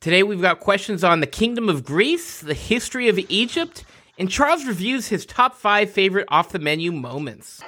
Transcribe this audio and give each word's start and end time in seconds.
Today 0.00 0.22
we've 0.22 0.40
got 0.40 0.60
questions 0.60 1.04
on 1.04 1.20
the 1.20 1.26
Kingdom 1.26 1.68
of 1.68 1.84
Greece, 1.84 2.40
the 2.40 2.54
history 2.54 3.10
of 3.10 3.18
Egypt, 3.28 3.84
and 4.18 4.30
Charles 4.30 4.64
reviews 4.64 5.08
his 5.08 5.26
top 5.26 5.54
five 5.54 5.90
favorite 5.90 6.26
off 6.28 6.52
the 6.52 6.58
menu 6.58 6.90
moments. 6.90 7.60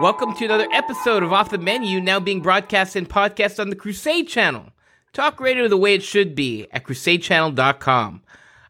Welcome 0.00 0.34
to 0.36 0.46
another 0.46 0.68
episode 0.72 1.22
of 1.22 1.34
Off 1.34 1.50
the 1.50 1.58
Menu, 1.58 2.00
now 2.00 2.18
being 2.18 2.40
broadcast 2.40 2.96
and 2.96 3.06
podcast 3.06 3.60
on 3.60 3.68
the 3.68 3.76
Crusade 3.76 4.28
Channel. 4.28 4.72
Talk 5.12 5.40
radio 5.40 5.68
the 5.68 5.76
way 5.76 5.92
it 5.92 6.02
should 6.02 6.34
be 6.34 6.66
at 6.72 6.84
crusadechannel.com. 6.84 8.22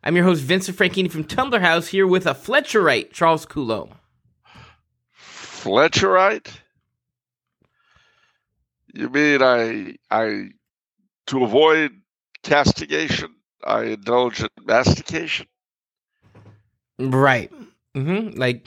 I'm 0.02 0.16
your 0.16 0.24
host, 0.24 0.42
Vincent 0.42 0.76
Franchini 0.76 1.08
from 1.08 1.22
Tumblar 1.22 1.60
House, 1.60 1.86
here 1.86 2.08
with 2.08 2.26
a 2.26 2.34
Fletcherite, 2.34 3.12
Charles 3.12 3.46
Coulombe. 3.46 3.97
Fletcherite? 5.58 6.50
You 8.94 9.08
mean 9.10 9.42
I 9.42 9.96
I 10.10 10.50
to 11.26 11.44
avoid 11.44 11.92
castigation, 12.42 13.34
I 13.64 13.82
indulge 13.84 14.40
in 14.40 14.48
mastication? 14.64 15.46
Right. 16.98 17.52
Mm-hmm. 17.94 18.38
Like 18.38 18.66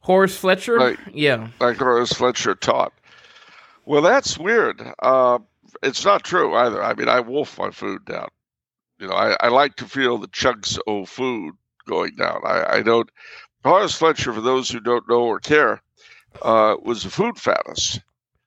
Horace 0.00 0.36
Fletcher? 0.36 0.78
Like- 0.78 0.98
yeah. 1.12 1.48
Like 1.60 1.76
Horace 1.76 2.12
Fletcher 2.12 2.54
taught. 2.54 2.92
Well, 3.84 4.02
that's 4.02 4.38
weird. 4.38 4.82
Uh, 5.02 5.38
it's 5.82 6.04
not 6.04 6.24
true 6.24 6.54
either. 6.54 6.82
I 6.82 6.94
mean, 6.94 7.08
I 7.08 7.20
wolf 7.20 7.58
my 7.58 7.70
food 7.70 8.04
down. 8.04 8.28
You 8.98 9.06
know, 9.08 9.14
I, 9.14 9.36
I 9.40 9.48
like 9.48 9.76
to 9.76 9.84
feel 9.86 10.18
the 10.18 10.26
chunks 10.28 10.78
of 10.86 11.08
food 11.08 11.54
going 11.86 12.16
down. 12.16 12.40
I, 12.44 12.64
I 12.78 12.82
don't. 12.82 13.08
Horace 13.64 13.94
Fletcher, 13.94 14.32
for 14.32 14.40
those 14.40 14.68
who 14.70 14.80
don't 14.80 15.08
know 15.08 15.22
or 15.22 15.40
care, 15.40 15.80
uh, 16.42 16.76
was 16.82 17.04
a 17.04 17.10
food 17.10 17.38
fattest 17.38 18.00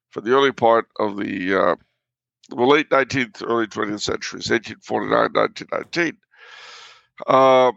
for 0.09 0.21
the 0.21 0.31
early 0.31 0.51
part 0.51 0.87
of 0.99 1.17
the, 1.17 1.55
uh, 1.55 1.75
late 2.49 2.89
19th, 2.89 3.43
early 3.47 3.67
20th 3.67 4.01
centuries, 4.01 4.49
1849, 4.49 5.33
1919. 5.33 6.17
Uh, 7.27 7.71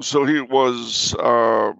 so 0.00 0.24
he 0.24 0.40
was 0.40 1.14
uh, 1.16 1.72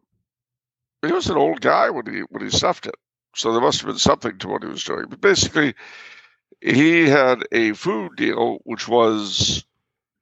he 1.03 1.12
was 1.12 1.29
an 1.29 1.37
old 1.37 1.61
guy 1.61 1.91
when 1.91 2.07
he 2.07 2.21
when 2.31 2.43
he 2.43 2.51
stuffed 2.51 2.87
it. 2.87 2.95
So 3.34 3.53
there 3.53 3.61
must 3.61 3.81
have 3.81 3.89
been 3.89 3.99
something 3.99 4.39
to 4.39 4.49
what 4.49 4.62
he 4.62 4.69
was 4.69 4.84
doing. 4.84 5.07
But 5.09 5.21
basically, 5.21 5.75
he 6.61 7.09
had 7.09 7.45
a 7.53 7.73
food 7.73 8.17
deal 8.17 8.59
which 8.65 8.89
was 8.89 9.65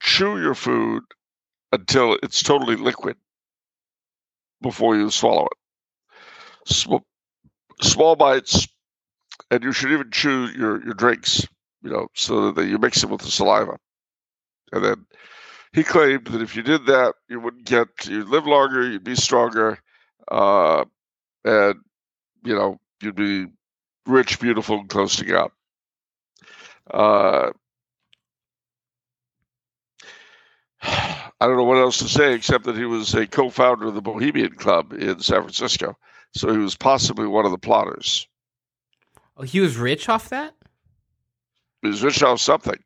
chew 0.01 0.41
your 0.41 0.55
food 0.55 1.03
until 1.73 2.19
it's 2.23 2.43
totally 2.43 2.77
liquid 2.77 3.17
before 4.63 4.97
you 4.97 5.11
swallow 5.11 5.47
it. 5.47 5.58
Small, 6.69 7.03
small 7.81 8.17
bites, 8.17 8.69
and 9.51 9.63
you 9.63 9.73
should 9.73 9.93
even 9.93 10.11
chew 10.11 10.47
your, 10.47 10.85
your 10.85 10.95
drinks, 10.95 11.47
you 11.83 11.91
know, 11.91 12.09
so 12.15 12.53
that 12.53 12.67
you 12.67 12.79
mix 12.79 13.03
it 13.03 13.11
with 13.11 13.23
the 13.23 13.31
saliva. 13.31 13.79
And 14.73 14.85
then 14.85 15.07
he 15.73 15.83
claimed 15.83 16.27
that 16.27 16.43
if 16.43 16.57
you 16.57 16.63
did 16.63 16.87
that, 16.87 17.15
you 17.29 17.41
wouldn't 17.41 17.65
get, 17.65 17.89
you'd 18.07 18.29
live 18.29 18.47
longer, 18.47 18.89
you'd 18.89 19.05
be 19.05 19.15
stronger, 19.15 19.79
uh, 20.31 20.85
and, 21.45 21.77
you 22.45 22.55
know, 22.55 22.79
you'd 23.03 23.17
be 23.17 23.47
rich, 24.07 24.41
beautiful, 24.41 24.79
and 24.79 24.89
close 24.89 25.17
to 25.17 25.25
God. 25.25 25.51
Uh, 26.91 27.51
I 30.83 31.47
don't 31.47 31.57
know 31.57 31.65
what 31.65 31.79
else 31.79 31.99
to 31.99 32.09
say 32.09 32.35
except 32.35 32.65
that 32.65 32.77
he 32.77 32.85
was 32.85 33.15
a 33.15 33.27
co-founder 33.27 33.87
of 33.87 33.95
the 33.95 34.03
Bohemian 34.03 34.55
Club 34.55 34.93
in 34.93 35.21
San 35.21 35.43
Francisco, 35.43 35.97
so 36.35 36.53
he 36.53 36.59
was 36.59 36.77
possibly 36.77 37.27
one 37.27 37.45
of 37.45 37.51
the 37.51 37.59
plotters. 37.59 38.27
Oh, 39.37 39.43
he 39.43 39.61
was 39.61 39.77
rich 39.77 40.09
off 40.09 40.29
that? 40.31 40.55
He 41.83 41.89
was 41.89 42.03
rich 42.03 42.23
off 42.23 42.41
something. 42.41 42.79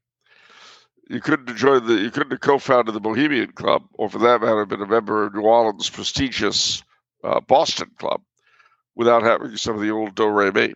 You 1.08 1.20
couldn't 1.20 1.48
have 1.48 1.56
joined 1.56 1.86
the, 1.86 1.94
you 1.94 2.10
couldn't 2.10 2.30
have 2.30 2.40
co-founded 2.40 2.94
the 2.94 3.00
Bohemian 3.00 3.52
Club, 3.52 3.84
or 3.94 4.08
for 4.08 4.18
that 4.18 4.40
matter, 4.40 4.64
been 4.64 4.82
a 4.82 4.86
member 4.86 5.24
of 5.24 5.34
New 5.34 5.42
Orleans' 5.42 5.90
prestigious 5.90 6.82
uh, 7.24 7.40
Boston 7.40 7.90
Club, 7.98 8.22
without 8.94 9.22
having 9.22 9.56
some 9.56 9.74
of 9.74 9.80
the 9.80 9.90
old 9.90 10.14
do 10.14 10.28
re 10.28 10.50
mi. 10.50 10.74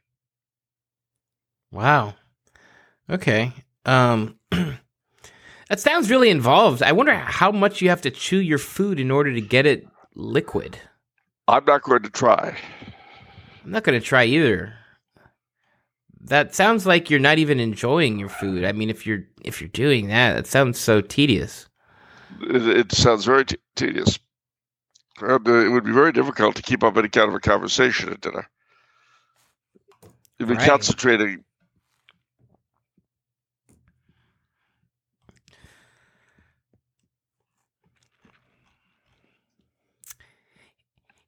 Wow. 1.71 2.15
Okay. 3.09 3.53
Um 3.85 4.39
that 4.51 5.79
sounds 5.81 6.11
really 6.11 6.31
involved. 6.31 6.83
I 6.83 6.93
wonder 6.93 7.15
how 7.15 7.53
much 7.53 7.81
you 7.81 7.89
have 7.91 8.03
to 8.03 8.11
chew 8.11 8.39
your 8.39 8.59
food 8.59 8.99
in 8.99 9.11
order 9.11 9.33
to 9.33 9.41
get 9.41 9.67
it 9.67 9.87
liquid. 10.15 10.79
I'm 11.49 11.65
not 11.65 11.83
going 11.83 12.03
to 12.03 12.11
try. 12.11 12.57
I'm 13.65 13.71
not 13.71 13.85
going 13.85 13.99
to 13.99 14.05
try 14.05 14.25
either. 14.25 14.75
That 16.21 16.55
sounds 16.55 16.87
like 16.87 17.09
you're 17.09 17.21
not 17.21 17.39
even 17.39 17.61
enjoying 17.61 18.19
your 18.19 18.29
food. 18.29 18.65
I 18.65 18.73
mean, 18.73 18.91
if 18.91 19.07
you're 19.07 19.23
if 19.45 19.61
you're 19.61 19.69
doing 19.69 20.09
that, 20.09 20.35
that 20.35 20.47
sounds 20.49 20.79
so 20.79 21.01
tedious. 21.01 21.69
It, 22.43 22.67
it 22.67 22.93
sounds 22.93 23.25
very 23.25 23.45
t- 23.45 23.57
tedious. 23.77 24.19
And, 25.21 25.49
uh, 25.49 25.55
it 25.65 25.69
would 25.71 25.85
be 25.85 25.93
very 25.93 26.13
difficult 26.13 26.57
to 26.57 26.63
keep 26.63 26.83
up 26.83 26.97
any 26.97 27.09
kind 27.09 27.29
of 27.29 27.35
a 27.35 27.41
conversation 27.41 28.11
at 28.11 28.21
dinner. 28.21 28.49
You'd 30.39 30.49
be 30.49 30.55
Right. 30.55 30.69
concentrating. 30.69 31.45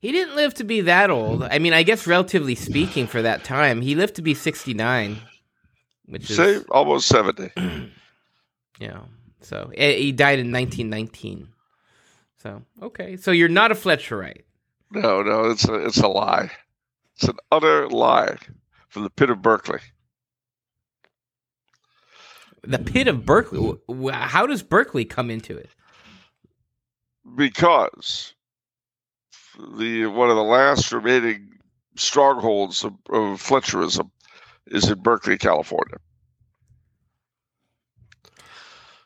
He 0.00 0.12
didn't 0.12 0.36
live 0.36 0.54
to 0.54 0.64
be 0.64 0.82
that 0.82 1.10
old. 1.10 1.42
I 1.42 1.58
mean, 1.58 1.72
I 1.72 1.82
guess 1.82 2.06
relatively 2.06 2.54
speaking 2.54 3.06
for 3.06 3.22
that 3.22 3.44
time, 3.44 3.80
he 3.80 3.94
lived 3.94 4.14
to 4.16 4.22
be 4.22 4.34
69, 4.34 5.18
which 6.06 6.30
is 6.30 6.64
almost 6.70 7.08
70. 7.08 7.50
you 7.56 7.90
know. 8.80 9.04
So 9.40 9.72
eh, 9.76 9.94
he 9.94 10.12
died 10.12 10.38
in 10.38 10.52
1919. 10.52 11.48
So 12.42 12.62
okay, 12.82 13.16
so 13.16 13.32
you're 13.32 13.48
not 13.48 13.72
a 13.72 13.74
Fletcherite. 13.74 14.44
No, 14.92 15.22
no, 15.22 15.50
it's 15.50 15.68
a, 15.68 15.74
it's 15.74 15.98
a 15.98 16.08
lie. 16.08 16.50
It's 17.16 17.24
an 17.24 17.36
utter 17.50 17.88
lie 17.88 18.36
from 18.88 19.02
the 19.02 19.10
pit 19.10 19.30
of 19.30 19.42
Berkeley. 19.42 19.80
The 22.62 22.78
pit 22.78 23.08
of 23.08 23.24
Berkeley. 23.24 23.78
How 24.12 24.46
does 24.46 24.62
Berkeley 24.62 25.04
come 25.04 25.30
into 25.30 25.56
it? 25.56 25.70
because 27.36 28.34
the 29.58 30.06
one 30.06 30.30
of 30.30 30.36
the 30.36 30.42
last 30.42 30.92
remaining 30.92 31.58
strongholds 31.96 32.84
of, 32.84 32.92
of 33.10 33.40
Fletcherism 33.42 34.10
is 34.68 34.88
in 34.88 35.00
Berkeley, 35.00 35.38
California. 35.38 35.96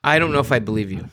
I 0.04 0.18
don't 0.18 0.32
know 0.32 0.40
if 0.40 0.52
I 0.52 0.58
believe 0.58 0.90
you. 0.90 1.08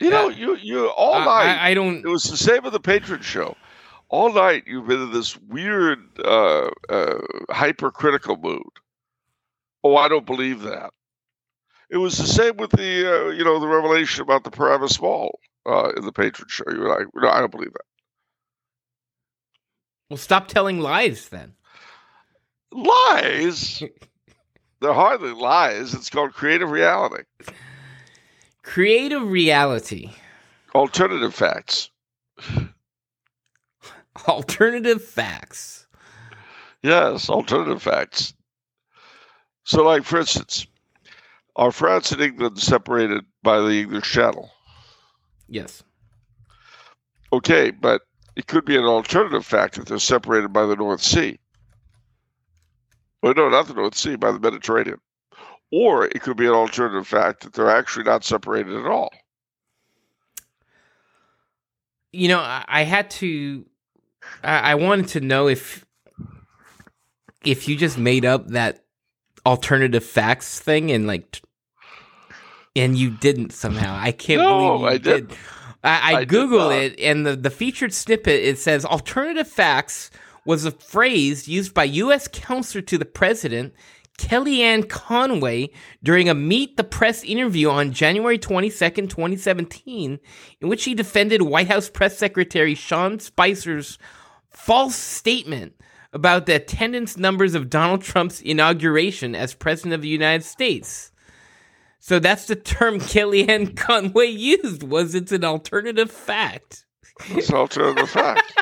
You 0.00 0.10
know, 0.10 0.28
Yeah. 0.28 0.36
you 0.36 0.56
you 0.56 0.86
all 0.88 1.14
I, 1.14 1.24
night. 1.24 1.58
I, 1.60 1.70
I 1.70 1.74
don't. 1.74 2.04
it 2.04 2.08
was 2.08 2.24
the 2.24 2.36
same 2.36 2.62
with 2.62 2.72
the 2.72 2.80
patron 2.80 3.22
show. 3.22 3.56
All 4.08 4.32
night 4.32 4.64
you've 4.66 4.86
been 4.86 5.02
in 5.02 5.12
this 5.12 5.36
weird, 5.36 5.98
uh, 6.24 6.70
uh, 6.88 7.18
hypercritical 7.50 8.36
mood. 8.36 8.62
Oh, 9.84 9.96
I 9.96 10.08
don't 10.08 10.26
believe 10.26 10.62
that. 10.62 10.90
It 11.90 11.98
was 11.98 12.16
the 12.18 12.26
same 12.26 12.56
with 12.56 12.70
the, 12.70 13.26
uh, 13.26 13.28
you 13.30 13.44
know, 13.44 13.58
the 13.60 13.68
revelation 13.68 14.22
about 14.22 14.44
the 14.44 14.50
Paramus 14.50 15.00
Mall 15.00 15.38
uh, 15.68 15.90
in 15.96 16.04
the 16.04 16.12
patron 16.12 16.48
show. 16.48 16.64
You 16.70 16.80
were 16.80 16.88
like, 16.88 17.06
no, 17.14 17.28
I 17.28 17.40
don't 17.40 17.50
believe 17.50 17.72
that. 17.72 17.84
Well, 20.10 20.16
stop 20.16 20.48
telling 20.48 20.80
lies 20.80 21.28
then. 21.28 21.54
Lies. 22.72 23.82
They're 24.80 24.92
hardly 24.92 25.32
lies. 25.32 25.92
It's 25.92 26.08
called 26.10 26.32
creative 26.32 26.70
reality. 26.70 27.24
Creative 28.62 29.22
reality, 29.22 30.12
Alternative 30.74 31.34
facts. 31.34 31.90
alternative 34.28 35.02
facts. 35.02 35.86
Yes, 36.82 37.30
alternative 37.30 37.82
facts. 37.82 38.34
So, 39.64 39.82
like, 39.84 40.04
for 40.04 40.20
instance, 40.20 40.66
are 41.56 41.72
France 41.72 42.12
and 42.12 42.20
England 42.20 42.58
separated 42.58 43.24
by 43.42 43.60
the 43.60 43.80
English 43.80 44.12
Channel? 44.12 44.50
Yes. 45.48 45.82
Okay, 47.32 47.70
but 47.70 48.02
it 48.36 48.46
could 48.46 48.64
be 48.64 48.76
an 48.76 48.84
alternative 48.84 49.44
fact 49.44 49.74
that 49.74 49.86
they're 49.86 49.98
separated 49.98 50.52
by 50.52 50.66
the 50.66 50.76
North 50.76 51.02
Sea. 51.02 51.38
Well, 53.22 53.34
no, 53.34 53.48
not 53.48 53.66
the 53.66 53.74
North 53.74 53.96
Sea, 53.96 54.16
by 54.16 54.30
the 54.30 54.38
Mediterranean. 54.38 55.00
Or 55.70 56.06
it 56.06 56.22
could 56.22 56.36
be 56.36 56.46
an 56.46 56.52
alternative 56.52 57.06
fact 57.06 57.42
that 57.42 57.52
they're 57.52 57.70
actually 57.70 58.04
not 58.04 58.24
separated 58.24 58.74
at 58.74 58.86
all. 58.86 59.10
You 62.12 62.28
know, 62.28 62.38
I, 62.38 62.64
I 62.66 62.84
had 62.84 63.10
to. 63.12 63.66
I, 64.42 64.72
I 64.72 64.74
wanted 64.76 65.08
to 65.08 65.20
know 65.20 65.48
if 65.48 65.84
if 67.44 67.68
you 67.68 67.76
just 67.76 67.98
made 67.98 68.24
up 68.24 68.48
that 68.48 68.84
alternative 69.44 70.04
facts 70.04 70.58
thing 70.60 70.90
and 70.90 71.06
like, 71.06 71.42
and 72.76 72.96
you 72.96 73.10
didn't 73.10 73.52
somehow. 73.52 73.96
I 73.98 74.12
can't 74.12 74.40
No, 74.42 74.78
believe 74.78 74.80
you 74.80 74.86
I 74.86 74.98
did. 74.98 75.32
I, 75.84 76.14
I, 76.14 76.16
I 76.20 76.24
Googled 76.26 76.70
not. 76.70 76.72
it, 76.72 77.00
and 77.00 77.26
the, 77.26 77.36
the 77.36 77.50
featured 77.50 77.92
snippet 77.92 78.42
it 78.42 78.58
says 78.58 78.84
alternative 78.84 79.48
facts 79.48 80.10
was 80.44 80.64
a 80.64 80.70
phrase 80.72 81.46
used 81.48 81.74
by 81.74 81.84
U.S. 81.84 82.28
counselor 82.32 82.82
to 82.82 82.98
the 82.98 83.04
president, 83.04 83.74
Kellyanne 84.18 84.88
Conway, 84.88 85.70
during 86.02 86.28
a 86.28 86.34
Meet 86.34 86.76
the 86.76 86.84
Press 86.84 87.22
interview 87.22 87.68
on 87.70 87.92
January 87.92 88.38
22nd, 88.38 89.08
2017, 89.10 90.18
in 90.60 90.68
which 90.68 90.84
he 90.84 90.94
defended 90.94 91.42
White 91.42 91.68
House 91.68 91.88
Press 91.88 92.18
Secretary 92.18 92.74
Sean 92.74 93.20
Spicer's 93.20 93.98
false 94.50 94.96
statement 94.96 95.74
about 96.12 96.46
the 96.46 96.54
attendance 96.56 97.16
numbers 97.16 97.54
of 97.54 97.68
Donald 97.70 98.02
Trump's 98.02 98.40
inauguration 98.40 99.34
as 99.34 99.54
President 99.54 99.92
of 99.94 100.02
the 100.02 100.08
United 100.08 100.44
States. 100.44 101.12
So 101.98 102.18
that's 102.18 102.46
the 102.46 102.56
term 102.56 102.98
Kellyanne 102.98 103.76
Conway 103.76 104.26
used. 104.26 104.82
Was 104.82 105.14
it's 105.14 105.32
an 105.32 105.44
alternative 105.44 106.10
fact? 106.10 106.84
It's 107.30 107.48
an 107.48 107.56
alternative 107.56 108.08
fact. 108.08 108.52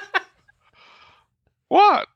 What? 1.69 2.09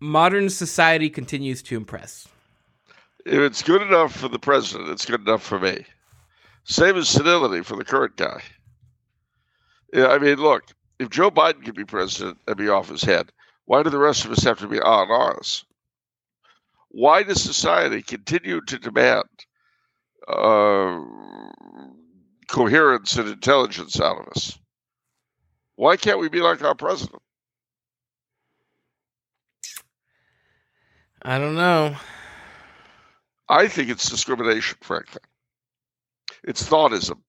Modern 0.00 0.48
society 0.48 1.10
continues 1.10 1.62
to 1.62 1.76
impress. 1.76 2.26
If 3.26 3.38
it's 3.38 3.62
good 3.62 3.82
enough 3.82 4.16
for 4.16 4.28
the 4.28 4.38
president, 4.38 4.88
it's 4.88 5.04
good 5.04 5.20
enough 5.20 5.42
for 5.42 5.60
me. 5.60 5.84
Same 6.64 6.96
as 6.96 7.08
senility 7.08 7.62
for 7.62 7.76
the 7.76 7.84
current 7.84 8.16
guy. 8.16 8.42
Yeah, 9.92 10.08
I 10.08 10.18
mean, 10.18 10.36
look, 10.36 10.64
if 10.98 11.10
Joe 11.10 11.30
Biden 11.30 11.64
can 11.64 11.74
be 11.74 11.84
president 11.84 12.38
and 12.46 12.56
be 12.56 12.68
off 12.68 12.88
his 12.88 13.02
head, 13.02 13.30
why 13.66 13.82
do 13.82 13.90
the 13.90 13.98
rest 13.98 14.24
of 14.24 14.32
us 14.32 14.44
have 14.44 14.58
to 14.60 14.68
be 14.68 14.80
on 14.80 15.10
ours? 15.10 15.64
Why 16.90 17.22
does 17.22 17.42
society 17.42 18.02
continue 18.02 18.60
to 18.62 18.78
demand 18.78 19.24
uh, 20.28 21.00
coherence 22.48 23.16
and 23.16 23.28
intelligence 23.28 24.00
out 24.00 24.18
of 24.18 24.28
us? 24.28 24.58
Why 25.76 25.96
can't 25.96 26.18
we 26.18 26.28
be 26.28 26.40
like 26.40 26.62
our 26.62 26.74
president? 26.74 27.22
I 31.22 31.38
don't 31.38 31.54
know. 31.54 31.96
I 33.48 33.68
think 33.68 33.88
it's 33.90 34.08
discrimination, 34.08 34.78
frankly. 34.80 35.22
It's 36.42 36.68
thoughtism. 36.68 37.20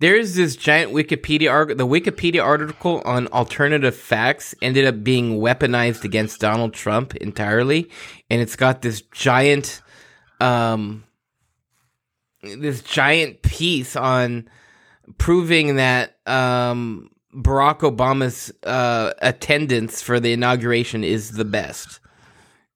There 0.00 0.16
is 0.16 0.34
this 0.34 0.56
giant 0.56 0.92
Wikipedia 0.92 1.50
article. 1.50 1.86
The 1.86 2.00
Wikipedia 2.00 2.42
article 2.44 3.00
on 3.04 3.28
alternative 3.28 3.94
facts 3.96 4.54
ended 4.60 4.84
up 4.86 5.02
being 5.04 5.38
weaponized 5.38 6.04
against 6.04 6.40
Donald 6.40 6.74
Trump 6.74 7.14
entirely, 7.16 7.88
and 8.28 8.42
it's 8.42 8.56
got 8.56 8.82
this 8.82 9.00
giant, 9.12 9.80
um, 10.40 11.04
this 12.42 12.82
giant 12.82 13.42
piece 13.42 13.94
on 13.96 14.48
proving 15.18 15.76
that 15.76 16.16
um, 16.26 17.08
Barack 17.34 17.78
Obama's 17.80 18.52
uh, 18.64 19.12
attendance 19.22 20.02
for 20.02 20.18
the 20.20 20.32
inauguration 20.32 21.04
is 21.04 21.32
the 21.32 21.44
best 21.44 22.00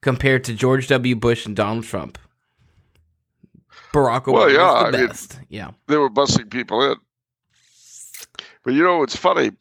compared 0.00 0.44
to 0.44 0.54
George 0.54 0.86
W. 0.88 1.16
Bush 1.16 1.44
and 1.46 1.56
Donald 1.56 1.84
Trump. 1.84 2.16
Barack 3.92 4.24
Obama 4.24 4.32
Well, 4.34 4.50
yeah, 4.50 4.72
was 4.72 4.84
I 4.84 4.90
the 4.92 4.98
mean- 4.98 5.06
best. 5.08 5.40
yeah. 5.48 5.70
they 5.88 5.96
were 5.96 6.10
busing 6.10 6.48
people 6.50 6.82
in. 6.92 6.96
But 8.68 8.74
you 8.74 8.82
know 8.82 8.98
what's 8.98 9.16
funny 9.16 9.52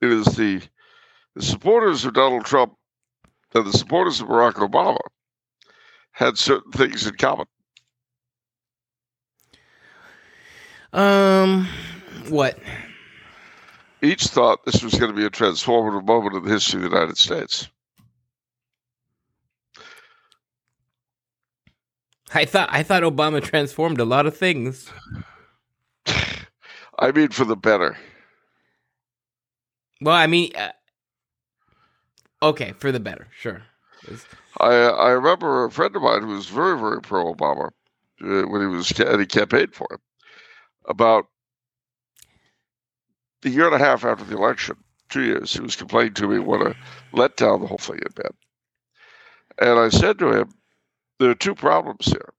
is 0.00 0.26
the 0.36 0.62
the 1.34 1.42
supporters 1.42 2.04
of 2.04 2.14
Donald 2.14 2.44
Trump 2.44 2.72
and 3.52 3.66
the 3.66 3.76
supporters 3.76 4.20
of 4.20 4.28
Barack 4.28 4.52
Obama 4.52 5.00
had 6.12 6.38
certain 6.38 6.70
things 6.70 7.04
in 7.04 7.16
common. 7.16 7.46
Um, 10.92 11.66
what? 12.28 12.60
Each 14.02 14.28
thought 14.28 14.64
this 14.64 14.84
was 14.84 14.94
going 14.94 15.10
to 15.10 15.16
be 15.16 15.26
a 15.26 15.30
transformative 15.30 16.06
moment 16.06 16.36
in 16.36 16.44
the 16.44 16.50
history 16.50 16.84
of 16.84 16.88
the 16.88 16.96
United 16.96 17.18
States. 17.18 17.68
I 22.32 22.44
thought 22.44 22.68
I 22.70 22.84
thought 22.84 23.02
Obama 23.02 23.42
transformed 23.42 23.98
a 23.98 24.04
lot 24.04 24.26
of 24.26 24.36
things. 24.36 24.88
I 26.06 27.10
mean, 27.12 27.30
for 27.30 27.44
the 27.44 27.56
better. 27.56 27.96
Well, 30.02 30.16
I 30.16 30.26
mean, 30.26 30.52
uh, 30.56 30.72
okay, 32.42 32.72
for 32.72 32.90
the 32.90 33.00
better, 33.00 33.28
sure. 33.38 33.62
I 34.58 34.74
I 34.74 35.10
remember 35.10 35.64
a 35.64 35.70
friend 35.70 35.94
of 35.94 36.02
mine 36.02 36.22
who 36.22 36.34
was 36.34 36.46
very 36.48 36.78
very 36.78 37.00
pro 37.00 37.32
Obama 37.32 37.70
uh, 38.20 38.42
when 38.48 38.60
he 38.60 38.66
was 38.66 38.90
and 38.98 39.20
he 39.20 39.26
campaigned 39.26 39.74
for 39.74 39.86
him 39.90 40.00
about 40.86 41.26
a 43.44 43.48
year 43.48 43.66
and 43.66 43.74
a 43.74 43.78
half 43.78 44.04
after 44.04 44.24
the 44.24 44.36
election, 44.36 44.76
two 45.08 45.22
years, 45.22 45.52
he 45.52 45.60
was 45.60 45.76
complaining 45.76 46.14
to 46.14 46.28
me 46.28 46.38
what 46.38 46.62
a 46.62 46.76
letdown 47.12 47.60
the 47.60 47.66
whole 47.66 47.78
thing 47.78 47.98
had 48.02 48.14
been. 48.14 48.34
And 49.58 49.78
I 49.78 49.88
said 49.88 50.18
to 50.18 50.32
him, 50.32 50.52
there 51.18 51.30
are 51.30 51.34
two 51.34 51.54
problems 51.54 52.06
here. 52.06 52.32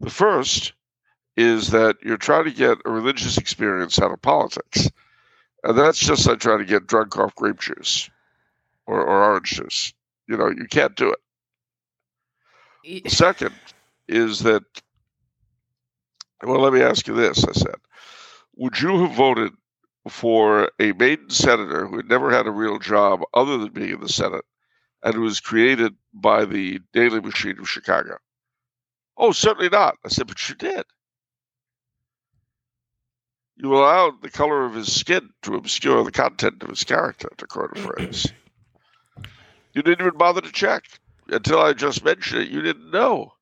The 0.00 0.10
first 0.10 0.72
is 1.36 1.70
that 1.70 1.96
you're 2.02 2.16
trying 2.16 2.44
to 2.44 2.50
get 2.50 2.78
a 2.84 2.90
religious 2.90 3.36
experience 3.36 3.98
out 4.00 4.12
of 4.12 4.22
politics. 4.22 4.90
And 5.66 5.76
that's 5.76 5.98
just 5.98 6.28
like 6.28 6.38
trying 6.38 6.60
to 6.60 6.64
get 6.64 6.86
drunk 6.86 7.18
off 7.18 7.34
grape 7.34 7.58
juice 7.58 8.08
or, 8.86 9.00
or 9.00 9.24
orange 9.24 9.50
juice. 9.50 9.92
You 10.28 10.36
know, 10.36 10.48
you 10.48 10.66
can't 10.70 10.94
do 10.94 11.12
it. 11.12 13.02
The 13.02 13.10
second 13.10 13.52
is 14.06 14.40
that, 14.40 14.62
well, 16.44 16.60
let 16.60 16.72
me 16.72 16.82
ask 16.82 17.08
you 17.08 17.14
this. 17.14 17.44
I 17.44 17.50
said, 17.50 17.74
would 18.54 18.80
you 18.80 18.96
have 19.06 19.16
voted 19.16 19.54
for 20.08 20.70
a 20.78 20.92
maiden 20.92 21.30
senator 21.30 21.88
who 21.88 21.96
had 21.96 22.08
never 22.08 22.30
had 22.30 22.46
a 22.46 22.52
real 22.52 22.78
job 22.78 23.22
other 23.34 23.58
than 23.58 23.72
being 23.72 23.94
in 23.94 24.00
the 24.00 24.08
Senate 24.08 24.44
and 25.02 25.16
who 25.16 25.22
was 25.22 25.40
created 25.40 25.96
by 26.14 26.44
the 26.44 26.78
Daley 26.92 27.20
Machine 27.20 27.58
of 27.58 27.68
Chicago? 27.68 28.18
Oh, 29.16 29.32
certainly 29.32 29.68
not. 29.68 29.96
I 30.04 30.10
said, 30.10 30.28
but 30.28 30.48
you 30.48 30.54
did. 30.54 30.84
You 33.56 33.74
allowed 33.74 34.22
the 34.22 34.30
color 34.30 34.64
of 34.64 34.74
his 34.74 34.92
skin 34.92 35.30
to 35.42 35.54
obscure 35.54 36.04
the 36.04 36.12
content 36.12 36.62
of 36.62 36.68
his 36.68 36.84
character, 36.84 37.30
to 37.38 37.46
quote 37.46 37.76
a 37.76 37.80
phrase. 37.80 38.32
You 39.72 39.82
didn't 39.82 40.06
even 40.06 40.16
bother 40.16 40.40
to 40.40 40.52
check 40.52 40.84
until 41.28 41.60
I 41.60 41.74
just 41.74 42.02
mentioned 42.02 42.40
it. 42.40 42.48
You 42.48 42.62
didn't 42.62 42.90
know 42.90 43.34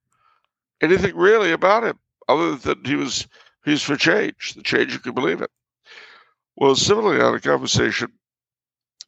anything 0.80 1.14
really 1.16 1.52
about 1.52 1.84
him 1.84 2.00
other 2.28 2.56
than 2.56 2.84
he 2.84 2.96
was 2.96 3.28
he's 3.64 3.82
for 3.82 3.96
change, 3.96 4.54
the 4.54 4.62
change 4.62 4.92
you 4.92 4.98
can 4.98 5.14
believe 5.14 5.40
in. 5.40 5.46
Well, 6.56 6.74
similarly, 6.74 7.20
I 7.20 7.26
had 7.26 7.34
a 7.34 7.40
conversation 7.40 8.12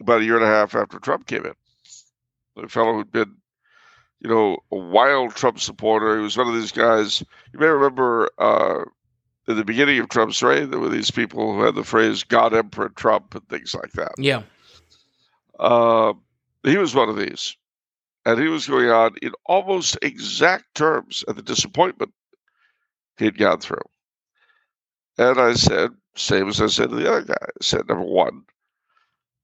about 0.00 0.20
a 0.20 0.24
year 0.24 0.36
and 0.36 0.44
a 0.44 0.48
half 0.48 0.74
after 0.74 0.98
Trump 0.98 1.26
came 1.26 1.46
in. 1.46 1.54
A 2.64 2.68
fellow 2.68 2.94
who'd 2.94 3.12
been, 3.12 3.36
you 4.20 4.30
know, 4.30 4.58
a 4.70 4.76
wild 4.76 5.34
Trump 5.34 5.60
supporter. 5.60 6.16
He 6.16 6.22
was 6.22 6.36
one 6.36 6.48
of 6.48 6.54
these 6.54 6.72
guys. 6.72 7.22
You 7.52 7.58
may 7.58 7.66
remember 7.66 8.30
uh, 8.38 8.84
in 9.48 9.56
the 9.56 9.64
beginning 9.64 9.98
of 10.00 10.08
Trump's 10.08 10.42
reign, 10.42 10.70
there 10.70 10.80
were 10.80 10.88
these 10.88 11.10
people 11.10 11.52
who 11.52 11.62
had 11.62 11.74
the 11.74 11.84
phrase 11.84 12.24
"God 12.24 12.54
Emperor 12.54 12.88
Trump" 12.88 13.34
and 13.34 13.48
things 13.48 13.74
like 13.74 13.92
that. 13.92 14.12
yeah, 14.18 14.42
Uh, 15.58 16.14
he 16.64 16.76
was 16.76 16.94
one 16.94 17.08
of 17.08 17.16
these. 17.16 17.56
And 18.24 18.40
he 18.40 18.48
was 18.48 18.66
going 18.66 18.90
on 18.90 19.14
in 19.22 19.32
almost 19.46 19.98
exact 20.02 20.74
terms 20.74 21.24
at 21.28 21.36
the 21.36 21.42
disappointment 21.42 22.12
he'd 23.18 23.38
gone 23.38 23.60
through. 23.60 23.78
And 25.16 25.40
I 25.40 25.54
said, 25.54 25.92
same 26.16 26.48
as 26.48 26.60
I 26.60 26.66
said 26.66 26.90
to 26.90 26.96
the 26.96 27.08
other 27.08 27.22
guy, 27.22 27.36
I 27.40 27.62
said, 27.62 27.86
number 27.88 28.04
one, 28.04 28.42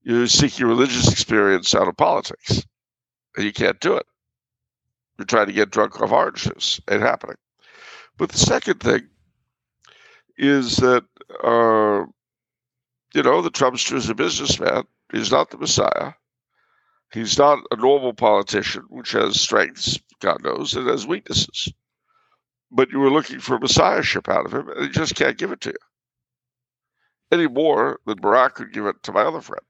you 0.02 0.26
seek 0.26 0.58
your 0.58 0.68
religious 0.68 1.12
experience 1.12 1.76
out 1.76 1.86
of 1.86 1.96
politics, 1.96 2.66
and 3.36 3.44
you 3.44 3.52
can't 3.52 3.78
do 3.80 3.96
it. 3.96 4.06
You're 5.16 5.26
trying 5.26 5.46
to 5.46 5.52
get 5.52 5.70
drunk 5.70 6.00
off 6.00 6.10
orange 6.10 6.42
juice. 6.42 6.80
Ain't 6.90 7.02
happening. 7.02 7.36
But 8.18 8.30
the 8.30 8.38
second 8.38 8.80
thing 8.80 9.08
is 10.36 10.76
that, 10.76 11.04
uh, 11.42 12.04
you 13.14 13.22
know, 13.22 13.42
the 13.42 13.50
Trumpster 13.50 13.94
is 13.96 14.08
a 14.08 14.14
businessman. 14.14 14.84
He's 15.12 15.30
not 15.30 15.50
the 15.50 15.58
Messiah. 15.58 16.12
He's 17.12 17.36
not 17.38 17.58
a 17.70 17.76
normal 17.76 18.14
politician, 18.14 18.84
which 18.88 19.12
has 19.12 19.40
strengths, 19.40 19.98
God 20.20 20.42
knows, 20.42 20.74
and 20.74 20.88
has 20.88 21.06
weaknesses. 21.06 21.72
But 22.70 22.90
you 22.90 23.00
were 23.00 23.10
looking 23.10 23.38
for 23.38 23.58
messiahship 23.58 24.28
out 24.30 24.46
of 24.46 24.54
him, 24.54 24.70
and 24.70 24.86
he 24.86 24.88
just 24.88 25.14
can't 25.14 25.36
give 25.36 25.52
it 25.52 25.60
to 25.62 25.70
you 25.70 25.76
any 27.32 27.48
more 27.48 27.98
than 28.06 28.20
Barack 28.20 28.54
could 28.54 28.72
give 28.72 28.86
it 28.86 29.02
to 29.02 29.12
my 29.12 29.22
other 29.22 29.40
friend. 29.40 29.64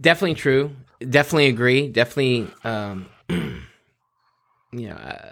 definitely 0.00 0.34
true. 0.34 0.70
Definitely 0.98 1.46
agree. 1.46 1.88
Definitely, 1.88 2.48
um, 2.64 3.06
you 4.78 4.88
know, 4.90 4.96
uh, 4.96 5.30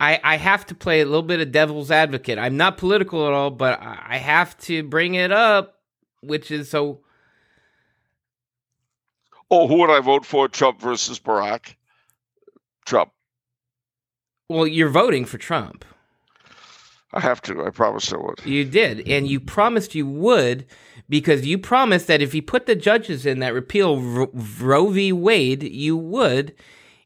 I 0.00 0.20
I 0.22 0.36
have 0.36 0.66
to 0.66 0.74
play 0.74 1.00
a 1.00 1.04
little 1.04 1.22
bit 1.22 1.40
of 1.40 1.52
devil's 1.52 1.90
advocate. 1.90 2.38
I'm 2.38 2.56
not 2.56 2.78
political 2.78 3.26
at 3.26 3.32
all, 3.32 3.50
but 3.50 3.80
I 3.80 3.98
I 4.10 4.16
have 4.18 4.56
to 4.58 4.82
bring 4.82 5.14
it 5.14 5.32
up, 5.32 5.80
which 6.22 6.50
is 6.50 6.70
so. 6.70 7.00
Oh, 9.50 9.68
who 9.68 9.78
would 9.78 9.90
I 9.90 10.00
vote 10.00 10.24
for? 10.24 10.48
Trump 10.48 10.80
versus 10.80 11.20
Barack? 11.20 11.76
Trump. 12.84 13.12
Well, 14.48 14.66
you're 14.66 14.88
voting 14.88 15.24
for 15.24 15.38
Trump. 15.38 15.84
I 17.12 17.20
have 17.20 17.40
to. 17.42 17.64
I 17.64 17.70
promised 17.70 18.12
I 18.12 18.16
would. 18.16 18.44
You 18.44 18.64
did, 18.64 19.08
and 19.08 19.28
you 19.28 19.38
promised 19.38 19.94
you 19.94 20.06
would 20.06 20.66
because 21.08 21.46
you 21.46 21.58
promised 21.58 22.08
that 22.08 22.20
if 22.20 22.34
you 22.34 22.42
put 22.42 22.66
the 22.66 22.74
judges 22.74 23.24
in 23.24 23.38
that 23.38 23.54
repeal 23.54 24.00
Roe 24.00 24.88
v. 24.88 25.12
Wade, 25.12 25.62
you 25.62 25.96
would. 25.96 26.54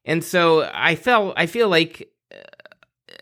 And 0.09 0.25
so 0.25 0.69
I 0.73 0.95
felt 0.95 1.35
I 1.37 1.45
feel 1.45 1.69
like 1.69 2.11
uh, 2.35 3.15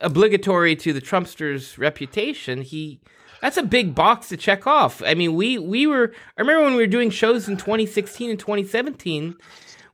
obligatory 0.00 0.74
to 0.76 0.92
the 0.92 1.00
Trumpster's 1.00 1.78
reputation. 1.78 2.62
He 2.62 3.00
that's 3.40 3.56
a 3.56 3.62
big 3.62 3.94
box 3.94 4.28
to 4.28 4.36
check 4.36 4.66
off. 4.66 5.00
I 5.06 5.14
mean, 5.14 5.36
we 5.36 5.58
we 5.58 5.86
were 5.86 6.12
I 6.36 6.40
remember 6.40 6.64
when 6.64 6.74
we 6.74 6.82
were 6.82 6.88
doing 6.88 7.10
shows 7.10 7.48
in 7.48 7.56
2016 7.56 8.30
and 8.30 8.38
2017, 8.38 9.36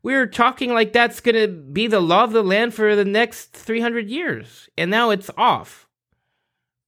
we 0.02 0.14
were 0.14 0.26
talking 0.26 0.72
like 0.72 0.94
that's 0.94 1.20
going 1.20 1.34
to 1.34 1.46
be 1.46 1.86
the 1.86 2.00
law 2.00 2.24
of 2.24 2.32
the 2.32 2.42
land 2.42 2.72
for 2.72 2.96
the 2.96 3.04
next 3.04 3.52
300 3.52 4.08
years, 4.08 4.70
and 4.78 4.90
now 4.90 5.10
it's 5.10 5.30
off. 5.36 5.86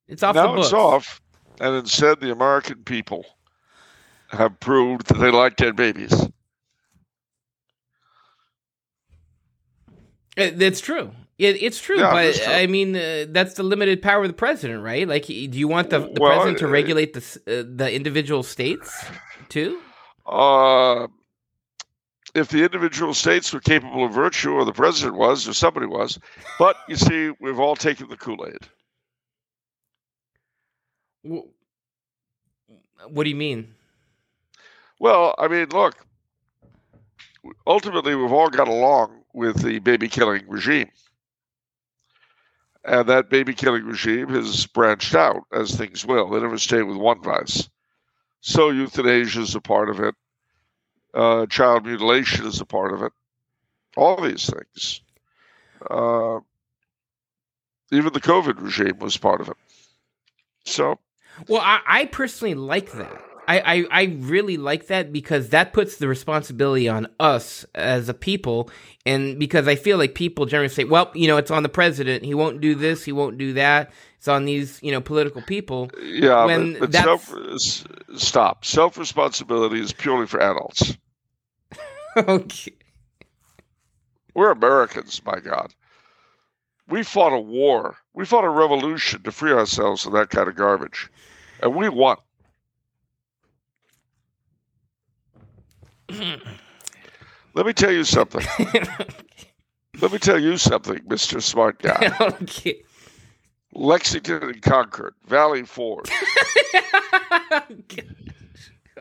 It's 0.08 0.22
off 0.22 0.34
now 0.34 0.48
the 0.48 0.54
books. 0.54 0.68
it's 0.68 0.72
off, 0.72 1.20
and 1.60 1.74
instead 1.74 2.20
the 2.20 2.32
American 2.32 2.84
people 2.84 3.26
have 4.28 4.58
proved 4.60 5.08
that 5.08 5.18
they 5.18 5.30
like 5.30 5.56
dead 5.56 5.76
babies. 5.76 6.26
That's 10.48 10.80
true. 10.80 11.12
It, 11.38 11.62
it's 11.62 11.80
true, 11.80 11.98
Yeah, 11.98 12.10
but 12.12 12.34
true. 12.34 12.52
I 12.52 12.66
mean, 12.66 12.94
uh, 12.96 13.26
that's 13.28 13.54
the 13.54 13.62
limited 13.62 14.02
power 14.02 14.22
of 14.22 14.28
the 14.28 14.34
president, 14.34 14.82
right? 14.82 15.06
Like, 15.08 15.26
do 15.26 15.34
you 15.34 15.68
want 15.68 15.90
the, 15.90 16.00
the 16.00 16.20
Well, 16.20 16.30
president 16.32 16.58
to 16.58 16.66
uh, 16.66 16.70
regulate 16.70 17.12
the 17.14 17.20
uh, 17.46 17.64
the 17.76 17.92
individual 17.92 18.42
states 18.42 19.04
too? 19.48 19.80
Uh, 20.26 21.08
if 22.34 22.48
the 22.48 22.62
individual 22.62 23.14
states 23.14 23.52
were 23.52 23.60
capable 23.60 24.04
of 24.04 24.12
virtue, 24.12 24.52
or 24.52 24.64
the 24.64 24.72
president 24.72 25.16
was, 25.16 25.48
or 25.48 25.54
somebody 25.54 25.86
was, 25.86 26.18
but 26.58 26.76
you 26.88 26.96
see, 26.96 27.30
we've 27.40 27.58
all 27.58 27.74
taken 27.74 28.08
the 28.08 28.16
Kool 28.16 28.46
Aid. 28.46 28.68
Wh- 31.26 31.48
What 33.08 33.24
do 33.24 33.30
you 33.30 33.36
mean? 33.36 33.74
Well, 35.00 35.34
I 35.38 35.48
mean, 35.48 35.68
look, 35.70 35.94
ultimately, 37.66 38.14
we've 38.14 38.30
all 38.32 38.50
got 38.50 38.68
along 38.68 39.19
with 39.32 39.62
the 39.62 39.78
baby 39.78 40.08
killing 40.08 40.44
regime. 40.48 40.90
And 42.84 43.08
that 43.08 43.28
baby 43.28 43.54
killing 43.54 43.84
regime 43.84 44.28
has 44.30 44.66
branched 44.66 45.14
out, 45.14 45.42
as 45.52 45.74
things 45.74 46.06
will. 46.06 46.30
They 46.30 46.40
never 46.40 46.58
stay 46.58 46.82
with 46.82 46.96
one 46.96 47.22
vice. 47.22 47.68
So, 48.40 48.70
euthanasia 48.70 49.42
is 49.42 49.54
a 49.54 49.60
part 49.60 49.90
of 49.90 50.00
it, 50.00 50.14
uh, 51.12 51.46
child 51.46 51.84
mutilation 51.84 52.46
is 52.46 52.60
a 52.60 52.64
part 52.64 52.94
of 52.94 53.02
it, 53.02 53.12
all 53.96 54.20
these 54.20 54.48
things. 54.48 55.02
Uh, 55.90 56.40
even 57.92 58.12
the 58.12 58.20
COVID 58.20 58.62
regime 58.62 58.98
was 58.98 59.16
part 59.16 59.40
of 59.40 59.48
it. 59.48 59.56
So, 60.64 60.98
Well, 61.48 61.60
I, 61.60 61.80
I 61.86 62.04
personally 62.06 62.54
like 62.54 62.92
that. 62.92 63.29
I, 63.50 63.74
I, 63.74 63.84
I 63.90 64.02
really 64.20 64.56
like 64.56 64.86
that 64.86 65.12
because 65.12 65.48
that 65.48 65.72
puts 65.72 65.96
the 65.96 66.06
responsibility 66.06 66.88
on 66.88 67.08
us 67.18 67.64
as 67.74 68.08
a 68.08 68.14
people. 68.14 68.70
And 69.04 69.38
because 69.40 69.66
I 69.66 69.74
feel 69.74 69.98
like 69.98 70.14
people 70.14 70.46
generally 70.46 70.68
say, 70.68 70.84
well, 70.84 71.10
you 71.14 71.26
know, 71.26 71.36
it's 71.36 71.50
on 71.50 71.62
the 71.64 71.68
president. 71.68 72.24
He 72.24 72.32
won't 72.34 72.60
do 72.60 72.76
this. 72.76 73.04
He 73.04 73.10
won't 73.12 73.38
do 73.38 73.54
that. 73.54 73.90
It's 74.18 74.28
on 74.28 74.44
these, 74.44 74.80
you 74.82 74.92
know, 74.92 75.00
political 75.00 75.42
people. 75.42 75.90
yeah, 76.00 76.44
When 76.44 76.74
but, 76.74 76.80
but 76.80 76.92
that's- 76.92 77.26
self, 77.26 77.86
stop. 78.16 78.64
Self 78.64 78.96
responsibility 78.98 79.80
is 79.80 79.92
purely 79.92 80.26
for 80.26 80.40
adults. 80.40 80.96
okay. 82.16 82.72
We're 84.34 84.52
Americans, 84.52 85.20
my 85.24 85.40
God. 85.40 85.74
We 86.88 87.02
fought 87.02 87.32
a 87.32 87.40
war. 87.40 87.96
We 88.14 88.24
fought 88.26 88.44
a 88.44 88.48
revolution 88.48 89.22
to 89.24 89.32
free 89.32 89.52
ourselves 89.52 90.04
from 90.04 90.12
that 90.12 90.30
kind 90.30 90.48
of 90.48 90.54
garbage. 90.54 91.08
And 91.62 91.74
we 91.74 91.88
won. 91.88 92.16
Let 97.54 97.66
me 97.66 97.72
tell 97.72 97.92
you 97.92 98.04
something. 98.04 98.44
Let 100.00 100.12
me 100.12 100.18
tell 100.18 100.38
you 100.38 100.56
something, 100.56 100.98
Mr. 101.00 101.42
Smart 101.42 101.80
Guy. 101.80 102.14
okay. 102.42 102.82
Lexington 103.72 104.42
and 104.42 104.62
Concord, 104.62 105.14
Valley 105.26 105.62
Forge, 105.64 106.10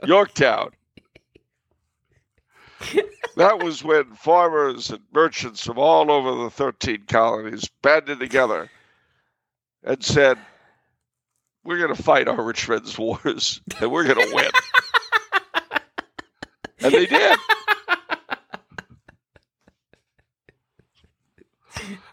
Yorktown. 0.06 0.72
That 3.36 3.64
was 3.64 3.84
when 3.84 4.14
farmers 4.16 4.90
and 4.90 5.00
merchants 5.14 5.66
from 5.66 5.80
all 5.80 6.12
over 6.12 6.44
the 6.44 6.50
13 6.50 7.06
colonies 7.08 7.70
banded 7.82 8.20
together 8.20 8.70
and 9.84 10.04
said, 10.04 10.38
We're 11.64 11.78
going 11.80 11.96
to 11.96 12.04
fight 12.04 12.28
our 12.28 12.44
rich 12.44 12.70
men's 12.70 12.98
wars 12.98 13.62
and 13.80 13.92
we're 13.92 14.04
going 14.04 14.28
to 14.28 14.36
win. 14.36 14.52
And 16.82 16.94
they 16.94 17.06
did. 17.06 17.40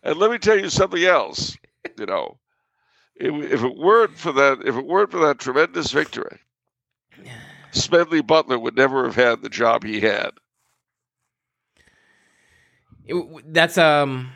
And 0.02 0.16
let 0.18 0.30
me 0.30 0.38
tell 0.38 0.58
you 0.58 0.68
something 0.70 1.02
else. 1.02 1.56
You 1.98 2.06
know, 2.06 2.38
if, 3.16 3.52
if 3.52 3.62
it 3.64 3.76
weren't 3.76 4.16
for 4.16 4.32
that, 4.32 4.60
if 4.64 4.76
it 4.76 4.86
weren't 4.86 5.10
for 5.10 5.18
that 5.26 5.38
tremendous 5.38 5.90
victory, 5.92 6.38
Smedley 7.72 8.20
Butler 8.22 8.58
would 8.58 8.76
never 8.76 9.04
have 9.04 9.14
had 9.14 9.42
the 9.42 9.48
job 9.48 9.82
he 9.84 10.00
had. 10.00 10.30
It- 13.06 13.52
that's 13.52 13.78
um 13.78 14.30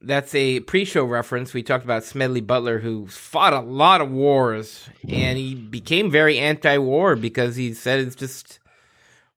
that's 0.00 0.34
a 0.34 0.60
pre-show 0.60 1.04
reference. 1.04 1.52
We 1.52 1.62
talked 1.64 1.84
about 1.84 2.04
Smedley 2.04 2.40
Butler, 2.40 2.78
who 2.78 3.08
fought 3.08 3.52
a 3.52 3.60
lot 3.60 4.00
of 4.00 4.10
wars, 4.10 4.88
and 5.08 5.36
he 5.36 5.54
became 5.56 6.08
very 6.10 6.38
anti-war 6.38 7.16
because 7.16 7.56
he 7.56 7.74
said 7.74 7.98
it's 8.00 8.14
just 8.14 8.60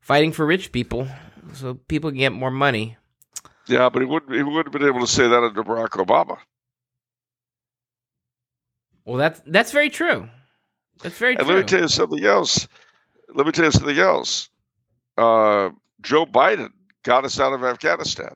fighting 0.02 0.32
for 0.34 0.46
rich 0.46 0.72
people, 0.72 1.08
so 1.54 1.76
people 1.76 2.10
can 2.12 2.20
get 2.20 2.34
more 2.34 2.52
money. 2.52 2.98
Yeah, 3.68 3.90
but 3.90 4.02
he 4.02 4.06
wouldn't. 4.06 4.34
He 4.34 4.44
wouldn't 4.44 4.66
have 4.74 4.74
been 4.82 4.88
able 4.90 5.00
to 5.06 5.08
say 5.12 5.28
that 5.28 5.44
under 5.44 5.64
Barack 5.64 5.90
Obama. 5.92 6.38
Well, 9.06 9.18
that's 9.18 9.42
that's 9.46 9.72
very 9.72 9.90
true. 9.90 10.30
That's 11.02 11.18
very 11.18 11.36
And 11.36 11.46
true. 11.46 11.56
let 11.56 11.62
me 11.62 11.64
tell 11.66 11.82
you 11.82 11.88
something 11.88 12.24
else. 12.24 12.68
Let 13.34 13.46
me 13.46 13.52
tell 13.52 13.66
you 13.66 13.72
something 13.72 13.98
else. 13.98 14.50
Uh, 15.18 15.70
Joe 16.02 16.26
Biden 16.26 16.70
got 17.04 17.26
us 17.26 17.40
out 17.40 17.54
of 17.54 17.64
Afghanistan. 17.64 18.34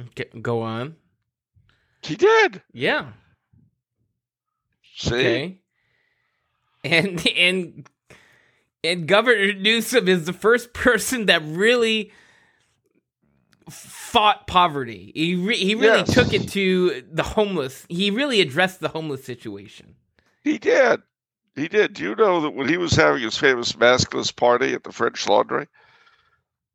Okay, 0.00 0.28
go 0.42 0.60
on. 0.62 0.96
He 2.02 2.16
did. 2.16 2.62
Yeah. 2.72 3.12
See, 4.96 5.14
Okay. 5.14 5.60
And 6.84 7.26
and 7.36 7.90
and 8.86 9.06
Governor 9.08 9.52
Newsom 9.54 10.08
is 10.08 10.24
the 10.26 10.32
first 10.32 10.72
person 10.72 11.26
that 11.26 11.42
really 11.44 12.12
fought 13.68 14.46
poverty. 14.46 15.12
He 15.14 15.34
re- 15.34 15.56
he 15.56 15.74
really 15.74 15.98
Yes. 15.98 16.14
took 16.14 16.32
it 16.32 16.48
to 16.50 17.02
the 17.10 17.22
homeless. 17.22 17.84
He 17.88 18.10
really 18.10 18.40
addressed 18.40 18.80
the 18.80 18.88
homeless 18.88 19.24
situation. 19.24 19.96
he 20.44 20.58
did. 20.58 21.02
He 21.56 21.66
did. 21.68 21.94
Do 21.94 22.04
you 22.04 22.14
know 22.14 22.40
that 22.42 22.50
when 22.54 22.68
he 22.68 22.76
was 22.76 22.92
having 22.92 23.22
his 23.22 23.36
famous 23.36 23.72
maskless 23.72 24.30
party 24.34 24.74
at 24.74 24.84
the 24.84 24.92
French 24.92 25.26
Laundry, 25.26 25.66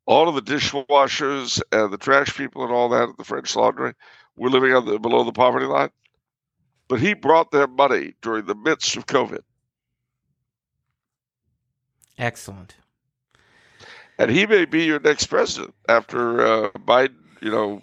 all 0.04 0.28
of 0.28 0.34
the 0.34 0.42
dishwashers 0.42 1.62
and 1.70 1.90
the 1.92 1.96
trash 1.96 2.36
people 2.36 2.64
and 2.64 2.72
all 2.72 2.88
that 2.90 3.08
at 3.08 3.16
the 3.16 3.24
French 3.24 3.54
Laundry 3.56 3.94
were 4.36 4.50
living 4.50 4.74
on 4.74 4.84
the, 4.84 4.98
below 4.98 5.24
the 5.24 5.32
poverty 5.32 5.64
line? 5.66 5.88
But 6.88 7.00
he 7.00 7.14
brought 7.14 7.50
their 7.52 7.66
money 7.68 8.14
during 8.20 8.44
the 8.44 8.54
midst 8.56 8.96
of 8.96 9.06
COVID. 9.06 9.40
Excellent. 12.18 12.76
And 14.18 14.30
he 14.30 14.46
may 14.46 14.64
be 14.66 14.84
your 14.84 15.00
next 15.00 15.26
president 15.26 15.74
after 15.88 16.40
uh, 16.40 16.70
Biden, 16.78 17.16
you 17.40 17.50
know, 17.50 17.82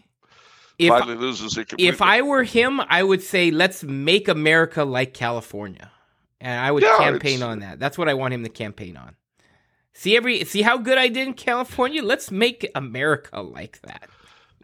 If 0.78 0.90
finally 0.90 1.16
loses 1.16 1.58
it 1.58 1.68
completely. 1.70 1.90
if 1.94 2.02
I 2.02 2.22
were 2.22 2.44
him, 2.44 2.80
I 2.88 3.04
would 3.04 3.22
say 3.22 3.52
let's 3.52 3.84
make 3.84 4.28
America 4.28 4.84
like 4.86 5.14
California. 5.14 5.92
And 6.40 6.60
I 6.62 6.72
would 6.72 6.84
Yeah, 6.84 6.98
campaign 6.98 7.44
on 7.44 7.60
that. 7.60 7.80
That's 7.80 7.98
what 7.98 8.08
I 8.08 8.14
want 8.14 8.34
him 8.34 8.44
to 8.44 8.50
campaign 8.50 8.96
on. 8.96 9.16
See 9.94 10.16
every 10.16 10.46
see 10.46 10.62
how 10.62 10.78
good 10.78 10.98
I 10.98 11.10
did 11.10 11.28
in 11.28 11.34
California? 11.34 12.02
Let's 12.02 12.32
make 12.32 12.70
America 12.76 13.42
like 13.42 13.82
that. 13.82 14.10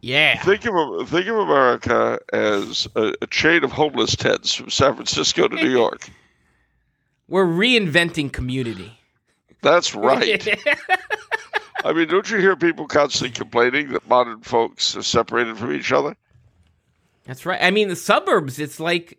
Yeah. 0.02 0.42
think 0.44 0.66
of 0.66 1.10
think 1.10 1.28
of 1.28 1.36
America 1.38 2.20
as 2.32 2.88
a, 2.96 3.14
a 3.22 3.28
chain 3.28 3.64
of 3.66 3.72
homeless 3.74 4.16
tents 4.16 4.54
from 4.54 4.70
San 4.70 4.94
Francisco 4.96 5.48
to 5.50 5.56
New 5.56 5.70
York. 5.82 6.08
We're 7.28 7.46
reinventing 7.46 8.32
community. 8.32 9.00
That's 9.66 9.96
right. 9.96 10.48
I 11.84 11.92
mean, 11.92 12.08
don't 12.08 12.30
you 12.30 12.38
hear 12.38 12.56
people 12.56 12.86
constantly 12.86 13.32
complaining 13.32 13.94
that 13.94 14.08
modern 14.08 14.42
folks 14.42 14.96
are 14.96 15.02
separated 15.02 15.58
from 15.58 15.74
each 15.74 15.92
other? 15.92 16.16
That's 17.24 17.48
right. 17.48 17.60
I 17.60 17.72
mean, 17.72 17.90
the 17.90 17.96
suburbs, 17.96 18.60
it's 18.60 18.80
like, 18.80 19.18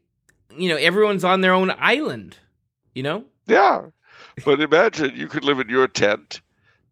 you 0.57 0.69
know, 0.69 0.77
everyone's 0.77 1.25
on 1.25 1.41
their 1.41 1.53
own 1.53 1.73
island, 1.79 2.37
you 2.95 3.03
know? 3.03 3.25
Yeah. 3.49 3.87
But 4.45 4.61
imagine 4.61 5.17
you 5.17 5.27
could 5.27 5.43
live 5.43 5.59
in 5.59 5.69
your 5.69 5.89
tent 5.89 6.41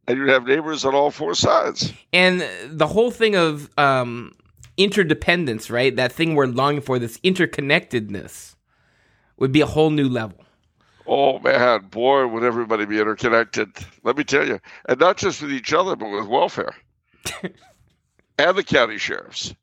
and 0.09 0.19
you'd 0.19 0.31
have 0.31 0.49
neighbors 0.49 0.85
on 0.85 0.97
all 0.97 1.13
four 1.13 1.37
sides. 1.37 1.93
And 2.13 2.45
the 2.67 2.89
whole 2.89 3.13
thing 3.13 3.37
of 3.37 3.71
um, 3.79 4.33
interdependence, 4.77 5.71
right? 5.71 5.95
That 5.95 6.11
thing 6.11 6.35
we're 6.35 6.47
longing 6.47 6.81
for, 6.81 6.99
this 6.99 7.19
interconnectedness, 7.19 8.57
would 9.37 9.53
be 9.53 9.61
a 9.61 9.67
whole 9.67 9.91
new 9.91 10.09
level. 10.09 10.44
Oh 11.07 11.39
man, 11.39 11.87
boy, 11.91 12.27
would 12.27 12.45
everybody 12.45 12.87
be 12.87 13.01
interconnected. 13.01 13.69
Let 14.03 14.17
me 14.17 14.25
tell 14.25 14.47
you. 14.47 14.61
And 14.89 14.99
not 14.99 15.19
just 15.19 15.43
with 15.43 15.53
each 15.53 15.73
other, 15.73 15.97
but 15.97 16.09
with 16.09 16.27
welfare. 16.27 16.75
and 18.39 18.57
the 18.57 18.65
county 18.65 18.99
sheriffs. 18.99 19.55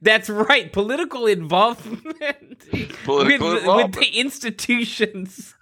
That's 0.00 0.30
right. 0.30 0.72
Political 0.72 1.26
involvement. 1.26 2.58
Political 3.04 3.48
with, 3.48 3.58
involvement. 3.58 3.96
with 3.96 4.04
the 4.04 4.18
institutions. 4.18 5.54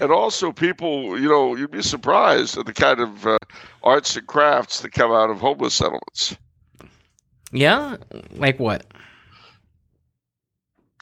and 0.00 0.10
also 0.10 0.52
people, 0.52 1.18
you 1.18 1.28
know, 1.28 1.56
you'd 1.56 1.70
be 1.70 1.82
surprised 1.82 2.58
at 2.58 2.66
the 2.66 2.72
kind 2.72 3.00
of 3.00 3.26
uh, 3.26 3.38
arts 3.82 4.16
and 4.16 4.26
crafts 4.26 4.80
that 4.80 4.92
come 4.92 5.12
out 5.12 5.30
of 5.30 5.40
homeless 5.40 5.74
settlements. 5.74 6.36
Yeah? 7.52 7.96
Like 8.32 8.58
what? 8.58 8.86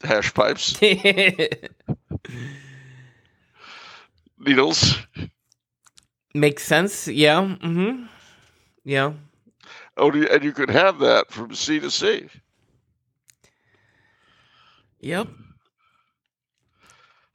Hash 0.02 0.32
pipes, 0.32 0.80
needles. 4.38 4.96
Makes 6.34 6.64
sense. 6.64 7.08
Yeah. 7.08 7.40
Mm-hmm. 7.40 8.04
Yeah. 8.84 9.12
Oh, 9.96 10.10
and 10.10 10.44
you 10.44 10.52
could 10.52 10.70
have 10.70 11.00
that 11.00 11.30
from 11.30 11.54
sea 11.54 11.80
to 11.80 11.90
sea. 11.90 12.28
Yep. 15.00 15.28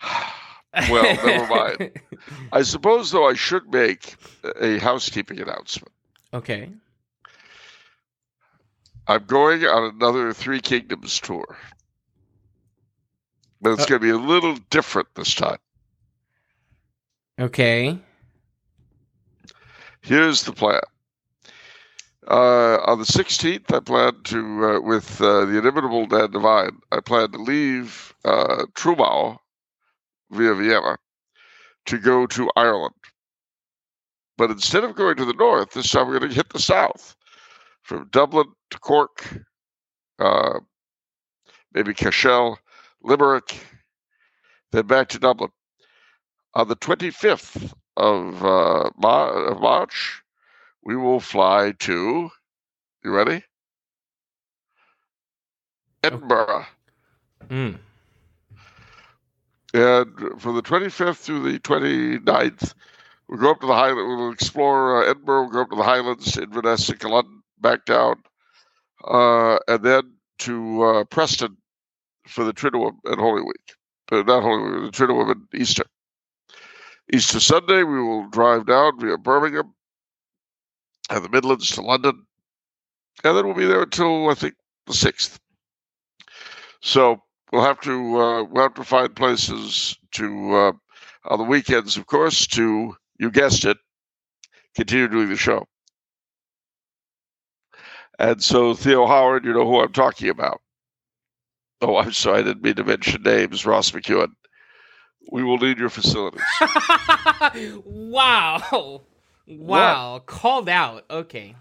Well, 0.89 1.03
never 1.25 1.47
mind. 1.47 1.91
I 2.51 2.63
suppose, 2.63 3.09
though, 3.09 3.29
I 3.29 3.35
should 3.35 3.71
make 3.71 4.17
a 4.59 4.77
housekeeping 4.77 5.39
announcement. 5.39 5.93
Okay. 6.33 6.69
I'm 9.07 9.23
going 9.23 9.63
on 9.63 9.95
another 9.95 10.33
Three 10.33 10.59
Kingdoms 10.59 11.21
tour. 11.21 11.57
But 13.65 13.71
it's 13.71 13.83
Uh- 13.85 13.97
going 13.97 14.01
to 14.01 14.05
be 14.05 14.11
a 14.11 14.17
little 14.17 14.57
different 14.69 15.07
this 15.15 15.33
time. 15.33 15.57
Okay. 17.39 17.99
Here's 20.01 20.43
the 20.43 20.53
plan. 20.53 20.81
Uh, 22.27 22.77
on 22.85 22.99
the 22.99 23.05
16th, 23.05 23.73
I 23.73 23.79
plan 23.79 24.21
to, 24.25 24.65
uh, 24.65 24.79
with 24.81 25.19
uh, 25.19 25.45
the 25.45 25.57
inimitable 25.57 26.05
Dan 26.05 26.29
Devine, 26.29 26.79
I 26.91 26.99
plan 26.99 27.31
to 27.31 27.39
leave 27.39 28.13
uh, 28.23 28.65
Trumau 28.75 29.39
via 30.29 30.53
Vienna 30.53 30.97
to 31.87 31.97
go 31.97 32.27
to 32.27 32.51
Ireland. 32.55 32.93
But 34.37 34.51
instead 34.51 34.83
of 34.83 34.93
going 34.95 35.15
to 35.17 35.25
the 35.25 35.33
north, 35.33 35.71
this 35.71 35.89
time 35.89 36.07
we're 36.07 36.19
going 36.19 36.29
to 36.29 36.35
hit 36.35 36.49
the 36.49 36.59
south 36.59 37.15
from 37.81 38.09
Dublin 38.11 38.45
to 38.69 38.77
Cork, 38.79 39.39
uh, 40.19 40.59
maybe 41.73 41.95
Cashel, 41.95 42.59
Limerick, 43.05 43.55
then 44.71 44.87
back 44.87 45.09
to 45.09 45.19
Dublin. 45.19 45.51
On 46.55 46.67
the 46.67 46.75
25th 46.75 47.71
of, 47.95 48.43
uh, 48.43 48.89
Ma- 48.97 49.29
of 49.29 49.61
March, 49.61 50.23
we 50.83 50.95
will 50.95 51.19
fly 51.19 51.73
to, 51.79 52.31
you 53.03 53.11
ready? 53.11 53.43
Edinburgh. 56.03 56.65
Mm. 57.47 57.77
And 59.73 60.41
from 60.41 60.55
the 60.55 60.63
25th 60.63 61.17
through 61.17 61.51
the 61.51 61.59
29th, 61.59 62.73
we'll 63.27 63.39
go 63.39 63.51
up 63.51 63.61
to 63.61 63.67
the 63.67 63.73
Highlands. 63.73 64.07
We'll 64.07 64.31
explore 64.31 65.03
uh, 65.03 65.09
Edinburgh. 65.09 65.43
We'll 65.43 65.51
go 65.51 65.61
up 65.61 65.69
to 65.69 65.75
the 65.75 65.83
Highlands, 65.83 66.37
Inverness, 66.37 66.89
and 66.89 66.99
Culloden, 66.99 67.43
back 67.59 67.85
down, 67.85 68.23
uh, 69.07 69.57
and 69.67 69.83
then 69.83 70.13
to 70.39 70.83
uh, 70.83 71.03
Preston 71.05 71.57
for 72.27 72.43
the 72.43 72.53
Triduum 72.53 72.97
and 73.05 73.19
Holy 73.19 73.41
Week. 73.41 73.75
But 74.07 74.27
not 74.27 74.43
Holy 74.43 74.81
Week, 74.81 74.91
the 74.91 74.97
Triduum 75.05 75.31
and 75.31 75.41
Easter. 75.53 75.85
Easter 77.13 77.39
Sunday, 77.39 77.83
we 77.83 78.01
will 78.01 78.29
drive 78.29 78.65
down 78.65 78.99
via 78.99 79.17
Birmingham 79.17 79.73
and 81.09 81.23
the 81.23 81.29
Midlands 81.29 81.71
to 81.71 81.81
London, 81.81 82.25
and 83.23 83.37
then 83.37 83.45
we'll 83.45 83.55
be 83.55 83.65
there 83.65 83.83
until 83.83 84.29
I 84.29 84.33
think 84.33 84.55
the 84.87 84.93
sixth. 84.93 85.39
So 86.81 87.21
we'll 87.51 87.63
have 87.63 87.79
to 87.81 88.17
uh, 88.17 88.43
we'll 88.43 88.63
have 88.63 88.73
to 88.75 88.83
find 88.83 89.15
places 89.15 89.97
to 90.13 90.55
uh, 90.55 90.71
on 91.25 91.37
the 91.37 91.45
weekends, 91.45 91.97
of 91.97 92.07
course, 92.07 92.47
to 92.47 92.95
you 93.19 93.31
guessed 93.31 93.65
it, 93.65 93.77
continue 94.75 95.07
doing 95.07 95.29
the 95.29 95.35
show. 95.35 95.67
And 98.17 98.41
so 98.43 98.73
Theo 98.73 99.05
Howard, 99.05 99.45
you 99.45 99.53
know 99.53 99.65
who 99.65 99.81
I'm 99.81 99.91
talking 99.91 100.29
about. 100.29 100.61
Oh, 101.87 101.97
I'm 101.97 102.13
sorry, 102.13 102.39
I 102.39 102.41
didn't 102.41 102.63
mean 102.63 102.73
to 102.75 102.83
mention 102.83 103.21
names. 103.21 103.63
Ross 103.63 103.91
McEwen. 103.91 104.31
We 105.31 105.43
will 105.43 105.59
need 105.59 105.77
your 105.77 105.89
facilities. 105.89 106.41
wow. 107.85 109.01
Wow. 109.47 110.23
Called 110.25 110.67
out. 110.67 111.05
Okay. 111.11 111.55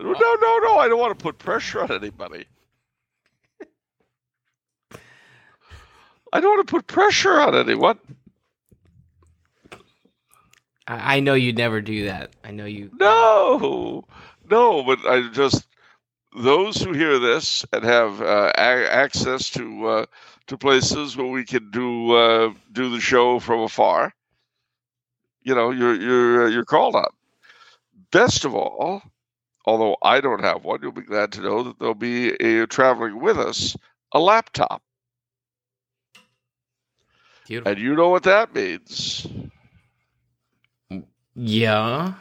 no, 0.00 0.12
no, 0.12 0.58
no. 0.58 0.78
I 0.78 0.88
don't 0.88 0.98
want 0.98 1.16
to 1.16 1.22
put 1.22 1.38
pressure 1.38 1.82
on 1.82 1.92
anybody. 1.92 2.46
I 6.32 6.40
don't 6.40 6.56
want 6.56 6.66
to 6.66 6.70
put 6.72 6.88
pressure 6.88 7.40
on 7.40 7.54
anyone. 7.54 8.00
I, 10.88 11.16
I 11.16 11.20
know 11.20 11.34
you'd 11.34 11.58
never 11.58 11.80
do 11.80 12.06
that. 12.06 12.32
I 12.42 12.50
know 12.50 12.64
you. 12.64 12.90
No, 12.98 14.04
no, 14.50 14.82
but 14.82 14.98
I 15.06 15.28
just 15.28 15.68
those 16.36 16.76
who 16.82 16.92
hear 16.92 17.18
this 17.18 17.64
and 17.72 17.84
have 17.84 18.20
uh, 18.22 18.52
a- 18.56 18.92
access 18.92 19.50
to 19.50 19.86
uh, 19.86 20.06
to 20.48 20.58
places 20.58 21.16
where 21.16 21.26
we 21.26 21.44
can 21.44 21.70
do 21.70 22.12
uh, 22.12 22.52
do 22.72 22.90
the 22.90 23.00
show 23.00 23.40
from 23.40 23.60
afar. 23.60 24.14
You 25.42 25.54
know, 25.54 25.70
you're 25.70 25.94
you're 25.94 26.48
you're 26.48 26.64
called 26.64 26.96
on. 26.96 27.08
Best 28.12 28.44
of 28.44 28.54
all, 28.54 29.02
although 29.66 29.96
I 30.02 30.20
don't 30.20 30.42
have 30.42 30.64
one, 30.64 30.80
you'll 30.82 30.92
be 30.92 31.02
glad 31.02 31.32
to 31.32 31.40
know 31.42 31.62
that 31.64 31.78
there'll 31.78 31.94
be 31.94 32.30
a 32.34 32.66
traveling 32.66 33.20
with 33.20 33.38
us 33.38 33.76
a 34.12 34.20
laptop, 34.20 34.82
Beautiful. 37.46 37.70
and 37.70 37.78
you 37.78 37.94
know 37.94 38.08
what 38.08 38.24
that 38.24 38.54
means. 38.54 39.26
Yeah. 41.34 42.14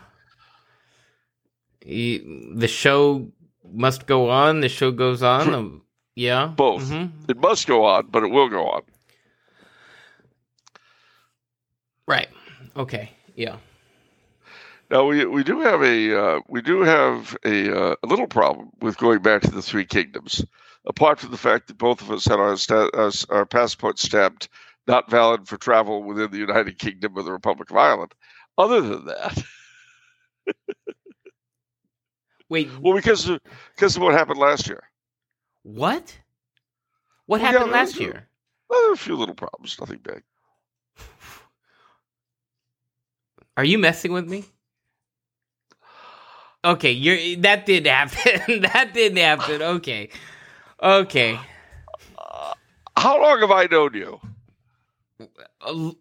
The 1.82 2.68
show 2.68 3.32
must 3.74 4.06
go 4.08 4.30
on. 4.30 4.62
The 4.62 4.70
show 4.70 4.92
goes 4.92 5.22
on. 5.24 5.54
Um, 5.54 5.82
yeah. 6.16 6.48
Both. 6.48 6.84
Mhm. 6.84 7.30
It 7.30 7.38
must 7.38 7.68
go 7.68 7.86
on, 7.86 8.08
but 8.10 8.24
it 8.24 8.32
will 8.32 8.50
go 8.50 8.68
on. 8.68 8.82
Right. 12.08 12.30
Okay. 12.76 13.10
Yeah. 13.36 13.58
Now 14.92 15.06
we 15.06 15.26
we 15.26 15.44
do 15.44 15.62
have 15.62 15.82
a 15.82 16.16
uh, 16.20 16.40
we 16.48 16.62
do 16.62 16.82
have 16.84 17.36
a, 17.44 17.76
uh, 17.92 17.96
a 18.04 18.08
little 18.08 18.28
problem 18.28 18.70
with 18.82 18.98
going 18.98 19.20
back 19.20 19.42
to 19.42 19.52
the 19.52 19.62
three 19.62 19.86
kingdoms. 19.86 20.46
Apart 20.86 21.20
from 21.20 21.32
the 21.32 21.38
fact 21.38 21.68
that 21.68 21.80
both 21.80 22.02
of 22.02 22.12
us 22.12 22.26
had 22.26 22.40
our 22.40 22.56
sta- 22.56 22.90
us, 22.94 23.26
our 23.30 23.46
passports 23.48 24.04
stamped 24.04 24.50
not 24.88 25.10
valid 25.10 25.48
for 25.48 25.58
travel 25.58 26.04
within 26.04 26.30
the 26.30 26.38
United 26.38 26.78
Kingdom 26.78 27.14
or 27.18 27.24
the 27.24 27.32
Republic 27.32 27.72
of 27.72 27.78
Ireland. 27.78 28.14
Other 28.60 28.82
than 28.82 29.06
that, 29.06 29.44
Wait. 32.50 32.70
well, 32.80 32.96
because 32.96 33.28
of, 33.28 33.40
because 33.76 33.96
of 33.96 34.02
what 34.04 34.14
happened 34.14 34.40
last 34.40 34.68
year, 34.68 34.84
What? 35.64 36.18
What 37.26 37.42
Well, 37.42 37.52
happened 37.52 37.72
there 37.74 37.80
last 37.80 38.00
year? 38.00 38.28
well, 38.70 38.80
there 38.82 38.90
were 38.90 38.94
a 38.94 38.98
few 38.98 39.16
little 39.16 39.36
problems, 39.36 39.78
nothing 39.80 40.00
big. 40.04 40.24
Are 43.58 43.64
you 43.66 43.78
messing 43.78 44.12
with 44.14 44.28
me? 44.28 44.46
Okay, 46.64 46.92
you're 46.92 47.36
that 47.42 47.66
did 47.66 47.86
happen. 47.86 48.62
that 48.62 48.92
didn't 48.94 49.18
happen. 49.20 49.62
Okay. 49.62 50.10
Okay. 50.82 51.40
How 52.98 53.22
long 53.22 53.40
have 53.42 53.52
I 53.52 53.66
known 53.66 53.94
you? 53.94 54.20
A 55.62 55.92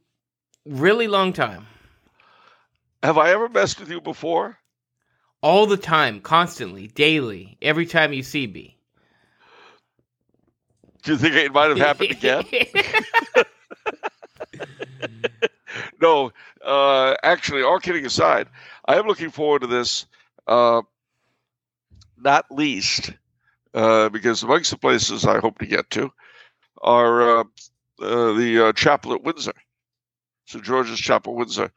really 0.64 1.06
long 1.06 1.32
time. 1.32 1.66
Have 3.02 3.18
I 3.18 3.30
ever 3.30 3.48
messed 3.48 3.78
with 3.80 3.90
you 3.90 4.00
before? 4.00 4.58
All 5.44 5.66
the 5.66 5.76
time, 5.76 6.22
constantly, 6.22 6.86
daily, 6.86 7.58
every 7.60 7.84
time 7.84 8.14
you 8.14 8.22
see 8.22 8.46
me. 8.46 8.78
Do 11.02 11.12
you 11.12 11.18
think 11.18 11.34
it 11.34 11.52
might 11.52 11.68
have 11.68 11.76
happened 11.76 12.10
again? 12.12 12.46
no, 16.00 16.32
uh, 16.64 17.16
actually, 17.22 17.62
all 17.62 17.78
kidding 17.78 18.06
aside, 18.06 18.48
I 18.86 18.96
am 18.96 19.06
looking 19.06 19.28
forward 19.28 19.60
to 19.60 19.66
this, 19.66 20.06
uh, 20.46 20.80
not 22.16 22.46
least 22.50 23.12
uh, 23.74 24.08
because 24.08 24.42
amongst 24.42 24.70
the 24.70 24.78
places 24.78 25.26
I 25.26 25.40
hope 25.40 25.58
to 25.58 25.66
get 25.66 25.90
to 25.90 26.10
are 26.80 27.40
uh, 27.40 27.44
uh, 28.00 28.32
the 28.32 28.68
uh, 28.68 28.72
chapel 28.72 29.12
at 29.12 29.22
Windsor. 29.22 29.52
St. 30.46 30.64
George's 30.64 30.98
Chapel, 30.98 31.34
Windsor, 31.34 31.70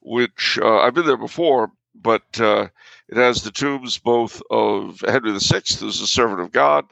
which 0.00 0.58
uh, 0.62 0.78
I've 0.78 0.94
been 0.94 1.06
there 1.06 1.18
before, 1.18 1.70
but 1.94 2.40
uh, 2.40 2.68
it 3.08 3.16
has 3.16 3.42
the 3.42 3.50
tombs 3.50 3.98
both 3.98 4.42
of 4.50 5.00
Henry 5.06 5.32
VI, 5.32 5.62
who's 5.78 6.00
a 6.00 6.06
servant 6.06 6.40
of 6.40 6.52
God, 6.52 6.86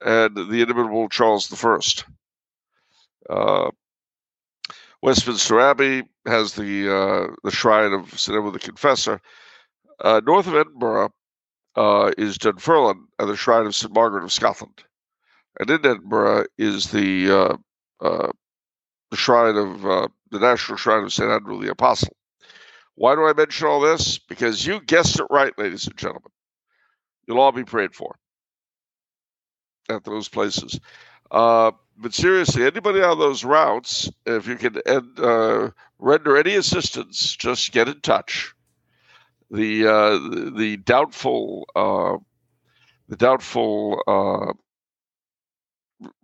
and 0.00 0.34
the 0.36 0.62
inimitable 0.62 1.08
Charles 1.08 1.52
I. 1.52 1.78
Uh, 3.28 3.70
Westminster 5.02 5.60
Abbey 5.60 6.02
has 6.26 6.54
the 6.54 6.94
uh, 6.94 7.34
the 7.42 7.50
shrine 7.50 7.92
of 7.92 8.18
St. 8.18 8.36
Edward 8.36 8.52
the 8.52 8.58
Confessor. 8.58 9.20
Uh, 9.98 10.20
north 10.26 10.46
of 10.46 10.54
Edinburgh 10.54 11.12
uh, 11.76 12.12
is 12.18 12.38
Dunfermline 12.38 13.06
and 13.18 13.28
the 13.28 13.36
shrine 13.36 13.66
of 13.66 13.74
St. 13.74 13.92
Margaret 13.94 14.24
of 14.24 14.32
Scotland. 14.32 14.82
And 15.58 15.70
in 15.70 15.84
Edinburgh 15.84 16.46
is 16.58 16.90
the 16.90 17.58
uh, 18.02 18.30
the 19.10 19.16
shrine 19.16 19.56
of 19.56 20.10
the 20.30 20.38
National 20.38 20.76
Shrine 20.78 21.04
of 21.04 21.12
St. 21.12 21.30
Andrew 21.30 21.60
the 21.60 21.70
Apostle. 21.70 22.14
Why 23.00 23.14
do 23.14 23.24
I 23.24 23.32
mention 23.32 23.66
all 23.66 23.80
this? 23.80 24.18
Because 24.18 24.66
you 24.66 24.78
guessed 24.78 25.18
it 25.18 25.26
right, 25.30 25.56
ladies 25.56 25.86
and 25.86 25.96
gentlemen. 25.96 26.32
You'll 27.26 27.40
all 27.40 27.50
be 27.50 27.64
prayed 27.64 27.94
for 27.94 28.18
at 29.88 30.04
those 30.04 30.28
places. 30.28 30.78
Uh, 31.30 31.70
but 31.96 32.12
seriously, 32.12 32.62
anybody 32.62 33.00
on 33.00 33.18
those 33.18 33.42
routes, 33.42 34.10
if 34.26 34.46
you 34.46 34.56
can 34.56 34.82
end, 34.84 35.18
uh, 35.18 35.70
render 35.98 36.36
any 36.36 36.56
assistance, 36.56 37.34
just 37.36 37.72
get 37.72 37.88
in 37.88 38.02
touch. 38.02 38.52
The 39.50 39.86
uh, 39.86 40.10
the, 40.18 40.52
the, 40.54 40.76
doubtful 40.76 41.70
uh, 41.74 42.18
the 43.08 43.16
doubtful 43.16 44.02
uh, 44.06 44.52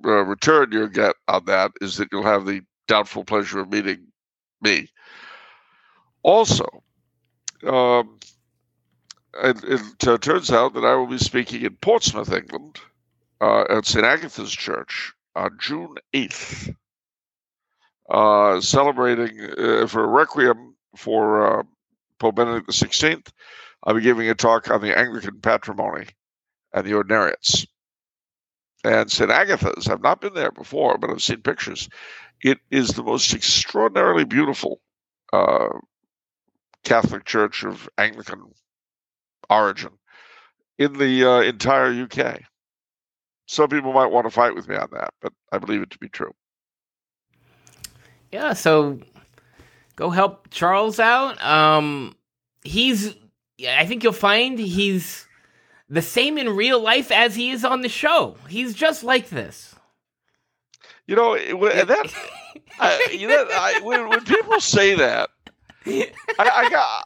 uh, 0.06 0.24
return 0.24 0.72
you'll 0.72 0.88
get 0.88 1.14
on 1.26 1.46
that 1.46 1.72
is 1.80 1.96
that 1.96 2.08
you'll 2.12 2.22
have 2.24 2.44
the 2.44 2.60
doubtful 2.86 3.24
pleasure 3.24 3.60
of 3.60 3.72
meeting 3.72 4.08
me. 4.60 4.90
Also, 6.26 6.66
um, 7.68 8.18
it, 9.44 9.62
it 9.62 10.08
uh, 10.08 10.18
turns 10.18 10.50
out 10.50 10.74
that 10.74 10.84
I 10.84 10.96
will 10.96 11.06
be 11.06 11.18
speaking 11.18 11.62
in 11.62 11.76
Portsmouth, 11.76 12.32
England, 12.32 12.80
uh, 13.40 13.64
at 13.70 13.86
St. 13.86 14.04
Agatha's 14.04 14.50
Church 14.50 15.12
on 15.36 15.56
June 15.60 15.94
8th, 16.12 16.74
uh, 18.10 18.60
celebrating 18.60 19.40
uh, 19.40 19.86
for 19.86 20.02
a 20.02 20.08
requiem 20.08 20.74
for 20.96 21.60
uh, 21.60 21.62
Pope 22.18 22.34
Benedict 22.34 22.70
XVI. 22.70 23.24
I'll 23.84 23.94
be 23.94 24.00
giving 24.00 24.28
a 24.28 24.34
talk 24.34 24.68
on 24.68 24.80
the 24.80 24.98
Anglican 24.98 25.40
patrimony 25.40 26.06
and 26.72 26.84
the 26.84 26.94
ordinariates. 26.94 27.68
And 28.82 29.08
St. 29.12 29.30
Agatha's, 29.30 29.86
I've 29.86 30.02
not 30.02 30.20
been 30.20 30.34
there 30.34 30.50
before, 30.50 30.98
but 30.98 31.08
I've 31.08 31.22
seen 31.22 31.42
pictures. 31.42 31.88
It 32.42 32.58
is 32.72 32.88
the 32.88 33.04
most 33.04 33.32
extraordinarily 33.32 34.24
beautiful 34.24 34.80
uh, 35.32 35.68
Catholic 36.86 37.24
church 37.24 37.64
of 37.64 37.88
Anglican 37.98 38.44
origin 39.50 39.90
in 40.78 40.92
the 40.92 41.24
uh, 41.24 41.40
entire 41.40 41.90
UK. 41.90 42.42
Some 43.46 43.68
people 43.68 43.92
might 43.92 44.06
want 44.06 44.24
to 44.24 44.30
fight 44.30 44.54
with 44.54 44.68
me 44.68 44.76
on 44.76 44.88
that, 44.92 45.12
but 45.20 45.32
I 45.50 45.58
believe 45.58 45.82
it 45.82 45.90
to 45.90 45.98
be 45.98 46.08
true. 46.08 46.32
Yeah, 48.30 48.52
so 48.52 49.00
go 49.96 50.10
help 50.10 50.48
Charles 50.50 51.00
out. 51.00 51.42
Um, 51.44 52.14
he's, 52.62 53.16
I 53.68 53.84
think 53.84 54.04
you'll 54.04 54.12
find 54.12 54.56
he's 54.56 55.26
the 55.88 56.02
same 56.02 56.38
in 56.38 56.50
real 56.50 56.80
life 56.80 57.10
as 57.10 57.34
he 57.34 57.50
is 57.50 57.64
on 57.64 57.80
the 57.80 57.88
show. 57.88 58.36
He's 58.48 58.74
just 58.74 59.02
like 59.02 59.30
this. 59.30 59.74
You 61.08 61.16
know 61.16 61.34
that. 61.34 62.14
I, 62.78 63.08
you 63.10 63.26
know, 63.26 63.44
I, 63.50 63.80
when, 63.82 64.08
when 64.08 64.24
people 64.24 64.60
say 64.60 64.94
that, 64.94 65.30
I, 66.38 66.50
I 66.50 66.70
got. 66.70 67.04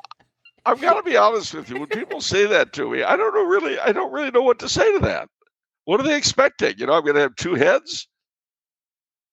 I've 0.66 0.80
got 0.80 0.94
to 0.94 1.02
be 1.02 1.16
honest 1.16 1.54
with 1.54 1.70
you. 1.70 1.78
When 1.80 1.88
people 1.88 2.20
say 2.20 2.46
that 2.46 2.72
to 2.74 2.90
me, 2.90 3.02
I 3.02 3.16
don't 3.16 3.34
know 3.34 3.44
really. 3.44 3.78
I 3.78 3.92
don't 3.92 4.12
really 4.12 4.30
know 4.30 4.42
what 4.42 4.60
to 4.60 4.68
say 4.68 4.92
to 4.94 5.00
that. 5.00 5.28
What 5.86 6.00
are 6.00 6.04
they 6.04 6.16
expecting? 6.16 6.74
You 6.78 6.86
know, 6.86 6.94
I'm 6.94 7.04
going 7.04 7.16
to 7.16 7.22
have 7.22 7.36
two 7.36 7.54
heads? 7.54 8.08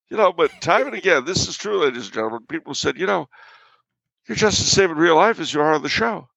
You 0.09 0.17
know, 0.17 0.33
but 0.33 0.51
time 0.61 0.87
and 0.87 0.95
again, 0.95 1.25
this 1.25 1.47
is 1.47 1.57
true, 1.57 1.83
ladies 1.83 2.05
and 2.05 2.13
gentlemen. 2.13 2.41
People 2.49 2.73
said, 2.75 2.97
you 2.97 3.07
know, 3.07 3.27
you're 4.27 4.37
just 4.37 4.59
the 4.59 4.65
same 4.65 4.91
in 4.91 4.97
real 4.97 5.15
life 5.15 5.39
as 5.39 5.53
you 5.53 5.61
are 5.61 5.73
on 5.73 5.83
the 5.83 5.89
show. 5.89 6.27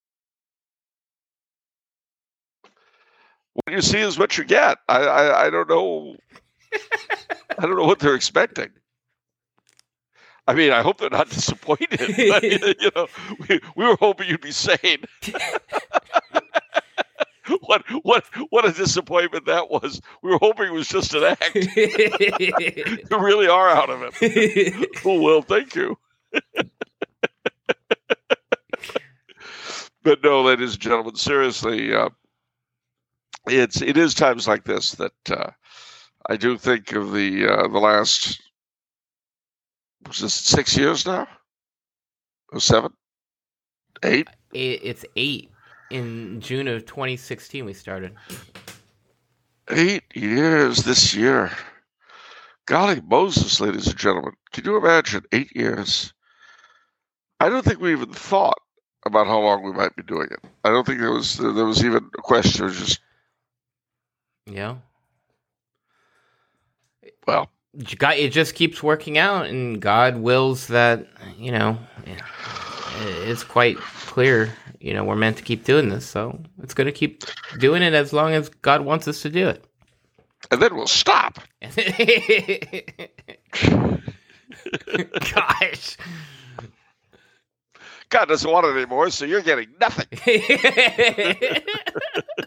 What 3.54 3.74
you 3.74 3.82
see 3.82 4.00
is 4.00 4.18
what 4.18 4.38
you 4.38 4.44
get. 4.44 4.78
I, 4.88 4.98
I, 5.02 5.46
I 5.46 5.50
don't 5.50 5.68
know. 5.68 6.16
I 7.58 7.62
don't 7.66 7.76
know 7.76 7.86
what 7.86 8.00
they're 8.00 8.14
expecting. 8.16 8.70
I 10.50 10.54
mean, 10.54 10.72
I 10.72 10.82
hope 10.82 10.98
they're 10.98 11.10
not 11.10 11.30
disappointed. 11.30 12.00
But, 12.00 12.42
you 12.82 12.90
know, 12.96 13.06
we, 13.48 13.60
we 13.76 13.86
were 13.86 13.94
hoping 14.00 14.28
you'd 14.28 14.40
be 14.40 14.50
sane. 14.50 15.04
what 17.60 17.84
what 18.02 18.24
what 18.50 18.64
a 18.64 18.72
disappointment 18.72 19.46
that 19.46 19.70
was. 19.70 20.00
We 20.22 20.30
were 20.32 20.38
hoping 20.38 20.66
it 20.66 20.72
was 20.72 20.88
just 20.88 21.14
an 21.14 21.22
act. 21.22 21.54
you 21.54 23.02
really 23.12 23.46
are 23.46 23.68
out 23.68 23.90
of 23.90 24.12
it. 24.20 24.88
oh 25.04 25.20
well, 25.20 25.42
thank 25.42 25.76
you. 25.76 25.96
but 30.02 30.24
no, 30.24 30.42
ladies 30.42 30.72
and 30.72 30.82
gentlemen, 30.82 31.14
seriously, 31.14 31.94
uh, 31.94 32.08
it's 33.46 33.80
it 33.82 33.96
is 33.96 34.14
times 34.14 34.48
like 34.48 34.64
this 34.64 34.92
that 34.92 35.30
uh, 35.30 35.50
I 36.28 36.36
do 36.36 36.58
think 36.58 36.90
of 36.92 37.12
the 37.12 37.46
uh, 37.46 37.68
the 37.68 37.78
last 37.78 38.40
was 40.06 40.18
this 40.18 40.34
six 40.34 40.76
years 40.76 41.06
now, 41.06 41.26
or 42.52 42.60
seven, 42.60 42.92
eight. 44.02 44.28
It's 44.52 45.04
eight 45.16 45.50
in 45.90 46.40
June 46.40 46.68
of 46.68 46.86
2016 46.86 47.64
we 47.64 47.74
started. 47.74 48.14
Eight 49.70 50.04
years 50.14 50.78
this 50.78 51.14
year. 51.14 51.50
Golly 52.66 53.00
Moses, 53.00 53.60
ladies 53.60 53.88
and 53.88 53.96
gentlemen. 53.96 54.32
Can 54.52 54.64
you 54.64 54.76
imagine 54.76 55.22
eight 55.32 55.54
years? 55.54 56.12
I 57.40 57.48
don't 57.48 57.64
think 57.64 57.80
we 57.80 57.92
even 57.92 58.12
thought 58.12 58.58
about 59.06 59.26
how 59.26 59.40
long 59.40 59.62
we 59.62 59.72
might 59.72 59.96
be 59.96 60.02
doing 60.02 60.28
it. 60.30 60.40
I 60.64 60.70
don't 60.70 60.86
think 60.86 61.00
there 61.00 61.12
was 61.12 61.36
there 61.36 61.64
was 61.64 61.84
even 61.84 62.10
a 62.18 62.22
question. 62.22 62.64
It 62.64 62.68
was 62.68 62.78
just 62.78 63.00
yeah. 64.46 64.76
Well, 67.26 67.50
it 67.74 68.28
just 68.28 68.54
keeps 68.54 68.82
working 68.82 69.18
out, 69.18 69.46
and 69.46 69.80
God 69.80 70.16
wills 70.16 70.68
that 70.68 71.06
you 71.38 71.52
know 71.52 71.78
it's 73.28 73.44
quite 73.44 73.76
clear 73.78 74.50
you 74.80 74.92
know, 74.94 75.04
we're 75.04 75.14
meant 75.14 75.36
to 75.36 75.42
keep 75.42 75.64
doing 75.64 75.90
this, 75.90 76.06
so 76.06 76.40
it's 76.62 76.74
going 76.74 76.86
to 76.86 76.92
keep 76.92 77.24
doing 77.58 77.82
it 77.82 77.92
as 77.92 78.14
long 78.14 78.32
as 78.32 78.48
God 78.48 78.80
wants 78.80 79.06
us 79.06 79.20
to 79.22 79.30
do 79.30 79.48
it. 79.48 79.64
And 80.50 80.60
then 80.60 80.74
we'll 80.74 80.86
stop. 80.86 81.38
Gosh. 85.34 85.98
God 88.08 88.24
doesn't 88.24 88.50
want 88.50 88.66
it 88.66 88.70
anymore, 88.70 89.10
so 89.10 89.26
you're 89.26 89.42
getting 89.42 89.68
nothing. 89.78 90.06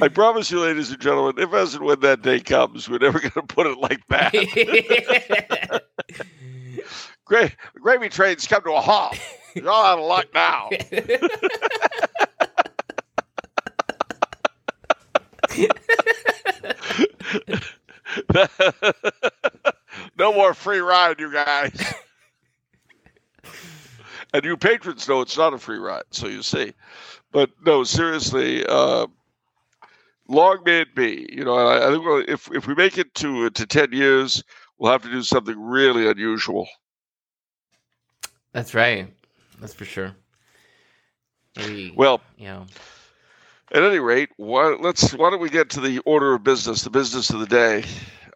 I 0.00 0.08
promise 0.08 0.50
you, 0.50 0.60
ladies 0.60 0.90
and 0.90 1.00
gentlemen, 1.00 1.42
if 1.42 1.52
as 1.52 1.74
and 1.74 1.84
when 1.84 2.00
that 2.00 2.22
day 2.22 2.40
comes, 2.40 2.88
we're 2.88 2.98
never 2.98 3.18
going 3.20 3.32
to 3.32 3.42
put 3.42 3.66
it 3.66 3.78
like 3.78 4.06
that. 4.08 5.84
Gra- 7.24 7.52
gravy 7.74 8.08
trains 8.08 8.46
come 8.46 8.62
to 8.62 8.72
a 8.72 8.80
halt. 8.80 9.18
You're 9.54 9.70
all 9.70 9.84
out 9.84 9.98
of 9.98 10.06
luck 10.06 10.26
now. 10.34 10.70
no 20.18 20.32
more 20.32 20.54
free 20.54 20.78
ride, 20.78 21.20
you 21.20 21.32
guys. 21.32 21.94
and 24.32 24.44
you 24.44 24.56
patrons 24.56 25.08
know 25.08 25.20
it's 25.20 25.36
not 25.36 25.52
a 25.52 25.58
free 25.58 25.78
ride, 25.78 26.04
so 26.10 26.26
you 26.28 26.42
see. 26.42 26.72
But 27.32 27.50
no, 27.64 27.84
seriously, 27.84 28.64
uh, 28.66 29.06
long 30.28 30.62
may 30.64 30.80
it 30.80 30.94
be. 30.94 31.28
You 31.30 31.44
know, 31.44 31.56
I, 31.56 31.88
I 31.88 31.90
think 31.90 32.28
if 32.28 32.50
if 32.52 32.66
we 32.66 32.74
make 32.74 32.98
it 32.98 33.14
to 33.16 33.50
to 33.50 33.66
ten 33.66 33.92
years, 33.92 34.42
we'll 34.78 34.92
have 34.92 35.02
to 35.02 35.10
do 35.10 35.22
something 35.22 35.60
really 35.60 36.08
unusual. 36.08 36.66
That's 38.52 38.74
right. 38.74 39.12
That's 39.60 39.74
for 39.74 39.84
sure. 39.84 40.14
Maybe, 41.56 41.92
well, 41.96 42.20
you 42.36 42.46
know. 42.46 42.66
At 43.70 43.82
any 43.82 43.98
rate, 43.98 44.30
why, 44.38 44.78
let's 44.80 45.12
why 45.12 45.28
don't 45.28 45.40
we 45.40 45.50
get 45.50 45.68
to 45.70 45.80
the 45.80 45.98
order 46.00 46.34
of 46.34 46.42
business, 46.42 46.82
the 46.82 46.90
business 46.90 47.28
of 47.28 47.40
the 47.40 47.46
day? 47.46 47.84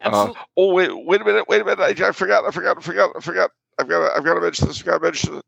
Uh, 0.03 0.31
oh 0.57 0.73
wait, 0.73 0.91
wait 0.93 1.21
a 1.21 1.25
minute, 1.25 1.45
wait 1.47 1.61
a 1.61 1.65
minute! 1.65 1.79
I, 1.79 2.07
I, 2.07 2.11
forgot, 2.11 2.45
I 2.45 2.51
forgot, 2.51 2.77
I 2.77 2.81
forgot, 2.81 3.11
I 3.15 3.19
forgot. 3.19 3.51
I've 3.79 3.87
got, 3.87 4.07
to, 4.07 4.15
I've 4.15 4.23
got 4.23 4.35
to 4.35 4.41
mention 4.41 4.67
this. 4.67 4.79
I've 4.81 4.85
got 4.85 4.97
to 4.99 5.03
mention 5.03 5.37
it. 5.37 5.45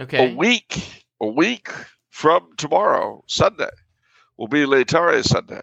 Okay. 0.00 0.32
A 0.32 0.34
week, 0.34 1.04
a 1.20 1.26
week 1.26 1.68
from 2.12 2.46
tomorrow, 2.58 3.24
Sunday, 3.26 3.70
will 4.36 4.46
be 4.46 4.66
Laetare 4.66 5.24
Sunday. 5.24 5.62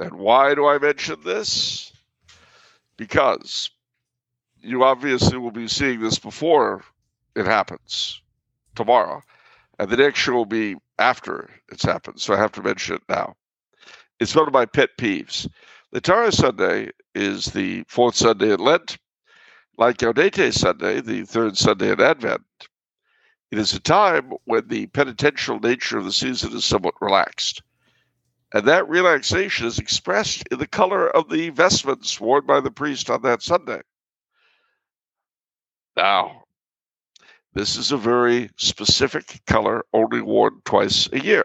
And 0.00 0.14
why 0.14 0.54
do 0.54 0.66
I 0.66 0.78
mention 0.78 1.16
this? 1.22 1.92
Because 2.96 3.70
you 4.62 4.82
obviously 4.82 5.36
will 5.36 5.50
be 5.50 5.68
seeing 5.68 6.00
this 6.00 6.18
before 6.18 6.82
it 7.36 7.44
happens 7.44 8.22
tomorrow, 8.74 9.20
and 9.78 9.90
the 9.90 9.98
next 9.98 10.18
show 10.18 10.32
will 10.32 10.46
be 10.46 10.76
after 10.98 11.50
it's 11.70 11.84
happened. 11.84 12.18
So 12.18 12.32
I 12.32 12.38
have 12.38 12.52
to 12.52 12.62
mention 12.62 12.96
it 12.96 13.02
now. 13.06 13.36
It's 14.18 14.34
one 14.34 14.48
of 14.48 14.54
my 14.54 14.64
pet 14.64 14.90
peeves. 14.98 15.46
Laetare 15.94 16.32
Sunday 16.32 16.90
is 17.14 17.44
the 17.44 17.84
fourth 17.86 18.14
Sunday 18.14 18.54
in 18.54 18.60
Lent, 18.60 18.96
like 19.76 19.98
Gaudete 19.98 20.54
Sunday, 20.54 21.02
the 21.02 21.24
third 21.24 21.58
Sunday 21.58 21.92
in 21.92 22.00
Advent. 22.00 22.42
It 23.54 23.60
is 23.60 23.72
a 23.72 23.78
time 23.78 24.32
when 24.46 24.66
the 24.66 24.86
penitential 24.86 25.60
nature 25.60 25.96
of 25.96 26.04
the 26.04 26.10
season 26.10 26.56
is 26.56 26.64
somewhat 26.64 27.00
relaxed. 27.00 27.62
And 28.52 28.66
that 28.66 28.88
relaxation 28.88 29.68
is 29.68 29.78
expressed 29.78 30.42
in 30.50 30.58
the 30.58 30.66
color 30.66 31.08
of 31.08 31.28
the 31.28 31.50
vestments 31.50 32.20
worn 32.20 32.46
by 32.46 32.58
the 32.58 32.72
priest 32.72 33.10
on 33.10 33.22
that 33.22 33.42
Sunday. 33.42 33.82
Now, 35.96 36.42
this 37.52 37.76
is 37.76 37.92
a 37.92 37.96
very 37.96 38.50
specific 38.56 39.40
color, 39.46 39.84
only 39.92 40.20
worn 40.20 40.60
twice 40.64 41.08
a 41.12 41.20
year. 41.20 41.44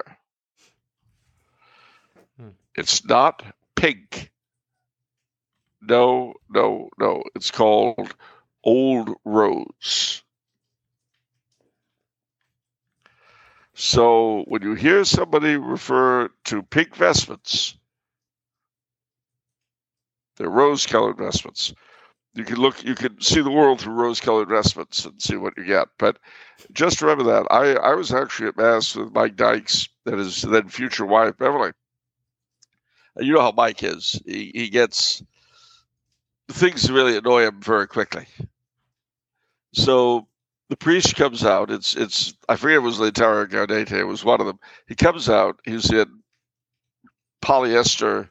Hmm. 2.40 2.50
It's 2.76 3.06
not 3.06 3.44
pink. 3.76 4.32
No, 5.80 6.34
no, 6.50 6.90
no. 6.98 7.22
It's 7.36 7.52
called 7.52 8.16
Old 8.64 9.16
Rose. 9.26 10.24
So 13.82 14.44
when 14.50 14.62
you 14.62 14.74
hear 14.74 15.06
somebody 15.06 15.56
refer 15.56 16.30
to 16.44 16.64
pink 16.64 16.98
vestments, 16.98 17.78
they're 20.36 20.50
rose 20.50 20.86
colored 20.86 21.18
vestments. 21.18 21.74
You 22.34 22.44
can 22.44 22.58
look, 22.58 22.84
you 22.84 22.94
can 22.94 23.22
see 23.22 23.40
the 23.40 23.50
world 23.50 23.80
through 23.80 23.94
rose 23.94 24.20
colored 24.20 24.50
vestments 24.50 25.06
and 25.06 25.22
see 25.22 25.38
what 25.38 25.54
you 25.56 25.64
get. 25.64 25.88
But 25.98 26.20
just 26.74 27.02
remember 27.02 27.24
that. 27.32 27.48
I, 27.50 27.76
I 27.76 27.94
was 27.94 28.14
actually 28.14 28.50
at 28.50 28.58
Mass 28.58 28.98
with 28.98 29.14
Mike 29.14 29.38
Dykes, 29.38 29.88
that 30.04 30.20
is 30.20 30.42
then 30.42 30.68
future 30.68 31.06
wife, 31.06 31.38
Beverly. 31.38 31.72
And 33.16 33.26
you 33.26 33.32
know 33.32 33.42
how 33.42 33.54
Mike 33.54 33.82
is. 33.82 34.22
He, 34.26 34.52
he 34.54 34.68
gets 34.68 35.24
things 36.50 36.92
really 36.92 37.16
annoy 37.16 37.44
him 37.44 37.62
very 37.62 37.88
quickly. 37.88 38.26
So 39.72 40.28
the 40.70 40.78
priest 40.78 41.16
comes 41.16 41.44
out. 41.44 41.72
It's 41.72 41.96
it's 41.96 42.34
I 42.48 42.56
forget 42.56 42.78
it 42.78 42.80
was 42.80 43.00
Laetare 43.00 43.48
Gaudete. 43.48 43.92
It 43.92 44.06
was 44.06 44.24
one 44.24 44.40
of 44.40 44.48
them. 44.48 44.60
He 44.88 44.96
comes 44.96 45.28
out. 45.28 45.60
He's 45.66 45.92
in 45.92 46.22
polyester 47.42 48.30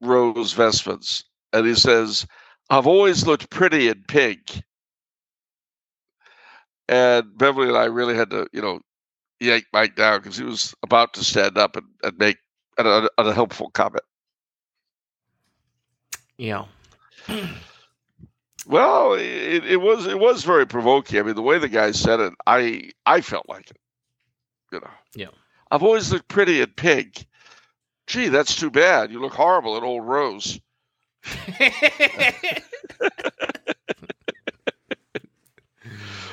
rose 0.00 0.52
vestments, 0.52 1.24
and 1.52 1.66
he 1.66 1.74
says, 1.74 2.26
"I've 2.70 2.88
always 2.88 3.26
looked 3.26 3.50
pretty 3.50 3.88
in 3.88 4.04
pink." 4.08 4.62
And 6.88 7.38
Beverly 7.38 7.68
and 7.68 7.78
I 7.78 7.84
really 7.84 8.14
had 8.14 8.28
to, 8.30 8.46
you 8.52 8.60
know, 8.60 8.80
yank 9.40 9.64
Mike 9.72 9.96
down 9.96 10.20
because 10.20 10.36
he 10.36 10.44
was 10.44 10.74
about 10.82 11.14
to 11.14 11.24
stand 11.24 11.56
up 11.56 11.76
and, 11.76 11.86
and 12.02 12.18
make 12.18 12.36
a, 12.76 13.08
a 13.16 13.32
helpful 13.32 13.70
comment. 13.70 14.04
Yeah. 16.36 16.66
Well, 18.66 19.14
it, 19.14 19.64
it 19.64 19.80
was 19.80 20.06
it 20.06 20.18
was 20.18 20.44
very 20.44 20.66
provoking. 20.66 21.18
I 21.18 21.22
mean, 21.22 21.34
the 21.34 21.42
way 21.42 21.58
the 21.58 21.68
guy 21.68 21.90
said 21.90 22.20
it, 22.20 22.32
I 22.46 22.90
I 23.04 23.20
felt 23.20 23.48
like 23.48 23.70
it. 23.70 23.78
You 24.72 24.80
know. 24.80 24.90
Yeah. 25.14 25.28
I've 25.70 25.82
always 25.82 26.12
looked 26.12 26.28
pretty 26.28 26.60
in 26.60 26.68
pink. 26.68 27.26
Gee, 28.06 28.28
that's 28.28 28.56
too 28.56 28.70
bad. 28.70 29.10
You 29.10 29.20
look 29.20 29.32
horrible 29.34 29.76
in 29.76 29.84
old 29.84 30.06
rose. 30.06 30.60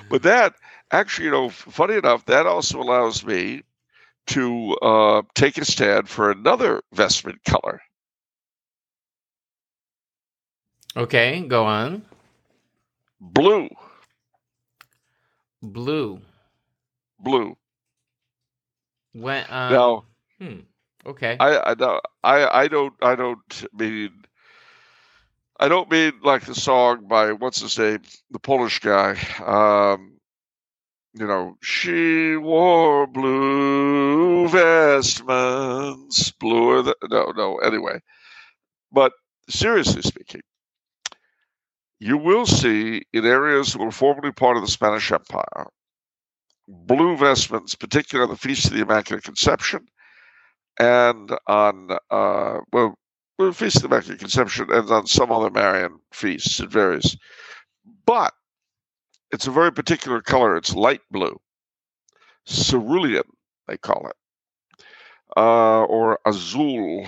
but 0.10 0.24
that 0.24 0.54
actually, 0.92 1.26
you 1.26 1.32
know, 1.32 1.50
funny 1.50 1.96
enough, 1.96 2.26
that 2.26 2.46
also 2.46 2.82
allows 2.82 3.26
me 3.26 3.64
to 4.28 4.76
uh, 4.82 5.22
take 5.34 5.58
a 5.58 5.66
stand 5.66 6.10
for 6.10 6.30
another 6.30 6.82
vestment 6.94 7.44
color. 7.46 7.82
Okay, 10.96 11.42
go 11.48 11.66
on. 11.66 12.04
Blue. 13.22 13.70
Blue. 15.62 16.20
Blue. 17.20 17.56
When 19.14 19.46
um, 19.48 19.72
now, 19.72 20.06
hmm. 20.40 20.60
Okay. 21.06 21.38
I 21.40 21.72
I 21.72 21.74
don't 21.76 22.02
I 22.24 22.64
I 22.64 22.68
don't 22.68 22.94
I 23.02 23.16
don't 23.16 23.66
mean 23.74 24.26
I 25.60 25.68
don't 25.68 25.92
mean 25.92 26.14
like 26.24 26.46
the 26.46 26.56
song 26.56 27.08
by 27.08 27.34
what's 27.34 27.62
his 27.62 27.78
name, 27.78 28.02
the 28.32 28.40
Polish 28.40 28.80
guy. 28.80 29.18
Um, 29.46 30.18
you 31.14 31.28
know, 31.28 31.58
she 31.62 32.36
wore 32.38 33.06
blue 33.06 34.48
vestments, 34.48 36.32
bluer 36.32 36.82
than 36.82 36.94
no, 37.10 37.32
no. 37.36 37.58
Anyway, 37.58 38.00
but 38.92 39.12
seriously 39.50 40.02
speaking, 40.02 40.42
you 42.02 42.18
will 42.18 42.48
see 42.48 43.04
in 43.14 43.26
areas 43.28 43.74
that 43.74 43.80
were 43.80 43.92
formerly 43.92 44.32
part 44.32 44.58
of 44.58 44.64
the 44.64 44.68
Spanish 44.68 45.12
Empire 45.12 45.68
blue 46.68 47.16
vestments, 47.16 47.76
particularly 47.76 48.28
on 48.28 48.34
the 48.34 48.40
Feast 48.40 48.66
of 48.66 48.74
the 48.74 48.82
Immaculate 48.82 49.24
Conception 49.24 49.86
and 50.80 51.32
on, 51.46 51.92
uh, 52.10 52.58
well, 52.74 52.96
the 53.38 53.54
Feast 53.54 53.78
of 53.78 53.82
the 53.84 53.88
Immaculate 53.90 54.20
Conception 54.20 54.72
and 54.72 54.90
on 54.90 55.06
some 55.06 55.32
other 55.32 55.52
Marian 55.52 56.00
feasts. 56.12 56.60
It 56.60 56.72
varies. 56.72 57.16
But 58.08 58.34
it's 59.32 59.46
a 59.46 59.52
very 59.52 59.72
particular 59.72 60.22
color. 60.22 60.58
It's 60.58 60.74
light 60.74 61.02
blue. 61.12 61.40
Cerulean, 62.48 63.22
they 63.68 63.78
call 63.78 64.08
it, 64.08 64.86
uh, 65.38 65.84
or 65.84 66.18
azul. 66.26 67.06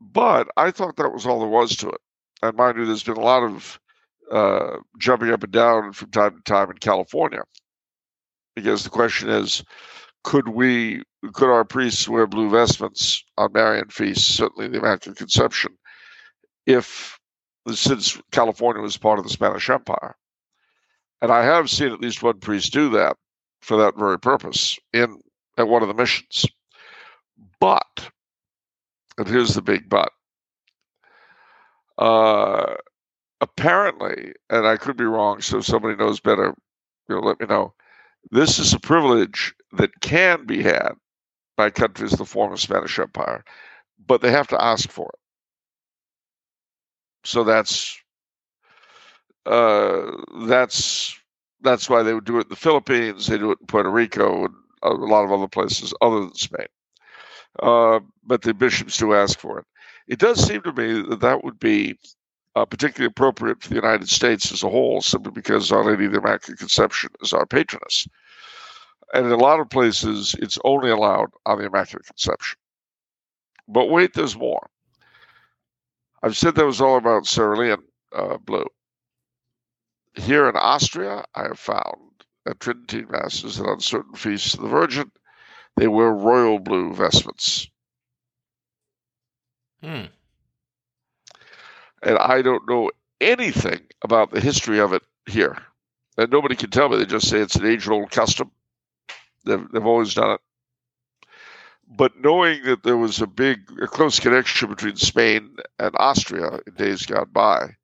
But 0.00 0.46
I 0.56 0.70
thought 0.70 0.96
that 0.96 1.12
was 1.12 1.26
all 1.26 1.40
there 1.40 1.48
was 1.48 1.74
to 1.78 1.88
it 1.88 2.00
and 2.42 2.56
mind 2.56 2.76
you, 2.76 2.86
there's 2.86 3.02
been 3.02 3.16
a 3.16 3.20
lot 3.20 3.42
of 3.42 3.80
uh, 4.30 4.78
jumping 4.98 5.30
up 5.30 5.42
and 5.42 5.52
down 5.52 5.92
from 5.92 6.10
time 6.10 6.36
to 6.36 6.42
time 6.42 6.70
in 6.70 6.78
California, 6.78 7.42
because 8.56 8.84
the 8.84 8.90
question 8.90 9.28
is, 9.28 9.62
could 10.24 10.48
we, 10.48 11.02
could 11.32 11.50
our 11.50 11.64
priests 11.64 12.08
wear 12.08 12.26
blue 12.26 12.48
vestments 12.50 13.24
on 13.36 13.52
Marian 13.52 13.88
feasts, 13.88 14.24
certainly 14.24 14.68
the 14.68 14.78
Immaculate 14.78 15.18
Conception, 15.18 15.76
if 16.66 17.18
since 17.72 18.20
California 18.30 18.82
was 18.82 18.96
part 18.96 19.18
of 19.18 19.24
the 19.24 19.30
Spanish 19.30 19.68
Empire? 19.68 20.16
And 21.20 21.30
I 21.30 21.44
have 21.44 21.70
seen 21.70 21.92
at 21.92 22.00
least 22.00 22.22
one 22.22 22.40
priest 22.40 22.72
do 22.72 22.90
that 22.90 23.16
for 23.60 23.76
that 23.76 23.96
very 23.96 24.18
purpose 24.18 24.78
in 24.92 25.20
at 25.56 25.68
one 25.68 25.82
of 25.82 25.88
the 25.88 25.94
missions. 25.94 26.46
But, 27.60 28.10
and 29.18 29.28
here's 29.28 29.54
the 29.54 29.62
big 29.62 29.88
but 29.88 30.10
uh, 31.98 32.74
apparently, 33.40 34.34
and 34.50 34.66
I 34.66 34.76
could 34.76 34.96
be 34.96 35.04
wrong, 35.04 35.40
so 35.40 35.58
if 35.58 35.64
somebody 35.66 35.96
knows 35.96 36.20
better, 36.20 36.54
you 37.08 37.14
know, 37.14 37.20
let 37.20 37.40
me 37.40 37.46
know. 37.46 37.74
This 38.30 38.58
is 38.58 38.72
a 38.72 38.80
privilege 38.80 39.54
that 39.72 40.00
can 40.00 40.46
be 40.46 40.62
had 40.62 40.92
by 41.56 41.70
countries 41.70 42.12
the 42.12 42.24
former 42.24 42.56
Spanish 42.56 42.98
Empire, 42.98 43.44
but 44.06 44.20
they 44.20 44.30
have 44.30 44.48
to 44.48 44.62
ask 44.62 44.90
for 44.90 45.10
it. 45.12 45.18
So 47.24 47.44
that's 47.44 48.00
uh, 49.46 50.12
that's 50.46 51.16
that's 51.62 51.88
why 51.88 52.02
they 52.02 52.14
would 52.14 52.24
do 52.24 52.38
it 52.38 52.42
in 52.44 52.48
the 52.48 52.56
Philippines. 52.56 53.26
They 53.26 53.38
do 53.38 53.52
it 53.52 53.58
in 53.60 53.66
Puerto 53.66 53.90
Rico 53.90 54.44
and 54.46 54.54
a 54.82 54.90
lot 54.90 55.24
of 55.24 55.32
other 55.32 55.48
places 55.48 55.94
other 56.00 56.20
than 56.20 56.34
Spain. 56.34 56.66
Uh, 57.62 58.00
but 58.24 58.42
the 58.42 58.54
bishops 58.54 58.96
do 58.96 59.14
ask 59.14 59.38
for 59.38 59.60
it. 59.60 59.66
It 60.08 60.18
does 60.18 60.44
seem 60.44 60.62
to 60.62 60.72
me 60.72 61.02
that 61.08 61.20
that 61.20 61.44
would 61.44 61.58
be 61.58 61.98
uh, 62.54 62.64
particularly 62.64 63.06
appropriate 63.06 63.62
for 63.62 63.68
the 63.68 63.76
United 63.76 64.08
States 64.08 64.52
as 64.52 64.62
a 64.62 64.68
whole, 64.68 65.00
simply 65.00 65.32
because 65.32 65.72
Our 65.72 65.84
Lady 65.84 66.06
of 66.06 66.12
the 66.12 66.18
Immaculate 66.18 66.58
Conception 66.58 67.10
is 67.22 67.32
our 67.32 67.46
patroness. 67.46 68.06
And 69.14 69.26
in 69.26 69.32
a 69.32 69.36
lot 69.36 69.60
of 69.60 69.70
places, 69.70 70.34
it's 70.38 70.58
only 70.64 70.90
allowed 70.90 71.30
on 71.46 71.58
the 71.58 71.66
Immaculate 71.66 72.06
Conception. 72.06 72.58
But 73.68 73.90
wait, 73.90 74.14
there's 74.14 74.36
more. 74.36 74.68
I've 76.22 76.36
said 76.36 76.54
that 76.54 76.66
was 76.66 76.80
all 76.80 76.96
about 76.96 77.26
cerulean 77.26 77.78
uh, 78.14 78.38
blue. 78.38 78.66
Here 80.14 80.48
in 80.48 80.56
Austria, 80.56 81.24
I 81.34 81.44
have 81.44 81.58
found 81.58 82.12
at 82.46 82.60
Tridentine 82.60 83.10
Masses 83.10 83.58
and 83.58 83.68
on 83.68 83.80
certain 83.80 84.14
feasts 84.14 84.54
of 84.54 84.60
the 84.60 84.68
Virgin, 84.68 85.10
they 85.76 85.88
wear 85.88 86.12
royal 86.12 86.58
blue 86.58 86.92
vestments. 86.92 87.68
Hmm. 89.82 90.06
And 92.02 92.18
I 92.18 92.42
don't 92.42 92.68
know 92.68 92.90
anything 93.20 93.80
about 94.02 94.30
the 94.30 94.40
history 94.40 94.80
of 94.80 94.92
it 94.92 95.02
here. 95.26 95.58
And 96.16 96.30
nobody 96.30 96.56
can 96.56 96.70
tell 96.70 96.88
me. 96.88 96.96
They 96.96 97.06
just 97.06 97.28
say 97.28 97.38
it's 97.38 97.56
an 97.56 97.66
age 97.66 97.88
old 97.88 98.10
custom. 98.10 98.50
They've, 99.44 99.66
they've 99.72 99.86
always 99.86 100.14
done 100.14 100.32
it. 100.32 100.40
But 101.88 102.12
knowing 102.16 102.62
that 102.64 102.82
there 102.82 102.96
was 102.96 103.20
a 103.20 103.26
big, 103.26 103.60
a 103.82 103.86
close 103.86 104.20
connection 104.20 104.68
between 104.68 104.96
Spain 104.96 105.56
and 105.78 105.94
Austria 105.98 106.60
in 106.66 106.74
days 106.74 107.06
gone 107.06 107.30
by, 107.32 107.76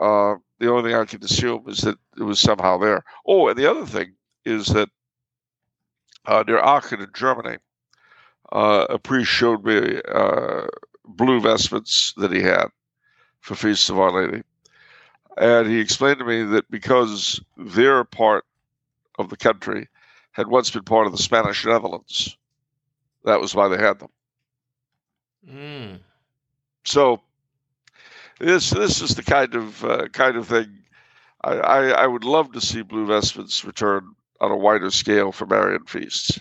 Uh, 0.00 0.36
the 0.60 0.70
only 0.70 0.90
thing 0.90 1.00
I 1.00 1.04
can 1.06 1.24
assume 1.24 1.64
is 1.68 1.78
that 1.78 1.98
it 2.16 2.22
was 2.22 2.38
somehow 2.38 2.78
there. 2.78 3.02
Oh, 3.26 3.48
and 3.48 3.58
the 3.58 3.68
other 3.68 3.86
thing 3.86 4.14
is 4.44 4.66
that 4.66 4.88
uh, 6.24 6.44
near 6.46 6.60
Aachen 6.60 7.00
in 7.00 7.10
Germany, 7.14 7.58
uh, 8.52 8.86
a 8.88 8.98
priest 8.98 9.30
showed 9.30 9.64
me 9.64 10.00
uh, 10.06 10.66
blue 11.08 11.40
vestments 11.40 12.12
that 12.16 12.32
he 12.32 12.42
had 12.42 12.66
for 13.40 13.54
Feast 13.54 13.90
of 13.90 13.98
Our 13.98 14.12
Lady. 14.12 14.42
And 15.36 15.68
he 15.68 15.80
explained 15.80 16.18
to 16.18 16.24
me 16.24 16.42
that 16.42 16.70
because 16.70 17.40
their 17.56 18.04
part 18.04 18.44
of 19.18 19.30
the 19.30 19.36
country 19.36 19.88
had 20.32 20.48
once 20.48 20.70
been 20.70 20.84
part 20.84 21.06
of 21.06 21.12
the 21.12 21.22
Spanish 21.22 21.64
Netherlands, 21.64 22.36
that 23.24 23.40
was 23.40 23.54
why 23.54 23.68
they 23.68 23.78
had 23.78 23.98
them. 23.98 24.10
Mm. 25.48 26.00
So 26.84 27.20
this 28.38 28.70
this 28.70 29.00
is 29.00 29.14
the 29.14 29.22
kind 29.22 29.54
of 29.54 29.84
uh, 29.84 30.08
kind 30.08 30.36
of 30.36 30.46
thing 30.46 30.78
I, 31.42 31.52
I, 31.52 31.88
I 31.88 32.06
would 32.06 32.24
love 32.24 32.52
to 32.52 32.60
see 32.60 32.82
blue 32.82 33.06
vestments 33.06 33.64
return 33.64 34.14
on 34.40 34.50
a 34.50 34.56
wider 34.56 34.90
scale 34.90 35.32
for 35.32 35.46
Marian 35.46 35.84
feasts. 35.84 36.40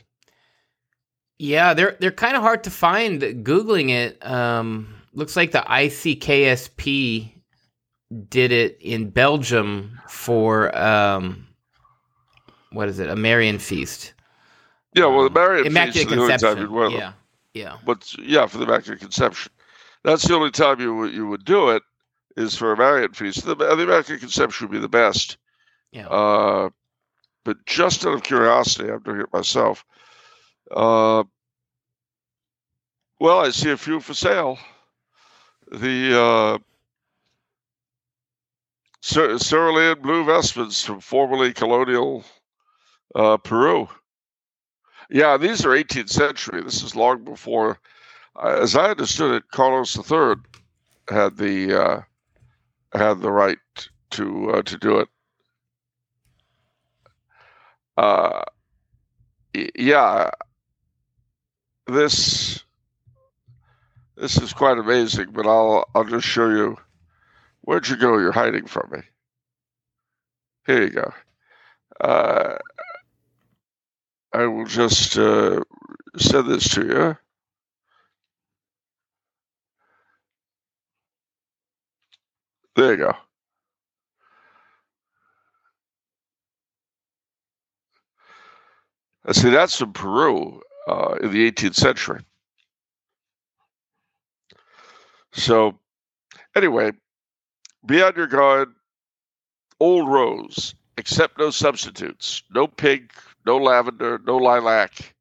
Yeah, 1.40 1.74
they're 1.74 1.96
they're 2.00 2.12
kind 2.12 2.36
of 2.36 2.42
hard 2.42 2.64
to 2.64 2.72
find. 2.72 3.22
Googling 3.22 3.90
it, 3.90 4.26
um, 4.26 4.94
looks 5.14 5.36
like 5.36 5.52
the 5.52 5.64
ICKSP 5.68 7.32
did 8.30 8.52
it 8.52 8.78
in 8.82 9.10
Belgium 9.10 10.00
for 10.08 10.76
um, 10.78 11.48
what 12.72 12.88
is 12.88 13.00
it? 13.00 13.10
A 13.10 13.16
Marian 13.16 13.60
feast. 13.60 14.14
Yeah, 14.96 15.06
well, 15.06 15.24
the 15.24 15.28
Um, 15.28 15.34
Marian 15.34 15.68
Immaculate 15.68 16.10
feast 16.10 16.32
is 16.32 16.42
the 16.42 16.48
only 16.50 16.66
wear 16.68 16.90
them. 16.90 17.00
Yeah, 17.00 17.14
yeah. 17.54 17.78
But 17.86 18.14
yeah, 18.18 18.48
for 18.48 18.58
the 18.58 18.64
Immaculate 18.64 19.00
Conception, 19.00 19.52
that's 20.04 20.28
the 20.28 20.34
only 20.36 20.52
time 20.52 20.80
you 20.80 20.96
would 20.96 21.14
you 21.14 21.28
would 21.28 21.46
do 21.46 21.70
it 21.70 21.84
is 22.36 22.56
for 22.56 22.72
a 22.72 22.78
Marian 22.78 23.14
feast. 23.14 23.46
The, 23.46 23.56
the 23.56 23.80
Immaculate 23.80 24.22
Conception 24.22 24.68
would 24.68 24.74
be 24.74 24.80
the 24.80 24.90
best. 24.90 25.38
Yeah. 25.92 26.08
Uh, 26.08 26.70
but 27.44 27.58
just 27.66 28.06
out 28.06 28.14
of 28.14 28.24
curiosity, 28.24 28.90
I'm 28.90 29.02
doing 29.04 29.22
it 29.22 29.34
myself. 29.34 29.86
Uh, 30.72 31.24
well, 33.20 33.40
I 33.40 33.52
see 33.52 33.72
a 33.72 33.78
few 33.78 34.00
for 34.00 34.14
sale. 34.14 34.60
The 35.72 36.22
uh, 36.22 36.58
Cer- 39.02 39.38
cerulean 39.40 40.02
blue 40.02 40.26
vestments 40.26 40.84
from 40.84 41.00
formerly 41.00 41.54
colonial 41.54 42.26
uh, 43.16 43.38
Peru. 43.38 43.88
Yeah, 45.10 45.38
these 45.38 45.66
are 45.66 45.70
18th 45.70 46.10
century. 46.10 46.62
This 46.64 46.84
is 46.84 46.96
long 46.96 47.24
before, 47.24 47.80
uh, 48.36 48.60
as 48.62 48.76
I 48.76 48.90
understood 48.92 49.34
it, 49.36 49.50
Carlos 49.52 49.96
III 49.98 50.36
had 51.10 51.38
the 51.38 51.82
uh, 51.82 52.02
had 52.94 53.22
the 53.22 53.32
right 53.32 53.58
to 54.12 54.52
uh, 54.52 54.62
to 54.64 54.78
do 54.78 55.00
it. 55.00 55.10
Uh, 57.98 58.44
yeah, 59.76 60.30
this 61.88 62.64
this 64.16 64.38
is 64.38 64.54
quite 64.54 64.78
amazing. 64.78 65.32
But 65.32 65.46
I'll 65.46 65.86
I'll 65.96 66.04
just 66.04 66.28
show 66.28 66.50
you. 66.50 66.78
Where'd 67.62 67.88
you 67.88 67.98
go? 67.98 68.18
You're 68.18 68.32
hiding 68.32 68.66
from 68.66 68.90
me. 68.92 69.00
Here 70.66 70.84
you 70.84 70.90
go. 70.90 71.14
Uh, 72.00 72.58
I 74.34 74.46
will 74.46 74.66
just 74.66 75.18
uh, 75.18 75.62
send 76.18 76.50
this 76.50 76.70
to 76.76 76.82
you. 76.86 77.18
There 82.76 82.92
you 82.92 82.98
go. 82.98 83.14
Uh, 89.28 89.34
See, 89.34 89.50
that's 89.50 89.78
from 89.78 89.94
Peru 89.94 90.62
uh, 90.88 91.16
in 91.22 91.32
the 91.32 91.52
18th 91.52 91.76
century. 91.76 92.22
So, 95.34 95.78
anyway, 96.56 96.94
be 97.86 98.02
on 98.02 98.16
your 98.16 98.28
guard. 98.28 98.70
Old 99.80 100.10
rose, 100.10 100.74
accept 100.98 101.38
no 101.38 101.52
substitutes. 101.52 102.42
No 102.50 102.66
pink, 102.66 103.12
no 103.46 103.58
lavender, 103.58 104.20
no 104.26 104.38
lilac. 104.38 105.14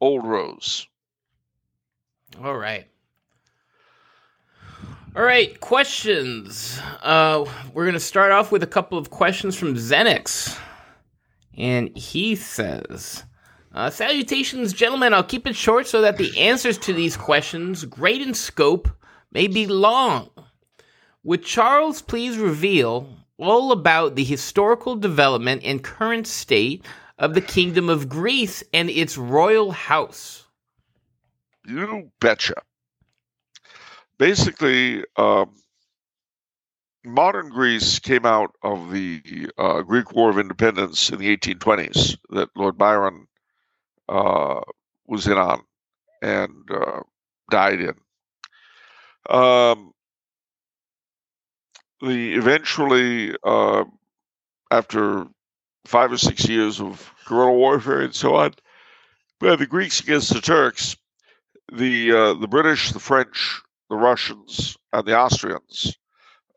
Old 0.00 0.24
rose. 0.24 0.86
All 2.42 2.56
right. 2.56 2.86
All 5.16 5.22
right, 5.22 5.58
questions. 5.60 6.80
Uh, 7.02 7.44
we're 7.74 7.84
going 7.84 7.94
to 7.94 8.00
start 8.00 8.30
off 8.30 8.52
with 8.52 8.62
a 8.62 8.66
couple 8.66 8.96
of 8.96 9.10
questions 9.10 9.56
from 9.56 9.74
Zenix. 9.74 10.56
And 11.56 11.94
he 11.96 12.36
says, 12.36 13.24
uh, 13.72 13.90
Salutations, 13.90 14.72
gentlemen. 14.72 15.14
I'll 15.14 15.22
keep 15.22 15.46
it 15.46 15.56
short 15.56 15.86
so 15.86 16.00
that 16.02 16.16
the 16.16 16.38
answers 16.38 16.78
to 16.78 16.92
these 16.92 17.16
questions, 17.16 17.84
great 17.84 18.22
in 18.22 18.34
scope, 18.34 18.88
may 19.32 19.46
be 19.46 19.66
long. 19.66 20.30
Would 21.24 21.44
Charles 21.44 22.00
please 22.00 22.38
reveal 22.38 23.08
all 23.36 23.72
about 23.72 24.14
the 24.14 24.24
historical 24.24 24.96
development 24.96 25.62
and 25.64 25.82
current 25.82 26.26
state 26.26 26.84
of 27.18 27.34
the 27.34 27.40
Kingdom 27.40 27.88
of 27.88 28.08
Greece 28.08 28.62
and 28.72 28.88
its 28.88 29.18
royal 29.18 29.72
house? 29.72 30.46
You 31.66 32.10
betcha. 32.20 32.62
Basically, 34.18 35.04
um, 35.16 35.54
modern 37.04 37.50
Greece 37.50 37.98
came 37.98 38.24
out 38.24 38.54
of 38.62 38.90
the 38.90 39.50
uh, 39.58 39.82
Greek 39.82 40.12
War 40.12 40.30
of 40.30 40.38
Independence 40.38 41.10
in 41.10 41.18
the 41.18 41.36
1820s 41.36 42.16
that 42.30 42.48
Lord 42.56 42.78
Byron 42.78 43.26
uh, 44.08 44.60
was 45.06 45.26
in 45.26 45.38
on 45.38 45.62
and 46.22 46.68
uh, 46.70 47.00
died 47.50 47.80
in. 47.80 47.94
Um, 49.28 49.92
the 52.00 52.34
eventually, 52.34 53.34
uh, 53.44 53.84
after 54.70 55.26
five 55.84 56.12
or 56.12 56.18
six 56.18 56.48
years 56.48 56.80
of 56.80 57.12
guerrilla 57.26 57.52
warfare 57.52 58.02
and 58.02 58.14
so 58.14 58.36
on, 58.36 58.54
by 59.40 59.56
the 59.56 59.66
Greeks 59.66 60.00
against 60.00 60.32
the 60.32 60.40
Turks, 60.40 60.96
the 61.72 62.12
uh, 62.12 62.34
the 62.34 62.48
British, 62.48 62.92
the 62.92 62.98
French, 62.98 63.60
the 63.90 63.96
Russians, 63.96 64.76
and 64.92 65.06
the 65.06 65.16
Austrians 65.16 65.96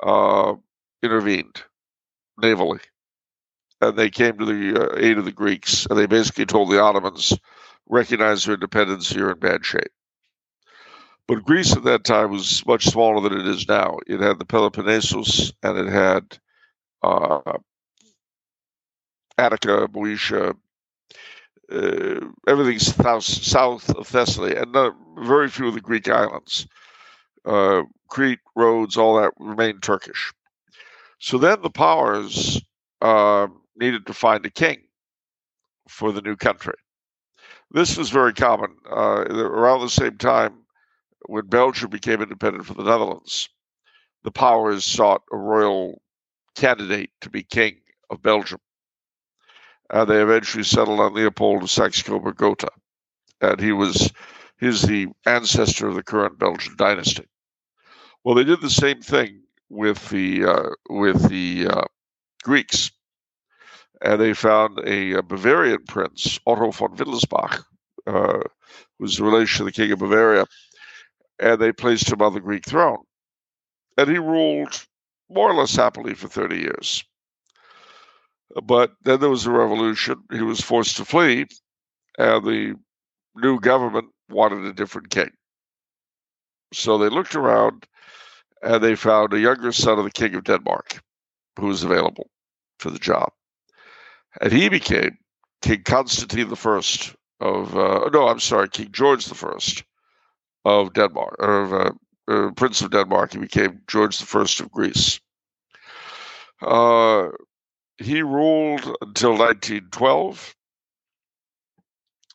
uh, 0.04 0.54
intervened 1.04 1.64
navally, 2.42 2.80
and 3.82 3.98
they 3.98 4.10
came 4.10 4.38
to 4.38 4.46
the 4.46 4.82
uh, 4.82 4.98
aid 4.98 5.18
of 5.18 5.26
the 5.26 5.32
Greeks, 5.32 5.86
and 5.88 5.98
they 5.98 6.06
basically 6.06 6.46
told 6.46 6.70
the 6.70 6.82
Ottomans, 6.82 7.38
"Recognize 7.90 8.46
your 8.46 8.56
independence. 8.56 9.12
You're 9.12 9.32
in 9.32 9.40
bad 9.40 9.66
shape." 9.66 9.92
But 11.28 11.44
Greece 11.44 11.76
at 11.76 11.84
that 11.84 12.04
time 12.04 12.32
was 12.32 12.66
much 12.66 12.86
smaller 12.86 13.22
than 13.22 13.40
it 13.40 13.48
is 13.48 13.68
now. 13.68 13.98
It 14.08 14.20
had 14.20 14.40
the 14.40 14.46
Peloponnesus, 14.46 15.54
and 15.64 15.78
it 15.78 15.88
had 15.88 16.38
uh, 17.04 17.58
Attica, 19.38 19.88
Boeotia, 19.88 20.56
uh, 21.72 22.20
everything's 22.48 22.94
south, 22.96 23.24
south 23.24 23.90
of 23.92 24.08
Thessaly, 24.08 24.56
and 24.56 24.76
very 25.26 25.48
few 25.48 25.68
of 25.68 25.74
the 25.74 25.82
Greek 25.82 26.10
islands. 26.10 26.68
Uh, 27.46 27.84
Crete, 28.10 28.40
Rhodes, 28.56 28.98
all 28.98 29.22
that 29.22 29.32
remained 29.40 29.82
Turkish. 29.82 30.34
So 31.20 31.38
then 31.38 31.62
the 31.62 31.70
powers 31.70 32.62
uh, 33.02 33.48
needed 33.82 34.06
to 34.06 34.14
find 34.14 34.46
a 34.46 34.50
king 34.50 34.84
for 35.90 36.12
the 36.12 36.22
new 36.22 36.36
country. 36.36 36.76
This 37.72 37.98
was 37.98 38.10
very 38.10 38.34
common 38.34 38.76
uh, 38.90 39.26
around 39.28 39.82
the 39.82 39.90
same 39.90 40.18
time 40.18 40.54
when 41.26 41.48
Belgium 41.48 41.90
became 41.90 42.22
independent 42.22 42.66
from 42.66 42.78
the 42.78 42.84
Netherlands. 42.84 43.50
The 44.24 44.32
powers 44.32 44.86
sought 44.86 45.24
a 45.32 45.38
royal 45.38 46.02
candidate 46.56 47.12
to 47.22 47.30
be 47.30 47.44
king 47.44 47.78
of 48.10 48.22
Belgium 48.22 48.60
and 49.92 50.10
they 50.10 50.22
eventually 50.22 50.64
settled 50.64 51.00
on 51.00 51.14
Leopold 51.14 51.64
of 51.64 51.70
Saxe-Coburg 51.70 52.38
Gotha, 52.38 52.70
and 53.42 53.60
he 53.60 53.74
was 53.74 54.12
he's 54.60 54.82
the 54.84 55.08
ancestor 55.26 55.88
of 55.88 55.96
the 55.96 56.04
current 56.04 56.40
Belgian 56.40 56.76
dynasty. 56.78 57.26
Well, 58.24 58.36
they 58.36 58.46
did 58.46 58.62
the 58.62 58.70
same 58.70 59.02
thing 59.02 59.42
with 59.70 60.10
the 60.10 60.46
uh, 60.46 60.70
with 60.90 61.30
the 61.30 61.68
uh, 61.68 61.86
Greeks, 62.44 62.92
and 64.02 64.20
they 64.20 64.34
found 64.34 64.80
a, 64.80 65.14
a, 65.14 65.24
Bavarian 65.24 65.84
prince, 65.86 66.40
Otto 66.46 66.72
von 66.72 66.96
Wittelsbach, 66.96 67.64
uh, 68.08 68.40
was 69.00 69.20
a 69.20 69.24
relation 69.24 69.60
to 69.60 69.64
the 69.66 69.72
king 69.72 69.92
of 69.92 70.00
Bavaria, 70.00 70.46
and 71.40 71.60
they 71.62 71.72
placed 71.72 72.12
him 72.12 72.22
on 72.22 72.34
the 72.34 72.40
Greek 72.40 72.66
throne, 72.66 73.04
and 73.98 74.10
he 74.10 74.18
ruled 74.18 74.86
more 75.30 75.50
or 75.50 75.54
less 75.54 75.76
happily 75.76 76.14
for 76.14 76.28
thirty 76.28 76.60
years. 76.60 77.04
But 78.64 78.94
then 79.04 79.20
there 79.20 79.30
was 79.30 79.46
a 79.46 79.52
revolution. 79.52 80.24
He 80.32 80.42
was 80.42 80.60
forced 80.60 80.98
to 80.98 81.06
flee, 81.06 81.46
and 82.18 82.46
the 82.46 82.76
new 83.36 83.60
government 83.60 84.10
wanted 84.30 84.66
a 84.66 84.74
different 84.74 85.10
king. 85.10 85.30
So 86.74 86.98
they 86.98 87.10
looked 87.10 87.36
around 87.36 87.86
and 88.62 88.84
they 88.84 88.96
found 88.96 89.34
a 89.34 89.40
younger 89.40 89.72
son 89.72 89.98
of 89.98 90.06
the 90.06 90.12
king 90.12 90.36
of 90.36 90.44
Denmark 90.44 91.02
who 91.60 91.68
was 91.68 91.84
available 91.84 92.30
for 92.80 92.90
the 92.92 93.00
job. 93.00 93.32
And 94.40 94.52
he 94.52 94.70
became 94.70 95.18
King 95.62 95.84
Constantine 95.84 96.52
I 96.54 96.82
of, 97.42 97.78
uh, 97.78 98.10
no, 98.14 98.28
I'm 98.28 98.40
sorry, 98.40 98.70
King 98.70 98.92
George 98.92 99.32
I 99.32 99.58
of 100.64 100.94
Denmark, 100.94 101.36
or 101.40 101.88
uh, 101.88 101.92
uh, 102.28 102.52
Prince 102.52 102.82
of 102.82 102.92
Denmark. 102.92 103.34
He 103.34 103.40
became 103.40 103.82
George 103.88 104.22
I 104.22 104.42
of 104.42 104.72
Greece. 104.72 105.20
Uh, 106.62 107.28
he 107.98 108.22
ruled 108.22 108.86
until 109.02 109.32
1912. 109.32 110.56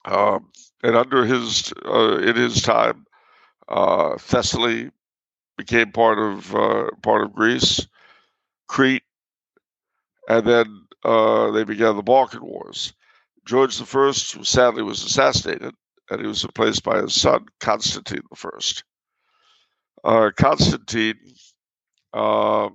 Um, 0.05 0.53
and 0.83 0.97
under 0.97 1.25
his, 1.25 1.73
uh, 1.85 2.19
in 2.19 2.37
his 2.37 2.63
time, 2.63 3.07
Thessaly 3.69 4.91
became 5.57 5.91
part 5.91 6.19
of 6.19 6.51
part 7.03 7.23
of 7.25 7.33
Greece, 7.33 7.89
Crete, 8.69 9.03
and 10.29 10.47
then 10.47 10.86
uh, 11.07 11.53
they 11.53 11.63
began 11.63 11.95
the 11.95 12.03
Balkan 12.03 12.45
Wars. 12.45 12.93
George 13.47 13.81
I 13.81 14.11
sadly 14.11 14.83
was 14.83 15.05
assassinated, 15.05 15.73
and 16.11 16.21
he 16.21 16.27
was 16.27 16.45
replaced 16.45 16.83
by 16.83 17.01
his 17.01 17.15
son 17.15 17.47
Constantine 17.61 18.23
I. 18.35 18.49
Uh, 20.03 20.31
Constantine 20.37 21.15
uh, 22.13 22.71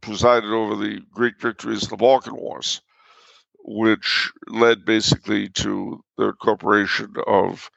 presided 0.00 0.50
over 0.50 0.74
the 0.74 1.00
Greek 1.12 1.40
victories 1.40 1.84
in 1.84 1.90
the 1.90 1.96
Balkan 1.96 2.34
Wars, 2.34 2.80
which 3.64 4.32
led 4.48 4.84
basically 4.84 5.48
to 5.50 6.02
the 6.18 6.30
incorporation 6.30 7.14
of 7.28 7.70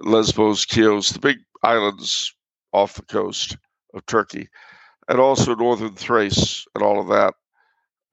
Lesbos, 0.00 0.66
Chios, 0.66 1.10
the 1.10 1.18
big 1.18 1.38
islands 1.62 2.34
off 2.74 2.94
the 2.94 3.02
coast 3.02 3.56
of 3.94 4.04
Turkey, 4.04 4.48
and 5.08 5.18
also 5.18 5.54
northern 5.54 5.94
Thrace 5.94 6.66
and 6.74 6.84
all 6.84 7.00
of 7.00 7.08
that. 7.08 7.32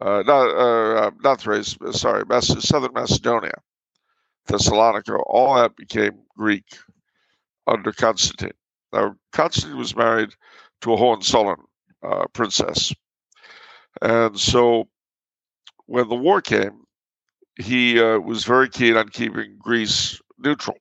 Uh, 0.02 0.24
not 0.26 0.48
uh, 0.50 1.12
not 1.24 1.40
Thrace, 1.40 1.78
sorry, 1.92 2.24
southern 2.42 2.94
Macedonia, 2.94 3.54
Thessalonica, 4.48 5.16
all 5.28 5.56
that 5.56 5.76
became 5.76 6.24
Greek 6.36 6.66
under 7.68 7.92
Constantine. 7.92 8.58
Now, 8.92 9.16
Constantine 9.32 9.78
was 9.78 9.96
married 9.96 10.34
to 10.82 10.94
a 10.94 10.98
Hohenzollern 10.98 11.62
uh, 12.02 12.26
princess, 12.34 12.92
and 14.02 14.40
so 14.40 14.88
when 15.86 16.10
the 16.10 16.16
war 16.16 16.42
came, 16.42 16.82
he 17.58 18.02
uh, 18.02 18.18
was 18.18 18.44
very 18.44 18.70
keen 18.70 18.98
on 18.98 19.10
keeping 19.10 19.56
Greece 19.60 20.20
neutral. 20.40 20.78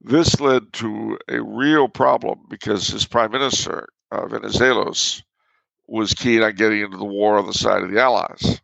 This 0.00 0.40
led 0.40 0.72
to 0.74 1.18
a 1.28 1.40
real 1.40 1.88
problem 1.88 2.40
because 2.50 2.88
his 2.88 3.06
prime 3.06 3.30
minister, 3.30 3.88
uh, 4.10 4.22
Venizelos, 4.22 5.22
was 5.88 6.12
keen 6.14 6.42
on 6.42 6.54
getting 6.54 6.82
into 6.82 6.98
the 6.98 7.04
war 7.04 7.38
on 7.38 7.46
the 7.46 7.54
side 7.54 7.82
of 7.82 7.90
the 7.90 8.00
Allies. 8.00 8.60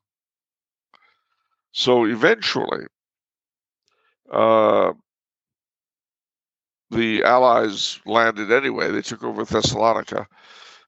So 1.73 2.05
eventually, 2.05 2.85
uh, 4.31 4.93
the 6.91 7.25
Allies 7.25 7.99
landed 8.07 8.53
anyway. 8.53 8.91
They 8.91 9.03
took 9.03 9.25
over 9.25 9.45
Thessalonica. 9.45 10.27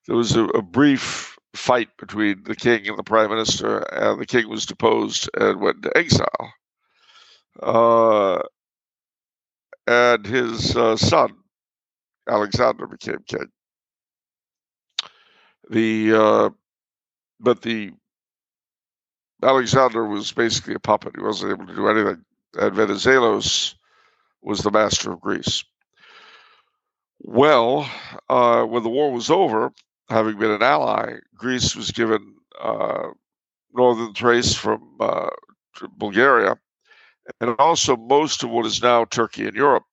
There 0.06 0.16
was 0.16 0.36
a, 0.36 0.44
a, 0.44 0.62
brief 0.62 1.36
fight 1.54 1.88
between 1.96 2.44
the 2.44 2.54
king 2.54 2.86
and 2.86 2.96
the 2.96 3.02
prime 3.02 3.30
minister, 3.30 3.78
and 3.78 4.20
the 4.20 4.26
king 4.26 4.48
was 4.48 4.66
deposed 4.66 5.28
and 5.38 5.60
went 5.60 5.78
into 5.78 5.96
exile. 5.96 6.52
Uh, 7.60 8.42
and 9.86 10.26
his 10.26 10.76
uh, 10.76 10.96
son 10.96 11.34
Alexander 12.28 12.86
became 12.86 13.24
king. 13.26 13.48
The 15.70 16.14
uh, 16.14 16.50
but 17.40 17.62
the 17.62 17.92
Alexander 19.42 20.06
was 20.06 20.32
basically 20.32 20.74
a 20.74 20.80
puppet. 20.80 21.14
He 21.16 21.22
wasn't 21.22 21.52
able 21.52 21.66
to 21.66 21.74
do 21.74 21.88
anything. 21.88 22.24
And 22.54 22.74
Venizelos 22.74 23.74
was 24.42 24.60
the 24.60 24.70
master 24.70 25.12
of 25.12 25.20
Greece. 25.20 25.64
Well, 27.20 27.90
uh, 28.28 28.64
when 28.64 28.82
the 28.82 28.88
war 28.88 29.12
was 29.12 29.30
over, 29.30 29.72
having 30.08 30.38
been 30.38 30.50
an 30.50 30.62
ally, 30.62 31.16
Greece 31.34 31.74
was 31.74 31.90
given 31.90 32.36
uh, 32.60 33.08
northern 33.74 34.14
Thrace 34.14 34.54
from 34.54 34.96
uh, 35.00 35.30
Bulgaria 35.98 36.56
and 37.40 37.54
also 37.58 37.96
most 37.96 38.42
of 38.42 38.50
what 38.50 38.66
is 38.66 38.82
now 38.82 39.04
Turkey 39.04 39.46
and 39.46 39.56
Europe, 39.56 39.84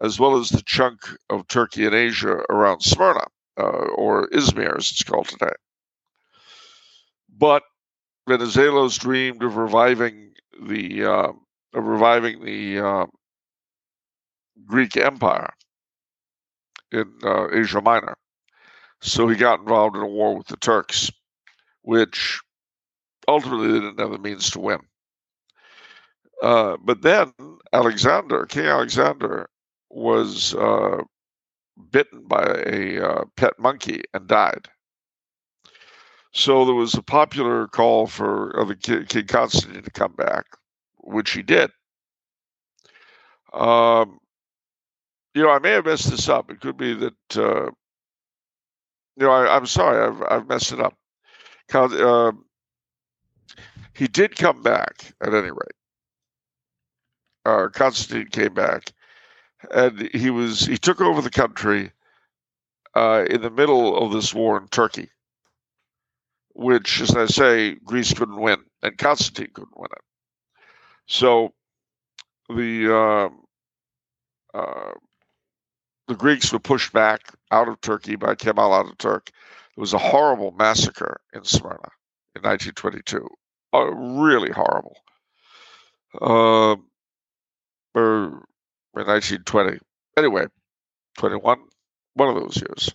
as 0.00 0.18
well 0.18 0.36
as 0.36 0.48
the 0.50 0.62
chunk 0.62 1.00
of 1.30 1.46
Turkey 1.48 1.86
and 1.86 1.94
Asia 1.94 2.42
around 2.50 2.80
Smyrna, 2.80 3.26
or 3.62 4.28
Izmir 4.28 4.76
as 4.76 4.90
it's 4.90 5.02
called 5.02 5.28
today. 5.28 5.52
But 7.36 7.62
Venizelos 8.28 8.98
dreamed 8.98 9.42
of 9.42 9.56
reviving 9.56 10.32
the 10.62 11.04
uh, 11.04 11.32
of 11.74 11.84
reviving 11.84 12.44
the 12.44 12.80
uh, 12.80 13.06
Greek 14.66 14.96
Empire 14.96 15.52
in 16.92 17.12
uh, 17.22 17.48
Asia 17.52 17.80
Minor. 17.80 18.16
So 19.02 19.28
he 19.28 19.36
got 19.36 19.60
involved 19.60 19.96
in 19.96 20.02
a 20.02 20.06
war 20.06 20.36
with 20.36 20.46
the 20.46 20.56
Turks, 20.56 21.10
which 21.82 22.40
ultimately 23.28 23.68
they 23.72 23.80
didn't 23.80 23.98
have 23.98 24.12
the 24.12 24.18
means 24.18 24.50
to 24.50 24.60
win. 24.60 24.78
Uh, 26.42 26.76
but 26.82 27.02
then 27.02 27.32
Alexander, 27.72 28.46
King 28.46 28.66
Alexander, 28.66 29.48
was 29.90 30.54
uh, 30.54 31.02
bitten 31.90 32.26
by 32.26 32.44
a 32.66 33.00
uh, 33.00 33.24
pet 33.36 33.58
monkey 33.58 34.02
and 34.12 34.26
died. 34.26 34.68
So 36.32 36.64
there 36.64 36.74
was 36.74 36.94
a 36.94 37.02
popular 37.02 37.68
call 37.68 38.06
for 38.06 38.52
the 38.66 38.74
King, 38.74 39.04
King 39.06 39.26
Constantine 39.26 39.82
to 39.82 39.90
come 39.90 40.12
back, 40.12 40.46
which 40.98 41.30
he 41.30 41.42
did. 41.42 41.70
Um, 43.52 44.18
you 45.34 45.42
know, 45.42 45.50
I 45.50 45.60
may 45.60 45.70
have 45.70 45.86
messed 45.86 46.10
this 46.10 46.28
up. 46.28 46.50
It 46.50 46.60
could 46.60 46.76
be 46.76 46.94
that, 46.94 47.36
uh, 47.36 47.70
you 49.16 49.26
know, 49.26 49.30
I, 49.30 49.56
am 49.56 49.66
sorry, 49.66 50.04
I've, 50.06 50.22
I've 50.28 50.48
messed 50.48 50.72
it 50.72 50.80
up. 50.80 50.94
Uh, 51.72 52.32
he 53.94 54.08
did 54.08 54.36
come 54.36 54.62
back 54.62 55.14
at 55.20 55.32
any 55.32 55.50
rate 55.50 55.74
uh, 57.44 57.68
Constantine 57.72 58.28
came 58.28 58.54
back, 58.54 58.92
and 59.72 60.08
he 60.12 60.30
was 60.30 60.66
he 60.66 60.76
took 60.76 61.00
over 61.00 61.20
the 61.20 61.30
country 61.30 61.92
uh, 62.94 63.24
in 63.28 63.42
the 63.42 63.50
middle 63.50 63.96
of 63.96 64.12
this 64.12 64.32
war 64.34 64.58
in 64.58 64.68
Turkey, 64.68 65.10
which, 66.54 67.00
as 67.00 67.14
I 67.16 67.26
say, 67.26 67.74
Greece 67.84 68.12
couldn't 68.12 68.40
win, 68.40 68.58
and 68.82 68.96
Constantine 68.98 69.50
couldn't 69.52 69.78
win 69.78 69.88
it. 69.92 70.02
So 71.06 71.52
the 72.48 73.30
uh, 74.54 74.58
uh, 74.58 74.92
the 76.08 76.14
Greeks 76.14 76.52
were 76.52 76.58
pushed 76.58 76.92
back 76.92 77.20
out 77.50 77.68
of 77.68 77.80
Turkey 77.80 78.16
by 78.16 78.34
Kemal 78.34 78.70
Ataturk. 78.70 79.28
It 79.76 79.80
was 79.80 79.92
a 79.92 79.98
horrible 79.98 80.52
massacre 80.52 81.20
in 81.32 81.44
Smyrna 81.44 81.90
in 82.36 82.42
1922. 82.42 83.28
Uh, 83.72 83.90
really 83.92 84.52
horrible. 84.52 84.96
Uh, 86.20 86.76
in 88.96 89.06
1920. 89.06 89.78
Anyway, 90.16 90.46
21, 91.18 91.58
one 92.14 92.28
of 92.28 92.42
those 92.42 92.56
years. 92.56 92.94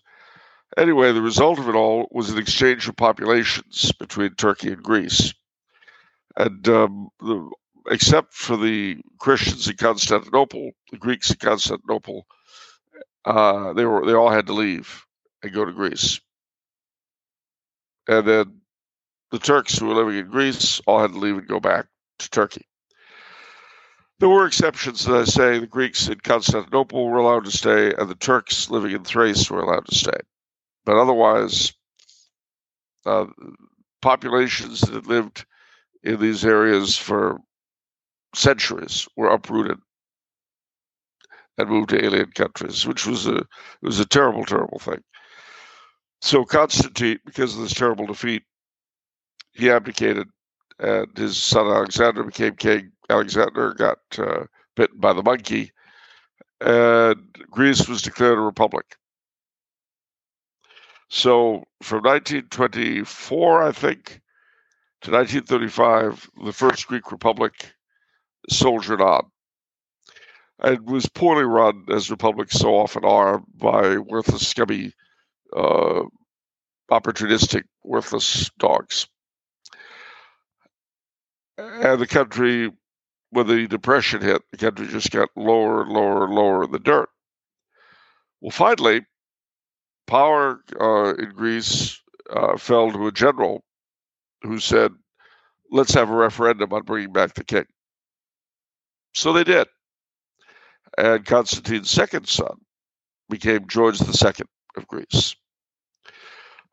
Anyway, 0.78 1.12
the 1.12 1.22
result 1.22 1.60
of 1.60 1.68
it 1.68 1.76
all 1.76 2.08
was 2.12 2.30
an 2.30 2.38
exchange 2.38 2.88
of 2.88 2.96
populations 2.96 3.92
between 3.94 4.36
Turkey 4.36 4.72
and 4.72 4.84
Greece. 4.84 5.34
And 6.38 6.68
um, 6.70 7.10
the, 7.20 7.50
except 7.90 8.34
for 8.34 8.56
the 8.56 8.98
Christians 9.20 9.68
in 9.68 9.78
Constantinople, 9.78 10.72
the 10.92 10.98
Greeks 10.98 11.32
in 11.32 11.38
Constantinople, 11.38 12.26
uh, 13.26 13.74
they 13.74 13.86
were 13.86 14.06
they 14.06 14.14
all 14.14 14.30
had 14.30 14.48
to 14.48 14.54
leave 14.54 15.06
and 15.44 15.54
go 15.54 15.66
to 15.66 15.72
Greece. 15.72 16.22
And 18.08 18.26
then 18.28 18.62
the 19.32 19.40
Turks 19.40 19.78
who 19.78 19.88
were 19.88 19.96
living 19.96 20.18
in 20.18 20.30
Greece 20.30 20.82
all 20.88 21.00
had 21.02 21.12
to 21.12 21.20
leave 21.20 21.38
and 21.38 21.48
go 21.48 21.60
back 21.60 21.88
to 22.20 22.30
Turkey. 22.30 22.69
There 24.20 24.30
were 24.30 24.46
exceptions, 24.46 25.08
as 25.08 25.14
I 25.14 25.24
say. 25.32 25.60
The 25.60 25.68
Greeks 25.68 26.10
in 26.10 26.20
Constantinople 26.20 27.08
were 27.08 27.20
allowed 27.20 27.46
to 27.46 27.52
stay, 27.52 27.94
and 27.94 28.10
the 28.10 28.16
Turks 28.16 28.70
living 28.70 28.92
in 28.92 29.06
Thrace 29.06 29.50
were 29.50 29.62
allowed 29.62 29.86
to 29.88 29.96
stay. 29.96 30.20
But 30.86 30.98
otherwise, 30.98 31.74
uh, 33.06 33.28
populations 34.02 34.82
that 34.82 34.94
had 34.94 35.08
lived 35.08 35.46
in 36.04 36.20
these 36.20 36.44
areas 36.44 36.98
for 36.98 37.40
centuries 38.36 39.08
were 39.16 39.30
uprooted 39.30 39.78
and 41.58 41.70
moved 41.70 41.90
to 41.90 42.04
alien 42.04 42.32
countries, 42.32 42.86
which 42.86 43.06
was 43.06 43.26
a 43.26 43.46
was 43.82 44.00
a 44.02 44.06
terrible, 44.06 44.44
terrible 44.44 44.80
thing. 44.80 45.02
So 46.22 46.44
Constantine, 46.44 47.20
because 47.26 47.56
of 47.56 47.62
this 47.62 47.74
terrible 47.74 48.06
defeat, 48.06 48.44
he 49.54 49.70
abdicated, 49.72 50.28
and 50.78 51.18
his 51.18 51.38
son 51.38 51.68
Alexander 51.68 52.24
became 52.24 52.56
king 52.56 52.92
Alexander 53.10 53.74
got 53.74 54.00
uh, 54.18 54.46
bitten 54.76 55.00
by 55.00 55.14
the 55.14 55.24
monkey, 55.24 55.72
and 56.62 57.36
Greece 57.50 57.88
was 57.88 58.02
declared 58.02 58.38
a 58.38 58.42
republic. 58.42 58.96
So 61.10 61.66
from 61.82 62.04
1924, 62.04 63.64
I 63.64 63.72
think, 63.72 64.22
to 65.02 65.12
1935, 65.12 66.30
the 66.46 66.54
First 66.54 66.88
Greek 66.88 67.12
Republic 67.12 67.74
soldiered 68.50 69.02
on 69.02 69.32
and 70.60 70.90
was 70.90 71.08
poorly 71.08 71.46
run, 71.46 71.86
as 71.90 72.12
republics 72.12 72.56
so 72.56 72.76
often 72.76 73.06
are, 73.06 73.42
by 73.56 73.98
worthless, 73.98 74.48
scummy, 74.48 74.92
uh, 75.56 76.02
opportunistic, 76.92 77.64
worthless 77.84 78.50
dogs. 78.60 79.08
And 81.58 82.00
the 82.00 82.08
country, 82.08 82.72
when 83.32 83.48
the 83.48 83.68
Depression 83.68 84.22
hit, 84.22 84.42
the 84.52 84.58
country 84.58 84.88
just 84.88 85.12
got 85.12 85.30
lower 85.36 85.84
and 85.84 85.92
lower 85.92 86.26
and 86.26 86.34
lower 86.34 86.64
in 86.64 86.72
the 86.72 86.80
dirt. 86.80 87.10
Well, 88.42 88.52
finally, 88.52 89.06
power 90.08 90.62
uh, 90.80 91.14
in 91.16 91.32
Greece 91.36 92.02
uh, 92.30 92.58
fell 92.58 92.92
to 92.92 93.08
a 93.08 93.12
general 93.12 93.64
who 94.42 94.60
said, 94.60 94.92
let's 95.72 95.94
have 95.94 96.10
a 96.10 96.16
referendum 96.16 96.74
on 96.74 96.84
bringing 96.84 97.14
back 97.14 97.34
the 97.34 97.44
king. 97.44 97.66
So 99.14 99.34
they 99.34 99.44
did. 99.44 99.68
And 100.98 101.26
Constantine's 101.26 101.90
second 101.90 102.28
son 102.28 102.58
became 103.30 103.68
George 103.68 104.02
II 104.02 104.46
of 104.76 104.88
Greece. 104.88 105.36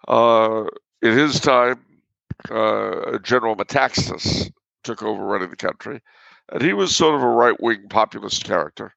Uh, 0.09 0.65
in 1.03 1.13
his 1.13 1.41
time, 1.41 1.85
uh, 2.51 3.19
General 3.19 3.57
Metaxas 3.57 4.51
took 4.85 5.03
over 5.03 5.25
running 5.25 5.51
the 5.51 5.57
country, 5.57 6.01
and 6.53 6.63
he 6.63 6.73
was 6.73 6.95
sort 6.95 7.15
of 7.15 7.23
a 7.23 7.29
right 7.29 7.61
wing 7.61 7.89
populist 7.89 8.45
character, 8.45 8.95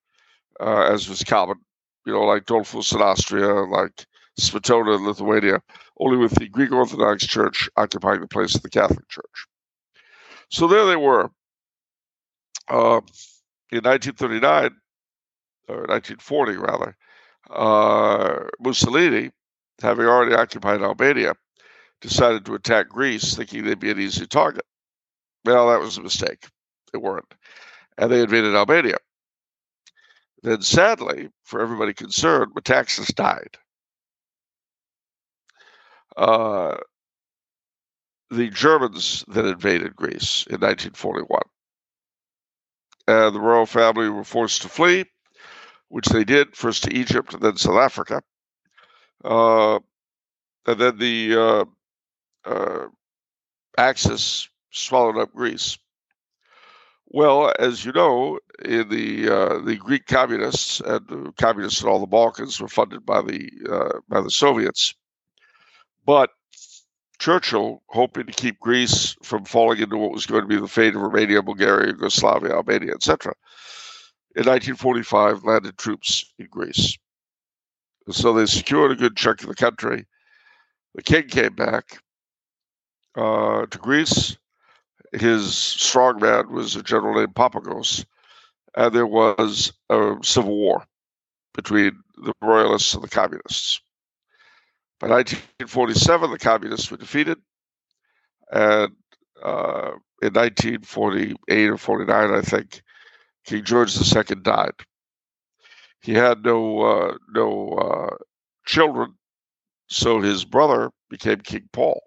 uh, 0.59 0.83
as 0.91 1.09
was 1.09 1.23
common, 1.23 1.57
you 2.05 2.13
know, 2.13 2.23
like 2.23 2.45
Dollfuss 2.45 2.93
in 2.93 3.01
Austria, 3.01 3.47
like 3.47 4.05
Smetona 4.39 4.97
in 4.97 5.05
Lithuania, 5.05 5.61
only 5.99 6.17
with 6.17 6.35
the 6.35 6.47
Greek 6.47 6.71
Orthodox 6.71 7.25
Church 7.25 7.69
occupying 7.75 8.21
the 8.21 8.27
place 8.27 8.55
of 8.55 8.61
the 8.61 8.69
Catholic 8.69 9.07
Church. 9.09 9.47
So 10.49 10.67
there 10.67 10.85
they 10.85 10.95
were. 10.95 11.29
Uh, 12.67 13.01
in 13.71 13.83
1939, 13.83 14.71
or 15.67 15.85
1940 15.87 16.57
rather, 16.57 16.95
uh, 17.49 18.47
Mussolini, 18.59 19.31
having 19.81 20.05
already 20.05 20.35
occupied 20.35 20.81
Albania, 20.81 21.33
decided 22.01 22.45
to 22.45 22.55
attack 22.55 22.89
Greece, 22.89 23.35
thinking 23.35 23.63
they'd 23.63 23.79
be 23.79 23.91
an 23.91 23.99
easy 23.99 24.25
target. 24.25 24.65
Well, 25.45 25.69
that 25.69 25.79
was 25.79 25.97
a 25.97 26.01
mistake. 26.01 26.47
They 26.91 26.99
weren't. 26.99 27.33
And 27.97 28.11
they 28.11 28.21
invaded 28.21 28.55
Albania. 28.55 28.97
Then, 30.41 30.61
sadly, 30.61 31.29
for 31.43 31.61
everybody 31.61 31.93
concerned, 31.93 32.53
Metaxas 32.55 33.13
died. 33.13 33.57
Uh, 36.15 36.77
the 38.29 38.49
Germans 38.49 39.25
then 39.27 39.45
invaded 39.45 39.95
Greece 39.95 40.45
in 40.47 40.61
1941. 40.61 41.41
And 43.07 43.35
the 43.35 43.39
royal 43.39 43.65
family 43.65 44.07
were 44.09 44.23
forced 44.23 44.61
to 44.61 44.69
flee, 44.69 45.05
which 45.89 46.07
they 46.07 46.23
did 46.23 46.55
first 46.55 46.83
to 46.83 46.93
Egypt 46.93 47.33
and 47.33 47.41
then 47.41 47.57
South 47.57 47.77
Africa. 47.77 48.21
Uh, 49.23 49.79
and 50.65 50.79
then 50.79 50.97
the 50.97 51.35
uh, 51.35 51.65
uh, 52.45 52.87
Axis 53.77 54.49
swallowed 54.71 55.17
up 55.17 55.33
Greece. 55.33 55.77
Well, 57.11 57.51
as 57.57 57.83
you 57.85 57.91
know, 57.91 58.39
in 58.63 58.87
the 58.89 59.29
uh, 59.29 59.59
the 59.59 59.75
Greek 59.77 60.05
communists 60.05 60.79
and 60.79 61.35
communists 61.37 61.81
in 61.81 61.89
all 61.89 61.99
the 61.99 62.05
Balkans 62.05 62.61
were 62.61 62.67
funded 62.67 63.03
by 63.05 63.21
the 63.23 63.49
uh, 63.69 63.99
by 64.07 64.21
the 64.21 64.29
Soviets, 64.29 64.93
but 66.05 66.29
Churchill, 67.17 67.81
hoping 67.87 68.27
to 68.27 68.31
keep 68.31 68.59
Greece 68.59 69.15
from 69.23 69.43
falling 69.43 69.79
into 69.79 69.97
what 69.97 70.11
was 70.11 70.27
going 70.27 70.41
to 70.41 70.47
be 70.47 70.59
the 70.59 70.67
fate 70.67 70.95
of 70.95 71.01
Romania, 71.01 71.41
Bulgaria, 71.41 71.87
Yugoslavia, 71.87 72.51
Albania, 72.51 72.93
etc., 72.93 73.33
in 74.35 74.45
1945 74.45 75.43
landed 75.43 75.77
troops 75.77 76.31
in 76.37 76.47
Greece. 76.51 76.95
So 78.11 78.33
they 78.33 78.45
secured 78.45 78.91
a 78.91 78.95
good 78.95 79.17
chunk 79.17 79.41
of 79.41 79.49
the 79.49 79.55
country. 79.55 80.05
The 80.93 81.03
king 81.03 81.27
came 81.27 81.55
back 81.55 82.01
uh, 83.15 83.65
to 83.65 83.77
Greece 83.79 84.37
his 85.13 85.43
strongman 85.43 86.49
was 86.49 86.75
a 86.75 86.83
general 86.83 87.15
named 87.15 87.35
Papagos, 87.35 88.05
and 88.75 88.93
there 88.93 89.07
was 89.07 89.73
a 89.89 90.15
civil 90.21 90.55
war 90.55 90.85
between 91.53 91.91
the 92.17 92.33
royalists 92.41 92.93
and 92.93 93.03
the 93.03 93.07
communists. 93.07 93.81
By 94.99 95.07
1947, 95.07 96.31
the 96.31 96.37
communists 96.37 96.91
were 96.91 96.97
defeated, 96.97 97.37
and 98.51 98.91
uh, 99.43 99.91
in 100.21 100.33
1948 100.33 101.69
or 101.69 101.77
49, 101.77 102.33
I 102.33 102.41
think, 102.41 102.81
King 103.45 103.63
George 103.63 103.95
II 103.97 104.35
died. 104.41 104.73
He 106.01 106.13
had 106.13 106.43
no 106.43 106.81
uh, 106.81 107.17
no 107.33 107.69
uh, 107.73 108.15
children, 108.65 109.15
so 109.87 110.21
his 110.21 110.45
brother 110.45 110.91
became 111.09 111.39
King 111.39 111.67
Paul 111.73 112.01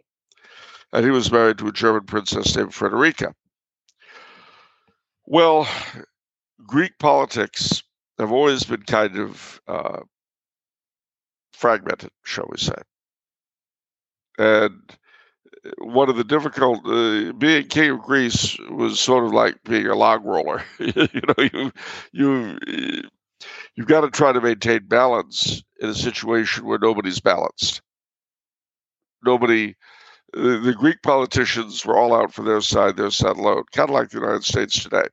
and 0.93 1.05
he 1.05 1.11
was 1.11 1.33
married 1.33 1.59
to 1.59 1.69
a 1.69 1.73
German 1.73 2.05
princess 2.05 2.55
named 2.57 2.75
Frederica. 2.75 3.35
Well, 5.27 5.69
Greek 6.67 6.99
politics 6.99 7.83
have 8.19 8.33
always 8.33 8.65
been 8.65 8.83
kind 8.83 9.19
of 9.19 9.61
uh, 9.67 10.01
fragmented, 11.53 12.11
shall 12.25 12.47
we 12.51 12.59
say. 12.59 12.75
And 14.39 14.81
one 15.79 16.09
of 16.09 16.17
the 16.17 16.25
difficult 16.25 16.85
uh, 16.87 17.33
being 17.33 17.69
king 17.69 17.91
of 17.91 18.03
Greece 18.03 18.59
was 18.71 18.99
sort 18.99 19.25
of 19.25 19.33
like 19.33 19.63
being 19.65 19.87
a 19.87 19.95
log 19.95 20.25
roller. 20.25 20.63
you 20.79 21.09
know, 21.29 21.49
you 21.53 21.73
you 22.13 22.59
you've 23.77 23.87
got 23.87 24.01
to 24.03 24.11
try 24.11 24.33
to 24.33 24.41
maintain 24.41 24.87
balance 24.87 25.63
in 25.81 25.91
a 25.91 25.95
situation 25.95 26.65
where 26.65 26.79
nobody's 26.81 27.21
balanced. 27.21 27.81
Nobody 29.25 29.77
the, 30.33 30.75
Greek 30.79 31.03
politicians 31.03 31.85
were 31.85 31.97
all 31.97 32.15
out 32.15 32.33
for 32.33 32.43
their 32.43 32.61
side, 32.61 32.97
their 32.97 33.11
side 33.11 33.37
alone, 33.37 33.65
kind 33.73 33.91
of 33.91 33.95
like 33.95 34.11
the 34.11 34.19
United 34.19 34.45
States 34.45 34.83
today. 34.83 35.07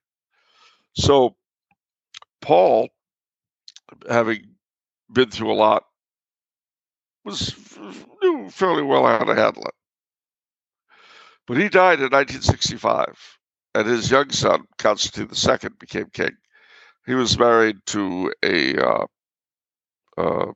So, 0.94 1.36
Paul, 2.42 2.90
having 4.10 4.56
been 5.12 5.30
through 5.30 5.52
a 5.52 5.54
lot, 5.54 5.84
was 7.26 7.54
knew 8.22 8.50
fairly 8.50 8.84
well 8.84 9.06
how 9.06 9.26
to 9.26 9.36
handle 9.36 9.64
it. 9.64 9.74
But 11.48 11.58
he 11.58 11.68
died 11.68 12.00
in 12.00 12.12
1965, 12.12 13.18
and 13.76 13.88
his 13.88 14.10
young 14.10 14.30
son, 14.30 14.66
Constantine 14.78 15.30
II, 15.36 15.70
became 15.80 16.10
king. 16.14 16.38
He 17.06 17.16
was 17.16 17.38
married 17.38 17.78
to 17.88 18.32
a 18.44 18.78
uh, 18.78 19.06
uh, 20.18 20.52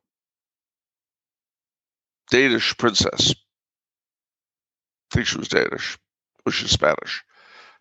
Danish 2.29 2.77
princess 2.77 3.33
I 5.13 5.15
think 5.15 5.27
she 5.27 5.37
was 5.37 5.47
Danish. 5.47 5.99
Was 6.43 6.55
she 6.55 6.67
Spanish? 6.67 7.23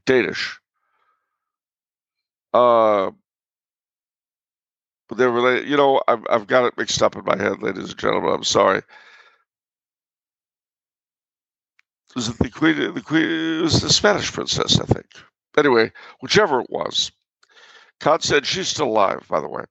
Danish. 0.04 0.60
Uh, 2.52 3.12
but 5.08 5.16
they're 5.16 5.30
related. 5.30 5.66
You 5.66 5.78
know, 5.78 6.02
I've 6.06 6.26
I've 6.28 6.46
got 6.46 6.66
it 6.66 6.76
mixed 6.76 7.02
up 7.02 7.16
in 7.16 7.24
my 7.24 7.38
head, 7.38 7.62
ladies 7.62 7.88
and 7.88 7.98
gentlemen. 7.98 8.34
I'm 8.34 8.44
sorry. 8.44 8.82
Was 12.14 12.28
it 12.28 12.38
the 12.38 12.50
queen? 12.50 12.92
The 12.92 13.00
queen 13.00 13.24
it 13.24 13.62
was 13.62 13.80
the 13.80 13.88
Spanish 13.88 14.30
princess, 14.30 14.78
I 14.78 14.84
think. 14.84 15.06
Anyway, 15.56 15.90
whichever 16.20 16.60
it 16.60 16.68
was, 16.68 17.12
Constantine. 18.00 18.44
She's 18.44 18.68
still 18.68 18.88
alive, 18.88 19.26
by 19.26 19.40
the 19.40 19.48
way. 19.48 19.64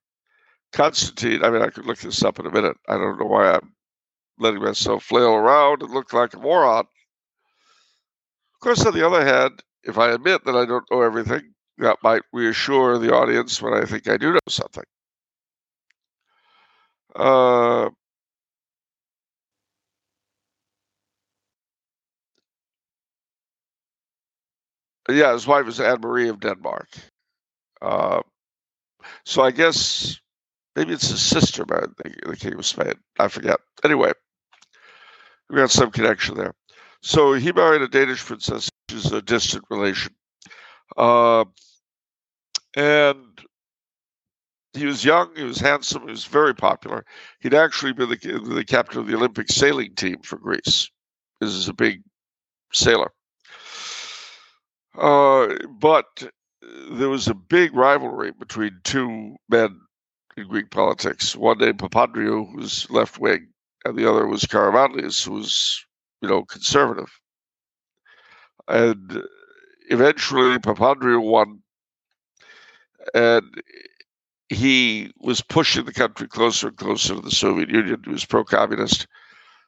Constantine. 0.74 1.44
I 1.44 1.52
mean, 1.52 1.62
I 1.62 1.68
could 1.68 1.86
look 1.86 2.00
this 2.00 2.24
up 2.24 2.40
in 2.40 2.48
a 2.48 2.52
minute. 2.52 2.78
I 2.88 2.98
don't 2.98 3.20
know 3.20 3.28
why 3.28 3.52
I'm 3.52 3.76
letting 4.40 4.64
myself 4.64 5.04
flail 5.04 5.36
around 5.36 5.84
and 5.84 5.92
look 5.92 6.12
like 6.12 6.34
a 6.34 6.40
moron. 6.40 6.88
Of 8.62 8.66
course, 8.66 8.86
on 8.86 8.94
the 8.94 9.04
other 9.04 9.26
hand, 9.26 9.64
if 9.84 9.98
I 9.98 10.12
admit 10.12 10.44
that 10.46 10.56
I 10.56 10.66
don't 10.66 10.86
know 10.92 11.02
everything, 11.02 11.56
that 11.80 11.98
might 12.04 12.22
reassure 12.32 13.00
the 13.00 13.12
audience 13.12 13.60
when 13.60 13.74
I 13.74 13.86
think 13.86 14.08
I 14.08 14.18
do 14.18 14.34
know 14.34 14.40
something. 14.48 14.84
Uh, 17.16 17.90
yeah, 25.10 25.34
his 25.34 25.48
wife 25.48 25.68
is 25.68 25.80
Anne 25.80 26.02
Marie 26.02 26.30
of 26.30 26.40
Denmark. 26.40 26.88
Uh, 27.82 28.22
so 29.26 29.42
I 29.42 29.52
guess 29.52 30.20
maybe 30.76 30.94
it's 30.94 31.10
his 31.10 31.22
sister 31.22 31.66
man, 31.68 31.96
the, 31.98 32.30
the 32.30 32.38
King 32.38 32.56
of 32.56 32.66
Spain. 32.66 32.94
I 33.20 33.28
forget. 33.28 33.60
Anyway, 33.84 34.12
we 35.50 35.58
got 35.58 35.72
some 35.72 35.92
connection 35.92 36.36
there. 36.36 36.54
So 37.02 37.34
he 37.34 37.52
married 37.52 37.82
a 37.82 37.88
Danish 37.88 38.24
princess, 38.24 38.70
which 38.88 38.98
is 38.98 39.12
a 39.12 39.22
distant 39.22 39.66
relation. 39.70 40.14
Uh, 40.96 41.46
and 42.76 43.42
he 44.74 44.86
was 44.86 45.04
young, 45.04 45.36
he 45.36 45.44
was 45.44 45.60
handsome, 45.60 46.04
he 46.04 46.12
was 46.12 46.26
very 46.26 46.56
popular. 46.56 47.06
He'd 47.40 47.54
actually 47.54 47.94
been 47.94 48.10
the, 48.10 48.40
the 48.56 48.66
captain 48.66 49.00
of 49.00 49.08
the 49.08 49.16
Olympic 49.16 49.50
sailing 49.50 49.96
team 49.96 50.22
for 50.24 50.38
Greece. 50.38 50.90
This 51.40 51.52
is 51.52 51.68
a 51.68 51.74
big 51.74 52.04
sailor. 52.72 53.12
Uh, 54.98 55.56
but 55.80 56.32
there 56.92 57.10
was 57.10 57.28
a 57.28 57.34
big 57.34 57.76
rivalry 57.76 58.32
between 58.32 58.80
two 58.84 59.36
men 59.50 59.80
in 60.38 60.48
Greek 60.48 60.70
politics. 60.70 61.36
One 61.36 61.58
named 61.58 61.80
Papandreou, 61.80 62.52
who 62.52 62.58
was 62.58 62.90
left 62.90 63.20
wing, 63.20 63.50
and 63.84 63.98
the 63.98 64.10
other 64.10 64.28
was 64.28 64.44
Karamanlis, 64.44 65.26
who 65.26 65.34
was, 65.34 65.86
you 66.22 66.30
know, 66.30 66.44
conservative. 66.44 67.12
And 68.68 69.22
eventually, 69.90 70.58
Papandreou 70.60 71.22
won, 71.24 71.62
and 73.14 73.62
he 74.50 75.12
was 75.18 75.42
pushing 75.42 75.86
the 75.86 75.94
country 75.94 76.28
closer 76.28 76.68
and 76.68 76.78
closer 76.78 77.16
to 77.16 77.22
the 77.22 77.32
Soviet 77.32 77.70
Union. 77.70 78.02
He 78.06 78.12
was 78.12 78.26
pro-communist, 78.26 79.08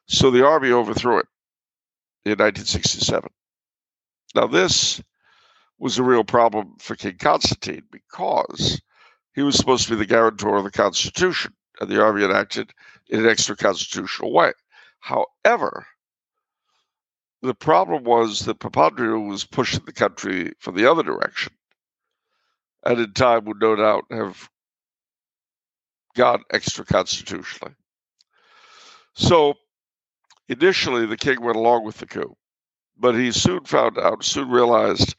so 0.06 0.30
the 0.30 0.46
army 0.46 0.70
overthrew 0.70 1.18
it 1.18 1.26
in 2.24 2.32
1967. 2.32 3.28
Now, 4.34 4.46
this 4.46 5.02
was 5.78 5.98
a 5.98 6.02
real 6.02 6.24
problem 6.24 6.76
for 6.78 6.94
King 6.94 7.16
Constantine 7.18 7.82
because 7.90 8.80
he 9.34 9.42
was 9.42 9.56
supposed 9.56 9.84
to 9.84 9.90
be 9.90 9.96
the 9.96 10.06
guarantor 10.06 10.56
of 10.56 10.64
the 10.64 10.70
Constitution, 10.70 11.52
and 11.80 11.90
the 11.90 12.02
army 12.02 12.24
enacted 12.24 12.70
in 13.08 13.20
an 13.20 13.28
extra 13.28 13.56
constitutional 13.56 14.32
way. 14.32 14.52
However, 15.00 15.86
the 17.44 17.54
problem 17.54 18.04
was 18.04 18.40
that 18.40 18.58
Papandreou 18.58 19.28
was 19.28 19.44
pushing 19.44 19.82
the 19.84 19.92
country 19.92 20.52
from 20.60 20.74
the 20.74 20.90
other 20.90 21.02
direction, 21.02 21.52
and 22.86 22.98
in 22.98 23.12
time 23.12 23.44
would 23.44 23.60
no 23.60 23.76
doubt 23.76 24.04
have 24.10 24.48
gone 26.16 26.42
extra 26.50 26.86
constitutionally. 26.86 27.74
So 29.14 29.54
initially, 30.48 31.04
the 31.04 31.18
king 31.18 31.42
went 31.42 31.58
along 31.58 31.84
with 31.84 31.98
the 31.98 32.06
coup, 32.06 32.34
but 32.98 33.14
he 33.14 33.30
soon 33.30 33.64
found 33.64 33.98
out, 33.98 34.24
soon 34.24 34.48
realized 34.48 35.14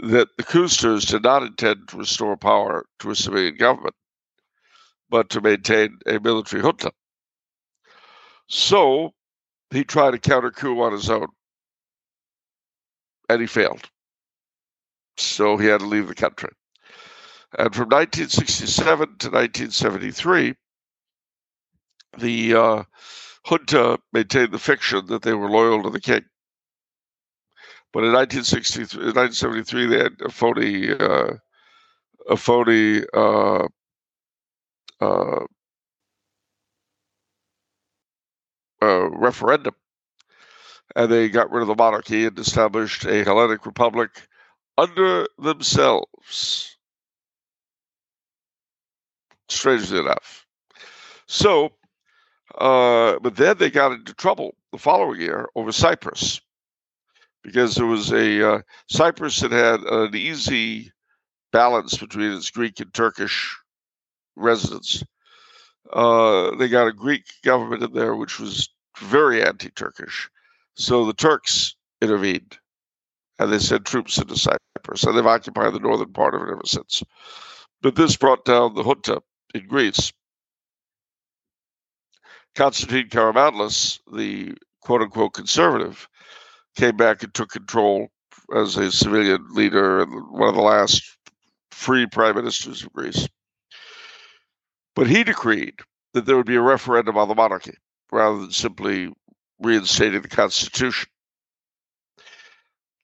that 0.00 0.28
the 0.36 0.44
Koosters 0.44 1.08
did 1.08 1.22
not 1.22 1.42
intend 1.42 1.88
to 1.88 1.96
restore 1.96 2.36
power 2.36 2.84
to 2.98 3.10
a 3.10 3.16
civilian 3.16 3.56
government, 3.56 3.94
but 5.08 5.30
to 5.30 5.40
maintain 5.40 5.98
a 6.06 6.20
military 6.20 6.60
junta. 6.60 6.92
So 8.48 9.14
he 9.70 9.82
tried 9.82 10.12
a 10.12 10.18
counter 10.18 10.50
coup 10.50 10.82
on 10.82 10.92
his 10.92 11.08
own, 11.08 11.28
and 13.30 13.40
he 13.40 13.46
failed. 13.46 13.88
So 15.16 15.56
he 15.56 15.66
had 15.66 15.80
to 15.80 15.86
leave 15.86 16.08
the 16.08 16.14
country. 16.14 16.50
And 17.58 17.74
from 17.74 17.88
1967 17.88 18.98
to 19.18 19.30
1973, 19.30 20.54
the 22.18 22.54
uh, 22.54 22.82
junta 23.46 23.98
maintained 24.12 24.52
the 24.52 24.58
fiction 24.58 25.06
that 25.06 25.22
they 25.22 25.34
were 25.34 25.48
loyal 25.48 25.82
to 25.84 25.90
the 25.90 26.00
king. 26.00 26.24
But 27.92 28.04
in 28.04 28.12
1963, 28.12 29.12
1973, 29.12 29.86
they 29.86 29.98
had 29.98 30.12
a 30.24 30.30
phony, 30.30 30.90
uh, 30.92 31.34
a 32.28 32.36
phony 32.36 33.02
uh, 33.14 33.66
uh, 35.00 35.44
uh, 38.82 39.10
referendum, 39.10 39.74
and 40.96 41.10
they 41.10 41.28
got 41.28 41.50
rid 41.50 41.62
of 41.62 41.68
the 41.68 41.74
monarchy 41.74 42.26
and 42.26 42.38
established 42.38 43.04
a 43.04 43.24
Hellenic 43.24 43.66
republic 43.66 44.10
under 44.78 45.26
themselves. 45.38 46.76
Strangely 49.48 49.98
enough, 49.98 50.46
so, 51.26 51.72
uh, 52.58 53.18
but 53.20 53.36
then 53.36 53.58
they 53.58 53.70
got 53.70 53.92
into 53.92 54.14
trouble 54.14 54.54
the 54.72 54.78
following 54.78 55.20
year 55.20 55.48
over 55.54 55.72
Cyprus 55.72 56.40
because 57.42 57.74
there 57.74 57.86
was 57.86 58.12
a 58.12 58.54
uh, 58.54 58.62
Cyprus 58.88 59.40
that 59.40 59.52
had 59.52 59.80
an 59.80 60.14
easy 60.14 60.92
balance 61.52 61.96
between 61.96 62.32
its 62.32 62.50
Greek 62.50 62.80
and 62.80 62.92
Turkish 62.92 63.56
residents. 64.36 65.02
Uh, 65.92 66.54
they 66.56 66.68
got 66.68 66.86
a 66.86 66.92
Greek 66.92 67.24
government 67.44 67.82
in 67.82 67.92
there 67.92 68.14
which 68.14 68.38
was 68.38 68.68
very 68.98 69.42
anti-Turkish, 69.42 70.28
so 70.80 71.04
the 71.04 71.12
Turks 71.12 71.76
intervened 72.00 72.58
and 73.38 73.52
they 73.52 73.58
sent 73.58 73.84
troops 73.84 74.18
into 74.18 74.36
Cyprus, 74.36 75.04
and 75.04 75.16
they've 75.16 75.26
occupied 75.26 75.72
the 75.72 75.78
northern 75.78 76.12
part 76.12 76.34
of 76.34 76.42
it 76.42 76.50
ever 76.50 76.62
since. 76.64 77.02
But 77.82 77.96
this 77.96 78.16
brought 78.16 78.44
down 78.44 78.74
the 78.74 78.82
junta 78.82 79.22
in 79.54 79.66
Greece. 79.66 80.12
Constantine 82.54 83.08
Karamanlis, 83.08 84.00
the 84.12 84.54
quote 84.80 85.02
unquote 85.02 85.34
conservative, 85.34 86.08
came 86.76 86.96
back 86.96 87.22
and 87.22 87.32
took 87.32 87.50
control 87.50 88.08
as 88.54 88.76
a 88.76 88.90
civilian 88.90 89.46
leader 89.52 90.02
and 90.02 90.12
one 90.30 90.48
of 90.48 90.54
the 90.54 90.62
last 90.62 91.02
free 91.70 92.06
prime 92.06 92.36
ministers 92.36 92.82
of 92.82 92.92
Greece. 92.92 93.28
But 94.94 95.06
he 95.06 95.24
decreed 95.24 95.74
that 96.14 96.26
there 96.26 96.36
would 96.36 96.46
be 96.46 96.56
a 96.56 96.60
referendum 96.60 97.16
on 97.16 97.28
the 97.28 97.34
monarchy 97.34 97.74
rather 98.12 98.38
than 98.38 98.50
simply 98.50 99.10
reinstating 99.60 100.22
the 100.22 100.28
constitution. 100.28 101.08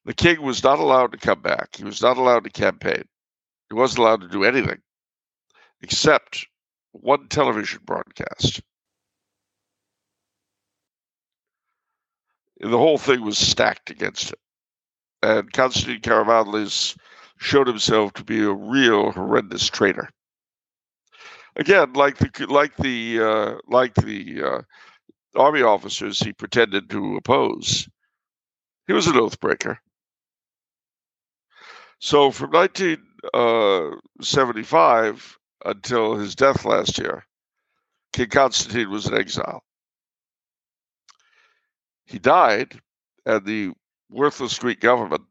The 0.05 0.13
king 0.13 0.41
was 0.41 0.63
not 0.63 0.79
allowed 0.79 1.11
to 1.11 1.17
come 1.17 1.41
back. 1.41 1.75
He 1.75 1.83
was 1.83 2.01
not 2.01 2.17
allowed 2.17 2.45
to 2.45 2.49
campaign. 2.49 3.03
He 3.69 3.75
wasn't 3.75 3.99
allowed 3.99 4.21
to 4.21 4.29
do 4.29 4.43
anything 4.43 4.81
except 5.81 6.47
one 6.91 7.27
television 7.27 7.81
broadcast. 7.85 8.61
the 12.59 12.77
whole 12.77 12.97
thing 12.97 13.21
was 13.21 13.37
stacked 13.37 13.89
against 13.89 14.31
him. 14.31 14.39
And 15.21 15.51
Constantine 15.51 16.01
Karamanlis 16.01 16.97
showed 17.37 17.67
himself 17.67 18.13
to 18.13 18.23
be 18.23 18.43
a 18.43 18.51
real 18.51 19.11
horrendous 19.11 19.69
traitor. 19.69 20.09
Again, 21.55 21.93
like 21.93 22.17
the 22.17 22.45
like 22.47 22.75
the 22.77 23.19
uh, 23.21 23.55
like 23.67 23.95
the 23.95 24.43
uh, 24.43 24.61
army 25.37 25.61
officers 25.61 26.19
he 26.19 26.33
pretended 26.33 26.89
to 26.89 27.17
oppose, 27.17 27.87
he 28.87 28.93
was 28.93 29.05
an 29.07 29.17
oath 29.17 29.39
breaker. 29.39 29.79
So 31.99 32.31
from 32.31 32.51
1975 32.51 35.37
uh, 35.65 35.69
until 35.69 36.15
his 36.15 36.35
death 36.35 36.65
last 36.65 36.99
year, 36.99 37.25
King 38.13 38.29
Constantine 38.29 38.89
was 38.89 39.05
in 39.07 39.15
exile. 39.15 39.63
He 42.05 42.19
died, 42.19 42.79
and 43.25 43.45
the 43.45 43.73
worthless 44.09 44.57
Greek 44.59 44.79
government 44.79 45.23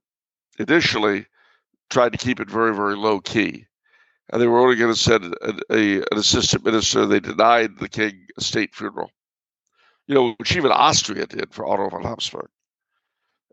initially 0.59 1.25
tried 1.89 2.13
to 2.13 2.19
keep 2.19 2.41
it 2.41 2.51
very, 2.51 2.75
very 2.75 2.97
low 2.97 3.21
key. 3.21 3.67
And 4.31 4.43
they 4.43 4.47
were 4.47 4.59
only 4.59 4.77
going 4.77 4.93
to 4.93 4.99
send 4.99 5.35
a, 5.71 5.99
an 5.99 6.19
assistant 6.19 6.65
minister. 6.65 7.07
They 7.07 7.21
denied 7.21 7.79
the 7.79 7.89
king 7.89 8.27
a 8.37 8.41
state 8.41 8.75
funeral, 8.75 9.11
you 10.07 10.15
know, 10.15 10.35
which 10.39 10.57
even 10.57 10.71
Austria 10.71 11.27
did 11.27 11.53
for 11.53 11.67
Otto 11.67 11.89
von 11.91 12.03
Habsburg. 12.03 12.49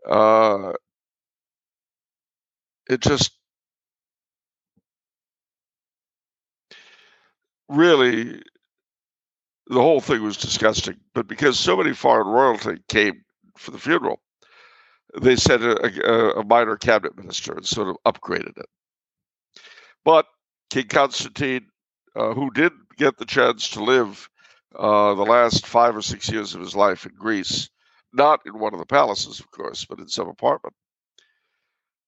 Uh, 0.08 0.72
it 2.88 3.00
just 3.00 3.32
really 7.68 8.42
the 9.68 9.80
whole 9.80 10.00
thing 10.00 10.22
was 10.22 10.36
disgusting. 10.36 10.96
But 11.14 11.26
because 11.26 11.58
so 11.58 11.76
many 11.76 11.94
foreign 11.94 12.26
royalty 12.26 12.82
came 12.88 13.24
for 13.56 13.70
the 13.70 13.78
funeral, 13.78 14.20
they 15.20 15.36
sent 15.36 15.62
a, 15.62 16.10
a, 16.10 16.40
a 16.40 16.44
minor 16.44 16.76
cabinet 16.76 17.16
minister 17.16 17.54
and 17.54 17.66
sort 17.66 17.88
of 17.88 17.96
upgraded 18.06 18.58
it. 18.58 18.66
But 20.04 20.26
King 20.70 20.88
Constantine, 20.88 21.66
uh, 22.14 22.34
who 22.34 22.50
did 22.50 22.72
get 22.96 23.16
the 23.16 23.24
chance 23.24 23.70
to 23.70 23.82
live 23.82 24.28
uh, 24.78 25.14
the 25.14 25.24
last 25.24 25.66
five 25.66 25.96
or 25.96 26.02
six 26.02 26.28
years 26.30 26.54
of 26.54 26.60
his 26.60 26.74
life 26.74 27.06
in 27.06 27.12
Greece, 27.16 27.68
not 28.12 28.40
in 28.46 28.58
one 28.58 28.72
of 28.72 28.80
the 28.80 28.86
palaces, 28.86 29.40
of 29.40 29.50
course, 29.50 29.84
but 29.84 29.98
in 29.98 30.08
some 30.08 30.28
apartment, 30.28 30.74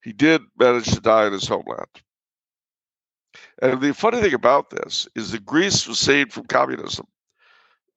he 0.02 0.12
did 0.12 0.42
manage 0.58 0.86
to 0.86 1.00
die 1.00 1.26
in 1.26 1.32
his 1.32 1.46
homeland. 1.46 1.88
And 3.60 3.80
the 3.80 3.92
funny 3.92 4.20
thing 4.20 4.34
about 4.34 4.70
this 4.70 5.08
is 5.14 5.32
that 5.32 5.44
Greece 5.44 5.86
was 5.86 5.98
saved 5.98 6.32
from 6.32 6.44
communism 6.44 7.06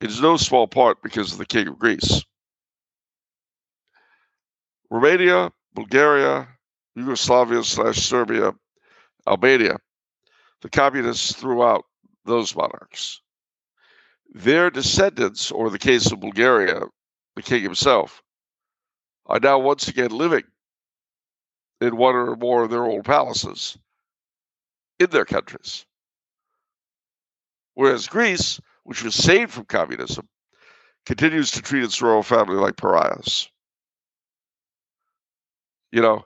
it 0.02 0.10
is 0.10 0.22
no 0.22 0.38
small 0.38 0.68
part 0.68 1.02
because 1.04 1.34
of 1.34 1.40
the 1.40 1.46
King 1.46 1.68
of 1.68 1.78
Greece. 1.78 2.24
Romania, 4.90 5.52
Bulgaria, 5.74 6.48
Yugoslavia 6.96 7.64
slash 7.64 7.98
Serbia, 7.98 8.54
Albania, 9.28 9.78
the 10.62 10.70
communists 10.70 11.36
threw 11.36 11.64
out 11.64 11.86
those 12.26 12.56
monarchs. 12.56 13.22
Their 14.34 14.70
descendants, 14.70 15.52
or 15.52 15.70
the 15.70 15.80
case 15.80 16.12
of 16.12 16.20
Bulgaria, 16.20 16.82
the 17.36 17.42
king 17.42 17.64
himself, 17.64 18.22
are 19.26 19.40
now 19.40 19.60
once 19.60 19.88
again 19.88 20.12
living 20.12 20.44
in 21.82 21.96
one 21.98 22.16
or 22.16 22.36
more 22.36 22.64
of 22.64 22.70
their 22.70 22.84
old 22.84 23.06
palaces 23.06 23.78
in 25.00 25.10
their 25.10 25.26
countries. 25.26 25.86
Whereas 27.74 28.08
Greece, 28.08 28.60
which 28.84 29.04
was 29.04 29.16
saved 29.16 29.52
from 29.52 29.66
communism, 29.66 30.28
continues 31.06 31.52
to 31.52 31.62
treat 31.62 31.84
its 31.84 32.02
royal 32.02 32.24
family 32.24 32.56
like 32.56 32.78
pariahs. 32.78 33.50
You 35.92 36.02
know, 36.02 36.26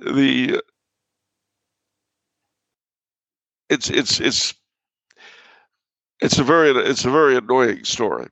the 0.00 0.62
it's 3.68 3.90
it's 3.90 4.20
it's 4.20 4.54
it's 6.20 6.38
a 6.38 6.44
very 6.44 6.70
it's 6.70 7.04
a 7.04 7.10
very 7.10 7.36
annoying 7.36 7.84
story, 7.84 8.28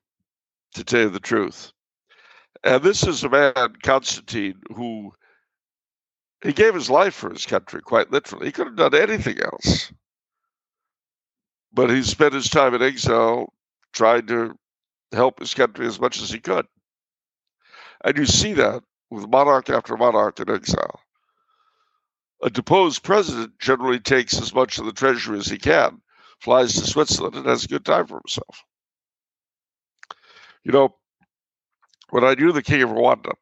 to 0.74 0.84
tell 0.84 1.02
you 1.02 1.10
the 1.10 1.20
truth. 1.20 1.72
And 2.64 2.82
this 2.82 3.06
is 3.06 3.22
a 3.22 3.28
man, 3.28 3.52
Constantine, 3.82 4.60
who 4.74 5.12
he 6.42 6.52
gave 6.52 6.74
his 6.74 6.90
life 6.90 7.14
for 7.14 7.30
his 7.30 7.46
country, 7.46 7.80
quite 7.80 8.10
literally. 8.10 8.46
He 8.46 8.52
could 8.52 8.66
have 8.66 8.76
done 8.76 8.94
anything 8.94 9.40
else. 9.40 9.92
But 11.72 11.90
he 11.90 12.02
spent 12.02 12.34
his 12.34 12.48
time 12.48 12.74
in 12.74 12.82
exile 12.82 13.52
trying 13.92 14.26
to 14.28 14.58
help 15.12 15.38
his 15.38 15.54
country 15.54 15.86
as 15.86 16.00
much 16.00 16.20
as 16.20 16.30
he 16.30 16.40
could. 16.40 16.66
And 18.04 18.16
you 18.16 18.26
see 18.26 18.52
that 18.54 18.82
with 19.10 19.28
monarch 19.28 19.70
after 19.70 19.96
monarch 19.96 20.40
in 20.40 20.50
exile. 20.50 21.00
A 22.42 22.50
deposed 22.50 23.02
president 23.02 23.58
generally 23.58 24.00
takes 24.00 24.40
as 24.40 24.54
much 24.54 24.78
of 24.78 24.84
the 24.84 24.92
treasury 24.92 25.38
as 25.38 25.46
he 25.46 25.58
can, 25.58 26.00
flies 26.40 26.74
to 26.74 26.86
Switzerland, 26.86 27.34
and 27.34 27.46
has 27.46 27.64
a 27.64 27.68
good 27.68 27.84
time 27.84 28.06
for 28.06 28.20
himself. 28.24 28.64
You 30.64 30.72
know, 30.72 30.96
when 32.10 32.24
I 32.24 32.34
knew 32.34 32.52
the 32.52 32.62
king 32.62 32.82
of 32.82 32.90
Rwanda, 32.90 33.32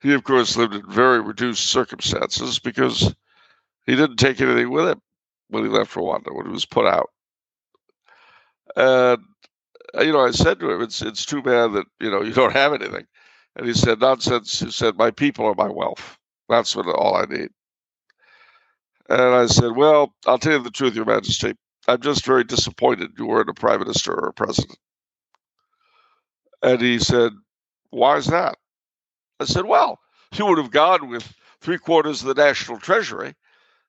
he, 0.00 0.12
of 0.14 0.24
course, 0.24 0.56
lived 0.56 0.74
in 0.74 0.90
very 0.90 1.20
reduced 1.20 1.66
circumstances 1.66 2.58
because 2.58 3.14
he 3.86 3.94
didn't 3.96 4.16
take 4.16 4.40
anything 4.40 4.70
with 4.70 4.88
him 4.88 5.00
when 5.48 5.62
he 5.64 5.70
left 5.70 5.94
Rwanda, 5.94 6.34
when 6.34 6.46
he 6.46 6.52
was 6.52 6.66
put 6.66 6.86
out. 6.86 7.10
And, 8.76 9.22
you 10.00 10.12
know, 10.12 10.24
I 10.24 10.30
said 10.30 10.58
to 10.60 10.70
him, 10.70 10.82
it's, 10.82 11.02
it's 11.02 11.26
too 11.26 11.42
bad 11.42 11.72
that, 11.74 11.86
you 12.00 12.10
know, 12.10 12.22
you 12.22 12.32
don't 12.32 12.52
have 12.52 12.72
anything. 12.72 13.06
And 13.56 13.66
he 13.66 13.74
said, 13.74 14.00
nonsense. 14.00 14.60
He 14.60 14.70
said, 14.70 14.96
my 14.96 15.10
people 15.10 15.44
are 15.46 15.54
my 15.54 15.68
wealth. 15.68 16.18
That's 16.48 16.74
what 16.74 16.86
all 16.86 17.16
I 17.16 17.26
need. 17.26 17.50
And 19.08 19.20
I 19.20 19.46
said, 19.46 19.76
well, 19.76 20.14
I'll 20.26 20.38
tell 20.38 20.52
you 20.52 20.62
the 20.62 20.70
truth, 20.70 20.94
Your 20.94 21.04
Majesty. 21.04 21.54
I'm 21.88 22.00
just 22.00 22.24
very 22.24 22.44
disappointed 22.44 23.12
you 23.18 23.26
weren't 23.26 23.48
a 23.48 23.54
prime 23.54 23.80
minister 23.80 24.12
or 24.12 24.28
a 24.28 24.32
president. 24.32 24.78
And 26.62 26.80
he 26.80 26.98
said, 26.98 27.32
why 27.90 28.16
is 28.16 28.26
that? 28.26 28.56
I 29.40 29.44
said, 29.44 29.64
well, 29.66 29.98
you 30.34 30.46
would 30.46 30.58
have 30.58 30.70
gone 30.70 31.08
with 31.08 31.34
three 31.60 31.78
quarters 31.78 32.22
of 32.22 32.28
the 32.28 32.42
national 32.42 32.78
treasury. 32.78 33.34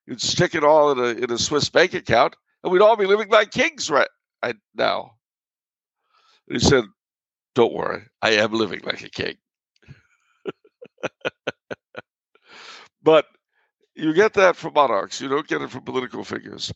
You'd 0.08 0.22
stick 0.22 0.56
it 0.56 0.64
all 0.64 0.92
in 0.92 1.00
a, 1.00 1.24
in 1.24 1.32
a 1.32 1.38
Swiss 1.38 1.70
bank 1.70 1.94
account, 1.94 2.36
and 2.64 2.72
we'd 2.72 2.82
all 2.82 2.98
be 2.98 3.06
living 3.06 3.30
like 3.30 3.52
kings 3.52 3.90
right 3.90 4.08
now. 4.76 5.12
And 6.48 6.60
he 6.62 6.68
said, 6.68 6.86
don't 7.56 7.74
worry, 7.74 8.04
I 8.22 8.32
am 8.32 8.54
living 8.54 8.82
like 8.84 9.04
a 9.04 9.10
king. 9.10 9.36
but 13.04 13.26
you 13.96 14.14
get 14.14 14.34
that 14.34 14.56
from 14.56 14.74
monarchs. 14.74 15.22
You 15.22 15.30
don't 15.30 15.48
get 15.48 15.62
it 15.62 15.70
from 15.70 15.84
political 15.84 16.24
figures. 16.24 16.74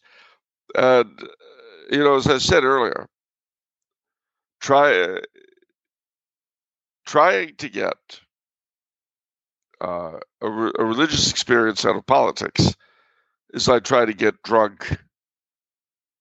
And, 0.76 1.20
you 1.91 1.99
know, 1.99 2.15
as 2.15 2.28
I 2.28 2.38
said 2.38 2.63
earlier, 2.63 3.07
try 4.59 5.20
trying 7.05 7.55
to 7.55 7.70
get 7.70 7.95
uh, 9.80 10.20
a, 10.41 10.49
re- 10.49 10.72
a, 10.78 10.84
religious 10.84 11.32
experience 11.32 11.86
out 11.86 11.95
of 11.95 12.05
politics 12.05 12.76
is 13.53 13.68
like 13.68 13.84
trying 13.84 14.07
to 14.07 14.13
get 14.13 14.43
drunk 14.43 14.97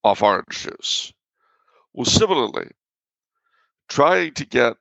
off 0.05 0.23
orange 0.23 0.47
juice. 0.51 1.13
Well, 1.93 2.05
similarly, 2.05 2.71
trying 3.89 4.35
to 4.35 4.47
get 4.47 4.77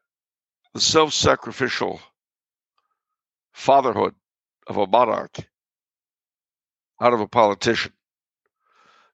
the 0.74 0.82
self 0.82 1.14
sacrificial 1.14 2.00
fatherhood 3.54 4.14
of 4.68 4.78
a 4.78 4.86
monarch 4.86 5.38
out 7.02 7.14
of 7.14 7.22
a 7.22 7.28
politician 7.28 7.94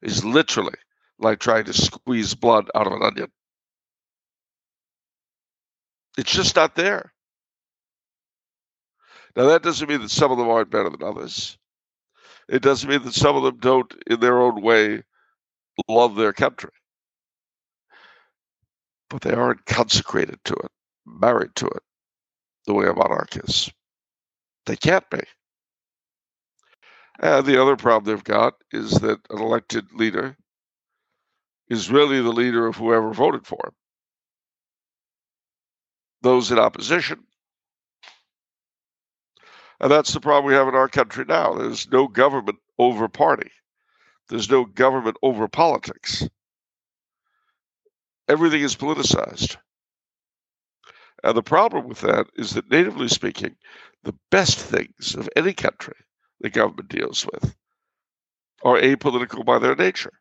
is 0.02 0.26
literally 0.26 0.76
like 1.20 1.40
trying 1.40 1.66
to 1.66 1.74
squeeze 1.74 2.34
blood 2.34 2.70
out 2.76 2.88
of 2.88 2.94
an 2.94 3.04
onion. 3.04 3.32
It's 6.18 6.32
just 6.32 6.56
not 6.56 6.76
there. 6.76 7.14
Now, 9.36 9.46
that 9.48 9.64
doesn't 9.64 9.88
mean 9.88 10.02
that 10.02 10.12
some 10.12 10.32
of 10.32 10.38
them 10.38 10.50
aren't 10.50 10.72
better 10.72 10.90
than 10.90 11.04
others. 11.04 11.58
It 12.50 12.62
doesn't 12.62 12.90
mean 12.90 13.04
that 13.04 13.14
some 13.14 13.38
of 13.38 13.44
them 13.44 13.58
don't, 13.60 13.94
in 14.08 14.20
their 14.20 14.42
own 14.42 14.62
way, 14.62 15.04
love 15.88 16.16
their 16.16 16.34
country. 16.34 16.72
But 19.10 19.22
they 19.22 19.34
aren't 19.34 19.66
consecrated 19.66 20.40
to 20.46 20.54
it, 20.54 20.72
married 21.06 21.56
to 21.56 21.68
it, 21.68 21.84
the 22.66 22.74
way 22.74 22.88
a 22.88 22.94
monarch 22.94 23.38
is. 23.38 23.72
They 24.66 24.76
can't 24.76 25.10
be. 25.10 25.22
And 27.22 27.46
the 27.46 27.62
other 27.62 27.78
problem 27.78 28.14
they've 28.14 28.24
got 28.24 28.56
is 28.72 28.92
that 28.96 29.20
an 29.30 29.40
elected 29.40 29.94
leader 29.94 30.36
is 31.70 31.92
really 31.92 32.20
the 32.20 32.32
leader 32.32 32.66
of 32.66 32.76
whoever 32.76 33.14
voted 33.14 33.46
for 33.46 33.60
him 33.64 33.74
those 36.22 36.52
in 36.52 36.60
opposition. 36.60 37.20
And 39.80 39.92
that's 39.92 40.14
the 40.14 40.20
problem 40.20 40.46
we 40.46 40.54
have 40.54 40.68
in 40.68 40.76
our 40.76 40.88
country 40.88 41.26
now. 41.28 41.54
There's 41.54 41.90
no 41.92 42.08
government 42.08 42.60
over 42.78 43.08
party, 43.08 43.52
there's 44.30 44.50
no 44.50 44.66
government 44.66 45.18
over 45.22 45.48
politics. 45.48 46.28
Everything 48.28 48.62
is 48.62 48.76
politicized. 48.76 49.58
And 51.24 51.36
the 51.36 51.44
problem 51.44 51.88
with 51.88 52.02
that 52.02 52.28
is 52.36 52.52
that, 52.52 52.72
natively 52.72 53.08
speaking, 53.08 53.56
the 54.04 54.16
best 54.30 54.58
things 54.58 55.16
of 55.16 55.30
any 55.36 55.54
country 55.54 55.96
the 56.42 56.50
government 56.50 56.90
deals 56.90 57.26
with 57.32 57.56
are 58.64 58.78
apolitical 58.78 59.46
by 59.46 59.60
their 59.60 59.76
nature. 59.76 60.14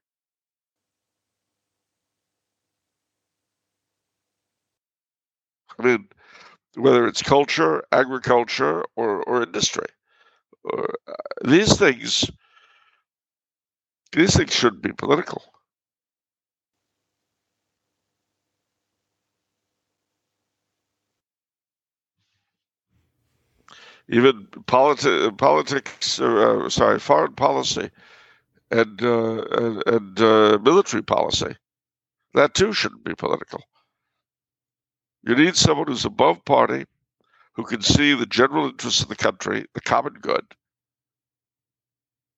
I 5.79 5.83
mean, 5.83 6.09
whether 6.75 7.07
it's 7.07 7.23
culture, 7.23 7.85
agriculture, 7.91 8.85
or, 8.97 9.23
or 9.23 9.43
industry. 9.43 9.87
Or, 10.65 10.95
uh, 11.09 11.13
these 11.45 11.79
things, 11.79 12.31
these 14.13 14.37
things 14.37 14.55
shouldn't 14.55 14.83
be 14.83 14.93
political. 14.93 15.43
Even 24.11 24.47
politi- 24.67 25.39
politics, 25.39 26.21
uh, 26.21 26.69
sorry, 26.69 26.99
foreign 26.99 27.35
policy 27.35 27.91
and 28.71 29.03
uh, 29.03 29.43
and, 29.43 29.83
and 29.87 30.21
uh, 30.21 30.59
military 30.63 31.03
policy, 31.03 31.57
that 32.35 32.55
too 32.55 32.73
shouldn't 32.73 33.05
be 33.05 33.15
political. 33.15 33.63
You 35.23 35.37
need 35.37 35.57
someone 35.57 35.87
who's 35.89 36.05
above 36.05 36.45
party, 36.45 36.87
who 37.55 37.65
can 37.65 37.83
see 37.83 38.15
the 38.15 38.27
general 38.27 38.67
interests 38.67 39.03
of 39.03 39.09
the 39.09 39.17
country, 39.17 39.67
the 39.75 39.81
common 39.81 40.15
good, 40.15 40.45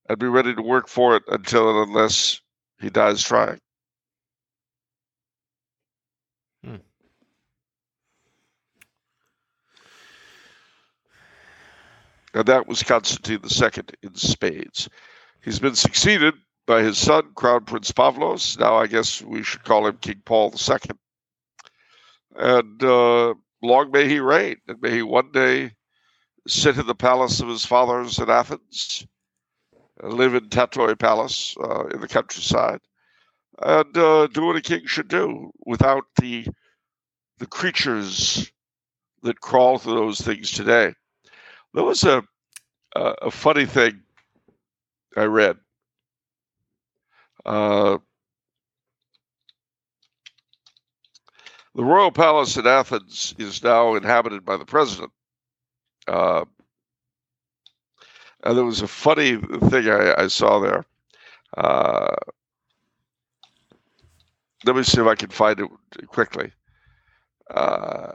and 0.09 0.19
be 0.19 0.27
ready 0.27 0.55
to 0.55 0.63
work 0.63 0.89
for 0.89 1.17
it 1.17 1.23
until 1.29 1.71
and 1.71 1.89
unless 1.91 2.41
he 2.81 2.91
dies 2.91 3.23
trying. 3.23 3.61
And 12.35 12.47
that 12.47 12.67
was 12.67 12.83
Constantine 12.83 13.41
II 13.45 13.85
in 14.03 14.15
spades. 14.15 14.89
He's 15.43 15.59
been 15.59 15.75
succeeded 15.75 16.35
by 16.67 16.83
his 16.83 16.97
son, 16.97 17.33
Crown 17.35 17.65
Prince 17.65 17.93
Pavlos. 17.93 18.59
Now 18.59 18.77
I 18.77 18.87
guess 18.87 19.21
we 19.23 19.43
should 19.43 19.65
call 19.65 19.87
him 19.87 19.99
King 19.99 20.23
Paul 20.25 20.55
II 20.55 20.97
and 22.37 22.83
uh, 22.83 23.35
long 23.63 23.91
may 23.91 24.09
he 24.09 24.21
reign, 24.21 24.57
and 24.69 24.81
may 24.81 24.91
he 24.91 25.03
one 25.03 25.31
day 25.33 25.73
sit 26.49 26.79
in 26.79 26.87
the 26.87 26.95
palace 26.95 27.41
of 27.41 27.49
his 27.49 27.65
fathers 27.65 28.19
in 28.19 28.29
Athens, 28.29 29.07
live 30.03 30.35
in 30.35 30.49
Tatoi 30.49 30.99
Palace 30.99 31.55
uh, 31.63 31.87
in 31.87 32.01
the 32.01 32.09
countryside, 32.09 32.81
and 33.61 33.97
uh, 33.97 34.27
do 34.29 34.47
what 34.47 34.57
a 34.57 34.61
king 34.61 34.87
should 34.87 35.09
do 35.09 35.53
without 35.67 36.05
the 36.21 36.47
the 37.39 37.47
creatures 37.47 38.51
that 39.23 39.41
crawl 39.41 39.79
through 39.79 39.95
those 39.95 40.21
things 40.21 40.51
today. 40.51 40.95
There 41.75 41.85
was 41.85 42.05
a 42.05 42.25
a, 42.95 43.01
a 43.23 43.31
funny 43.31 43.67
thing 43.67 44.03
I 45.17 45.25
read. 45.25 45.59
Uh, 47.45 47.99
The 51.75 51.85
royal 51.85 52.13
palace 52.13 52.57
in 52.57 52.67
Athens 52.67 53.35
is 53.39 53.63
now 53.63 53.95
inhabited 53.95 54.45
by 54.45 54.59
the 54.59 54.65
president. 54.67 55.11
Uh, 56.07 56.45
and 58.45 58.57
there 58.59 58.65
was 58.65 58.83
a 58.83 58.89
funny 58.89 59.37
thing 59.37 59.89
I, 59.89 60.15
I 60.25 60.27
saw 60.27 60.59
there. 60.59 60.85
Uh, 61.57 62.15
let 64.67 64.77
me 64.77 64.83
see 64.83 65.01
if 65.01 65.07
I 65.07 65.15
can 65.15 65.31
find 65.31 65.61
it 65.61 66.07
quickly. 66.09 66.53
Uh, 67.51 68.13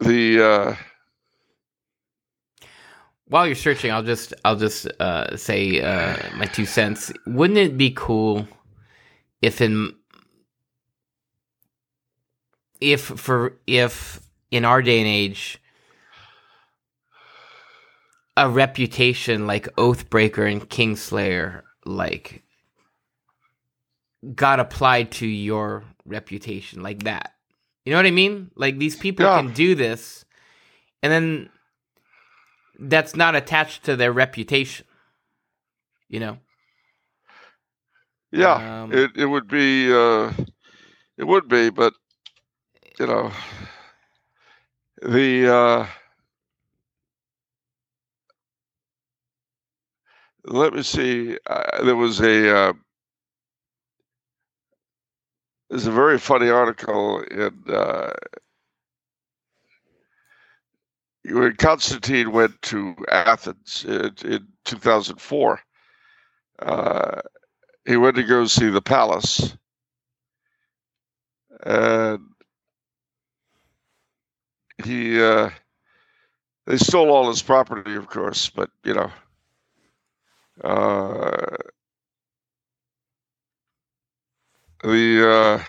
the 0.00 0.44
uh, 0.44 0.76
While 3.26 3.46
you're 3.46 3.54
searching, 3.56 3.90
I'll 3.90 4.02
just 4.02 4.34
I'll 4.44 4.56
just 4.56 4.86
uh, 5.00 5.36
say 5.36 5.80
uh, 5.80 6.16
my 6.36 6.44
two 6.46 6.66
cents. 6.66 7.12
Wouldn't 7.26 7.58
it 7.58 7.78
be 7.78 7.90
cool 7.90 8.46
if 9.40 9.60
in 9.60 9.94
if 12.80 13.00
for 13.00 13.56
if 13.66 14.20
in 14.50 14.64
our 14.64 14.82
day 14.82 14.98
and 14.98 15.08
age 15.08 15.58
a 18.36 18.48
reputation 18.48 19.46
like 19.46 19.74
Oathbreaker 19.76 20.50
and 20.50 20.68
Kingslayer 20.68 21.62
like 21.86 22.42
got 24.34 24.60
applied 24.60 25.12
to 25.12 25.26
your 25.26 25.84
reputation 26.04 26.82
like 26.82 27.04
that. 27.04 27.32
You 27.84 27.92
know 27.92 27.98
what 27.98 28.06
I 28.06 28.10
mean? 28.10 28.50
Like 28.56 28.78
these 28.78 28.96
people 28.96 29.24
Yeah. 29.24 29.40
can 29.40 29.52
do 29.52 29.74
this 29.74 30.24
and 31.02 31.12
then 31.12 31.48
that's 32.78 33.16
not 33.16 33.34
attached 33.34 33.84
to 33.84 33.96
their 33.96 34.12
reputation. 34.12 34.86
You 36.08 36.20
know? 36.20 36.38
yeah, 38.32 38.82
Um, 38.84 38.92
it 38.92 39.12
it 39.16 39.26
would 39.26 39.48
be 39.48 39.92
uh, 39.92 40.32
it 41.16 41.24
would 41.24 41.48
be, 41.48 41.70
but 41.70 41.94
you 42.98 43.06
know, 43.06 43.32
the 45.02 45.52
uh, 45.54 45.86
let 50.44 50.74
me 50.74 50.82
see. 50.82 51.38
Uh, 51.46 51.84
there 51.84 51.96
was 51.96 52.20
a 52.20 52.56
uh, 52.56 52.72
there's 55.70 55.86
a 55.86 55.92
very 55.92 56.18
funny 56.18 56.50
article 56.50 57.20
in 57.22 57.52
uh, 57.72 58.12
when 61.24 61.56
Constantine 61.56 62.32
went 62.32 62.60
to 62.62 62.94
Athens 63.10 63.84
in, 63.86 64.14
in 64.24 64.46
2004. 64.64 65.60
Uh, 66.60 67.20
he 67.86 67.96
went 67.96 68.16
to 68.16 68.22
go 68.22 68.44
see 68.46 68.68
the 68.70 68.80
palace, 68.80 69.56
and 71.64 72.20
he 74.84 75.22
uh, 75.22 75.50
they 76.66 76.76
stole 76.76 77.10
all 77.10 77.28
his 77.28 77.42
property, 77.42 77.94
of 77.94 78.08
course, 78.08 78.48
but 78.50 78.70
you 78.84 78.94
know. 78.94 79.10
Uh, 80.62 81.56
the 84.82 85.66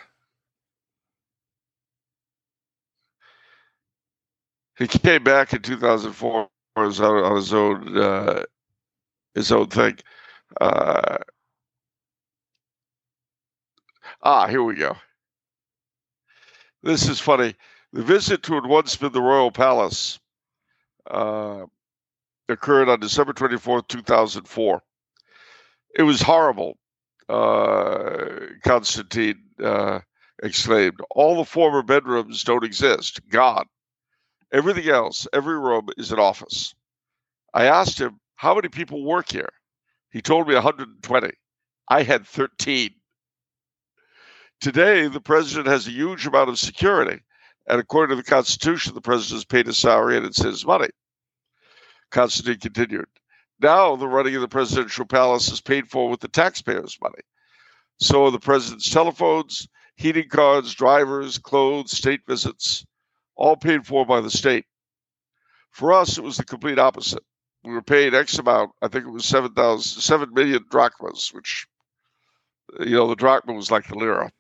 he 4.78 4.88
came 4.88 5.24
back 5.24 5.54
in 5.54 5.62
2004 5.62 6.48
on 6.76 6.86
his 6.86 7.00
own, 7.02 7.24
on 7.24 7.36
his 7.36 7.54
own 7.54 7.98
uh, 7.98 8.44
his 9.34 9.52
own 9.52 9.68
thing. 9.68 9.98
Uh, 10.60 11.18
ah, 14.24 14.48
here 14.48 14.64
we 14.64 14.76
go. 14.76 14.96
This 16.84 17.08
is 17.08 17.20
funny. 17.20 17.56
The 17.94 18.04
visit 18.04 18.44
to 18.44 18.56
had 18.56 18.66
once 18.66 18.96
been 18.96 19.12
the 19.12 19.22
royal 19.22 19.52
palace 19.52 20.20
uh, 21.10 21.66
occurred 22.50 22.90
on 22.90 23.00
December 23.00 23.34
24th, 23.34 23.88
2004. 23.88 24.82
It 25.98 26.04
was 26.04 26.22
horrible, 26.22 26.78
uh, 27.30 28.26
Constantine 28.64 29.42
uh, 29.64 30.00
exclaimed. 30.44 31.00
All 31.12 31.38
the 31.38 31.46
former 31.46 31.82
bedrooms 31.82 32.44
don't 32.44 32.66
exist, 32.66 33.22
gone. 33.30 33.66
Everything 34.52 34.90
else, 34.90 35.28
every 35.34 35.60
room 35.60 35.90
is 35.98 36.12
an 36.12 36.20
office. 36.20 36.76
I 37.54 37.66
asked 37.66 38.00
him, 38.00 38.20
How 38.36 38.56
many 38.56 38.70
people 38.70 39.04
work 39.04 39.32
here? 39.32 39.50
He 40.12 40.22
told 40.22 40.48
me 40.48 40.54
120. 40.54 41.32
I 41.90 42.04
had 42.04 42.28
13. 42.28 42.92
Today, 44.62 45.08
the 45.08 45.22
president 45.22 45.68
has 45.68 45.88
a 45.88 45.92
huge 45.92 46.26
amount 46.26 46.50
of 46.50 46.58
security, 46.58 47.22
and 47.68 47.80
according 47.80 48.16
to 48.16 48.22
the 48.22 48.30
Constitution, 48.30 48.94
the 48.94 49.02
president 49.02 49.40
is 49.40 49.46
paid 49.46 49.68
a 49.68 49.74
salary 49.74 50.18
and 50.18 50.26
it's 50.26 50.42
his 50.42 50.66
money. 50.66 50.90
Constantine 52.12 52.60
continued. 52.60 53.08
Now, 53.60 53.96
the 53.96 54.08
running 54.08 54.36
of 54.36 54.42
the 54.42 54.48
presidential 54.48 55.06
palace 55.06 55.52
is 55.52 55.62
paid 55.62 55.90
for 55.90 56.10
with 56.10 56.20
the 56.20 56.28
taxpayers' 56.28 56.98
money. 57.02 57.22
So 58.00 58.26
are 58.26 58.32
the 58.32 58.40
president's 58.40 58.90
telephones, 58.90 59.68
heating 59.96 60.30
cards, 60.30 60.74
drivers, 60.74 61.38
clothes, 61.38 61.92
state 61.92 62.22
visits, 62.28 62.86
all 63.36 63.56
paid 63.56 63.86
for 63.86 64.06
by 64.06 64.22
the 64.22 64.30
state. 64.30 64.66
For 65.72 65.94
us, 65.94 66.18
it 66.18 66.24
was 66.24 66.38
the 66.38 66.46
complete 66.46 66.80
opposite. 66.80 67.24
We 67.64 67.74
were 67.74 67.82
paid 67.82 68.14
X 68.14 68.38
amount. 68.38 68.72
I 68.82 68.88
think 68.88 69.06
it 69.06 69.12
was 69.12 69.26
7, 69.26 69.52
7 69.80 70.34
million 70.34 70.66
drachmas, 70.70 71.32
which, 71.34 71.68
you 72.80 72.96
know, 72.96 73.08
the 73.08 73.16
drachma 73.16 73.54
was 73.54 73.72
like 73.72 73.88
the 73.88 73.96
lira. 73.96 74.32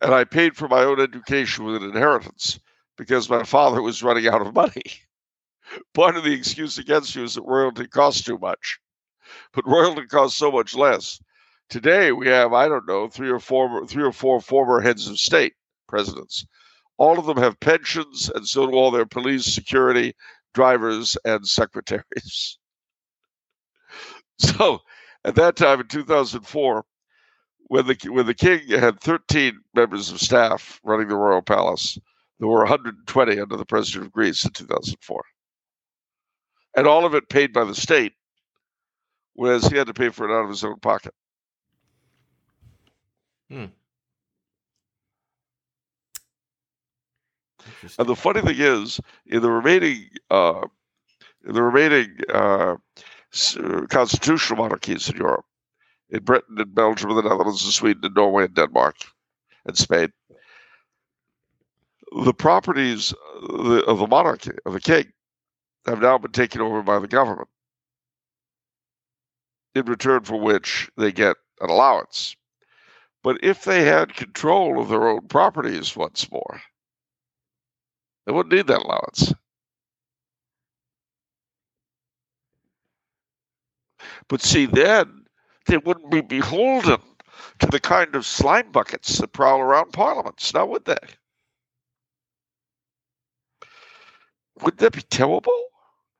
And 0.00 0.14
I 0.14 0.24
paid 0.24 0.56
for 0.56 0.68
my 0.68 0.84
own 0.84 1.00
education 1.00 1.64
with 1.64 1.82
an 1.82 1.90
inheritance 1.90 2.60
because 2.96 3.28
my 3.28 3.42
father 3.42 3.82
was 3.82 4.02
running 4.02 4.28
out 4.28 4.40
of 4.40 4.54
money. 4.54 4.82
Part 5.94 6.16
of 6.16 6.24
the 6.24 6.32
excuse 6.32 6.78
against 6.78 7.14
you 7.14 7.24
is 7.24 7.34
that 7.34 7.42
royalty 7.42 7.86
costs 7.86 8.22
too 8.22 8.38
much, 8.38 8.78
but 9.52 9.66
royalty 9.66 10.06
costs 10.06 10.38
so 10.38 10.50
much 10.50 10.74
less. 10.74 11.20
Today 11.68 12.12
we 12.12 12.28
have, 12.28 12.54
I 12.54 12.68
don't 12.68 12.88
know, 12.88 13.08
three 13.08 13.28
or 13.28 13.40
four, 13.40 13.86
three 13.86 14.04
or 14.04 14.12
four 14.12 14.40
former 14.40 14.80
heads 14.80 15.08
of 15.08 15.18
state, 15.18 15.54
presidents. 15.86 16.46
All 16.98 17.18
of 17.18 17.26
them 17.26 17.38
have 17.38 17.60
pensions, 17.60 18.30
and 18.34 18.46
so 18.46 18.66
do 18.66 18.74
all 18.74 18.90
their 18.90 19.06
police, 19.06 19.46
security, 19.46 20.14
drivers, 20.54 21.16
and 21.24 21.46
secretaries. 21.46 22.58
So, 24.40 24.78
at 25.24 25.34
that 25.34 25.56
time 25.56 25.80
in 25.80 25.88
2004, 25.88 26.84
when 27.62 27.86
the 27.88 27.96
when 28.08 28.26
the 28.26 28.34
king 28.34 28.68
had 28.68 29.00
13 29.00 29.58
members 29.74 30.12
of 30.12 30.20
staff 30.20 30.78
running 30.84 31.08
the 31.08 31.16
royal 31.16 31.42
palace, 31.42 31.98
there 32.38 32.46
were 32.46 32.58
120 32.58 33.40
under 33.40 33.56
the 33.56 33.66
president 33.66 34.06
of 34.06 34.12
Greece 34.12 34.44
in 34.44 34.52
2004 34.52 35.24
and 36.78 36.86
all 36.86 37.04
of 37.04 37.14
it 37.14 37.28
paid 37.28 37.52
by 37.52 37.64
the 37.64 37.74
state, 37.74 38.12
whereas 39.34 39.66
he 39.66 39.76
had 39.76 39.88
to 39.88 39.94
pay 39.94 40.10
for 40.10 40.28
it 40.28 40.32
out 40.32 40.44
of 40.44 40.48
his 40.48 40.62
own 40.62 40.78
pocket. 40.78 41.12
Hmm. 43.50 43.64
And 47.98 48.08
the 48.08 48.16
funny 48.16 48.40
thing 48.40 48.56
is, 48.58 49.00
in 49.26 49.42
the 49.42 49.50
remaining, 49.50 50.08
uh, 50.30 50.66
in 51.46 51.54
the 51.54 51.62
remaining 51.62 52.16
uh, 52.32 52.76
uh, 53.56 53.86
constitutional 53.88 54.62
monarchies 54.62 55.08
in 55.08 55.16
Europe, 55.16 55.44
in 56.10 56.24
Britain 56.24 56.56
and 56.58 56.74
Belgium 56.74 57.10
and 57.10 57.18
the 57.18 57.22
Netherlands 57.22 57.64
and 57.64 57.72
Sweden 57.72 58.04
and 58.04 58.14
Norway 58.14 58.44
and 58.44 58.54
Denmark 58.54 58.96
and 59.66 59.76
Spain, 59.76 60.12
the 62.24 62.34
properties 62.34 63.12
of 63.42 63.64
the, 63.66 63.84
of 63.84 63.98
the 63.98 64.06
monarchy 64.06 64.52
of 64.64 64.72
the 64.72 64.80
king 64.80 65.12
have 65.86 66.00
now 66.00 66.18
been 66.18 66.32
taken 66.32 66.60
over 66.60 66.82
by 66.82 66.98
the 66.98 67.08
government, 67.08 67.48
in 69.74 69.84
return 69.84 70.22
for 70.24 70.40
which 70.40 70.90
they 70.96 71.12
get 71.12 71.36
an 71.60 71.70
allowance. 71.70 72.34
But 73.22 73.42
if 73.42 73.64
they 73.64 73.84
had 73.84 74.14
control 74.14 74.80
of 74.80 74.88
their 74.88 75.08
own 75.08 75.28
properties 75.28 75.96
once 75.96 76.30
more, 76.30 76.62
they 78.28 78.34
wouldn't 78.34 78.54
need 78.54 78.66
that 78.66 78.82
allowance. 78.82 79.32
But 84.28 84.42
see, 84.42 84.66
then 84.66 85.24
they 85.64 85.78
wouldn't 85.78 86.10
be 86.10 86.20
beholden 86.20 86.98
to 87.60 87.66
the 87.68 87.80
kind 87.80 88.14
of 88.14 88.26
slime 88.26 88.70
buckets 88.70 89.16
that 89.16 89.32
prowl 89.32 89.60
around 89.60 89.94
parliaments, 89.94 90.52
now 90.52 90.66
would 90.66 90.84
they? 90.84 90.98
Wouldn't 94.60 94.80
that 94.80 94.92
be 94.92 95.00
terrible? 95.00 95.62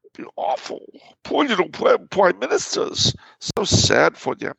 It'd 0.03 0.25
be 0.25 0.31
awful. 0.37 0.87
Poor 1.25 1.45
little 1.45 1.69
prime 1.69 2.39
ministers. 2.39 3.15
So 3.39 3.65
sad 3.65 4.17
for 4.17 4.35
them. 4.35 4.55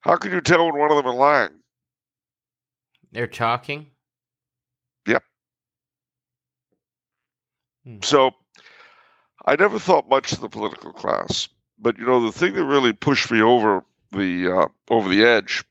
How 0.00 0.16
can 0.16 0.32
you 0.32 0.42
tell 0.42 0.66
when 0.66 0.78
one 0.78 0.90
of 0.90 0.98
them 0.98 1.10
is 1.10 1.18
lying? 1.18 1.60
They're 3.10 3.26
talking. 3.26 3.91
So 8.02 8.32
I 9.44 9.56
never 9.56 9.78
thought 9.78 10.08
much 10.08 10.32
of 10.32 10.40
the 10.40 10.48
political 10.48 10.92
class, 10.92 11.48
but 11.78 11.98
you 11.98 12.06
know 12.06 12.24
the 12.24 12.38
thing 12.38 12.54
that 12.54 12.64
really 12.64 12.92
pushed 12.92 13.30
me 13.30 13.42
over 13.42 13.84
the 14.12 14.52
uh, 14.52 14.68
over 14.90 15.08
the 15.08 15.24
edge 15.24 15.64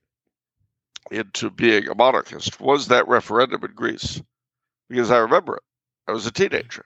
into 1.09 1.49
being 1.49 1.87
a 1.87 1.95
monarchist 1.95 2.59
was 2.59 2.87
that 2.87 3.07
referendum 3.07 3.63
in 3.63 3.73
Greece, 3.73 4.21
because 4.89 5.11
I 5.11 5.17
remember 5.19 5.57
it. 5.57 5.63
I 6.07 6.11
was 6.11 6.25
a 6.25 6.31
teenager, 6.31 6.85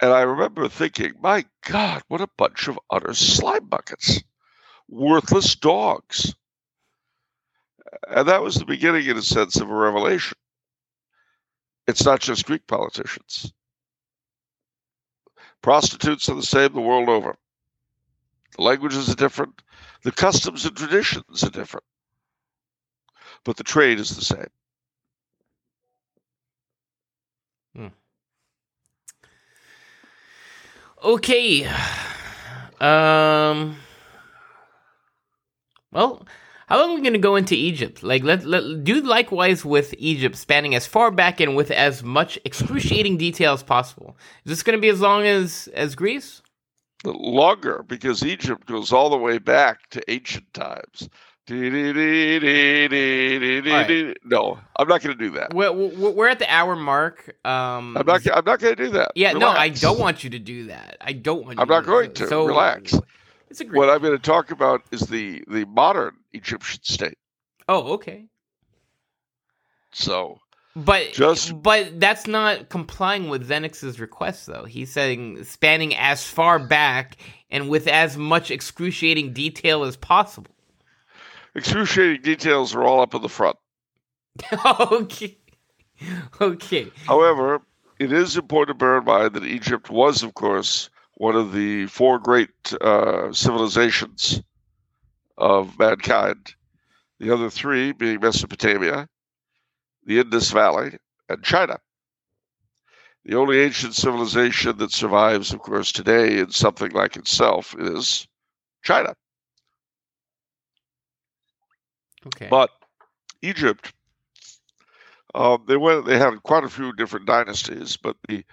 and 0.00 0.10
I 0.12 0.22
remember 0.22 0.68
thinking, 0.68 1.14
"My 1.20 1.44
God, 1.64 2.02
what 2.08 2.20
a 2.20 2.28
bunch 2.36 2.68
of 2.68 2.80
utter 2.90 3.14
slime 3.14 3.66
buckets! 3.66 4.22
worthless 4.88 5.54
dogs. 5.56 6.34
And 8.08 8.28
that 8.28 8.42
was 8.42 8.56
the 8.56 8.64
beginning, 8.64 9.06
in 9.06 9.16
a 9.16 9.22
sense, 9.22 9.56
of 9.56 9.70
a 9.70 9.74
revelation. 9.74 10.36
It's 11.86 12.04
not 12.04 12.20
just 12.20 12.46
Greek 12.46 12.66
politicians. 12.66 13.52
Prostitutes 15.62 16.28
are 16.28 16.34
the 16.34 16.42
same 16.42 16.72
the 16.72 16.80
world 16.80 17.08
over. 17.08 17.36
The 18.56 18.62
languages 18.62 19.08
are 19.10 19.14
different, 19.14 19.62
the 20.02 20.12
customs 20.12 20.64
and 20.64 20.76
traditions 20.76 21.42
are 21.42 21.50
different, 21.50 21.84
but 23.44 23.56
the 23.56 23.64
trade 23.64 23.98
is 23.98 24.16
the 24.16 24.24
same. 24.24 24.50
Hmm. 27.74 27.86
Okay. 31.04 31.70
Um. 32.78 33.78
Well, 35.90 36.26
how 36.66 36.80
long 36.80 36.90
are 36.90 36.94
we 36.96 37.00
going 37.00 37.12
to 37.12 37.18
go 37.18 37.36
into 37.36 37.54
Egypt? 37.54 38.02
Like, 38.02 38.24
let, 38.24 38.44
let 38.44 38.82
do 38.82 39.00
likewise 39.00 39.64
with 39.64 39.94
Egypt, 39.98 40.36
spanning 40.36 40.74
as 40.74 40.86
far 40.86 41.12
back 41.12 41.38
and 41.40 41.54
with 41.54 41.70
as 41.70 42.02
much 42.02 42.38
excruciating 42.44 43.16
detail 43.16 43.52
as 43.52 43.62
possible. 43.62 44.16
Is 44.44 44.50
this 44.50 44.62
going 44.64 44.76
to 44.76 44.80
be 44.80 44.88
as 44.88 45.00
long 45.00 45.24
as 45.24 45.68
as 45.74 45.94
Greece? 45.94 46.42
Longer, 47.04 47.84
because 47.86 48.24
Egypt 48.24 48.66
goes 48.66 48.92
all 48.92 49.10
the 49.10 49.16
way 49.16 49.38
back 49.38 49.88
to 49.90 50.02
ancient 50.10 50.52
times. 50.54 51.08
Right. 51.48 51.60
No, 54.24 54.58
I'm 54.76 54.88
not 54.88 55.00
going 55.02 55.16
to 55.16 55.24
do 55.24 55.30
that. 55.32 55.54
We're, 55.54 55.70
we're 55.70 56.26
at 56.26 56.40
the 56.40 56.52
hour 56.52 56.74
mark. 56.74 57.36
Um, 57.44 57.96
I'm 57.96 58.04
not. 58.04 58.26
I'm 58.26 58.44
not 58.44 58.58
going 58.58 58.74
to 58.74 58.84
do 58.86 58.90
that. 58.90 59.12
Yeah, 59.14 59.34
Relax. 59.34 59.40
no, 59.40 59.50
I 59.50 59.68
don't 59.68 60.00
want 60.00 60.24
you 60.24 60.30
to 60.30 60.40
do 60.40 60.66
that. 60.66 60.96
I 61.00 61.12
don't 61.12 61.44
want. 61.44 61.60
I'm 61.60 61.68
not 61.68 61.86
going 61.86 62.12
to. 62.14 62.26
So, 62.26 62.46
Relax. 62.46 62.98
It's 63.48 63.60
a 63.60 63.64
great. 63.64 63.78
What 63.78 63.88
I'm 63.88 64.00
going 64.00 64.16
to 64.16 64.18
talk 64.18 64.50
about 64.50 64.82
is 64.90 65.02
the 65.02 65.44
the 65.46 65.64
modern 65.66 66.16
Egyptian 66.36 66.80
state. 66.82 67.18
Oh, 67.68 67.94
okay. 67.94 68.26
So, 69.92 70.38
but 70.74 71.12
just 71.12 71.62
but 71.62 71.98
that's 71.98 72.26
not 72.26 72.68
complying 72.68 73.28
with 73.28 73.48
Xenix's 73.48 73.98
request, 73.98 74.46
though. 74.46 74.64
He's 74.64 74.92
saying 74.92 75.42
spanning 75.44 75.96
as 75.96 76.24
far 76.24 76.58
back 76.58 77.16
and 77.50 77.68
with 77.68 77.88
as 77.88 78.16
much 78.16 78.50
excruciating 78.50 79.32
detail 79.32 79.84
as 79.84 79.96
possible. 79.96 80.50
Excruciating 81.54 82.22
details 82.22 82.74
are 82.74 82.84
all 82.84 83.00
up 83.00 83.14
in 83.14 83.22
the 83.22 83.28
front. 83.28 83.56
okay. 84.92 85.38
Okay. 86.40 86.90
However, 87.06 87.62
it 87.98 88.12
is 88.12 88.36
important 88.36 88.78
to 88.78 88.84
bear 88.84 88.98
in 88.98 89.04
mind 89.04 89.32
that 89.32 89.44
Egypt 89.44 89.88
was, 89.88 90.22
of 90.22 90.34
course, 90.34 90.90
one 91.14 91.34
of 91.34 91.52
the 91.52 91.86
four 91.86 92.18
great 92.18 92.50
uh, 92.82 93.32
civilizations 93.32 94.42
of 95.38 95.78
mankind. 95.78 96.54
The 97.18 97.32
other 97.32 97.50
three 97.50 97.92
being 97.92 98.20
Mesopotamia, 98.20 99.08
the 100.04 100.20
Indus 100.20 100.50
Valley, 100.50 100.98
and 101.28 101.42
China. 101.42 101.78
The 103.24 103.36
only 103.36 103.60
ancient 103.60 103.94
civilization 103.94 104.76
that 104.78 104.92
survives, 104.92 105.52
of 105.52 105.60
course, 105.60 105.90
today 105.90 106.38
in 106.38 106.50
something 106.50 106.92
like 106.92 107.16
itself 107.16 107.74
is 107.78 108.28
China. 108.84 109.14
Okay. 112.26 112.48
But 112.48 112.70
Egypt, 113.42 113.92
uh, 115.34 115.58
they 115.66 115.76
went. 115.76 116.06
They 116.06 116.18
had 116.18 116.42
quite 116.42 116.64
a 116.64 116.68
few 116.68 116.92
different 116.92 117.26
dynasties, 117.26 117.96
but 117.96 118.16
the 118.28 118.44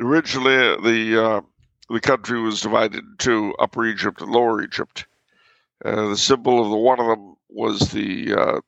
originally 0.00 0.76
the 0.82 1.24
uh, 1.24 1.40
the 1.88 2.00
country 2.00 2.40
was 2.40 2.60
divided 2.60 3.04
into 3.04 3.54
Upper 3.58 3.86
Egypt 3.86 4.20
and 4.20 4.30
Lower 4.30 4.62
Egypt. 4.62 5.06
The 5.84 6.16
symbol 6.16 6.64
of 6.64 6.70
the 6.70 6.76
one 6.76 6.98
of 6.98 7.06
them 7.06 7.34
was 7.50 7.90
the 7.92 8.34
uh, 8.34 8.60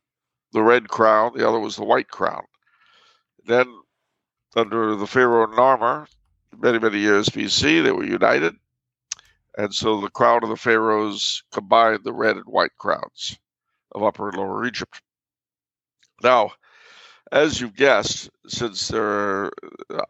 the 0.53 0.63
red 0.63 0.89
crown, 0.89 1.33
the 1.35 1.49
other 1.49 1.59
was 1.59 1.77
the 1.77 1.85
white 1.85 2.09
crown. 2.09 2.43
Then, 3.47 3.67
under 4.55 4.95
the 4.95 5.07
Pharaoh 5.07 5.47
Narmer, 5.47 6.09
many 6.59 6.79
many 6.79 6.99
years 6.99 7.31
BC, 7.31 7.83
they 7.83 7.93
were 7.93 8.05
united, 8.05 8.55
and 9.57 9.75
so 9.75 10.01
the 10.01 10.11
crown 10.11 10.45
of 10.45 10.51
the 10.51 10.57
pharaohs 10.57 11.43
combined 11.53 12.05
the 12.05 12.13
red 12.13 12.37
and 12.37 12.45
white 12.45 12.77
crowns 12.77 13.39
of 13.93 14.03
Upper 14.03 14.29
and 14.29 14.37
Lower 14.37 14.67
Egypt. 14.67 15.01
Now, 16.23 16.53
as 17.33 17.61
you've 17.61 17.77
guessed, 17.77 18.29
since 18.47 18.89
there 18.89 19.03
are 19.03 19.53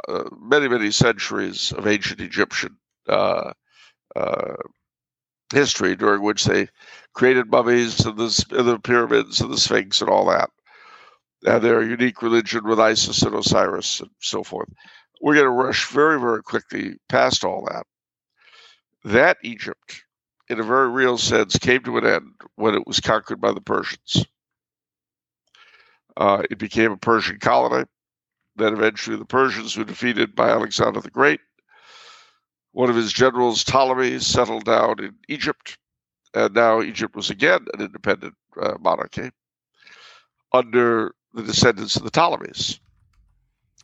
uh, 0.09 0.25
many, 0.41 0.67
many 0.67 0.91
centuries 0.91 1.73
of 1.73 1.87
ancient 1.87 2.21
Egyptian 2.21 2.77
uh, 3.09 3.53
uh, 4.17 4.57
history 5.53 5.97
during 5.97 6.22
which 6.22 6.44
they 6.44 6.68
created 7.14 7.51
mummies 7.51 8.05
and 8.05 8.16
the, 8.16 8.44
the 8.51 8.78
pyramids 8.80 9.40
and 9.40 9.53
the 9.53 9.59
Sphinx 9.59 10.01
and 10.01 10.11
all 10.11 10.26
that, 10.26 10.51
and 11.44 11.62
their 11.62 11.82
unique 11.82 12.22
religion 12.22 12.64
with 12.64 12.80
Isis 12.80 13.22
and 13.22 13.34
Osiris 13.34 14.01
and 14.01 14.11
so 14.20 14.42
forth. 14.42 14.68
We're 15.22 15.34
going 15.34 15.47
to 15.47 15.51
rush 15.51 15.86
very, 15.86 16.20
very 16.20 16.42
quickly 16.42 16.97
past 17.09 17.44
all 17.44 17.66
that. 17.70 17.86
That 19.05 19.38
Egypt 19.42 20.03
in 20.49 20.61
a 20.61 20.64
very 20.64 20.88
real 20.88 21.18
sense, 21.18 21.59
came 21.59 21.82
to 21.82 21.99
an 21.99 22.07
end 22.07 22.32
when 22.55 22.74
it 22.74 22.86
was 22.86 23.01
conquered 23.01 23.40
by 23.40 23.53
the 23.53 23.61
Persians. 23.61 24.24
Uh, 26.16 26.42
it 26.51 26.59
became 26.59 26.92
a 26.92 26.97
Persian 26.97 27.38
colony. 27.38 27.84
Then 28.55 28.72
eventually 28.72 29.16
the 29.16 29.24
Persians 29.26 29.76
were 29.76 29.84
defeated 29.84 30.34
by 30.34 30.49
Alexander 30.49 31.01
the 31.01 31.11
Great. 31.11 31.40
One 32.77 32.91
of 32.91 32.97
his 32.97 33.11
generals, 33.11 33.64
Ptolemy, 33.64 34.18
settled 34.18 34.66
down 34.66 35.03
in 35.03 35.14
Egypt, 35.29 35.79
and 36.35 36.53
now 36.53 36.83
Egypt 36.83 37.16
was 37.16 37.31
again 37.31 37.64
an 37.72 37.81
independent 37.81 38.35
uh, 38.61 38.74
monarchy 38.79 39.31
under 40.53 41.14
the 41.33 41.43
descendants 41.43 41.97
of 41.97 42.03
the 42.03 42.11
Ptolemies. 42.11 42.79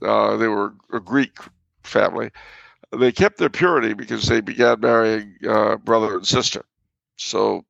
Uh, 0.02 0.36
they 0.36 0.46
were 0.46 0.74
a 0.92 1.00
Greek 1.00 1.38
family, 1.82 2.28
they 2.94 3.12
kept 3.12 3.38
their 3.38 3.48
purity 3.48 3.94
because 3.94 4.26
they 4.26 4.42
began 4.42 4.80
marrying 4.80 5.36
uh, 5.48 5.76
brother 5.76 6.14
and 6.14 6.26
sister. 6.26 6.62
So 7.16 7.64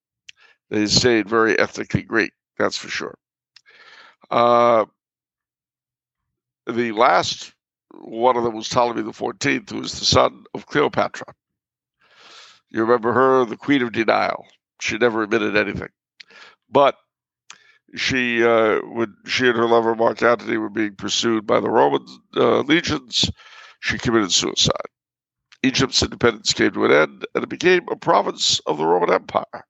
they 0.70 0.86
stayed 0.86 1.28
very 1.28 1.56
ethnically 1.56 2.02
Greek, 2.02 2.32
that's 2.58 2.76
for 2.76 2.88
sure. 2.88 3.16
Uh, 4.28 4.86
the 6.66 6.90
last 6.90 7.54
one 8.00 8.36
of 8.36 8.44
them 8.44 8.54
was 8.54 8.68
Ptolemy 8.68 9.02
the 9.02 9.12
14th, 9.12 9.70
who 9.70 9.80
was 9.80 9.98
the 9.98 10.04
son 10.04 10.44
of 10.54 10.66
Cleopatra. 10.66 11.34
You 12.70 12.82
remember 12.82 13.12
her, 13.12 13.44
the 13.44 13.56
queen 13.56 13.82
of 13.82 13.92
denial. 13.92 14.46
She 14.80 14.98
never 14.98 15.22
admitted 15.22 15.56
anything. 15.56 15.90
But 16.70 16.96
she, 17.94 18.42
uh, 18.44 18.80
when 18.80 19.14
she 19.26 19.48
and 19.48 19.56
her 19.56 19.66
lover 19.66 19.94
Mark 19.94 20.22
Antony 20.22 20.56
were 20.56 20.70
being 20.70 20.96
pursued 20.96 21.46
by 21.46 21.60
the 21.60 21.70
Roman 21.70 22.06
uh, 22.36 22.60
legions, 22.60 23.30
she 23.80 23.98
committed 23.98 24.32
suicide. 24.32 24.72
Egypt's 25.62 26.02
independence 26.02 26.52
came 26.54 26.72
to 26.72 26.84
an 26.86 26.92
end 26.92 27.26
and 27.34 27.44
it 27.44 27.50
became 27.50 27.86
a 27.90 27.96
province 27.96 28.60
of 28.66 28.78
the 28.78 28.86
Roman 28.86 29.12
Empire. 29.12 29.64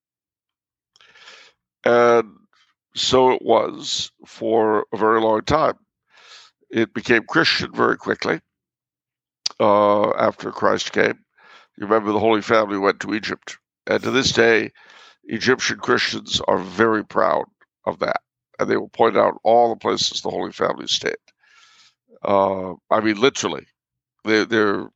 And 1.84 2.30
so 2.94 3.32
it 3.32 3.42
was 3.42 4.10
for 4.26 4.86
a 4.92 4.96
very 4.96 5.20
long 5.20 5.42
time. 5.42 5.74
It 6.72 6.94
became 6.94 7.24
Christian 7.24 7.72
very 7.72 7.96
quickly 7.96 8.40
uh, 9.60 10.10
after 10.12 10.50
Christ 10.50 10.92
came. 10.92 11.18
You 11.76 11.86
remember 11.86 12.12
the 12.12 12.18
Holy 12.18 12.42
Family 12.42 12.78
went 12.78 13.00
to 13.00 13.14
Egypt. 13.14 13.58
And 13.86 14.02
to 14.02 14.10
this 14.10 14.32
day, 14.32 14.70
Egyptian 15.24 15.78
Christians 15.78 16.40
are 16.48 16.58
very 16.58 17.04
proud 17.04 17.44
of 17.84 17.98
that. 17.98 18.20
And 18.58 18.70
they 18.70 18.76
will 18.76 18.88
point 18.88 19.16
out 19.16 19.38
all 19.44 19.68
the 19.70 19.76
places 19.76 20.22
the 20.22 20.30
Holy 20.30 20.52
Family 20.52 20.86
stayed. 20.86 21.16
Uh, 22.22 22.74
I 22.90 23.00
mean, 23.00 23.20
literally, 23.20 23.66
they're, 24.24 24.44
they're 24.44 24.88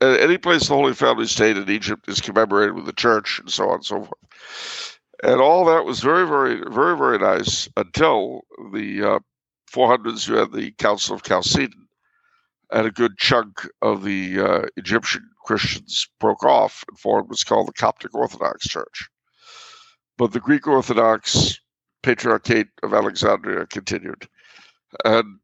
any 0.00 0.38
place 0.38 0.66
the 0.66 0.74
Holy 0.74 0.94
Family 0.94 1.26
stayed 1.26 1.56
in 1.56 1.68
Egypt 1.68 2.08
is 2.08 2.20
commemorated 2.20 2.74
with 2.74 2.86
the 2.86 2.92
church 2.92 3.38
and 3.38 3.50
so 3.50 3.68
on 3.68 3.74
and 3.76 3.84
so 3.84 3.96
forth. 3.96 4.98
And 5.22 5.40
all 5.40 5.66
that 5.66 5.84
was 5.84 6.00
very, 6.00 6.26
very, 6.26 6.62
very, 6.70 6.96
very 6.96 7.18
nice 7.18 7.68
until 7.76 8.40
the 8.72 9.02
uh, 9.02 9.18
400s. 9.74 10.28
You 10.28 10.36
had 10.36 10.52
the 10.52 10.72
Council 10.72 11.14
of 11.14 11.22
Chalcedon, 11.22 11.88
and 12.70 12.86
a 12.86 12.90
good 12.90 13.16
chunk 13.18 13.66
of 13.82 14.04
the 14.04 14.40
uh, 14.40 14.66
Egyptian 14.76 15.28
Christians 15.44 16.08
broke 16.18 16.44
off 16.44 16.84
and 16.88 16.98
formed 16.98 17.28
what's 17.28 17.44
called 17.44 17.68
the 17.68 17.72
Coptic 17.72 18.14
Orthodox 18.14 18.66
Church. 18.66 19.08
But 20.18 20.32
the 20.32 20.40
Greek 20.40 20.66
Orthodox 20.66 21.58
Patriarchate 22.02 22.68
of 22.82 22.94
Alexandria 22.94 23.66
continued. 23.66 24.28
And 25.04 25.38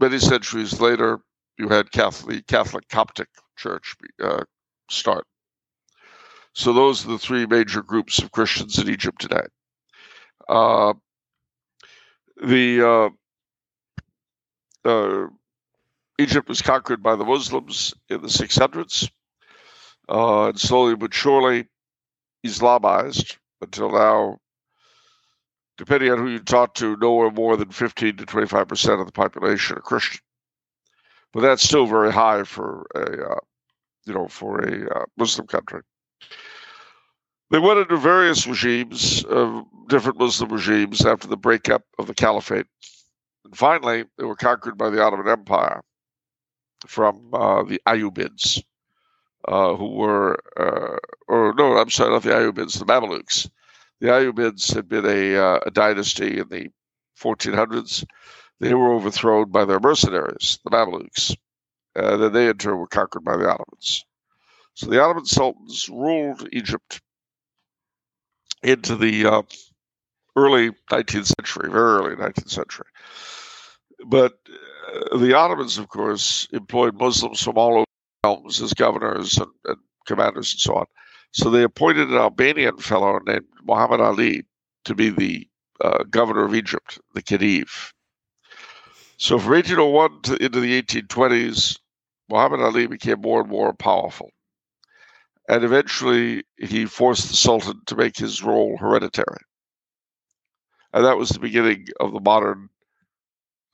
many 0.00 0.18
centuries 0.18 0.80
later, 0.80 1.20
you 1.58 1.68
had 1.68 1.92
Catholic, 1.92 2.46
Catholic 2.46 2.88
Coptic 2.88 3.28
Church 3.56 3.94
uh, 4.22 4.44
start. 4.90 5.26
So 6.54 6.72
those 6.72 7.04
are 7.04 7.08
the 7.08 7.18
three 7.18 7.46
major 7.46 7.82
groups 7.82 8.18
of 8.18 8.32
Christians 8.32 8.78
in 8.78 8.88
Egypt 8.88 9.20
today. 9.20 9.46
Uh, 10.48 10.94
the 12.42 13.10
uh, 14.84 15.26
Egypt 16.18 16.48
was 16.48 16.62
conquered 16.62 17.02
by 17.02 17.16
the 17.16 17.24
Muslims 17.24 17.94
in 18.08 18.22
the 18.22 18.28
600s, 18.28 19.10
uh, 20.08 20.48
and 20.48 20.60
slowly 20.60 20.94
but 20.94 21.14
surely 21.14 21.66
Islamized 22.44 23.36
until 23.60 23.90
now, 23.90 24.38
depending 25.78 26.10
on 26.10 26.18
who 26.18 26.28
you 26.28 26.38
talk 26.40 26.74
to, 26.74 26.96
nowhere 26.96 27.30
more 27.30 27.56
than 27.56 27.70
15 27.70 28.16
to 28.16 28.26
25 28.26 28.68
percent 28.68 29.00
of 29.00 29.06
the 29.06 29.12
population 29.12 29.76
are 29.76 29.80
Christian. 29.80 30.20
But 31.32 31.40
that's 31.40 31.62
still 31.62 31.86
very 31.86 32.12
high 32.12 32.44
for 32.44 32.86
a, 32.94 33.32
uh, 33.32 33.40
you 34.04 34.12
know, 34.12 34.28
for 34.28 34.60
a 34.60 34.90
uh, 34.90 35.04
Muslim 35.16 35.46
country. 35.46 35.80
They 37.50 37.58
went 37.58 37.80
into 37.80 37.96
various 37.96 38.46
regimes, 38.46 39.24
uh, 39.26 39.62
different 39.88 40.18
Muslim 40.18 40.50
regimes, 40.50 41.04
after 41.04 41.28
the 41.28 41.36
breakup 41.36 41.82
of 41.98 42.06
the 42.06 42.14
caliphate. 42.14 42.66
And 43.52 43.58
finally, 43.58 44.04
they 44.16 44.24
were 44.24 44.34
conquered 44.34 44.78
by 44.78 44.88
the 44.88 45.02
Ottoman 45.02 45.28
Empire 45.28 45.82
from 46.86 47.34
uh, 47.34 47.62
the 47.64 47.82
Ayyubids, 47.86 48.62
uh, 49.46 49.74
who 49.74 49.90
were, 49.90 50.38
uh, 50.58 50.96
or 51.28 51.52
no, 51.52 51.76
I'm 51.76 51.90
sorry, 51.90 52.12
not 52.12 52.22
the 52.22 52.30
Ayyubids, 52.30 52.78
the 52.78 52.86
Mamluks. 52.86 53.50
The 54.00 54.06
Ayyubids 54.08 54.74
had 54.74 54.88
been 54.88 55.04
a, 55.04 55.36
uh, 55.36 55.60
a 55.66 55.70
dynasty 55.70 56.38
in 56.38 56.48
the 56.48 56.70
1400s. 57.20 58.06
They 58.58 58.72
were 58.72 58.94
overthrown 58.94 59.50
by 59.50 59.66
their 59.66 59.80
mercenaries, 59.80 60.58
the 60.64 60.70
Mamluks. 60.70 61.36
Uh, 61.94 62.16
then 62.16 62.32
they, 62.32 62.48
in 62.48 62.56
turn, 62.56 62.78
were 62.78 62.86
conquered 62.86 63.22
by 63.22 63.36
the 63.36 63.50
Ottomans. 63.50 64.06
So 64.72 64.86
the 64.86 65.02
Ottoman 65.02 65.26
sultans 65.26 65.90
ruled 65.90 66.48
Egypt 66.52 67.02
into 68.62 68.96
the 68.96 69.26
uh, 69.26 69.42
early 70.36 70.70
19th 70.90 71.34
century, 71.36 71.70
very 71.70 71.98
early 71.98 72.16
19th 72.16 72.48
century. 72.48 72.86
But 74.06 74.34
uh, 75.12 75.18
the 75.18 75.34
Ottomans, 75.34 75.78
of 75.78 75.88
course, 75.88 76.48
employed 76.52 76.98
Muslims 76.98 77.42
from 77.42 77.56
all 77.56 77.78
over 77.78 77.86
realms 78.24 78.60
as 78.60 78.74
governors 78.74 79.38
and, 79.38 79.50
and, 79.64 79.78
commanders 80.06 80.52
and 80.52 80.60
so 80.60 80.74
on. 80.74 80.86
So 81.32 81.48
they 81.48 81.62
appointed 81.62 82.08
an 82.08 82.16
Albanian 82.16 82.76
fellow 82.78 83.20
named 83.24 83.46
Muhammad 83.64 84.00
Ali 84.00 84.44
to 84.84 84.94
be 84.94 85.10
the 85.10 85.48
uh, 85.80 86.04
governor 86.04 86.44
of 86.44 86.54
Egypt, 86.54 86.98
the 87.14 87.22
Khedive. 87.22 87.92
So 89.16 89.38
from 89.38 89.52
1801 89.52 90.22
to 90.22 90.44
into 90.44 90.60
the 90.60 90.82
1820s, 90.82 91.78
Muhammad 92.28 92.60
Ali 92.60 92.86
became 92.86 93.20
more 93.20 93.40
and 93.40 93.50
more 93.50 93.72
powerful. 93.72 94.30
And 95.48 95.64
eventually 95.64 96.44
he 96.56 96.86
forced 96.86 97.28
the 97.28 97.36
Sultan 97.36 97.82
to 97.86 97.96
make 97.96 98.16
his 98.16 98.42
role 98.42 98.76
hereditary. 98.76 99.42
And 100.92 101.04
that 101.04 101.16
was 101.16 101.30
the 101.30 101.40
beginning 101.40 101.86
of 102.00 102.12
the 102.12 102.20
modern 102.20 102.68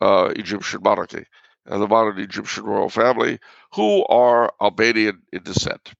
uh, 0.00 0.32
Egyptian 0.36 0.82
monarchy 0.82 1.24
and 1.66 1.82
the 1.82 1.88
modern 1.88 2.18
Egyptian 2.18 2.64
royal 2.64 2.88
family, 2.88 3.38
who 3.74 4.04
are 4.06 4.52
Albanian 4.60 5.20
in 5.32 5.42
descent. 5.42 5.92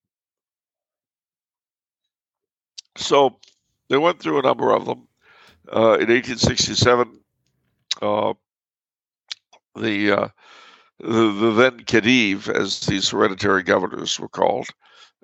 So 2.97 3.39
they 3.89 3.99
went 3.99 4.21
through 4.21 4.39
a 4.39 4.43
number 4.43 4.73
of 4.73 4.87
them. 4.87 5.09
Uh, 5.71 5.99
in 6.01 6.09
1867, 6.09 7.21
uh, 8.01 8.33
the, 9.77 10.11
uh, 10.13 10.29
the, 10.99 11.33
the 11.33 11.53
then 11.53 11.81
Khedive, 11.81 12.49
as 12.49 12.81
these 12.81 13.11
hereditary 13.11 13.63
governors 13.63 14.19
were 14.19 14.29
called, 14.29 14.69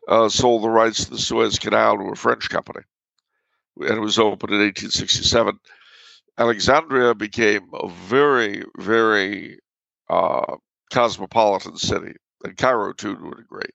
uh, 0.07 0.29
sold 0.29 0.63
the 0.63 0.69
rights 0.69 1.05
to 1.05 1.13
the 1.13 1.19
Suez 1.19 1.59
Canal 1.59 1.97
to 1.97 2.05
a 2.05 2.15
French 2.15 2.51
company, 2.51 2.83
and 3.81 3.97
it 3.97 4.01
was 4.01 4.19
opened 4.19 4.53
in 4.53 4.61
1867. 4.61 5.59
Alexandria 6.37 7.15
became 7.15 7.69
a 7.75 7.89
very, 7.89 8.65
very 8.79 9.61
uh, 10.11 10.57
cosmopolitan 10.93 11.77
city, 11.77 12.15
and 12.43 12.57
Cairo 12.57 12.93
too 12.93 13.15
to 13.17 13.31
a 13.33 13.37
degree, 13.37 13.71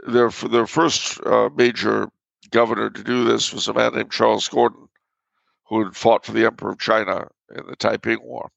their, 0.08 0.30
their 0.30 0.68
first 0.68 1.20
uh, 1.26 1.50
major 1.56 2.10
governor 2.50 2.90
to 2.90 3.04
do 3.04 3.24
this 3.24 3.54
was 3.54 3.68
a 3.68 3.74
man 3.74 3.94
named 3.96 4.12
Charles 4.12 4.48
Gordon, 4.48 4.88
who 5.68 5.84
had 5.84 5.96
fought 5.96 6.26
for 6.26 6.34
the 6.34 6.46
Emperor 6.46 6.72
of 6.72 6.80
China 6.80 7.28
in 7.56 7.66
the 7.68 7.76
Taiping 7.76 8.22
War 8.24 8.50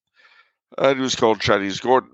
and 0.79 0.97
he 0.97 1.03
was 1.03 1.15
called 1.15 1.41
Chinese 1.41 1.81
Gordon. 1.81 2.11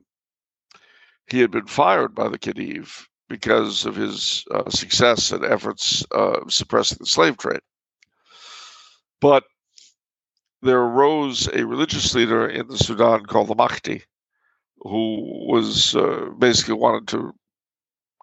He 1.28 1.40
had 1.40 1.50
been 1.50 1.66
fired 1.66 2.14
by 2.14 2.28
the 2.28 2.38
Khedive 2.38 3.06
because 3.28 3.86
of 3.86 3.94
his 3.94 4.44
uh, 4.50 4.68
success 4.70 5.30
and 5.30 5.44
efforts 5.44 6.04
uh, 6.11 6.40
suppressing 6.48 6.98
the 7.00 7.06
slave 7.06 7.36
trade. 7.38 7.61
But 9.20 9.44
there 10.62 10.80
arose 10.80 11.48
a 11.48 11.64
religious 11.64 12.14
leader 12.14 12.46
in 12.48 12.66
the 12.68 12.78
Sudan 12.78 13.24
called 13.26 13.48
the 13.48 13.54
Mahdi, 13.54 14.02
who 14.78 15.46
was 15.48 15.94
uh, 15.94 16.30
basically 16.38 16.74
wanted 16.74 17.08
to 17.08 17.32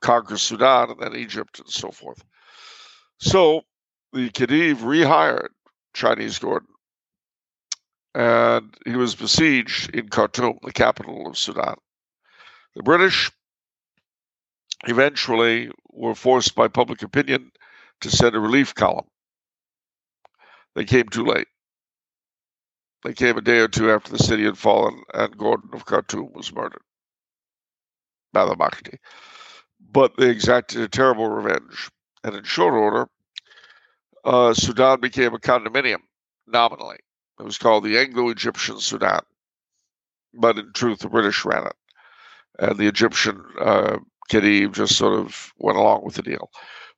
conquer 0.01 0.37
Sudan 0.37 0.91
and 0.91 0.99
then 0.99 1.15
Egypt 1.15 1.59
and 1.59 1.69
so 1.69 1.89
forth. 1.89 2.23
So 3.19 3.61
the 4.13 4.29
Khedive 4.29 4.77
rehired 4.77 5.49
Chinese 5.93 6.37
Gordon 6.37 6.67
and 8.15 8.73
he 8.85 8.95
was 8.95 9.15
besieged 9.15 9.95
in 9.95 10.09
Khartoum, 10.09 10.59
the 10.63 10.71
capital 10.71 11.27
of 11.27 11.37
Sudan. 11.37 11.75
The 12.75 12.83
British 12.83 13.31
eventually 14.85 15.71
were 15.89 16.15
forced 16.15 16.55
by 16.55 16.67
public 16.67 17.01
opinion 17.01 17.51
to 18.01 18.11
send 18.11 18.35
a 18.35 18.39
relief 18.39 18.75
column. 18.75 19.07
They 20.75 20.85
came 20.85 21.09
too 21.09 21.25
late. 21.25 21.47
They 23.03 23.13
came 23.13 23.37
a 23.37 23.41
day 23.41 23.59
or 23.59 23.67
two 23.67 23.91
after 23.91 24.11
the 24.11 24.23
city 24.23 24.43
had 24.43 24.57
fallen 24.57 25.01
and 25.13 25.37
Gordon 25.37 25.69
of 25.73 25.85
Khartoum 25.85 26.33
was 26.33 26.53
murdered 26.53 26.81
by 28.33 28.45
the 28.45 28.55
Mahdi. 28.55 28.97
But 29.79 30.17
they 30.17 30.29
exacted 30.29 30.81
a 30.81 30.87
terrible 30.87 31.29
revenge. 31.29 31.89
And 32.23 32.35
in 32.35 32.43
short 32.43 32.73
order, 32.73 33.07
uh, 34.25 34.53
Sudan 34.53 34.99
became 34.99 35.33
a 35.33 35.39
condominium, 35.39 36.01
nominally. 36.45 36.97
It 37.39 37.43
was 37.43 37.57
called 37.57 37.83
the 37.83 37.97
Anglo 37.99 38.29
Egyptian 38.29 38.79
Sudan. 38.79 39.21
But 40.33 40.57
in 40.57 40.73
truth, 40.73 40.99
the 40.99 41.09
British 41.09 41.45
ran 41.45 41.67
it. 41.67 41.75
And 42.59 42.77
the 42.77 42.87
Egyptian 42.87 43.43
uh, 43.59 43.97
Khedive 44.29 44.73
just 44.73 44.97
sort 44.97 45.19
of 45.19 45.53
went 45.57 45.77
along 45.77 46.03
with 46.03 46.15
the 46.15 46.23
deal. 46.23 46.49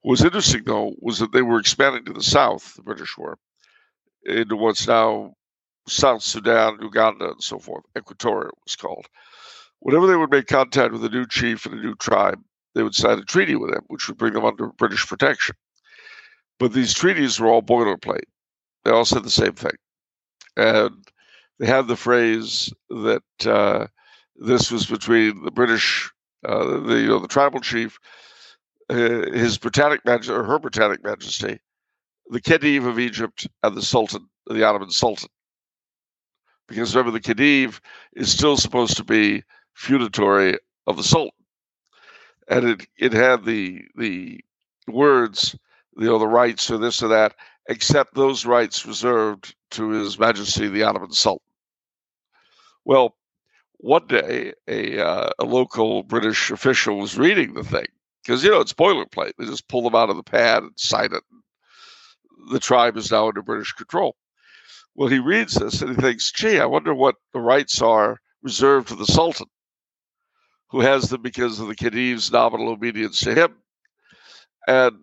What 0.02 0.12
was 0.12 0.24
interesting, 0.24 0.64
though, 0.66 0.96
was 1.00 1.20
that 1.20 1.34
they 1.34 1.42
were 1.42 1.60
expanding 1.60 2.06
to 2.06 2.14
the 2.14 2.24
south, 2.24 2.74
the 2.76 2.82
British 2.82 3.18
were, 3.18 3.38
into 4.26 4.56
what's 4.56 4.88
now 4.88 5.34
South 5.88 6.24
Sudan, 6.24 6.78
Uganda, 6.82 7.32
and 7.32 7.44
so 7.44 7.60
forth. 7.60 7.84
Equatoria 7.98 8.52
was 8.64 8.78
called. 8.78 9.08
Whenever 9.80 10.08
they 10.08 10.16
would 10.16 10.32
make 10.32 10.48
contact 10.48 10.94
with 10.94 11.04
a 11.04 11.10
new 11.10 11.26
chief 11.26 11.66
and 11.66 11.76
a 11.78 11.82
new 11.82 11.96
tribe, 11.96 12.42
they 12.76 12.84
would 12.84 12.96
sign 12.96 13.20
a 13.20 13.24
treaty 13.24 13.56
with 13.56 13.72
them, 13.72 13.84
which 13.88 14.08
would 14.08 14.18
bring 14.18 14.34
them 14.34 14.46
under 14.46 14.68
British 14.68 15.06
protection. 15.06 15.56
But 16.60 16.72
these 16.72 16.94
treaties 16.94 17.40
were 17.40 17.48
all 17.48 17.62
boilerplate. 17.62 18.28
They 18.86 18.92
all 18.92 19.06
said 19.06 19.24
the 19.24 19.30
same 19.30 19.54
thing 19.54 19.76
and 20.56 20.96
they 21.60 21.66
had 21.66 21.88
the 21.88 21.96
phrase 21.96 22.74
that 22.90 23.24
uh, 23.46 23.88
this 24.36 24.72
was 24.72 24.86
between 24.86 25.44
the 25.44 25.52
British, 25.52 26.10
uh, 26.48 26.80
the 26.80 27.00
you 27.02 27.08
know 27.08 27.20
the 27.20 27.28
tribal 27.28 27.60
chief, 27.60 28.00
uh, 28.90 28.96
his 29.32 29.58
Britannic 29.58 30.06
Majesty 30.06 30.34
or 30.34 30.44
her 30.44 30.60
Britannic 30.60 31.04
Majesty, 31.04 31.60
the 32.30 32.42
Khedive 32.42 32.88
of 32.88 33.00
Egypt, 33.00 33.48
and 33.64 33.76
the 33.76 33.82
Sultan, 33.82 34.28
the 34.48 34.64
Ottoman 34.64 34.92
Sultan. 34.92 35.30
Because 36.68 36.96
remember, 36.96 37.18
the 37.18 37.34
Khedive 37.34 37.80
is 38.14 38.32
still 38.32 38.56
supposed 38.56 38.96
to 38.98 39.04
be 39.04 39.44
feudatory 39.74 40.58
of 40.88 40.98
the 40.98 41.04
Sultan, 41.04 41.32
and 42.48 42.70
it 42.70 42.88
it 42.98 43.14
had 43.14 43.44
the 43.44 43.82
the 43.96 44.40
words, 44.88 45.56
you 45.98 46.06
know, 46.06 46.20
the 46.20 46.28
rights 46.28 46.72
or 46.72 46.78
this 46.78 47.04
or 47.04 47.10
that, 47.10 47.36
except 47.70 48.16
those 48.16 48.46
rights 48.46 48.86
reserved 48.86 49.56
to 49.72 49.90
His 49.92 50.20
Majesty 50.20 50.68
the 50.68 50.84
Ottoman 50.84 51.12
Sultan. 51.12 51.46
Well, 52.84 53.16
one 53.78 54.08
day 54.08 54.54
a, 54.68 55.00
uh, 55.00 55.30
a 55.40 55.46
local 55.46 56.04
British 56.04 56.52
official 56.52 56.98
was 56.98 57.18
reading 57.18 57.54
the 57.54 57.64
thing 57.64 57.86
because 58.24 58.44
you 58.44 58.50
know 58.50 58.60
it's 58.60 58.74
boilerplate. 58.74 59.34
They 59.38 59.46
just 59.46 59.70
pull 59.70 59.84
them 59.84 59.96
out 59.96 60.10
of 60.10 60.18
the 60.18 60.24
pad 60.24 60.64
and 60.64 60.72
sign 60.76 61.14
it. 61.14 61.24
The 62.52 62.60
tribe 62.60 62.98
is 62.98 63.12
now 63.12 63.28
under 63.28 63.44
British 63.44 63.72
control. 63.74 64.16
Well, 64.96 65.08
he 65.08 65.20
reads 65.20 65.54
this 65.54 65.82
and 65.82 65.96
he 65.96 66.02
thinks, 66.02 66.32
gee, 66.32 66.60
I 66.60 66.66
wonder 66.66 66.94
what 66.94 67.16
the 67.34 67.40
rights 67.40 67.82
are 67.82 68.20
reserved 68.42 68.88
to 68.88 68.96
the 68.96 69.06
Sultan, 69.06 69.48
who 70.72 70.82
has 70.82 71.10
them 71.10 71.22
because 71.22 71.60
of 71.60 71.68
the 71.68 71.76
Khedive's 71.76 72.32
nominal 72.32 72.70
obedience 72.70 73.20
to 73.22 73.36
him, 73.36 73.56
and 74.68 74.98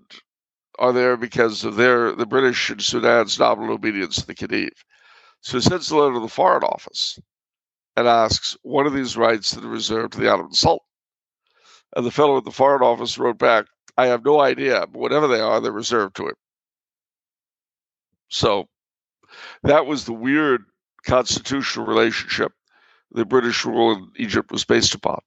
are 0.78 0.92
there 0.92 1.16
because 1.16 1.64
of 1.64 1.76
their 1.76 2.12
the 2.12 2.26
British 2.26 2.70
and 2.70 2.82
Sudan's 2.82 3.38
nominal 3.38 3.74
obedience 3.74 4.16
to 4.16 4.26
the 4.26 4.34
Khedive. 4.34 4.84
So 5.40 5.58
he 5.58 5.62
sends 5.62 5.90
a 5.90 5.96
letter 5.96 6.14
to 6.14 6.20
the 6.20 6.28
Foreign 6.28 6.64
Office 6.64 7.18
and 7.96 8.06
asks, 8.06 8.56
what 8.62 8.86
are 8.86 8.90
these 8.90 9.16
rights 9.16 9.52
that 9.52 9.64
are 9.64 9.68
reserved 9.68 10.12
to 10.14 10.20
the 10.20 10.30
Ottoman 10.30 10.52
Sultan? 10.52 10.84
And 11.94 12.04
the 12.04 12.10
fellow 12.10 12.36
at 12.36 12.44
the 12.44 12.50
Foreign 12.50 12.82
Office 12.82 13.18
wrote 13.18 13.38
back, 13.38 13.66
I 13.96 14.06
have 14.06 14.24
no 14.24 14.40
idea, 14.40 14.86
but 14.86 14.98
whatever 14.98 15.28
they 15.28 15.40
are, 15.40 15.60
they're 15.60 15.72
reserved 15.72 16.16
to 16.16 16.28
him. 16.28 16.34
So 18.28 18.68
that 19.62 19.86
was 19.86 20.04
the 20.04 20.12
weird 20.12 20.64
constitutional 21.06 21.86
relationship 21.86 22.52
the 23.12 23.24
British 23.24 23.64
rule 23.64 23.92
in 23.92 24.10
Egypt 24.16 24.50
was 24.50 24.64
based 24.64 24.94
upon. 24.94 25.20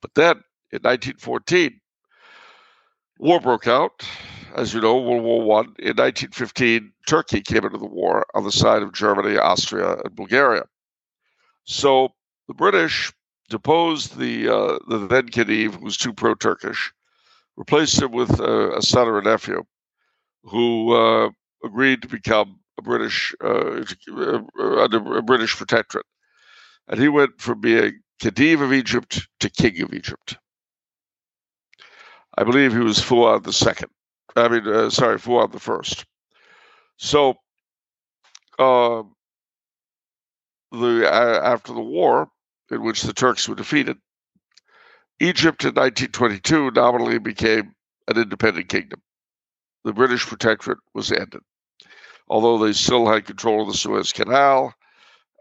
But 0.00 0.14
then 0.14 0.36
in 0.70 0.82
1914, 0.82 1.80
war 3.18 3.40
broke 3.40 3.66
out. 3.66 4.06
As 4.54 4.74
you 4.74 4.80
know, 4.80 4.96
World 5.00 5.22
War 5.22 5.42
One. 5.42 5.66
In 5.78 5.96
1915, 5.96 6.92
Turkey 7.06 7.40
came 7.40 7.64
into 7.64 7.78
the 7.78 7.86
war 7.86 8.26
on 8.34 8.44
the 8.44 8.52
side 8.52 8.82
of 8.82 8.92
Germany, 8.92 9.38
Austria, 9.38 9.96
and 10.04 10.14
Bulgaria. 10.16 10.64
So 11.64 12.14
the 12.48 12.54
British 12.54 13.12
deposed 13.48 14.16
the 14.16 14.48
uh, 14.48 14.78
the 14.88 15.06
then 15.06 15.28
Khedive, 15.28 15.74
who 15.74 15.84
was 15.84 15.96
too 15.96 16.12
pro-Turkish, 16.12 16.92
replaced 17.56 18.00
him 18.00 18.12
with 18.12 18.40
a 18.40 18.82
son 18.82 19.08
or 19.08 19.18
a 19.18 19.22
nephew, 19.22 19.62
who 20.44 20.94
uh, 20.94 21.30
agreed 21.64 22.02
to 22.02 22.08
become 22.08 22.60
a 22.78 22.82
British 22.82 23.34
uh, 23.44 23.84
uh, 24.10 24.40
under 24.82 25.16
a 25.16 25.22
British 25.22 25.56
protectorate, 25.56 26.06
and 26.88 26.98
he 26.98 27.08
went 27.08 27.40
from 27.40 27.60
being 27.60 28.00
Khedive 28.22 28.62
of 28.62 28.72
Egypt 28.72 29.28
to 29.40 29.50
King 29.50 29.82
of 29.82 29.92
Egypt. 29.92 30.38
I 32.36 32.44
believe 32.44 32.72
he 32.72 32.78
was 32.78 32.98
Fuad 32.98 33.52
second. 33.52 33.90
I 34.36 34.48
mean, 34.48 34.66
uh, 34.66 34.90
sorry, 34.90 35.18
Fuad 35.18 35.52
the 35.52 35.60
first. 35.60 36.04
So, 36.96 37.34
uh, 38.58 39.02
the 40.72 41.10
uh, 41.10 41.40
after 41.42 41.72
the 41.72 41.80
war, 41.80 42.28
in 42.70 42.82
which 42.82 43.02
the 43.02 43.12
Turks 43.12 43.48
were 43.48 43.54
defeated, 43.54 43.96
Egypt 45.18 45.64
in 45.64 45.74
1922 45.74 46.70
nominally 46.72 47.18
became 47.18 47.74
an 48.08 48.18
independent 48.18 48.68
kingdom. 48.68 49.00
The 49.84 49.92
British 49.92 50.26
protectorate 50.26 50.78
was 50.94 51.10
ended, 51.10 51.40
although 52.28 52.58
they 52.58 52.72
still 52.72 53.06
had 53.06 53.24
control 53.24 53.62
of 53.62 53.68
the 53.68 53.78
Suez 53.78 54.12
Canal, 54.12 54.74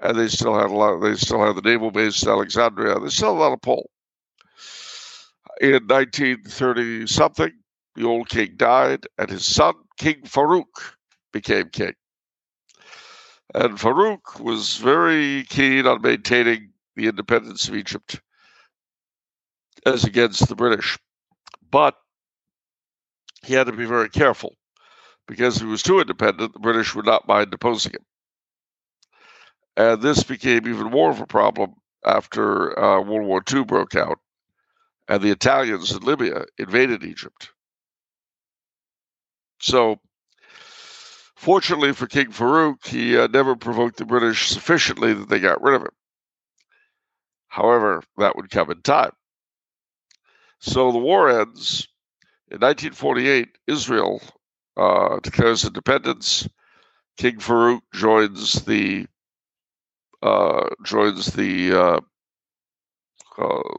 and 0.02 0.18
they 0.18 0.28
still 0.28 0.58
had 0.58 0.70
a 0.70 0.74
lot. 0.74 1.00
They 1.00 1.16
still 1.16 1.46
had 1.46 1.56
the 1.56 1.62
naval 1.62 1.92
base 1.92 2.24
in 2.24 2.30
Alexandria. 2.30 3.00
They 3.00 3.10
still 3.10 3.36
had 3.36 3.40
a 3.40 3.44
lot 3.44 3.54
of 3.54 3.62
pull. 3.62 3.90
In 5.62 5.88
1930 5.88 7.08
something, 7.08 7.52
the 7.96 8.06
old 8.06 8.30
king 8.30 8.54
died, 8.56 9.06
and 9.18 9.30
his 9.30 9.46
son, 9.46 9.74
King 9.98 10.22
Farouk, 10.24 10.94
became 11.32 11.70
king. 11.70 11.94
And 13.54 13.78
Farouk 13.78 14.40
was 14.40 14.78
very 14.78 15.44
keen 15.50 15.88
on 15.88 16.02
maintaining 16.02 16.72
the 16.96 17.08
independence 17.08 17.68
of 17.68 17.76
Egypt 17.76 18.22
as 19.86 20.04
against 20.04 20.48
the 20.48 20.56
British. 20.56 20.98
But 21.72 21.96
he 23.44 23.54
had 23.54 23.68
to 23.68 23.74
be 23.74 23.86
very 23.86 24.10
careful 24.10 24.56
because 25.28 25.58
if 25.58 25.64
he 25.64 25.68
was 25.68 25.84
too 25.84 26.00
independent, 26.00 26.54
the 26.54 26.60
British 26.60 26.94
would 26.94 27.06
not 27.06 27.28
mind 27.28 27.52
deposing 27.52 27.94
him. 27.94 28.06
And 29.78 30.02
this 30.02 30.24
became 30.24 30.68
even 30.68 30.92
more 30.92 31.10
of 31.10 31.22
a 31.22 31.26
problem 31.28 31.74
after 32.06 32.78
uh, 32.78 33.02
World 33.02 33.28
War 33.28 33.42
II 33.52 33.64
broke 33.64 33.96
out 33.96 34.20
and 35.08 35.22
the 35.22 35.32
Italians 35.32 35.92
in 35.92 36.00
Libya 36.04 36.46
invaded 36.58 37.04
Egypt. 37.04 37.50
So, 39.62 40.00
fortunately 41.36 41.94
for 41.94 42.08
King 42.08 42.28
Farouk, 42.28 42.86
he 42.86 43.18
uh, 43.18 43.28
never 43.28 43.56
provoked 43.56 43.98
the 43.98 44.06
British 44.06 44.50
sufficiently 44.50 45.14
that 45.14 45.30
they 45.30 45.40
got 45.40 45.62
rid 45.62 45.76
of 45.76 45.82
him. 45.82 45.92
However, 47.48 48.04
that 48.18 48.36
would 48.36 48.50
come 48.50 48.72
in 48.72 48.82
time. 48.82 49.12
So 50.60 50.92
the 50.92 51.00
war 51.00 51.30
ends. 51.30 51.88
In 52.52 52.60
1948, 52.60 53.58
Israel 53.68 54.22
uh, 54.76 55.20
declares 55.20 55.66
independence. 55.66 56.48
King 57.18 57.38
Farouk 57.38 57.82
joins 57.94 58.54
the 58.66 59.08
uh, 60.22 60.68
joins 60.84 61.28
the 61.28 61.74
uh, 61.74 62.00
uh, 63.38 63.76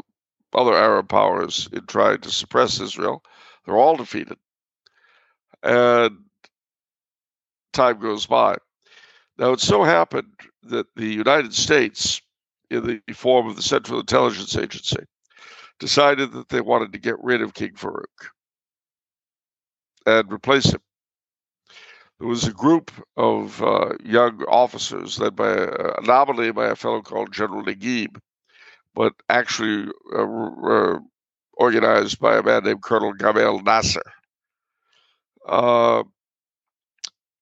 other 0.54 0.74
Arab 0.74 1.08
powers 1.08 1.68
in 1.72 1.86
trying 1.86 2.18
to 2.20 2.30
suppress 2.30 2.80
Israel. 2.80 3.22
They're 3.64 3.76
all 3.76 3.96
defeated, 3.96 4.38
and 5.62 6.18
time 7.72 7.98
goes 7.98 8.26
by. 8.26 8.56
Now, 9.38 9.52
it 9.52 9.60
so 9.60 9.82
happened 9.82 10.32
that 10.64 10.86
the 10.96 11.06
United 11.06 11.54
States, 11.54 12.20
in 12.70 13.02
the 13.06 13.14
form 13.14 13.46
of 13.46 13.56
the 13.56 13.62
Central 13.62 14.00
Intelligence 14.00 14.56
Agency, 14.56 15.04
decided 15.78 16.32
that 16.32 16.50
they 16.50 16.60
wanted 16.60 16.92
to 16.92 16.98
get 16.98 17.22
rid 17.22 17.40
of 17.40 17.54
King 17.54 17.72
Farouk 17.72 18.04
and 20.06 20.32
replace 20.32 20.66
him. 20.66 20.80
There 22.18 22.28
was 22.28 22.46
a 22.46 22.52
group 22.52 22.90
of 23.16 23.62
uh, 23.62 23.92
young 24.04 24.42
officers 24.42 25.18
led 25.18 25.34
by 25.34 25.52
a, 25.52 26.02
nominally 26.02 26.52
by 26.52 26.66
a 26.66 26.76
fellow 26.76 27.00
called 27.00 27.32
General 27.32 27.64
Naguib, 27.64 28.18
but 28.94 29.14
actually 29.30 29.90
uh, 30.14 30.22
uh, 30.22 30.98
organized 31.54 32.18
by 32.18 32.36
a 32.36 32.42
man 32.42 32.64
named 32.64 32.82
Colonel 32.82 33.14
Gamal 33.14 33.64
Nasser. 33.64 34.02
Uh, 35.46 36.04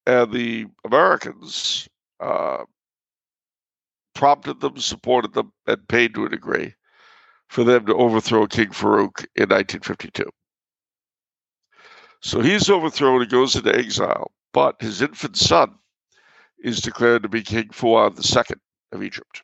and 0.07 0.33
the 0.33 0.67
Americans 0.85 1.89
uh, 2.21 2.65
prompted 4.15 4.61
them, 4.61 4.79
supported 4.79 5.35
them, 5.35 5.53
and 5.67 5.87
paid 5.89 6.15
to 6.15 6.25
a 6.25 6.29
degree 6.29 6.75
for 7.49 7.65
them 7.65 7.87
to 7.87 7.95
overthrow 7.95 8.47
King 8.47 8.69
Farouk 8.69 9.25
in 9.37 9.49
1952. 9.49 10.25
So 12.21 12.41
he's 12.41 12.69
overthrown, 12.69 13.21
he 13.21 13.27
goes 13.27 13.55
into 13.55 13.75
exile, 13.75 14.33
but 14.53 14.81
his 14.81 15.03
infant 15.03 15.37
son 15.37 15.75
is 16.59 16.81
declared 16.81 17.23
to 17.23 17.29
be 17.29 17.43
King 17.43 17.69
Fuad 17.69 18.19
II 18.19 18.57
of 18.93 19.03
Egypt. 19.03 19.43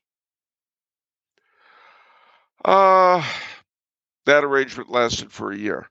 Uh, 2.65 3.23
that 4.27 4.43
arrangement 4.43 4.91
lasted 4.91 5.31
for 5.31 5.53
a 5.53 5.57
year. 5.57 5.89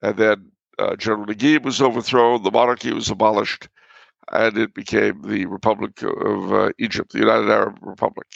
And 0.00 0.16
then 0.16 0.52
uh, 0.78 0.96
General 0.96 1.26
Naguib 1.26 1.64
was 1.64 1.80
overthrown, 1.80 2.42
the 2.42 2.50
monarchy 2.50 2.92
was 2.92 3.10
abolished, 3.10 3.68
and 4.32 4.56
it 4.58 4.74
became 4.74 5.22
the 5.22 5.46
Republic 5.46 6.02
of 6.02 6.52
uh, 6.52 6.72
Egypt, 6.78 7.12
the 7.12 7.18
United 7.18 7.50
Arab 7.50 7.78
Republic. 7.82 8.26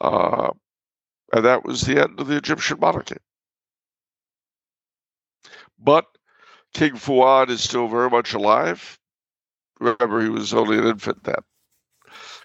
Uh, 0.00 0.50
and 1.32 1.44
that 1.44 1.64
was 1.64 1.82
the 1.82 2.00
end 2.00 2.18
of 2.20 2.26
the 2.26 2.36
Egyptian 2.36 2.78
monarchy. 2.80 3.16
But 5.78 6.06
King 6.74 6.94
Fuad 6.94 7.50
is 7.50 7.62
still 7.62 7.88
very 7.88 8.10
much 8.10 8.34
alive. 8.34 8.98
Remember, 9.80 10.20
he 10.20 10.28
was 10.28 10.54
only 10.54 10.78
an 10.78 10.86
infant 10.86 11.22
then. 11.24 11.42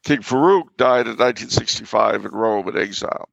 King 0.03 0.19
Farouk 0.19 0.75
died 0.77 1.07
in 1.07 1.17
1965 1.17 2.25
in 2.25 2.31
Rome 2.31 2.67
in 2.67 2.77
exile. 2.77 3.29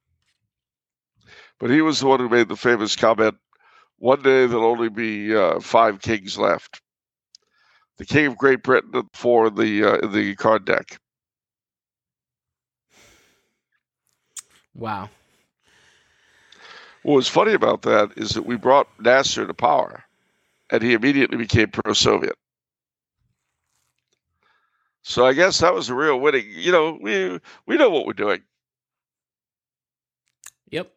But 1.58 1.70
he 1.70 1.82
was 1.82 2.00
the 2.00 2.06
one 2.06 2.20
who 2.20 2.28
made 2.28 2.48
the 2.48 2.56
famous 2.56 2.96
comment 2.96 3.36
one 4.00 4.22
day 4.22 4.46
there'll 4.46 4.64
only 4.64 4.88
be 4.88 5.36
uh, 5.36 5.60
five 5.60 6.00
kings 6.00 6.36
left. 6.36 6.80
The 7.98 8.06
King 8.06 8.26
of 8.26 8.38
Great 8.38 8.62
Britain 8.62 9.08
for 9.12 9.50
the 9.50 9.84
uh, 9.84 10.06
the 10.08 10.34
card 10.36 10.64
deck. 10.64 10.98
Wow. 14.74 15.10
What 17.02 17.14
was 17.14 17.28
funny 17.28 17.52
about 17.52 17.82
that 17.82 18.12
is 18.16 18.30
that 18.30 18.46
we 18.46 18.56
brought 18.56 18.88
Nasser 18.98 19.46
to 19.46 19.54
power, 19.54 20.02
and 20.70 20.82
he 20.82 20.94
immediately 20.94 21.36
became 21.36 21.70
pro-Soviet. 21.70 22.36
So 25.02 25.26
I 25.26 25.34
guess 25.34 25.58
that 25.58 25.74
was 25.74 25.90
a 25.90 25.94
real 25.94 26.18
winning. 26.18 26.46
You 26.48 26.72
know, 26.72 26.98
we 27.00 27.38
we 27.66 27.76
know 27.76 27.90
what 27.90 28.06
we're 28.06 28.12
doing. 28.14 28.40
Yep. 30.70 30.90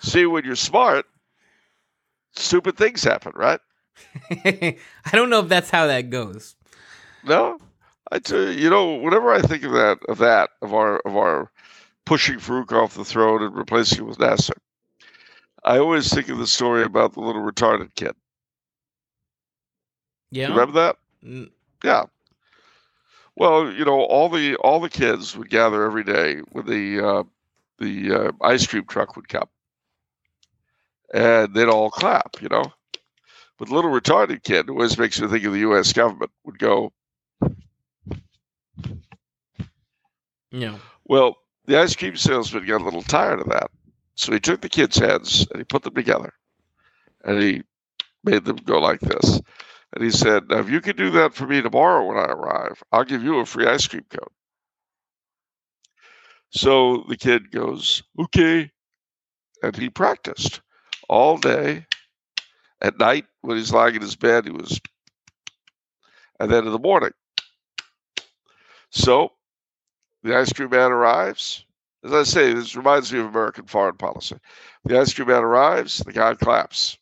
See, 0.00 0.26
when 0.26 0.44
you're 0.44 0.54
smart, 0.54 1.06
stupid 2.36 2.76
things 2.76 3.04
happen, 3.04 3.32
right? 3.34 3.60
I 4.30 4.76
don't 5.12 5.30
know 5.30 5.40
if 5.40 5.48
that's 5.48 5.70
how 5.70 5.86
that 5.86 6.10
goes. 6.10 6.54
No, 7.24 7.58
I 8.12 8.18
tell 8.18 8.40
you, 8.40 8.50
you 8.50 8.70
know, 8.70 8.94
whenever 8.96 9.32
I 9.32 9.42
think 9.42 9.64
of 9.64 9.72
that, 9.72 9.98
of 10.08 10.18
that, 10.18 10.50
of 10.62 10.74
our, 10.74 10.98
of 11.00 11.16
our 11.16 11.50
pushing 12.04 12.36
Farouk 12.38 12.72
off 12.72 12.94
the 12.94 13.04
throne 13.04 13.42
and 13.42 13.54
replacing 13.54 13.98
him 13.98 14.08
with 14.08 14.18
Nasser, 14.18 14.54
I 15.64 15.78
always 15.78 16.12
think 16.12 16.28
of 16.28 16.38
the 16.38 16.46
story 16.46 16.84
about 16.84 17.14
the 17.14 17.20
little 17.20 17.42
retarded 17.42 17.94
kid. 17.94 18.14
Yeah. 20.30 20.48
You 20.48 20.54
remember 20.54 20.80
that? 20.80 20.96
Mm. 21.24 21.50
Yeah. 21.84 22.04
Well, 23.36 23.70
you 23.70 23.84
know, 23.84 24.00
all 24.00 24.28
the 24.28 24.56
all 24.56 24.80
the 24.80 24.88
kids 24.88 25.36
would 25.36 25.50
gather 25.50 25.84
every 25.84 26.04
day 26.04 26.40
when 26.52 26.66
the 26.66 27.06
uh, 27.06 27.22
the 27.78 28.12
uh, 28.12 28.32
ice 28.40 28.66
cream 28.66 28.84
truck 28.86 29.14
would 29.14 29.28
come, 29.28 29.48
and 31.16 31.54
they'd 31.54 31.68
all 31.68 31.90
clap. 31.90 32.36
You 32.40 32.48
know, 32.48 32.64
but 33.58 33.68
the 33.68 33.74
little 33.74 33.90
retarded 33.90 34.42
kid, 34.42 34.66
who 34.66 34.74
always 34.74 34.98
makes 34.98 35.20
me 35.20 35.28
think 35.28 35.44
of 35.44 35.52
the 35.52 35.60
U.S. 35.60 35.92
government, 35.92 36.30
would 36.44 36.58
go, 36.58 36.92
Yeah. 40.50 40.78
Well, 41.04 41.36
the 41.66 41.78
ice 41.78 41.96
cream 41.96 42.16
salesman 42.16 42.66
got 42.66 42.80
a 42.80 42.84
little 42.84 43.02
tired 43.02 43.40
of 43.40 43.48
that. 43.48 43.70
So 44.14 44.32
he 44.32 44.40
took 44.40 44.60
the 44.60 44.68
kids' 44.68 44.98
heads 44.98 45.46
and 45.50 45.58
he 45.58 45.64
put 45.64 45.82
them 45.82 45.94
together 45.94 46.32
and 47.24 47.42
he 47.42 47.62
made 48.24 48.44
them 48.44 48.56
go 48.56 48.78
like 48.78 49.00
this. 49.00 49.40
And 49.92 50.02
he 50.02 50.10
said, 50.10 50.48
Now, 50.48 50.58
if 50.58 50.70
you 50.70 50.80
can 50.80 50.96
do 50.96 51.10
that 51.10 51.34
for 51.34 51.46
me 51.46 51.60
tomorrow 51.60 52.06
when 52.06 52.16
I 52.16 52.24
arrive, 52.24 52.82
I'll 52.92 53.04
give 53.04 53.22
you 53.22 53.38
a 53.38 53.46
free 53.46 53.66
ice 53.66 53.86
cream 53.86 54.06
cone. 54.10 54.28
So 56.50 57.04
the 57.08 57.16
kid 57.16 57.50
goes, 57.50 58.02
Okay. 58.18 58.70
And 59.62 59.76
he 59.76 59.90
practiced 59.90 60.60
all 61.08 61.36
day. 61.38 61.86
At 62.80 62.98
night, 62.98 63.24
when 63.40 63.56
he's 63.56 63.72
lying 63.72 63.94
in 63.94 64.02
his 64.02 64.16
bed, 64.16 64.44
he 64.44 64.50
was, 64.50 64.78
and 66.38 66.50
then 66.50 66.66
in 66.66 66.72
the 66.72 66.78
morning. 66.78 67.12
So 68.90 69.32
the 70.22 70.36
ice 70.36 70.52
cream 70.52 70.70
man 70.70 70.92
arrives. 70.92 71.64
As 72.04 72.12
I 72.12 72.22
say, 72.24 72.52
this 72.52 72.76
reminds 72.76 73.12
me 73.12 73.20
of 73.20 73.26
American 73.26 73.66
foreign 73.66 73.96
policy. 73.96 74.36
The 74.84 75.00
ice 75.00 75.14
cream 75.14 75.28
man 75.28 75.42
arrives, 75.42 75.98
the 75.98 76.12
guy 76.12 76.34
claps 76.34 76.98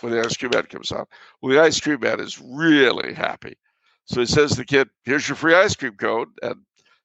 when 0.00 0.12
the 0.12 0.20
ice 0.20 0.36
cream 0.36 0.52
man 0.54 0.64
comes 0.64 0.92
out. 0.92 1.08
Well, 1.40 1.52
the 1.52 1.62
ice 1.62 1.80
cream 1.80 2.00
man 2.00 2.20
is 2.20 2.40
really 2.40 3.14
happy. 3.14 3.56
So 4.04 4.20
he 4.20 4.26
says 4.26 4.50
to 4.50 4.58
the 4.58 4.64
kid, 4.64 4.88
Here's 5.04 5.28
your 5.28 5.36
free 5.36 5.54
ice 5.54 5.74
cream 5.74 5.94
cone. 5.94 6.32
And 6.42 6.56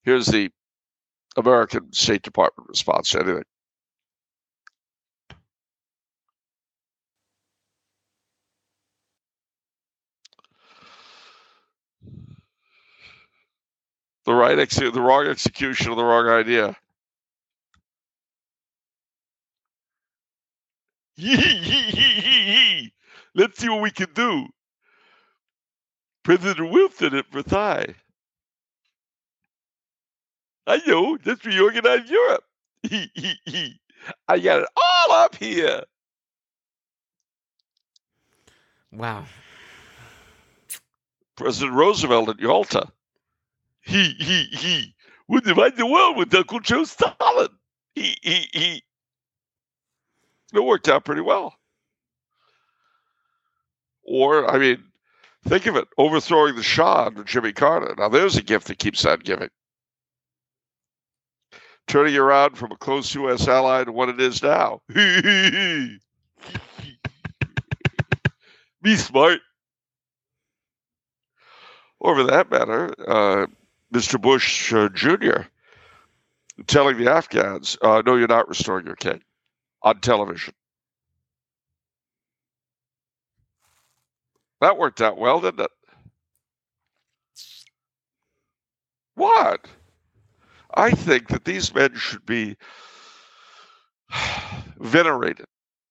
here's 0.04 0.28
the 0.28 0.52
American 1.36 1.92
State 1.94 2.22
Department 2.22 2.70
response 2.70 3.10
to 3.10 3.20
anything. 3.22 3.44
The 14.26 14.34
right 14.34 14.58
ex- 14.60 14.76
the 14.78 14.92
wrong 14.92 15.28
execution 15.28 15.92
of 15.92 15.98
the 15.98 16.04
wrong 16.04 16.28
idea. 16.28 16.76
Let's 23.36 23.60
see 23.60 23.70
what 23.70 23.82
we 23.82 23.92
can 23.92 24.12
do. 24.14 24.48
President 26.24 26.72
Wilson 26.72 27.16
at 27.16 27.32
Versailles. 27.32 27.96
I 30.68 30.80
know, 30.86 31.18
let's 31.26 31.44
reorganize 31.46 32.10
Europe. 32.10 32.44
I 34.28 34.40
got 34.40 34.62
it 34.62 34.68
all 34.76 35.12
up 35.12 35.36
here. 35.36 35.84
Wow. 38.92 39.26
President 41.36 41.74
Roosevelt 41.76 42.30
at 42.30 42.40
Yalta. 42.40 42.88
He, 43.82 44.14
he, 44.20 44.44
he 44.52 44.96
would 45.28 45.44
divide 45.44 45.76
the 45.76 45.86
world 45.86 46.18
with 46.18 46.34
Uncle 46.34 46.60
Joe 46.60 46.84
Stalin. 46.84 47.50
He, 47.96 48.16
he, 48.22 48.48
he. 48.54 48.84
It 50.54 50.60
worked 50.60 50.90
out 50.90 51.06
pretty 51.06 51.22
well. 51.22 51.56
Or, 54.04 54.50
I 54.50 54.58
mean, 54.58 54.84
think 55.48 55.66
of 55.66 55.76
it 55.76 55.88
overthrowing 55.98 56.56
the 56.56 56.64
Shah 56.64 57.06
under 57.06 57.24
Jimmy 57.24 57.54
Carter. 57.54 57.96
Now, 57.98 58.10
there's 58.10 58.38
a 58.38 58.42
gift 58.42 58.68
that 58.68 58.80
keeps 58.80 59.06
on 59.06 59.20
giving. 59.20 59.50
Turning 61.88 62.16
around 62.16 62.58
from 62.58 62.72
a 62.72 62.78
close 62.78 63.14
U.S. 63.16 63.48
ally 63.48 63.84
to 63.84 63.92
what 63.92 64.10
it 64.10 64.20
is 64.22 64.44
now. 64.44 64.82
He, 64.94 65.22
he, 65.22 65.50
he. 66.82 66.98
Be 68.82 68.96
smart. 68.96 69.40
Or, 72.00 72.16
for 72.16 72.24
that 72.24 72.50
matter, 72.50 72.94
uh, 73.08 73.46
Mr. 73.94 74.22
Bush 74.22 74.74
uh, 74.74 74.90
Jr. 74.90 75.48
telling 76.68 76.98
the 76.98 77.12
Afghans, 77.12 77.78
uh, 77.82 78.02
no, 78.06 78.16
you're 78.16 78.28
not 78.28 78.48
restoring 78.48 78.86
your 78.86 78.96
king 78.96 79.22
on 79.84 80.00
television. 80.00 80.54
That 84.62 84.78
worked 84.78 85.02
out 85.02 85.18
well, 85.18 85.42
didn't 85.42 85.62
it? 85.62 85.72
What? 89.16 89.66
I 90.74 90.92
think 90.92 91.28
that 91.30 91.44
these 91.44 91.74
men 91.74 91.96
should 91.96 92.26
be 92.26 92.56
venerated 94.80 95.46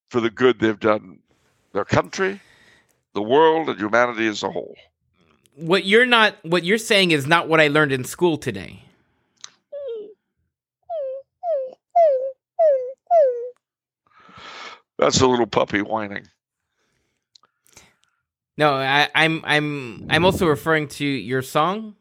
for 0.09 0.21
the 0.21 0.31
good 0.31 0.59
they've 0.59 0.79
done 0.79 1.19
their 1.73 1.85
country, 1.85 2.41
the 3.15 3.23
world, 3.23 3.69
and 3.69 3.79
humanity 3.79 4.27
as 4.27 4.43
a 4.43 4.51
whole. 4.51 4.75
What 5.61 5.85
you're 5.85 6.07
not 6.07 6.37
what 6.43 6.65
you're 6.65 6.79
saying 6.79 7.11
is 7.11 7.27
not 7.27 7.49
what 7.49 7.61
I 7.61 7.69
learned 7.69 7.93
in 7.93 8.05
school 8.05 8.39
today. 8.39 8.83
That's 14.99 15.21
a 15.21 15.27
little 15.27 15.47
puppy 15.47 15.81
whining. 15.81 16.29
No, 18.59 18.75
I, 18.75 19.09
I'm 19.15 19.41
I'm 19.45 20.07
I'm 20.11 20.25
also 20.27 20.47
referring 20.47 20.89
to 20.89 21.07
your 21.07 21.41
song. 21.41 21.95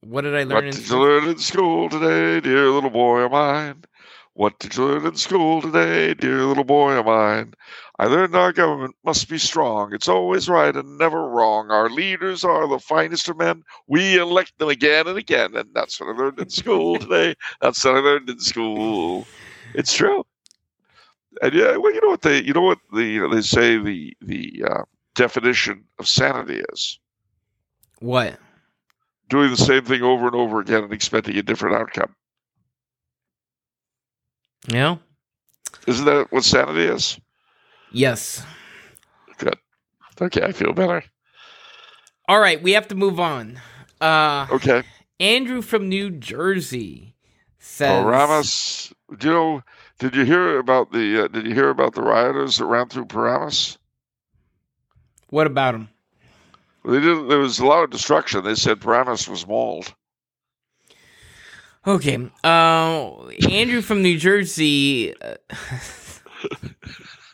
What 0.00 0.22
did 0.22 0.34
I 0.34 0.42
learn 0.42 0.56
What 0.56 0.64
in 0.64 0.70
did 0.72 0.88
you 0.88 0.98
learn 0.98 1.28
in 1.28 1.38
school 1.38 1.88
today, 1.88 2.40
dear 2.40 2.68
little 2.68 2.90
boy 2.90 3.20
of 3.20 3.32
mine? 3.32 3.84
What 4.34 4.58
did 4.58 4.76
you 4.76 4.84
learn 4.84 5.06
in 5.06 5.16
school 5.16 5.62
today, 5.62 6.12
dear 6.12 6.44
little 6.44 6.64
boy 6.64 6.98
of 6.98 7.06
mine? 7.06 7.54
I 8.02 8.06
learned 8.06 8.34
our 8.34 8.52
government 8.52 8.96
must 9.04 9.28
be 9.28 9.38
strong. 9.38 9.94
It's 9.94 10.08
always 10.08 10.48
right 10.48 10.74
and 10.74 10.98
never 10.98 11.28
wrong. 11.28 11.70
Our 11.70 11.88
leaders 11.88 12.42
are 12.42 12.66
the 12.66 12.80
finest 12.80 13.28
of 13.28 13.38
men. 13.38 13.62
We 13.86 14.18
elect 14.18 14.58
them 14.58 14.70
again 14.70 15.06
and 15.06 15.16
again. 15.16 15.54
And 15.54 15.72
that's 15.72 16.00
what 16.00 16.08
I 16.08 16.18
learned 16.18 16.40
in 16.40 16.50
school 16.50 16.98
today. 17.00 17.36
That's 17.60 17.84
what 17.84 17.94
I 17.94 18.00
learned 18.00 18.28
in 18.28 18.40
school. 18.40 19.28
It's 19.72 19.94
true. 19.94 20.26
And 21.42 21.54
yeah, 21.54 21.76
well, 21.76 21.94
you 21.94 22.00
know 22.00 22.08
what 22.08 22.22
they, 22.22 22.42
you 22.42 22.52
know 22.52 22.62
what 22.62 22.80
the, 22.92 23.04
you 23.04 23.20
know, 23.20 23.32
they 23.34 23.42
say 23.42 23.78
the 23.78 24.16
the 24.20 24.64
uh, 24.68 24.82
definition 25.14 25.84
of 26.00 26.08
sanity 26.08 26.62
is 26.72 26.98
What? 28.00 28.38
doing 29.28 29.50
the 29.50 29.56
same 29.56 29.84
thing 29.84 30.02
over 30.02 30.26
and 30.26 30.34
over 30.36 30.60
again 30.60 30.84
and 30.84 30.92
expecting 30.92 31.36
a 31.36 31.42
different 31.42 31.76
outcome. 31.76 32.16
Yeah. 34.68 34.96
Isn't 35.86 36.06
that 36.06 36.32
what 36.32 36.44
sanity 36.44 36.84
is? 36.84 37.18
Yes. 37.92 38.44
Good. 39.38 39.56
Okay, 40.20 40.42
I 40.42 40.52
feel 40.52 40.72
better. 40.72 41.02
All 42.28 42.40
right, 42.40 42.62
we 42.62 42.72
have 42.72 42.88
to 42.88 42.94
move 42.94 43.18
on. 43.20 43.60
Uh, 44.00 44.46
Okay. 44.50 44.82
Andrew 45.20 45.62
from 45.62 45.88
New 45.88 46.10
Jersey 46.10 47.14
says. 47.58 48.02
Paramus. 48.02 48.92
Do 49.18 49.28
you 49.28 49.32
know? 49.32 49.62
Did 50.00 50.16
you 50.16 50.24
hear 50.24 50.58
about 50.58 50.90
the? 50.90 51.24
Uh, 51.24 51.28
did 51.28 51.46
you 51.46 51.54
hear 51.54 51.68
about 51.70 51.94
the 51.94 52.02
rioters 52.02 52.58
that 52.58 52.64
ran 52.64 52.88
through 52.88 53.04
Paramus? 53.06 53.78
What 55.28 55.46
about 55.46 55.72
them? 55.72 55.88
They 56.84 56.98
did. 56.98 57.28
There 57.30 57.38
was 57.38 57.60
a 57.60 57.66
lot 57.66 57.84
of 57.84 57.90
destruction. 57.90 58.42
They 58.42 58.56
said 58.56 58.80
Paramus 58.80 59.28
was 59.28 59.46
mauled. 59.46 59.94
Okay. 61.86 62.28
Uh, 62.42 63.28
Andrew 63.48 63.80
from 63.82 64.02
New 64.02 64.18
Jersey. 64.18 65.14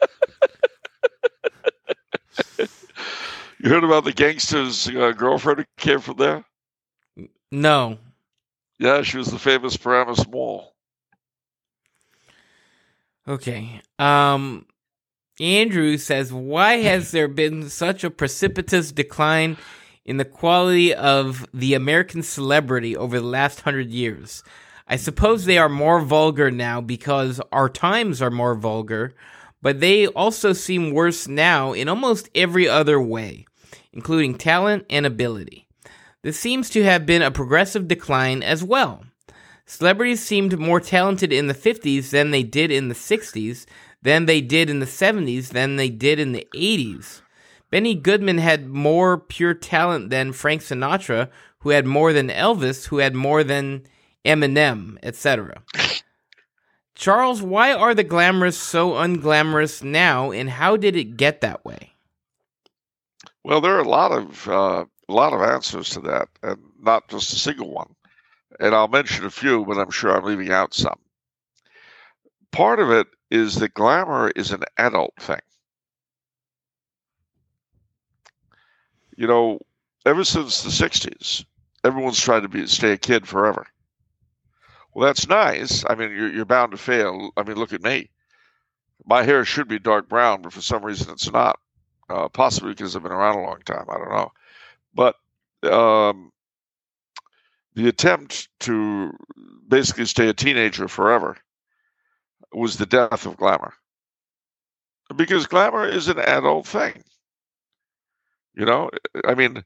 You 3.60 3.70
heard 3.70 3.82
about 3.82 4.04
the 4.04 4.12
gangster's 4.12 4.86
uh, 4.88 5.10
girlfriend 5.10 5.60
who 5.60 5.64
came 5.76 5.98
from 6.00 6.16
there? 6.16 6.44
no. 7.50 7.98
Yeah, 8.78 9.02
she 9.02 9.18
was 9.18 9.32
the 9.32 9.38
famous 9.40 9.76
Paramus 9.76 10.24
Mall. 10.28 10.74
Okay. 13.26 13.80
Um, 13.98 14.66
Andrew 15.40 15.96
says, 15.96 16.32
why 16.32 16.74
has 16.78 17.10
there 17.10 17.26
been 17.26 17.68
such 17.68 18.04
a 18.04 18.10
precipitous 18.10 18.92
decline 18.92 19.56
in 20.04 20.18
the 20.18 20.24
quality 20.24 20.94
of 20.94 21.44
the 21.52 21.74
American 21.74 22.22
celebrity 22.22 22.96
over 22.96 23.18
the 23.18 23.26
last 23.26 23.62
hundred 23.62 23.90
years? 23.90 24.44
I 24.86 24.94
suppose 24.96 25.44
they 25.44 25.58
are 25.58 25.68
more 25.68 26.00
vulgar 26.00 26.52
now 26.52 26.80
because 26.80 27.40
our 27.50 27.68
times 27.68 28.22
are 28.22 28.30
more 28.30 28.54
vulgar, 28.54 29.14
but 29.62 29.80
they 29.80 30.06
also 30.06 30.52
seem 30.52 30.92
worse 30.92 31.26
now 31.28 31.72
in 31.72 31.88
almost 31.88 32.28
every 32.34 32.68
other 32.68 33.00
way, 33.00 33.46
including 33.92 34.36
talent 34.36 34.86
and 34.88 35.04
ability. 35.06 35.66
This 36.22 36.38
seems 36.38 36.68
to 36.70 36.84
have 36.84 37.06
been 37.06 37.22
a 37.22 37.30
progressive 37.30 37.88
decline 37.88 38.42
as 38.42 38.62
well. 38.62 39.04
Celebrities 39.66 40.22
seemed 40.22 40.58
more 40.58 40.80
talented 40.80 41.32
in 41.32 41.46
the 41.46 41.54
50s 41.54 42.10
than 42.10 42.30
they 42.30 42.42
did 42.42 42.70
in 42.70 42.88
the 42.88 42.94
60s, 42.94 43.66
than 44.02 44.26
they 44.26 44.40
did 44.40 44.70
in 44.70 44.80
the 44.80 44.86
70s, 44.86 45.48
than 45.50 45.76
they 45.76 45.90
did 45.90 46.18
in 46.18 46.32
the 46.32 46.46
80s. 46.54 47.20
Benny 47.70 47.94
Goodman 47.94 48.38
had 48.38 48.68
more 48.68 49.18
pure 49.18 49.54
talent 49.54 50.08
than 50.08 50.32
Frank 50.32 50.62
Sinatra, 50.62 51.28
who 51.60 51.70
had 51.70 51.86
more 51.86 52.12
than 52.12 52.28
Elvis, 52.28 52.86
who 52.86 52.98
had 52.98 53.14
more 53.14 53.44
than 53.44 53.86
Eminem, 54.24 54.96
etc. 55.02 55.62
Charles, 56.98 57.40
why 57.40 57.72
are 57.72 57.94
the 57.94 58.02
glamorous 58.02 58.58
so 58.58 58.94
unglamorous 58.94 59.84
now, 59.84 60.32
and 60.32 60.50
how 60.50 60.76
did 60.76 60.96
it 60.96 61.16
get 61.16 61.40
that 61.42 61.64
way? 61.64 61.92
Well, 63.44 63.60
there 63.60 63.76
are 63.76 63.84
a 63.84 63.88
lot 63.88 64.10
of 64.10 64.48
uh, 64.48 64.84
a 65.08 65.12
lot 65.12 65.32
of 65.32 65.40
answers 65.40 65.90
to 65.90 66.00
that, 66.00 66.28
and 66.42 66.58
not 66.80 67.06
just 67.06 67.32
a 67.32 67.38
single 67.38 67.70
one. 67.70 67.94
And 68.58 68.74
I'll 68.74 68.88
mention 68.88 69.24
a 69.24 69.30
few, 69.30 69.64
but 69.64 69.78
I'm 69.78 69.92
sure 69.92 70.10
I'm 70.10 70.24
leaving 70.24 70.50
out 70.50 70.74
some. 70.74 70.98
Part 72.50 72.80
of 72.80 72.90
it 72.90 73.06
is 73.30 73.54
that 73.56 73.74
glamour 73.74 74.32
is 74.34 74.50
an 74.50 74.64
adult 74.76 75.14
thing. 75.20 75.40
You 79.16 79.28
know, 79.28 79.60
ever 80.04 80.24
since 80.24 80.62
the 80.62 80.70
60s, 80.70 81.44
everyone's 81.84 82.20
tried 82.20 82.40
to 82.40 82.48
be 82.48 82.66
stay 82.66 82.90
a 82.90 82.98
kid 82.98 83.28
forever. 83.28 83.68
Well, 84.94 85.06
that's 85.06 85.28
nice. 85.28 85.84
I 85.88 85.94
mean, 85.94 86.10
you're, 86.10 86.32
you're 86.32 86.44
bound 86.44 86.72
to 86.72 86.78
fail. 86.78 87.30
I 87.36 87.42
mean, 87.42 87.56
look 87.56 87.72
at 87.72 87.82
me. 87.82 88.10
My 89.04 89.22
hair 89.22 89.44
should 89.44 89.68
be 89.68 89.78
dark 89.78 90.08
brown, 90.08 90.42
but 90.42 90.52
for 90.52 90.60
some 90.60 90.84
reason 90.84 91.12
it's 91.12 91.30
not. 91.32 91.58
Uh, 92.10 92.28
possibly 92.28 92.70
because 92.70 92.96
I've 92.96 93.02
been 93.02 93.12
around 93.12 93.38
a 93.38 93.42
long 93.42 93.60
time. 93.66 93.86
I 93.90 93.98
don't 93.98 94.10
know. 94.10 94.32
But 94.94 95.16
um, 95.70 96.32
the 97.74 97.88
attempt 97.88 98.48
to 98.60 99.12
basically 99.68 100.06
stay 100.06 100.28
a 100.28 100.34
teenager 100.34 100.88
forever 100.88 101.36
was 102.52 102.76
the 102.76 102.86
death 102.86 103.26
of 103.26 103.36
glamour. 103.36 103.74
Because 105.16 105.46
glamour 105.46 105.86
is 105.86 106.08
an 106.08 106.18
adult 106.18 106.66
thing. 106.66 107.02
You 108.54 108.64
know, 108.64 108.90
I 109.26 109.34
mean, 109.34 109.62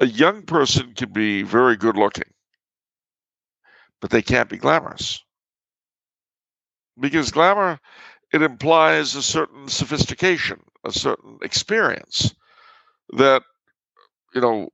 a 0.00 0.06
young 0.06 0.42
person 0.42 0.94
can 0.94 1.12
be 1.12 1.42
very 1.42 1.76
good 1.76 1.96
looking, 1.96 2.30
but 4.00 4.10
they 4.10 4.22
can't 4.22 4.48
be 4.48 4.56
glamorous. 4.56 5.22
Because 6.98 7.30
glamour, 7.30 7.78
it 8.32 8.42
implies 8.42 9.14
a 9.14 9.22
certain 9.22 9.68
sophistication, 9.68 10.60
a 10.84 10.92
certain 10.92 11.38
experience 11.42 12.34
that, 13.10 13.42
you 14.34 14.40
know, 14.40 14.70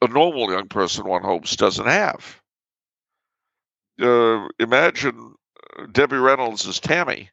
a 0.00 0.08
normal 0.08 0.50
young 0.50 0.68
person, 0.68 1.06
one 1.06 1.22
hopes, 1.22 1.56
doesn't 1.56 1.86
have. 1.86 2.40
Uh, 4.00 4.48
imagine 4.58 5.34
uh, 5.78 5.86
Debbie 5.92 6.16
Reynolds 6.16 6.66
as 6.66 6.80
Tammy 6.80 7.30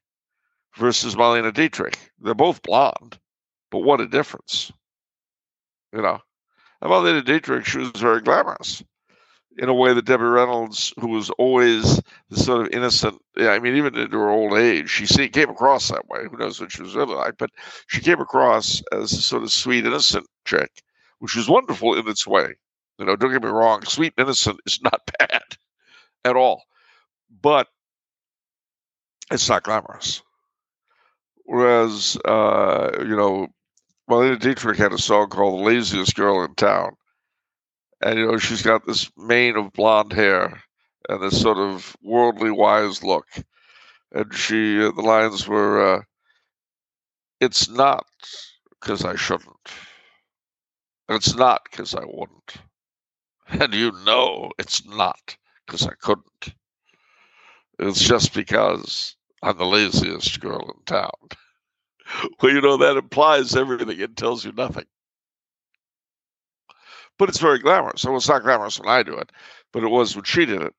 versus 0.76 1.16
Marlene 1.16 1.52
Dietrich. 1.54 1.98
They're 2.20 2.36
both 2.36 2.62
blonde, 2.62 3.18
but 3.72 3.80
what 3.80 4.02
a 4.02 4.08
difference. 4.08 4.72
You 5.92 6.04
know, 6.04 6.20
and 6.82 6.92
Marlene 6.92 7.26
Dietrich, 7.26 7.66
she 7.66 7.80
was 7.80 7.92
very 7.96 8.22
glamorous 8.22 8.84
in 9.60 9.68
a 9.68 9.74
way 9.74 9.94
that 9.94 10.06
Debbie 10.06 10.24
Reynolds, 10.24 10.94
who 11.02 11.10
was 11.10 11.30
always 11.32 12.02
the 12.30 12.38
sort 12.38 12.66
of 12.66 12.72
innocent, 12.72 13.22
yeah, 13.36 13.50
I 13.50 13.60
mean, 13.60 13.76
even 13.76 13.94
into 13.98 14.18
her 14.18 14.30
old 14.30 14.58
age, 14.58 14.90
she 14.90 15.06
see, 15.06 15.28
came 15.28 15.50
across 15.50 15.90
that 15.90 16.08
way. 16.08 16.22
Who 16.32 16.38
knows 16.38 16.62
what 16.62 16.72
she 16.72 16.82
was 16.82 16.96
really 16.96 17.14
like? 17.14 17.38
But 17.38 17.52
she 17.88 18.00
came 18.00 18.22
across 18.22 18.82
as 18.94 19.12
a 19.12 19.22
sort 19.22 19.44
of 19.44 19.52
sweet, 19.52 19.86
innocent 19.86 20.26
chick, 20.46 20.82
which 21.20 21.36
was 21.36 21.50
wonderful 21.50 21.94
in 21.96 22.08
its 22.08 22.26
way. 22.26 22.56
You 22.98 23.06
know, 23.06 23.18
don't 23.18 23.34
get 23.34 23.44
me 23.44 23.50
wrong, 23.50 23.84
sweet 23.84 24.14
innocent 24.18 24.62
is 24.66 24.80
not 24.84 25.02
bad 25.20 25.44
at 26.24 26.38
all, 26.38 26.64
but 27.42 27.68
it's 29.30 29.50
not 29.50 29.64
glamorous. 29.64 30.22
Whereas, 31.44 32.18
uh, 32.24 32.92
you 33.00 33.16
know, 33.16 33.48
Marlene 34.10 34.40
Dietrich 34.40 34.78
had 34.78 34.94
a 34.94 34.98
song 34.98 35.28
called 35.30 35.60
"The 35.60 35.66
Laziest 35.66 36.16
Girl 36.16 36.44
in 36.46 36.56
Town," 36.56 36.96
and 38.02 38.18
you 38.20 38.28
know 38.28 38.38
she's 38.38 38.62
got 38.62 38.86
this 38.86 39.12
mane 39.18 39.56
of 39.58 39.74
blonde 39.74 40.14
hair 40.14 40.62
and 41.08 41.22
this 41.22 41.42
sort 41.42 41.58
of 41.58 41.96
worldly 42.02 42.52
wise 42.52 43.04
look, 43.04 43.28
and 44.12 44.34
she 44.34 44.82
uh, 44.82 44.92
the 44.92 45.02
lines 45.02 45.48
were, 45.48 45.96
uh, 45.98 46.02
"It's 47.40 47.70
not 47.70 48.06
because 48.80 49.04
I 49.04 49.16
shouldn't, 49.16 49.70
it's 51.10 51.36
not 51.36 51.64
because 51.70 51.94
I 51.96 52.04
wouldn't, 52.06 52.58
and 53.48 53.74
you 53.74 53.92
know 54.06 54.52
it's 54.58 54.86
not 54.86 55.38
because 55.66 55.86
I 55.88 55.94
couldn't. 56.02 56.54
It's 57.80 58.02
just 58.02 58.34
because 58.34 59.16
I'm 59.42 59.58
the 59.58 59.66
laziest 59.66 60.40
girl 60.40 60.72
in 60.78 60.84
town." 60.86 61.12
well, 62.42 62.54
you 62.54 62.62
know 62.62 62.78
that 62.78 62.98
implies 62.98 63.56
everything; 63.56 64.00
it 64.00 64.16
tells 64.16 64.46
you 64.46 64.52
nothing 64.54 64.86
but 67.20 67.30
it's 67.30 67.38
very 67.38 67.60
glamorous. 67.60 68.02
So 68.02 68.16
it's 68.16 68.30
not 68.30 68.42
glamorous 68.44 68.80
when 68.80 68.90
I 68.90 69.04
do 69.04 69.16
it, 69.16 69.32
but 69.72 69.84
it 69.84 69.90
was 69.90 70.16
when 70.16 70.24
she 70.26 70.46
did 70.46 70.64
it. 70.64 70.74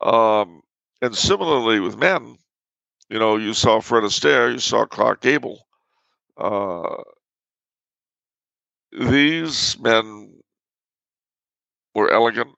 Um, 0.00 0.62
and 1.02 1.14
similarly 1.14 1.80
with 1.80 1.98
men, 1.98 2.36
you 3.10 3.18
know, 3.18 3.36
you 3.36 3.52
saw 3.52 3.80
Fred 3.80 4.04
Astaire, 4.04 4.52
you 4.52 4.58
saw 4.58 4.86
Clark 4.86 5.20
Gable. 5.20 5.66
Uh, 6.38 7.02
these 8.92 9.78
men 9.80 10.32
were 11.94 12.10
elegant, 12.10 12.56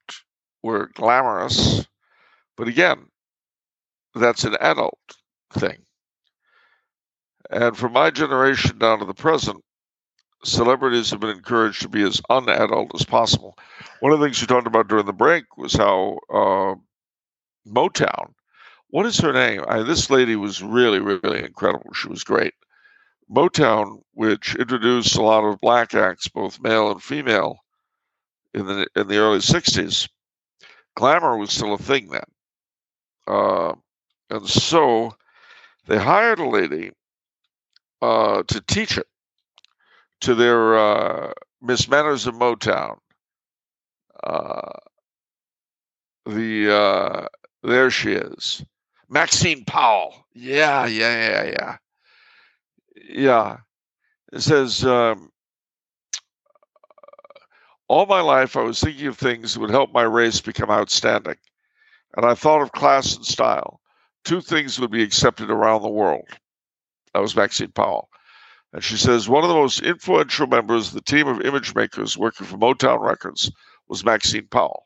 were 0.62 0.90
glamorous, 0.94 1.86
but 2.56 2.68
again, 2.68 3.06
that's 4.14 4.44
an 4.44 4.56
adult 4.60 4.98
thing. 5.52 5.78
And 7.50 7.76
from 7.76 7.92
my 7.92 8.10
generation 8.10 8.78
down 8.78 8.98
to 8.98 9.04
the 9.04 9.14
present, 9.14 9.62
celebrities 10.44 11.10
have 11.10 11.20
been 11.20 11.30
encouraged 11.30 11.82
to 11.82 11.88
be 11.88 12.02
as 12.02 12.20
unadult 12.30 12.94
as 12.94 13.04
possible. 13.04 13.56
One 14.00 14.12
of 14.12 14.20
the 14.20 14.26
things 14.26 14.40
you 14.40 14.46
talked 14.46 14.66
about 14.66 14.88
during 14.88 15.06
the 15.06 15.12
break 15.12 15.56
was 15.56 15.74
how 15.74 16.18
uh, 16.30 16.74
Motown. 17.66 18.32
What 18.90 19.06
is 19.06 19.18
her 19.18 19.32
name? 19.32 19.64
I, 19.68 19.82
this 19.82 20.10
lady 20.10 20.36
was 20.36 20.62
really, 20.62 21.00
really 21.00 21.44
incredible. 21.44 21.92
She 21.92 22.08
was 22.08 22.24
great. 22.24 22.54
Motown, 23.30 24.02
which 24.14 24.54
introduced 24.54 25.16
a 25.16 25.22
lot 25.22 25.44
of 25.44 25.60
black 25.60 25.94
acts, 25.94 26.28
both 26.28 26.60
male 26.60 26.90
and 26.90 27.02
female, 27.02 27.58
in 28.54 28.66
the 28.66 28.86
in 28.96 29.08
the 29.08 29.18
early 29.18 29.40
'60s, 29.40 30.08
glamour 30.96 31.36
was 31.36 31.52
still 31.52 31.74
a 31.74 31.78
thing 31.78 32.08
then, 32.08 32.24
uh, 33.26 33.74
and 34.30 34.48
so 34.48 35.14
they 35.86 35.98
hired 35.98 36.38
a 36.38 36.48
lady 36.48 36.92
uh, 38.00 38.42
to 38.44 38.62
teach 38.62 38.96
it 38.96 39.06
to 40.20 40.34
their 40.34 40.78
uh, 40.78 41.32
Miss 41.62 41.88
Manners 41.88 42.26
of 42.26 42.34
Motown. 42.34 42.98
Uh, 44.22 44.72
the 46.26 46.74
uh, 46.74 47.26
there 47.62 47.90
she 47.90 48.12
is, 48.12 48.64
Maxine 49.08 49.64
Powell. 49.64 50.26
Yeah, 50.34 50.86
yeah, 50.86 51.30
yeah, 51.30 51.44
yeah, 51.44 51.76
yeah. 53.08 53.56
It 54.32 54.40
says, 54.40 54.84
um, 54.84 55.30
all 57.88 58.04
my 58.06 58.20
life 58.20 58.56
I 58.56 58.62
was 58.62 58.80
thinking 58.80 59.06
of 59.06 59.16
things 59.16 59.54
that 59.54 59.60
would 59.60 59.70
help 59.70 59.92
my 59.92 60.02
race 60.02 60.40
become 60.40 60.70
outstanding, 60.70 61.36
and 62.16 62.26
I 62.26 62.34
thought 62.34 62.62
of 62.62 62.72
class 62.72 63.16
and 63.16 63.24
style. 63.24 63.80
Two 64.24 64.40
things 64.40 64.78
would 64.78 64.90
be 64.90 65.02
accepted 65.02 65.50
around 65.50 65.82
the 65.82 65.88
world. 65.88 66.28
That 67.14 67.20
was 67.20 67.34
Maxine 67.34 67.72
Powell. 67.72 68.07
And 68.72 68.84
she 68.84 68.96
says 68.96 69.28
one 69.28 69.44
of 69.44 69.48
the 69.48 69.54
most 69.54 69.80
influential 69.82 70.46
members 70.46 70.88
of 70.88 70.94
the 70.94 71.00
team 71.00 71.26
of 71.26 71.40
image 71.40 71.74
makers 71.74 72.18
working 72.18 72.46
for 72.46 72.58
Motown 72.58 73.00
Records 73.00 73.50
was 73.88 74.04
Maxine 74.04 74.46
Powell. 74.46 74.84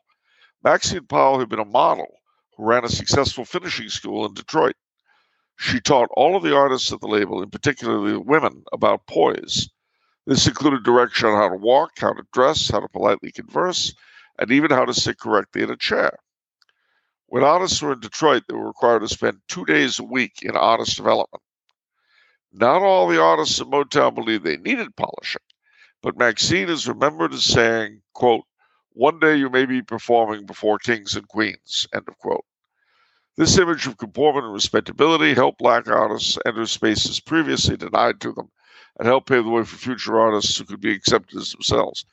Maxine 0.63 1.05
Powell 1.05 1.39
had 1.39 1.49
been 1.49 1.59
a 1.59 1.65
model 1.65 2.07
who 2.55 2.65
ran 2.65 2.85
a 2.85 2.89
successful 2.89 3.43
finishing 3.43 3.89
school 3.89 4.25
in 4.25 4.33
Detroit. 4.33 4.75
She 5.57 5.81
taught 5.81 6.09
all 6.13 6.35
of 6.35 6.43
the 6.43 6.55
artists 6.55 6.91
at 6.93 7.01
the 7.01 7.07
label, 7.07 7.41
and 7.41 7.51
particularly 7.51 8.17
women, 8.17 8.63
about 8.71 9.05
poise. 9.07 9.69
This 10.25 10.47
included 10.47 10.83
direction 10.83 11.27
on 11.27 11.35
how 11.35 11.49
to 11.49 11.57
walk, 11.57 11.91
how 11.99 12.13
to 12.13 12.23
dress, 12.31 12.69
how 12.69 12.79
to 12.79 12.87
politely 12.87 13.31
converse, 13.31 13.93
and 14.39 14.49
even 14.51 14.71
how 14.71 14.85
to 14.85 14.93
sit 14.93 15.19
correctly 15.19 15.61
in 15.61 15.69
a 15.69 15.77
chair. 15.77 16.17
When 17.27 17.43
artists 17.43 17.81
were 17.81 17.93
in 17.93 17.99
Detroit, 17.99 18.43
they 18.47 18.55
were 18.55 18.67
required 18.67 19.01
to 19.01 19.09
spend 19.09 19.41
two 19.47 19.65
days 19.65 19.99
a 19.99 20.03
week 20.03 20.41
in 20.41 20.55
artist 20.55 20.95
development. 20.95 21.43
Not 22.55 22.83
all 22.83 23.07
the 23.07 23.19
artists 23.19 23.59
at 23.59 23.67
Motown 23.67 24.13
believed 24.13 24.43
they 24.43 24.57
needed 24.57 24.95
polishing, 24.95 25.41
but 26.03 26.19
Maxine 26.19 26.69
is 26.69 26.87
remembered 26.87 27.33
as 27.33 27.43
saying, 27.43 28.03
quote, 28.13 28.45
one 28.91 29.19
day 29.19 29.37
you 29.37 29.49
may 29.49 29.65
be 29.65 29.81
performing 29.81 30.45
before 30.45 30.77
kings 30.77 31.15
and 31.15 31.27
queens, 31.27 31.87
end 31.95 32.03
of 32.07 32.15
quote. 32.19 32.45
This 33.37 33.57
image 33.57 33.87
of 33.87 33.97
conformity 33.97 34.45
and 34.45 34.53
respectability 34.53 35.33
helped 35.33 35.57
black 35.57 35.87
artists 35.87 36.37
enter 36.45 36.67
spaces 36.67 37.19
previously 37.19 37.75
denied 37.75 38.21
to 38.21 38.31
them 38.31 38.51
and 38.99 39.07
helped 39.07 39.29
pave 39.29 39.45
the 39.45 39.49
way 39.49 39.63
for 39.63 39.77
future 39.77 40.19
artists 40.19 40.55
who 40.55 40.65
could 40.65 40.79
be 40.79 40.93
accepted 40.93 41.39
as 41.39 41.51
themselves. 41.51 42.05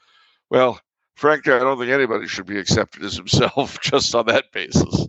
Well, 0.49 0.81
frankly, 1.17 1.53
I 1.53 1.59
don't 1.59 1.79
think 1.79 1.91
anybody 1.91 2.27
should 2.27 2.47
be 2.47 2.59
accepted 2.59 3.05
as 3.05 3.15
himself 3.15 3.79
just 3.83 4.15
on 4.15 4.25
that 4.27 4.53
basis. 4.53 5.07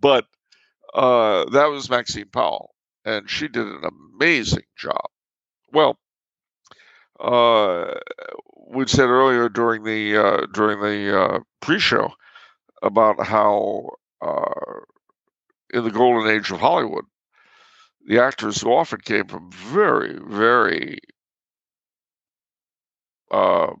But 0.00 0.26
uh, 0.94 1.50
that 1.50 1.66
was 1.66 1.90
Maxine 1.90 2.30
Powell 2.32 2.73
and 3.04 3.28
she 3.28 3.48
did 3.48 3.66
an 3.66 3.84
amazing 3.84 4.64
job. 4.76 5.06
Well, 5.72 5.98
uh, 7.20 7.94
we 8.68 8.86
said 8.86 9.08
earlier 9.08 9.48
during 9.48 9.84
the 9.84 10.16
uh, 10.16 10.46
during 10.52 10.80
the 10.80 11.20
uh, 11.20 11.40
pre-show 11.60 12.12
about 12.82 13.24
how 13.24 13.90
uh, 14.20 14.80
in 15.72 15.84
the 15.84 15.90
golden 15.90 16.30
age 16.30 16.50
of 16.50 16.60
Hollywood, 16.60 17.04
the 18.06 18.20
actors 18.20 18.60
who 18.60 18.72
often 18.72 19.00
came 19.00 19.26
from 19.26 19.50
very 19.52 20.18
very 20.26 20.98
uh, 23.30 23.72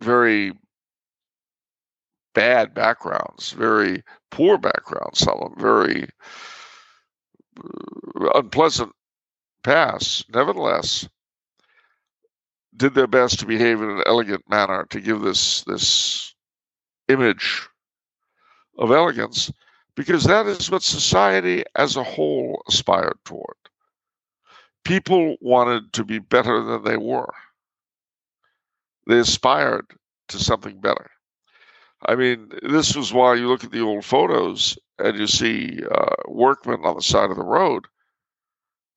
very 0.00 0.52
bad 2.34 2.74
backgrounds, 2.74 3.52
very 3.52 4.02
poor 4.30 4.58
backgrounds, 4.58 5.18
some 5.18 5.38
of 5.40 5.50
them 5.50 5.60
very 5.60 6.08
unpleasant 8.34 8.92
pass, 9.62 10.24
nevertheless, 10.32 11.08
did 12.76 12.94
their 12.94 13.06
best 13.06 13.38
to 13.40 13.46
behave 13.46 13.82
in 13.82 13.90
an 13.90 14.02
elegant 14.06 14.48
manner 14.48 14.86
to 14.90 15.00
give 15.00 15.20
this 15.20 15.62
this 15.64 16.34
image 17.08 17.68
of 18.78 18.90
elegance, 18.90 19.52
because 19.94 20.24
that 20.24 20.46
is 20.46 20.70
what 20.70 20.82
society 20.82 21.64
as 21.76 21.96
a 21.96 22.02
whole 22.02 22.62
aspired 22.68 23.18
toward. 23.24 23.56
People 24.84 25.36
wanted 25.40 25.92
to 25.92 26.04
be 26.04 26.18
better 26.18 26.62
than 26.62 26.82
they 26.82 26.96
were. 26.96 27.32
They 29.06 29.18
aspired 29.18 29.86
to 30.28 30.38
something 30.38 30.80
better. 30.80 31.10
I 32.06 32.16
mean, 32.16 32.50
this 32.62 32.96
was 32.96 33.12
why 33.12 33.34
you 33.34 33.48
look 33.48 33.64
at 33.64 33.70
the 33.70 33.82
old 33.82 34.04
photos 34.04 34.76
and 34.98 35.18
you 35.18 35.26
see 35.26 35.80
uh, 35.90 36.14
workmen 36.26 36.84
on 36.84 36.96
the 36.96 37.02
side 37.02 37.30
of 37.30 37.36
the 37.36 37.42
road. 37.42 37.86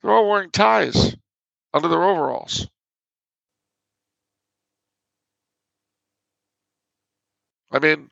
They're 0.02 0.12
all 0.12 0.30
wearing 0.30 0.52
ties 0.52 1.16
under 1.74 1.88
their 1.88 2.04
overalls. 2.04 2.68
I 7.72 7.80
mean, 7.80 8.10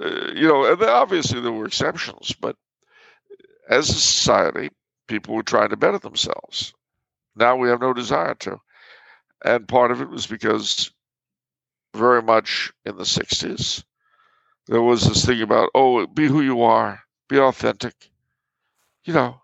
uh, 0.00 0.32
you 0.34 0.48
know, 0.48 0.64
and 0.64 0.82
obviously 0.82 1.40
there 1.40 1.52
were 1.52 1.66
exceptions, 1.66 2.34
but 2.40 2.56
as 3.68 3.88
a 3.88 3.94
society, 3.94 4.70
people 5.06 5.34
were 5.34 5.42
trying 5.42 5.70
to 5.70 5.76
better 5.76 5.98
themselves. 5.98 6.72
Now 7.36 7.56
we 7.56 7.68
have 7.68 7.80
no 7.80 7.92
desire 7.92 8.34
to. 8.40 8.58
And 9.44 9.68
part 9.68 9.90
of 9.90 10.00
it 10.00 10.08
was 10.08 10.26
because 10.26 10.90
very 11.94 12.22
much 12.22 12.72
in 12.84 12.96
the 12.96 13.04
60s. 13.04 13.84
There 14.66 14.82
was 14.82 15.06
this 15.06 15.24
thing 15.24 15.42
about, 15.42 15.70
oh, 15.74 16.06
be 16.06 16.26
who 16.28 16.40
you 16.40 16.62
are, 16.62 17.00
be 17.28 17.38
authentic. 17.38 18.10
You 19.04 19.12
know, 19.14 19.40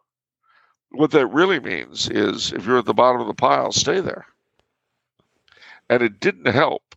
what 0.91 1.11
that 1.11 1.27
really 1.27 1.61
means 1.61 2.09
is 2.09 2.53
if 2.53 2.65
you're 2.67 2.79
at 2.79 2.85
the 2.85 2.95
bottom 2.95 3.21
of 3.21 3.27
the 3.27 3.35
pile, 3.35 3.73
stay 3.73 4.01
there. 4.01 4.27
And 5.91 6.03
it 6.03 6.21
didn't 6.21 6.53
help 6.53 6.95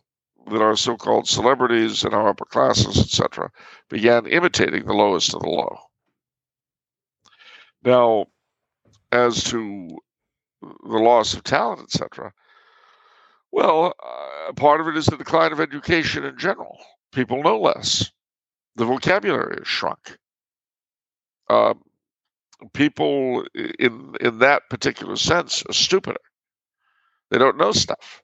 that 0.50 0.62
our 0.62 0.76
so 0.76 0.96
called 0.96 1.28
celebrities 1.28 2.04
and 2.04 2.14
our 2.14 2.28
upper 2.28 2.44
classes, 2.44 2.98
etc., 2.98 3.50
began 3.88 4.26
imitating 4.26 4.86
the 4.86 4.92
lowest 4.92 5.34
of 5.34 5.40
the 5.40 5.48
low. 5.48 5.78
Now, 7.84 8.26
as 9.10 9.42
to 9.44 9.98
the 10.60 10.98
loss 10.98 11.34
of 11.34 11.42
talent, 11.42 11.82
etc., 11.82 12.32
well, 13.50 13.94
uh, 14.02 14.52
part 14.52 14.80
of 14.80 14.88
it 14.88 14.96
is 14.96 15.06
the 15.06 15.16
decline 15.16 15.52
of 15.52 15.60
education 15.60 16.24
in 16.24 16.38
general. 16.38 16.78
People 17.12 17.42
know 17.42 17.60
less. 17.60 18.10
The 18.76 18.86
vocabulary 18.86 19.56
has 19.58 19.68
shrunk. 19.68 20.16
Uh, 21.48 21.74
people 22.72 23.44
in 23.78 24.14
in 24.20 24.38
that 24.38 24.62
particular 24.70 25.16
sense 25.16 25.62
are 25.68 25.72
stupider. 25.74 26.20
They 27.30 27.38
don't 27.38 27.58
know 27.58 27.72
stuff. 27.72 28.22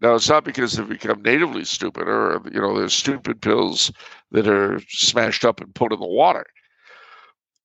Now 0.00 0.14
it's 0.16 0.28
not 0.28 0.44
because 0.44 0.72
they've 0.72 0.88
become 0.88 1.22
natively 1.22 1.64
stupid 1.64 2.08
or 2.08 2.42
you 2.52 2.60
know 2.60 2.76
there's 2.76 2.92
stupid 2.94 3.40
pills 3.40 3.92
that 4.32 4.48
are 4.48 4.80
smashed 4.88 5.44
up 5.44 5.60
and 5.60 5.74
put 5.74 5.92
in 5.92 6.00
the 6.00 6.06
water. 6.06 6.44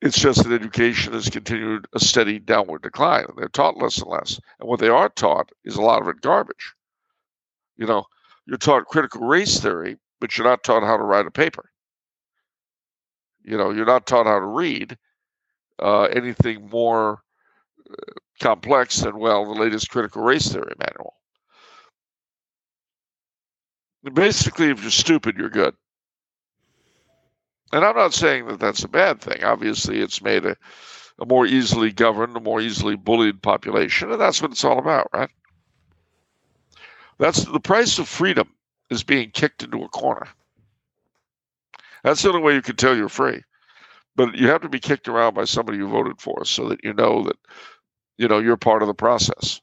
It's 0.01 0.19
just 0.19 0.43
that 0.43 0.53
education 0.53 1.13
has 1.13 1.29
continued 1.29 1.87
a 1.93 1.99
steady 1.99 2.37
downward 2.37 2.83
decline, 2.83 3.25
and 3.27 3.37
they're 3.37 3.47
taught 3.47 3.77
less 3.77 3.97
and 3.97 4.11
less. 4.11 4.39
And 4.59 4.69
what 4.69 4.79
they 4.79 4.89
are 4.89 5.09
taught 5.09 5.49
is 5.65 5.75
a 5.75 5.81
lot 5.81 6.03
of 6.03 6.07
it 6.07 6.21
garbage. 6.21 6.73
You 7.77 7.87
know, 7.87 8.05
you're 8.47 8.57
taught 8.57 8.85
critical 8.85 9.21
race 9.21 9.59
theory, 9.59 9.97
but 10.21 10.37
you're 10.37 10.47
not 10.47 10.63
taught 10.63 10.83
how 10.83 10.97
to 10.97 11.03
write 11.03 11.27
a 11.27 11.31
paper. 11.31 11.69
You 13.43 13.57
know, 13.57 13.71
you're 13.71 13.85
not 13.85 14.07
taught 14.07 14.25
how 14.25 14.39
to 14.39 14.45
read 14.45 14.97
uh, 15.79 16.03
anything 16.03 16.69
more 16.69 17.21
uh, 17.89 18.13
complex 18.41 19.01
than, 19.01 19.19
well, 19.19 19.45
the 19.45 19.59
latest 19.59 19.89
critical 19.89 20.23
race 20.23 20.51
theory 20.51 20.73
manual. 20.79 21.13
Basically, 24.13 24.69
if 24.69 24.81
you're 24.81 24.91
stupid, 24.91 25.35
you're 25.37 25.49
good. 25.49 25.75
And 27.73 27.83
I'm 27.83 27.95
not 27.95 28.13
saying 28.13 28.47
that 28.47 28.59
that's 28.61 28.85
a 28.85 28.89
bad 28.89 29.19
thing. 29.19 29.43
Obviously, 29.43 29.99
it's 29.99 30.21
made 30.21 30.45
a, 30.45 30.55
a 31.19 31.25
more 31.25 31.45
easily 31.45 31.91
governed, 31.91 32.37
a 32.37 32.39
more 32.39 32.61
easily 32.61 32.95
bullied 32.95 33.41
population, 33.41 34.09
and 34.09 34.21
that's 34.21 34.41
what 34.41 34.51
it's 34.51 34.63
all 34.63 34.79
about, 34.79 35.09
right? 35.13 35.29
That's 37.19 37.43
the 37.45 37.59
price 37.59 37.99
of 37.99 38.07
freedom 38.07 38.49
is 38.89 39.03
being 39.03 39.31
kicked 39.31 39.63
into 39.63 39.83
a 39.83 39.89
corner. 39.89 40.27
That's 42.03 42.21
the 42.21 42.29
only 42.29 42.41
way 42.41 42.53
you 42.53 42.61
can 42.61 42.75
tell 42.75 42.95
you're 42.95 43.09
free. 43.09 43.43
But 44.15 44.35
you 44.35 44.47
have 44.49 44.61
to 44.61 44.69
be 44.69 44.79
kicked 44.79 45.07
around 45.07 45.35
by 45.35 45.45
somebody 45.45 45.77
you 45.77 45.87
voted 45.87 46.19
for 46.19 46.45
so 46.45 46.69
that 46.69 46.83
you 46.83 46.93
know 46.93 47.23
that 47.23 47.37
you 48.17 48.27
know 48.27 48.39
you're 48.39 48.57
part 48.57 48.81
of 48.81 48.87
the 48.87 48.93
process. 48.93 49.61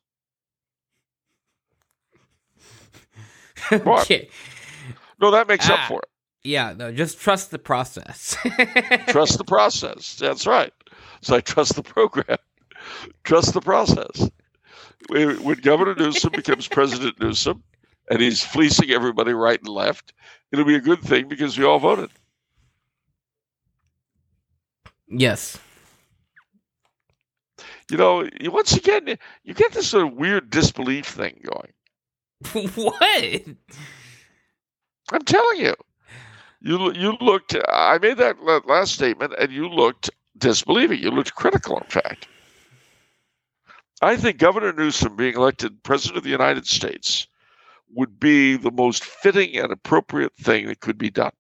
okay. 3.73 4.29
No, 5.21 5.31
that 5.31 5.49
makes 5.49 5.69
ah. 5.69 5.75
up 5.75 5.89
for 5.89 6.01
it. 6.01 6.09
Yeah, 6.43 6.75
no, 6.77 6.93
just 6.93 7.19
trust 7.19 7.51
the 7.51 7.59
process. 7.59 8.37
trust 9.09 9.39
the 9.39 9.45
process. 9.45 10.17
That's 10.17 10.47
right. 10.47 10.73
So 11.23 11.37
I 11.37 11.41
trust 11.41 11.75
the 11.75 11.83
program. 11.83 12.37
Trust 13.25 13.55
the 13.55 13.63
process. 13.63 14.31
When 15.09 15.59
Governor 15.61 15.95
Newsom 15.95 16.33
becomes 16.33 16.69
President 16.69 17.21
Newsom 17.21 17.63
and 18.11 18.21
he's 18.21 18.43
fleecing 18.43 18.91
everybody 18.91 19.33
right 19.33 19.59
and 19.59 19.69
left, 19.69 20.13
it'll 20.53 20.65
be 20.65 20.77
a 20.77 20.81
good 20.81 21.01
thing 21.01 21.29
because 21.29 21.59
we 21.59 21.65
all 21.65 21.79
voted. 21.79 22.11
Yes. 25.09 25.59
You 27.91 27.99
know, 27.99 28.29
once 28.45 28.75
again, 28.75 29.19
you 29.45 29.55
get 29.55 29.73
this 29.73 29.89
sort 29.89 30.07
of 30.07 30.15
weird 30.15 30.51
disbelief 30.51 31.07
thing 31.07 31.45
going. 31.45 32.69
what? 32.75 33.43
I'm 35.13 35.23
telling 35.25 35.61
you. 35.61 35.75
You 36.61 36.93
you 36.95 37.17
looked. 37.21 37.55
I 37.69 37.99
made 37.99 38.17
that 38.17 38.43
last 38.67 38.95
statement, 38.95 39.35
and 39.39 39.53
you 39.53 39.69
looked 39.69 40.09
disbelieving. 40.39 40.99
You 40.99 41.11
looked 41.11 41.35
critical, 41.35 41.77
in 41.77 41.85
fact. 41.85 42.27
I 44.03 44.17
think 44.17 44.39
Governor 44.39 44.73
Newsom 44.73 45.17
being 45.17 45.35
elected 45.35 45.83
president 45.83 46.19
of 46.19 46.25
the 46.25 46.31
United 46.31 46.67
States 46.67 47.27
would 47.95 48.19
be 48.19 48.57
the 48.57 48.71
most 48.71 49.05
fitting 49.05 49.57
and 49.57 49.73
appropriate 49.73 50.35
thing 50.37 50.67
that 50.67 50.81
could 50.81 50.99
be 50.99 51.11
done. 51.11 51.33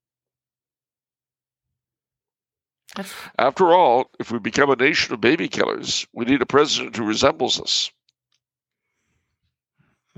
After 3.38 3.72
all, 3.72 4.10
if 4.20 4.30
we 4.30 4.38
become 4.38 4.70
a 4.70 4.76
nation 4.76 5.12
of 5.12 5.20
baby 5.20 5.48
killers, 5.48 6.06
we 6.12 6.24
need 6.24 6.40
a 6.40 6.46
president 6.46 6.96
who 6.96 7.04
resembles 7.04 7.60
us. 7.60 7.90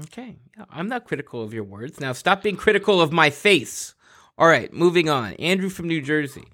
Okay. 0.04 0.36
I'm 0.70 0.88
not 0.88 1.06
critical 1.06 1.42
of 1.42 1.54
your 1.54 1.64
words. 1.64 2.00
Now 2.00 2.12
stop 2.12 2.42
being 2.42 2.56
critical 2.56 3.00
of 3.00 3.12
my 3.12 3.30
face. 3.30 3.94
All 4.36 4.48
right, 4.48 4.70
moving 4.72 5.08
on. 5.08 5.32
Andrew 5.34 5.70
from 5.70 5.88
New 5.88 6.02
Jersey. 6.02 6.44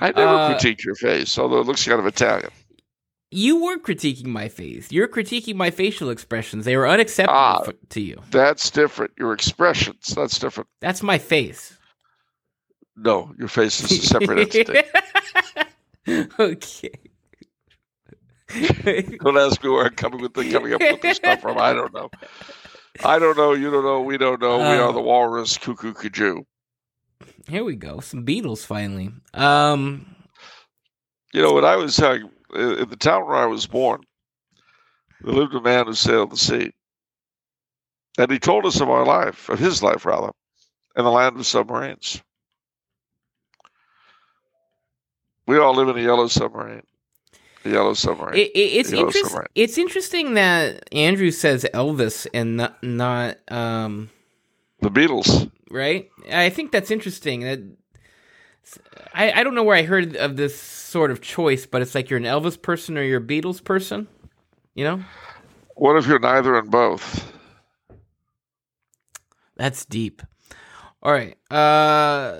I 0.00 0.10
never 0.10 0.34
uh, 0.34 0.50
critiqued 0.50 0.84
your 0.84 0.96
face, 0.96 1.38
although 1.38 1.60
it 1.60 1.66
looks 1.66 1.86
kind 1.86 2.00
of 2.00 2.06
Italian. 2.06 2.50
You 3.32 3.62
were 3.62 3.78
critiquing 3.78 4.26
my 4.26 4.48
face. 4.48 4.90
You're 4.90 5.06
critiquing 5.06 5.54
my 5.54 5.70
facial 5.70 6.10
expressions. 6.10 6.64
They 6.64 6.76
were 6.76 6.88
unacceptable 6.88 7.38
ah, 7.38 7.62
for, 7.62 7.72
to 7.90 8.00
you. 8.00 8.20
That's 8.30 8.70
different. 8.70 9.12
Your 9.16 9.32
expressions. 9.32 10.14
That's 10.16 10.38
different. 10.38 10.68
That's 10.80 11.02
my 11.02 11.18
face. 11.18 11.78
No, 12.96 13.32
your 13.38 13.48
face 13.48 13.80
is 13.82 13.92
a 13.92 14.06
separate 14.06 14.54
entity. 14.56 14.82
okay. 16.40 16.90
don't 19.22 19.38
ask 19.38 19.62
me 19.62 19.70
where 19.70 19.86
I'm 19.86 19.94
coming 19.94 20.20
with 20.20 20.34
the 20.34 20.50
coming 20.50 20.72
up 20.74 20.80
with 20.80 21.00
this 21.00 21.18
stuff 21.18 21.40
from. 21.40 21.56
I 21.56 21.72
don't 21.72 21.94
know. 21.94 22.10
I 23.04 23.20
don't 23.20 23.36
know. 23.36 23.52
You 23.52 23.70
don't 23.70 23.84
know. 23.84 24.00
We 24.00 24.18
don't 24.18 24.40
know. 24.40 24.60
Uh, 24.60 24.72
we 24.72 24.78
are 24.78 24.92
the 24.92 25.00
walrus 25.00 25.56
cuckoo 25.56 25.94
kajou. 25.94 26.44
Here 27.48 27.62
we 27.62 27.76
go. 27.76 28.00
Some 28.00 28.26
Beatles 28.26 28.66
finally. 28.66 29.12
Um, 29.34 30.16
you 31.32 31.40
know, 31.40 31.52
when 31.52 31.64
I 31.64 31.76
was 31.76 31.98
uh, 32.00 32.18
in 32.54 32.88
the 32.88 32.96
town 32.96 33.26
where 33.26 33.36
I 33.36 33.46
was 33.46 33.66
born, 33.66 34.00
there 35.20 35.34
lived 35.34 35.54
a 35.54 35.60
man 35.60 35.86
who 35.86 35.94
sailed 35.94 36.30
the 36.30 36.36
sea. 36.36 36.72
And 38.18 38.30
he 38.30 38.38
told 38.38 38.66
us 38.66 38.80
of 38.80 38.90
our 38.90 39.04
life, 39.04 39.48
of 39.48 39.58
his 39.58 39.82
life 39.82 40.04
rather, 40.04 40.30
in 40.96 41.04
the 41.04 41.10
land 41.10 41.38
of 41.38 41.46
submarines. 41.46 42.22
We 45.46 45.58
all 45.58 45.74
live 45.74 45.88
in 45.88 45.98
a 45.98 46.02
yellow 46.02 46.26
submarine. 46.26 46.82
A 47.64 47.68
Yellow 47.68 47.94
Submarine. 47.94 48.38
It, 48.38 48.50
it, 48.52 48.58
it's 48.58 48.90
Yellow 48.90 49.06
interest, 49.06 49.26
Submarine. 49.26 49.48
It's 49.54 49.76
interesting 49.76 50.34
that 50.34 50.88
Andrew 50.92 51.30
says 51.30 51.66
Elvis 51.74 52.26
and 52.32 52.56
not, 52.56 52.82
not 52.82 53.36
um, 53.48 54.10
the 54.80 54.90
Beatles. 54.90 55.50
right? 55.70 56.08
I 56.32 56.48
think 56.48 56.72
that's 56.72 56.90
interesting. 56.90 57.40
That 57.40 57.60
I, 59.14 59.32
I 59.32 59.42
don't 59.44 59.54
know 59.54 59.62
where 59.64 59.76
I 59.76 59.82
heard 59.82 60.16
of 60.16 60.36
this 60.36 60.58
sort 60.58 61.10
of 61.10 61.20
choice, 61.20 61.66
but 61.66 61.82
it's 61.82 61.94
like 61.94 62.10
you're 62.10 62.18
an 62.18 62.24
Elvis 62.24 62.60
person 62.60 62.96
or 62.96 63.02
you're 63.02 63.20
a 63.20 63.24
Beatles 63.26 63.62
person. 63.62 64.06
You 64.74 64.84
know, 64.84 65.04
What 65.76 65.96
if 65.96 66.06
you're 66.06 66.18
neither 66.20 66.56
and 66.56 66.70
both? 66.70 67.32
that's 69.56 69.84
deep. 69.84 70.22
All 71.02 71.12
right. 71.12 71.36
Uh, 71.50 72.38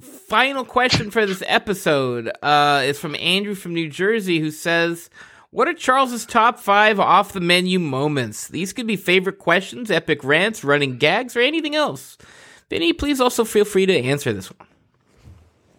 final 0.00 0.64
question 0.64 1.10
for 1.10 1.24
this 1.26 1.42
episode 1.46 2.30
uh, 2.42 2.82
is 2.84 2.98
from 2.98 3.14
Andrew 3.16 3.54
from 3.54 3.74
New 3.74 3.88
Jersey, 3.88 4.38
who 4.40 4.50
says. 4.50 5.10
What 5.50 5.68
are 5.68 5.74
Charles's 5.74 6.24
top 6.24 6.58
five 6.58 6.98
off 6.98 7.34
the 7.34 7.40
menu 7.40 7.78
moments? 7.78 8.48
These 8.48 8.72
could 8.72 8.86
be 8.86 8.96
favorite 8.96 9.38
questions, 9.38 9.90
epic 9.90 10.24
rants, 10.24 10.64
running 10.64 10.96
gags, 10.96 11.36
or 11.36 11.40
anything 11.40 11.74
else. 11.74 12.16
Vinny, 12.70 12.94
please 12.94 13.20
also 13.20 13.44
feel 13.44 13.66
free 13.66 13.84
to 13.84 13.94
answer 13.94 14.32
this 14.32 14.50
one. 14.50 14.66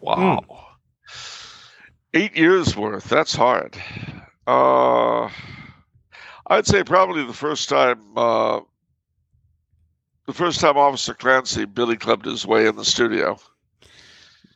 Wow. 0.04 0.44
Eight 2.14 2.36
years 2.36 2.76
worth. 2.76 3.06
That's 3.06 3.34
hard. 3.34 3.78
Uh, 4.46 5.30
I'd 6.46 6.68
say 6.68 6.84
probably 6.84 7.26
the 7.26 7.32
first 7.32 7.70
time, 7.70 8.02
uh, 8.18 8.60
the 10.28 10.34
first 10.34 10.60
time 10.60 10.78
Officer 10.78 11.14
Clancy 11.14 11.64
Billy 11.64 11.96
clubbed 11.96 12.26
his 12.26 12.46
way 12.46 12.68
in 12.68 12.76
the 12.76 12.84
studio. 12.84 13.40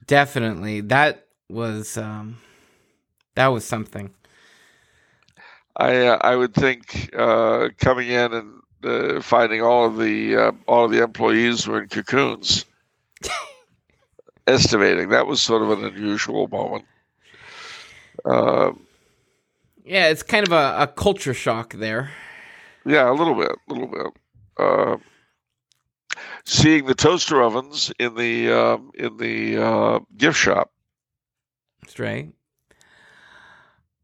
Definitely. 0.06 0.82
That 0.82 1.28
was 1.50 1.98
um 1.98 2.40
that 3.36 3.48
was 3.48 3.64
something. 3.64 4.14
I 5.78 6.08
uh, 6.08 6.18
I 6.20 6.36
would 6.36 6.54
think 6.54 7.10
uh, 7.18 7.70
coming 7.78 8.10
in 8.10 8.34
and 8.34 8.62
uh, 8.84 9.22
finding 9.22 9.62
all 9.62 9.86
of 9.86 9.98
the 9.98 10.36
uh, 10.36 10.52
all 10.68 10.84
of 10.84 10.92
the 10.92 11.02
employees 11.02 11.66
were 11.68 11.82
in 11.82 11.88
cocoons. 11.88 12.66
Estimating 14.48 15.10
that 15.10 15.28
was 15.28 15.42
sort 15.42 15.62
of 15.62 15.72
an 15.72 15.84
unusual 15.84 16.48
moment. 16.48 16.86
Uh, 18.26 18.72
Yeah, 19.86 20.08
it's 20.08 20.24
kind 20.24 20.48
of 20.48 20.54
a, 20.54 20.76
a 20.84 20.88
culture 20.88 21.34
shock 21.34 21.74
there. 21.74 22.12
Yeah, 22.86 23.10
a 23.10 23.14
little 23.14 23.36
bit, 23.36 23.52
a 23.70 23.74
little 23.74 23.88
bit. 23.88 24.08
Uh, 24.58 24.98
seeing 26.46 26.86
the 26.86 26.96
toaster 26.96 27.42
ovens 27.42 27.92
in 28.00 28.16
the 28.16 28.50
um, 28.52 28.92
in 28.96 29.18
the 29.18 29.58
uh, 29.58 30.00
gift 30.16 30.38
shop. 30.38 30.72
That's 31.82 32.00
right. 32.00 32.32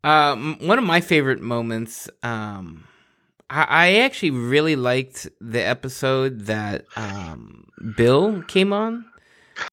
Um, 0.03 0.57
one 0.59 0.77
of 0.77 0.83
my 0.83 0.99
favorite 0.99 1.41
moments. 1.41 2.09
Um, 2.21 2.87
I, 3.49 3.63
I 3.69 3.93
actually 3.99 4.31
really 4.31 4.75
liked 4.75 5.27
the 5.39 5.61
episode 5.61 6.41
that 6.41 6.85
um 6.97 7.67
Bill 7.95 8.41
came 8.43 8.73
on. 8.73 9.05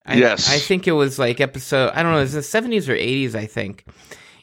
I, 0.05 0.15
Yes. 0.15 0.51
I 0.51 0.59
think 0.59 0.87
it 0.87 0.93
was 0.93 1.19
like 1.19 1.41
episode. 1.41 1.91
I 1.95 2.03
don't 2.03 2.13
know. 2.13 2.19
It 2.19 2.23
was 2.23 2.33
the 2.35 2.43
seventies 2.43 2.89
or 2.89 2.95
eighties, 2.95 3.35
I 3.35 3.47
think. 3.47 3.87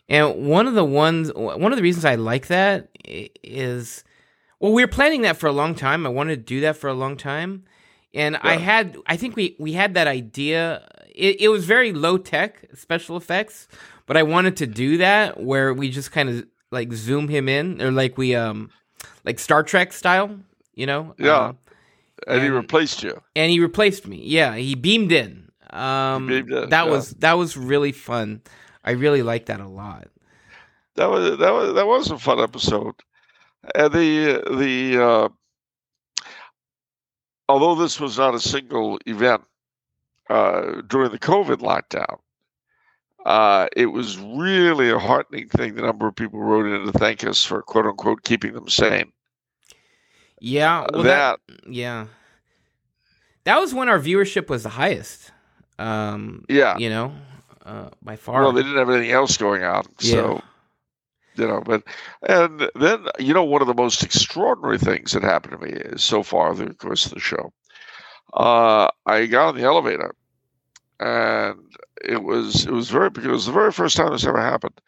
And 0.09 0.47
one 0.47 0.67
of 0.67 0.73
the 0.73 0.85
ones, 0.85 1.31
one 1.33 1.71
of 1.71 1.77
the 1.77 1.83
reasons 1.83 2.05
I 2.05 2.15
like 2.15 2.47
that 2.47 2.89
is, 3.43 4.03
well, 4.59 4.71
we 4.71 4.83
were 4.83 4.87
planning 4.87 5.23
that 5.23 5.37
for 5.37 5.47
a 5.47 5.51
long 5.51 5.75
time. 5.75 6.05
I 6.05 6.09
wanted 6.09 6.37
to 6.37 6.43
do 6.43 6.61
that 6.61 6.77
for 6.77 6.87
a 6.87 6.93
long 6.93 7.17
time, 7.17 7.65
and 8.13 8.37
I 8.37 8.55
had, 8.55 8.97
I 9.05 9.17
think 9.17 9.35
we 9.35 9.55
we 9.59 9.73
had 9.73 9.95
that 9.95 10.07
idea. 10.07 10.87
It, 11.13 11.41
it 11.41 11.47
was 11.49 11.65
very 11.65 11.91
low 11.93 12.17
tech 12.17 12.65
special 12.73 13.17
effects, 13.17 13.67
but 14.05 14.15
I 14.15 14.23
wanted 14.23 14.57
to 14.57 14.67
do 14.67 14.97
that 14.99 15.41
where 15.41 15.73
we 15.73 15.89
just 15.89 16.11
kind 16.11 16.29
of 16.29 16.47
like 16.71 16.93
zoom 16.93 17.27
him 17.27 17.49
in, 17.49 17.81
or 17.81 17.91
like 17.91 18.17
we 18.17 18.33
um, 18.33 18.69
like 19.25 19.39
Star 19.39 19.61
Trek 19.61 19.93
style, 19.93 20.39
you 20.73 20.85
know? 20.85 21.15
Yeah. 21.19 21.37
Uh, 21.37 21.53
And, 22.25 22.41
he 22.41 22.49
replaced 22.49 23.03
you. 23.03 23.21
and 23.35 23.51
he 23.51 23.59
replaced 23.59 24.07
me. 24.07 24.21
Yeah, 24.23 24.55
he 24.55 24.75
beamed 24.75 25.11
in. 25.11 25.49
Um, 25.69 26.27
beamed 26.27 26.51
in, 26.51 26.69
that 26.69 26.85
yeah. 26.85 26.91
was 26.91 27.11
that 27.11 27.33
was 27.33 27.57
really 27.57 27.91
fun. 27.91 28.41
I 28.83 28.91
really 28.91 29.21
liked 29.21 29.47
that 29.47 29.59
a 29.59 29.67
lot. 29.67 30.07
That 30.95 31.09
was 31.09 31.37
that 31.37 31.51
was 31.51 31.73
that 31.75 31.87
was 31.87 32.11
a 32.11 32.17
fun 32.17 32.39
episode. 32.39 32.95
And 33.75 33.93
the 33.93 34.43
the 34.57 35.03
uh, 35.03 35.29
although 37.49 37.75
this 37.75 37.99
was 37.99 38.17
not 38.17 38.35
a 38.35 38.39
single 38.39 38.99
event 39.05 39.43
uh, 40.29 40.81
during 40.87 41.11
the 41.11 41.19
COVID 41.19 41.57
lockdown, 41.57 42.19
uh, 43.25 43.67
it 43.75 43.87
was 43.87 44.17
really 44.17 44.89
a 44.89 44.99
heartening 44.99 45.49
thing. 45.49 45.75
The 45.75 45.81
number 45.81 46.07
of 46.07 46.15
people 46.15 46.39
wrote 46.39 46.65
in 46.65 46.91
to 46.91 46.97
thank 46.97 47.25
us 47.25 47.43
for 47.43 47.61
quote 47.61 47.85
unquote 47.85 48.23
keeping 48.23 48.53
them 48.53 48.69
sane. 48.69 49.11
Yeah, 50.39 50.85
well, 50.93 51.03
that 51.03 51.39
yeah, 51.67 52.07
that 53.45 53.59
was 53.59 53.73
when 53.73 53.89
our 53.89 53.99
viewership 53.99 54.49
was 54.49 54.63
the 54.63 54.69
highest. 54.69 55.31
Um, 55.79 56.45
yeah. 56.49 56.77
you 56.77 56.89
know, 56.89 57.13
uh, 57.65 57.89
by 58.01 58.15
far. 58.15 58.41
Well, 58.41 58.51
they 58.51 58.61
didn't 58.61 58.77
have 58.77 58.89
anything 58.89 59.11
else 59.11 59.37
going 59.37 59.63
on, 59.63 59.85
so 59.99 60.41
you 61.35 61.47
know. 61.47 61.61
But 61.61 61.83
and 62.27 62.69
then 62.75 63.05
you 63.19 63.33
know 63.33 63.43
one 63.43 63.61
of 63.61 63.67
the 63.67 63.73
most 63.73 64.03
extraordinary 64.03 64.77
things 64.77 65.11
that 65.11 65.23
happened 65.23 65.59
to 65.59 65.65
me 65.65 65.71
is 65.73 66.03
so 66.03 66.23
far 66.23 66.53
the 66.53 66.73
course 66.73 67.05
of 67.05 67.13
the 67.13 67.19
show. 67.19 67.51
Uh, 68.33 68.89
I 69.05 69.25
got 69.25 69.49
on 69.49 69.55
the 69.55 69.63
elevator, 69.63 70.13
and 70.99 71.59
it 72.03 72.23
was 72.23 72.65
it 72.65 72.71
was 72.71 72.89
very 72.89 73.09
because 73.09 73.27
it 73.27 73.31
was 73.31 73.45
the 73.45 73.51
very 73.51 73.71
first 73.71 73.97
time 73.97 74.11
this 74.11 74.25
ever 74.25 74.41
happened. 74.41 74.79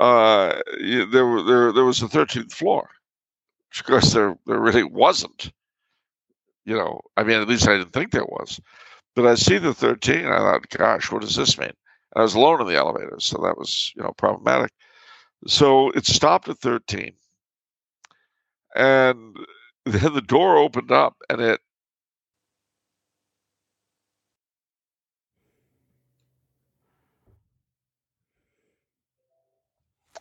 Uh, 0.00 0.60
there 1.10 1.26
were 1.26 1.42
there 1.42 1.72
there 1.72 1.84
was 1.84 2.00
the 2.00 2.08
thirteenth 2.08 2.52
floor, 2.52 2.88
course 3.84 4.12
there 4.12 4.36
there 4.46 4.60
really 4.60 4.84
wasn't. 4.84 5.52
You 6.64 6.76
know, 6.76 7.00
I 7.16 7.24
mean, 7.24 7.40
at 7.40 7.48
least 7.48 7.68
I 7.68 7.76
didn't 7.76 7.92
think 7.92 8.12
there 8.12 8.24
was. 8.24 8.60
But 9.14 9.26
I 9.26 9.34
see 9.34 9.58
the 9.58 9.74
13, 9.74 10.24
and 10.24 10.34
I 10.34 10.38
thought, 10.38 10.68
gosh, 10.70 11.10
what 11.10 11.22
does 11.22 11.36
this 11.36 11.58
mean? 11.58 11.68
And 11.68 11.76
I 12.16 12.22
was 12.22 12.34
alone 12.34 12.60
in 12.60 12.66
the 12.66 12.76
elevator, 12.76 13.16
so 13.18 13.38
that 13.42 13.58
was, 13.58 13.92
you 13.96 14.02
know, 14.02 14.12
problematic. 14.16 14.72
So 15.46 15.90
it 15.90 16.06
stopped 16.06 16.48
at 16.48 16.58
13. 16.58 17.12
And 18.74 19.36
then 19.84 20.14
the 20.14 20.22
door 20.22 20.56
opened 20.56 20.92
up 20.92 21.16
and 21.28 21.40
it 21.40 21.60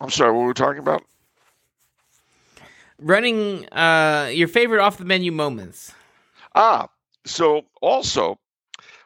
I'm 0.01 0.09
sorry, 0.09 0.31
what 0.31 0.41
were 0.41 0.47
we 0.47 0.53
talking 0.53 0.79
about? 0.79 1.03
Running 3.01 3.67
uh, 3.69 4.29
your 4.31 4.47
favorite 4.47 4.79
off 4.79 4.97
the 4.97 5.05
menu 5.05 5.31
moments. 5.31 5.93
Ah, 6.53 6.87
so 7.25 7.63
also, 7.81 8.39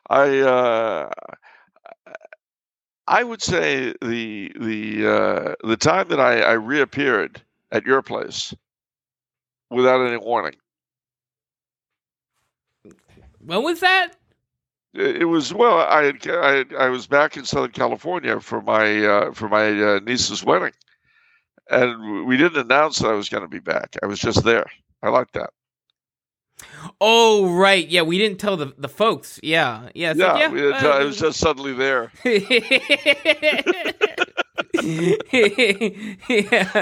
I 0.10 0.40
uh, 0.40 1.10
I 3.08 3.24
would 3.24 3.42
say 3.42 3.94
the 4.02 4.52
the 4.60 5.08
uh, 5.08 5.56
the 5.66 5.78
time 5.78 6.10
that 6.10 6.20
I, 6.20 6.42
I 6.42 6.52
reappeared 6.54 7.42
at 7.72 7.86
your 7.86 8.02
place 8.02 8.54
without 9.70 10.06
any 10.06 10.18
warning. 10.18 10.56
When 13.40 13.64
was 13.64 13.80
that? 13.80 14.14
It 14.94 15.28
was 15.28 15.54
well. 15.54 15.80
I 15.80 16.04
had, 16.04 16.28
I 16.28 16.66
I 16.78 16.90
was 16.90 17.06
back 17.06 17.38
in 17.38 17.46
Southern 17.46 17.72
California 17.72 18.40
for 18.40 18.62
my 18.62 19.06
uh, 19.06 19.32
for 19.34 19.50
my 19.50 19.68
uh, 19.68 20.00
niece's 20.00 20.44
wedding, 20.44 20.72
and 21.70 22.26
we 22.26 22.38
didn't 22.38 22.58
announce 22.66 23.00
that 23.00 23.10
I 23.10 23.14
was 23.14 23.30
going 23.30 23.44
to 23.44 23.50
be 23.50 23.60
back. 23.60 23.96
I 24.04 24.06
was 24.06 24.20
just 24.20 24.44
there. 24.44 24.66
I 25.04 25.10
like 25.10 25.32
that. 25.34 25.50
Oh, 27.02 27.54
right. 27.54 27.86
Yeah, 27.88 28.04
we 28.04 28.18
didn't 28.18 28.40
tell 28.40 28.56
the 28.58 28.74
the 28.78 28.88
folks. 28.88 29.40
Yeah, 29.44 29.90
yeah. 29.94 30.14
Yeah, 30.16 30.34
like, 30.34 30.52
we 30.52 30.62
didn't- 30.62 30.86
uh, 30.86 30.90
I 30.90 31.04
was 31.04 31.20
just 31.20 31.40
suddenly 31.40 31.74
there 31.74 32.12
yeah. 32.24 32.40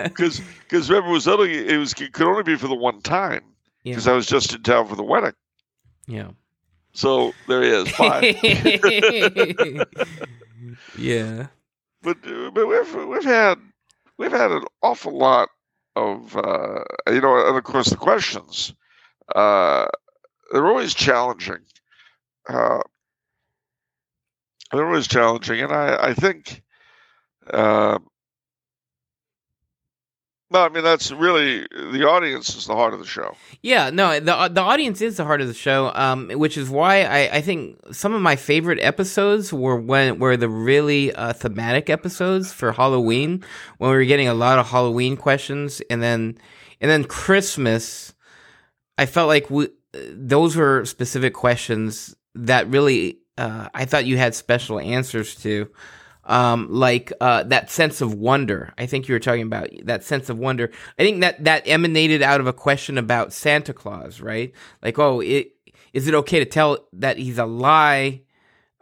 because 0.07 0.41
because 0.67 0.89
remember 0.89 1.09
it 1.09 1.13
was 1.13 1.27
only 1.27 1.67
it 1.67 1.77
was 1.77 1.93
it 1.93 2.13
could 2.13 2.27
only 2.27 2.43
be 2.43 2.55
for 2.55 2.67
the 2.67 2.75
one 2.75 3.01
time 3.01 3.43
Yeah. 3.83 3.91
because 3.93 4.07
I 4.07 4.13
was 4.13 4.27
just 4.27 4.53
in 4.53 4.61
town 4.63 4.87
for 4.87 4.95
the 4.95 5.03
wedding. 5.03 5.33
Yeah. 6.07 6.29
So 6.93 7.33
there 7.47 7.63
he 7.63 7.69
is. 7.69 7.91
Bye. 7.97 8.35
yeah. 10.97 11.47
but 12.03 12.17
uh, 12.27 12.51
but 12.51 12.67
we've 12.67 12.95
we've 13.07 13.23
had 13.25 13.55
we've 14.17 14.31
had 14.31 14.51
an 14.51 14.63
awful 14.81 15.17
lot 15.17 15.49
of 15.95 16.35
uh, 16.37 16.83
you 17.07 17.21
know, 17.21 17.47
and 17.47 17.57
of 17.57 17.63
course 17.63 17.89
the 17.89 17.95
questions 17.97 18.73
uh, 19.35 19.85
they're 20.51 20.67
always 20.67 20.93
challenging. 20.93 21.59
Uh, 22.47 22.79
they're 24.71 24.85
always 24.87 25.07
challenging, 25.07 25.61
and 25.61 25.71
I 25.71 26.09
I 26.09 26.13
think. 26.13 26.61
Uh, 27.51 27.99
No, 30.53 30.59
I 30.59 30.69
mean 30.69 30.83
that's 30.83 31.11
really 31.11 31.65
the 31.71 32.07
audience 32.07 32.55
is 32.55 32.67
the 32.67 32.75
heart 32.75 32.93
of 32.93 32.99
the 32.99 33.07
show. 33.07 33.35
Yeah, 33.63 33.89
no, 33.89 34.19
the 34.19 34.49
the 34.53 34.61
audience 34.61 35.01
is 35.01 35.17
the 35.17 35.25
heart 35.25 35.41
of 35.41 35.47
the 35.47 35.53
show, 35.55 35.91
um, 35.95 36.29
which 36.29 36.57
is 36.57 36.69
why 36.69 37.01
I, 37.05 37.37
I 37.37 37.41
think 37.41 37.79
some 37.91 38.13
of 38.13 38.21
my 38.21 38.35
favorite 38.35 38.77
episodes 38.79 39.51
were 39.51 39.75
when 39.75 40.19
were 40.19 40.37
the 40.37 40.49
really 40.49 41.11
uh, 41.15 41.33
thematic 41.33 41.89
episodes 41.89 42.53
for 42.53 42.71
Halloween 42.71 43.43
when 43.79 43.89
we 43.89 43.97
were 43.97 44.05
getting 44.05 44.27
a 44.27 44.35
lot 44.35 44.59
of 44.59 44.69
Halloween 44.69 45.17
questions, 45.17 45.81
and 45.89 46.03
then 46.03 46.37
and 46.79 46.91
then 46.91 47.03
Christmas. 47.03 48.13
I 48.95 49.07
felt 49.07 49.27
like 49.27 49.49
we, 49.49 49.69
those 50.11 50.55
were 50.55 50.85
specific 50.85 51.33
questions 51.33 52.15
that 52.35 52.67
really 52.67 53.17
uh, 53.39 53.69
I 53.73 53.85
thought 53.85 54.05
you 54.05 54.17
had 54.17 54.35
special 54.35 54.79
answers 54.79 55.33
to 55.37 55.71
um, 56.25 56.67
like 56.69 57.11
uh, 57.19 57.43
that 57.43 57.69
sense 57.69 58.01
of 58.01 58.13
wonder. 58.13 58.73
I 58.77 58.85
think 58.85 59.07
you 59.07 59.15
were 59.15 59.19
talking 59.19 59.43
about 59.43 59.69
that 59.83 60.03
sense 60.03 60.29
of 60.29 60.37
wonder. 60.37 60.71
I 60.97 61.03
think 61.03 61.21
that 61.21 61.43
that 61.43 61.67
emanated 61.67 62.21
out 62.21 62.39
of 62.39 62.47
a 62.47 62.53
question 62.53 62.97
about 62.97 63.33
Santa 63.33 63.73
Claus, 63.73 64.21
right? 64.21 64.53
Like, 64.81 64.97
oh, 64.99 65.19
it, 65.19 65.55
is 65.91 66.07
it 66.07 66.13
okay 66.15 66.39
to 66.39 66.45
tell 66.45 66.87
that 66.93 67.17
he's 67.17 67.37
a 67.37 67.45
lie, 67.45 68.21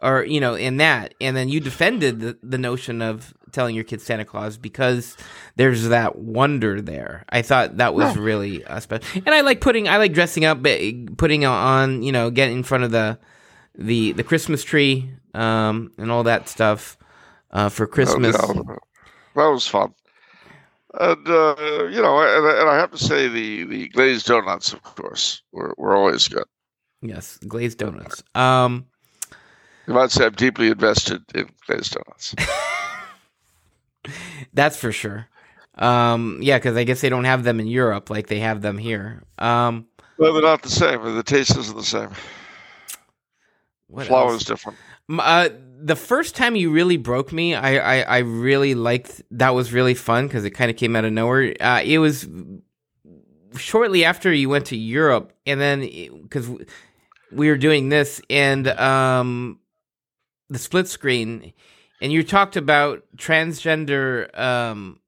or 0.00 0.24
you 0.24 0.40
know, 0.40 0.54
in 0.54 0.76
that, 0.78 1.14
and 1.20 1.36
then 1.36 1.48
you 1.48 1.60
defended 1.60 2.20
the, 2.20 2.38
the 2.42 2.58
notion 2.58 3.02
of 3.02 3.34
telling 3.50 3.74
your 3.74 3.84
kids 3.84 4.02
Santa 4.04 4.24
Claus 4.24 4.56
because 4.56 5.16
there's 5.56 5.88
that 5.88 6.16
wonder 6.16 6.80
there. 6.80 7.24
I 7.28 7.42
thought 7.42 7.76
that 7.76 7.92
was 7.92 8.16
really 8.16 8.64
uh, 8.64 8.80
special, 8.80 9.22
and 9.26 9.34
I 9.34 9.40
like 9.40 9.60
putting, 9.60 9.88
I 9.88 9.96
like 9.96 10.12
dressing 10.12 10.44
up, 10.44 10.62
putting 10.62 11.44
on, 11.44 12.02
you 12.02 12.12
know, 12.12 12.30
getting 12.30 12.58
in 12.58 12.62
front 12.62 12.84
of 12.84 12.92
the 12.92 13.18
the 13.74 14.12
the 14.12 14.22
Christmas 14.24 14.62
tree 14.62 15.10
um, 15.34 15.92
and 15.98 16.10
all 16.10 16.22
that 16.24 16.48
stuff 16.48 16.96
uh, 17.52 17.68
for 17.68 17.86
Christmas. 17.86 18.36
Oh, 18.38 18.54
yeah, 18.54 18.76
that 19.34 19.48
was 19.48 19.66
fun. 19.66 19.94
And 20.94 21.26
uh, 21.26 21.56
you 21.90 22.02
know, 22.02 22.20
and, 22.20 22.46
and, 22.46 22.68
I 22.68 22.76
have 22.76 22.90
to 22.90 22.98
say 22.98 23.28
the 23.28 23.64
the 23.64 23.88
glazed 23.88 24.26
donuts, 24.26 24.72
of 24.72 24.82
course, 24.82 25.42
were, 25.52 25.74
were 25.78 25.96
always 25.96 26.28
good. 26.28 26.44
Yes, 27.00 27.38
glazed 27.48 27.78
donuts. 27.78 28.22
Um, 28.34 28.86
you 29.86 29.94
might 29.94 30.10
say 30.10 30.26
I'm 30.26 30.34
deeply 30.34 30.68
invested 30.68 31.22
in 31.34 31.48
glazed 31.66 31.94
donuts. 31.94 32.34
That's 34.52 34.76
for 34.76 34.92
sure. 34.92 35.28
Um, 35.76 36.38
yeah, 36.42 36.58
because 36.58 36.76
I 36.76 36.84
guess 36.84 37.00
they 37.00 37.08
don't 37.08 37.24
have 37.24 37.44
them 37.44 37.58
in 37.58 37.66
Europe 37.66 38.10
like 38.10 38.26
they 38.26 38.40
have 38.40 38.60
them 38.60 38.76
here. 38.76 39.22
Um, 39.38 39.86
well, 40.18 40.34
they're 40.34 40.42
not 40.42 40.62
the 40.62 40.68
same. 40.68 41.02
The 41.02 41.22
taste 41.22 41.56
isn't 41.56 41.76
the 41.76 41.82
same. 41.82 42.10
Flour 44.04 44.34
is 44.34 44.44
different. 44.44 44.78
Uh, 45.10 45.48
the 45.82 45.96
first 45.96 46.36
time 46.36 46.56
you 46.56 46.70
really 46.70 46.96
broke 46.96 47.32
me, 47.32 47.54
I 47.54 47.76
I, 47.76 48.00
I 48.02 48.18
really 48.18 48.74
liked. 48.74 49.22
That 49.30 49.50
was 49.50 49.72
really 49.72 49.94
fun 49.94 50.26
because 50.26 50.44
it 50.44 50.50
kind 50.50 50.70
of 50.70 50.76
came 50.76 50.94
out 50.96 51.04
of 51.04 51.12
nowhere. 51.12 51.54
Uh, 51.60 51.82
it 51.84 51.98
was 51.98 52.28
shortly 53.56 54.04
after 54.04 54.32
you 54.32 54.48
went 54.48 54.66
to 54.66 54.76
Europe, 54.76 55.32
and 55.46 55.60
then 55.60 55.80
because 56.22 56.48
we 57.30 57.48
were 57.48 57.56
doing 57.56 57.88
this 57.88 58.20
and 58.30 58.68
um, 58.68 59.58
the 60.48 60.58
split 60.58 60.88
screen, 60.88 61.52
and 62.00 62.12
you 62.12 62.22
talked 62.22 62.56
about 62.56 63.02
transgender. 63.16 64.38
Um, 64.38 64.98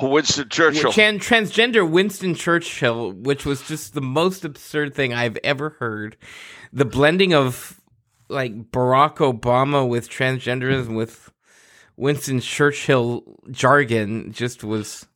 Winston 0.00 0.48
Churchill. 0.48 0.90
transgender 0.90 1.88
Winston 1.88 2.34
Churchill, 2.34 3.12
which 3.12 3.44
was 3.44 3.66
just 3.68 3.92
the 3.92 4.00
most 4.00 4.42
absurd 4.42 4.94
thing 4.94 5.12
I've 5.12 5.36
ever 5.44 5.70
heard. 5.80 6.16
The 6.72 6.86
blending 6.86 7.34
of 7.34 7.81
like 8.32 8.70
Barack 8.70 9.16
Obama 9.16 9.88
with 9.88 10.08
transgenderism 10.08 10.96
with 10.96 11.30
Winston 11.96 12.40
Churchill 12.40 13.22
jargon 13.50 14.32
just 14.32 14.64
was. 14.64 15.06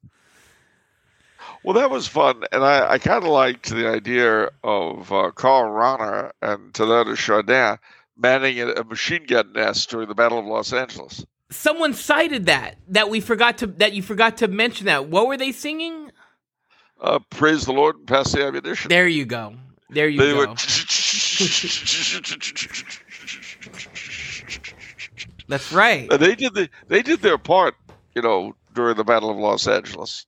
Well, 1.63 1.75
that 1.75 1.91
was 1.91 2.07
fun, 2.07 2.45
and 2.53 2.63
I, 2.63 2.93
I 2.93 2.99
kind 2.99 3.25
of 3.25 3.31
liked 3.31 3.71
the 3.71 3.89
idea 3.89 4.51
of 4.63 5.11
uh, 5.11 5.33
Carl 5.33 5.73
Rahner 5.73 6.31
and 6.41 6.73
Teilhard 6.73 7.17
Chardin 7.17 7.79
manning 8.17 8.61
a 8.61 8.85
machine 8.85 9.27
gun 9.27 9.53
nest 9.53 9.91
during 9.91 10.09
the 10.09 10.15
Battle 10.15 10.39
of 10.39 10.47
Los 10.47 10.73
Angeles. 10.73 11.25
Someone 11.51 11.93
cited 11.93 12.47
that 12.47 12.77
that 12.89 13.09
we 13.09 13.21
forgot 13.21 13.59
to 13.59 13.67
that 13.67 13.93
you 13.93 14.03
forgot 14.03 14.37
to 14.39 14.49
mention 14.49 14.87
that. 14.87 15.09
What 15.09 15.27
were 15.27 15.37
they 15.37 15.53
singing? 15.53 16.11
Uh, 17.01 17.19
Praise 17.31 17.65
the 17.65 17.73
Lord 17.73 17.97
and 17.97 18.07
pass 18.07 18.33
the 18.33 18.45
ammunition. 18.45 18.89
There 18.89 19.07
you 19.07 19.27
go. 19.27 19.55
There 19.91 20.09
you 20.09 20.19
they 20.19 20.33
go. 20.33 20.55
That's 25.49 25.73
right. 25.73 26.11
And 26.11 26.21
they 26.21 26.35
did 26.35 26.55
the 26.55 26.69
they 26.89 27.03
did 27.03 27.21
their 27.21 27.39
part, 27.39 27.75
you 28.15 28.23
know, 28.23 28.55
during 28.75 28.97
the 28.97 29.05
Battle 29.05 29.31
of 29.31 29.37
Los 29.37 29.67
Angeles. 29.67 30.27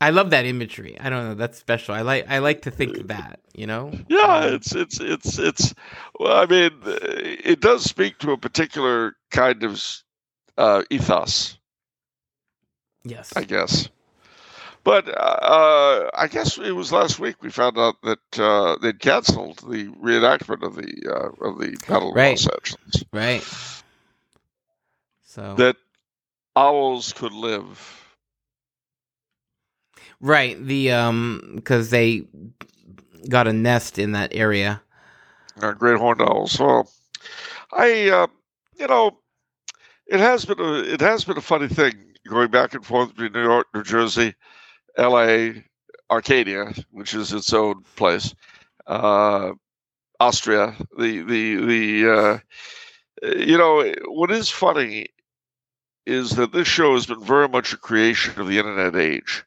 I 0.00 0.10
love 0.10 0.30
that 0.30 0.44
imagery. 0.44 0.98
I 1.00 1.08
don't 1.08 1.24
know. 1.24 1.34
That's 1.34 1.58
special. 1.58 1.94
I 1.94 2.02
like. 2.02 2.28
I 2.28 2.38
like 2.38 2.62
to 2.62 2.70
think 2.70 2.98
of 2.98 3.08
that. 3.08 3.40
You 3.54 3.66
know. 3.66 3.92
Yeah, 4.08 4.18
um, 4.18 4.54
it's 4.54 4.74
it's 4.74 5.00
it's 5.00 5.38
it's. 5.38 5.74
Well, 6.20 6.36
I 6.36 6.46
mean, 6.46 6.70
uh, 6.84 6.98
it 7.02 7.60
does 7.60 7.82
speak 7.84 8.18
to 8.18 8.32
a 8.32 8.36
particular 8.36 9.16
kind 9.30 9.62
of 9.62 9.82
uh, 10.58 10.82
ethos. 10.90 11.58
Yes. 13.04 13.32
I 13.36 13.44
guess. 13.44 13.88
But 14.86 15.08
uh, 15.08 16.10
I 16.14 16.28
guess 16.28 16.58
it 16.58 16.70
was 16.70 16.92
last 16.92 17.18
week 17.18 17.42
we 17.42 17.50
found 17.50 17.76
out 17.76 17.96
that 18.02 18.38
uh, 18.38 18.76
they'd 18.80 19.00
canceled 19.00 19.58
the 19.68 19.88
reenactment 20.00 20.62
of 20.62 20.76
the 20.76 21.12
uh, 21.12 21.44
of 21.44 21.58
the 21.58 21.76
Battle 21.88 22.10
of 22.10 22.16
Los 22.16 22.46
Angeles. 22.46 23.04
Right. 23.12 23.44
So 25.24 25.56
that 25.56 25.74
owls 26.54 27.12
could 27.14 27.32
live. 27.32 28.16
Right. 30.20 30.64
The 30.64 30.92
um 30.92 31.54
because 31.56 31.90
they 31.90 32.22
got 33.28 33.48
a 33.48 33.52
nest 33.52 33.98
in 33.98 34.12
that 34.12 34.36
area. 34.36 34.80
Uh, 35.60 35.72
great 35.72 35.98
horned 35.98 36.22
owls. 36.22 36.60
Well, 36.60 36.88
I 37.72 38.08
uh, 38.08 38.26
you 38.78 38.86
know 38.86 39.18
it 40.06 40.20
has 40.20 40.44
been 40.44 40.60
a 40.60 40.74
it 40.74 41.00
has 41.00 41.24
been 41.24 41.38
a 41.38 41.42
funny 41.42 41.66
thing 41.66 41.92
going 42.28 42.52
back 42.52 42.72
and 42.74 42.86
forth 42.86 43.16
between 43.16 43.32
New 43.32 43.42
York, 43.42 43.66
and 43.74 43.80
New 43.80 43.84
Jersey 43.84 44.36
L.A., 44.96 45.64
Arcadia, 46.10 46.72
which 46.90 47.14
is 47.14 47.32
its 47.32 47.52
own 47.52 47.82
place, 47.96 48.34
uh, 48.86 49.52
Austria. 50.20 50.74
The 50.98 51.22
the 51.22 51.56
the 51.56 52.12
uh, 52.12 52.38
you 53.36 53.58
know 53.58 53.92
what 54.06 54.30
is 54.30 54.48
funny 54.48 55.08
is 56.06 56.30
that 56.30 56.52
this 56.52 56.68
show 56.68 56.94
has 56.94 57.06
been 57.06 57.22
very 57.22 57.48
much 57.48 57.72
a 57.72 57.76
creation 57.76 58.40
of 58.40 58.46
the 58.48 58.58
internet 58.58 58.94
age, 58.94 59.44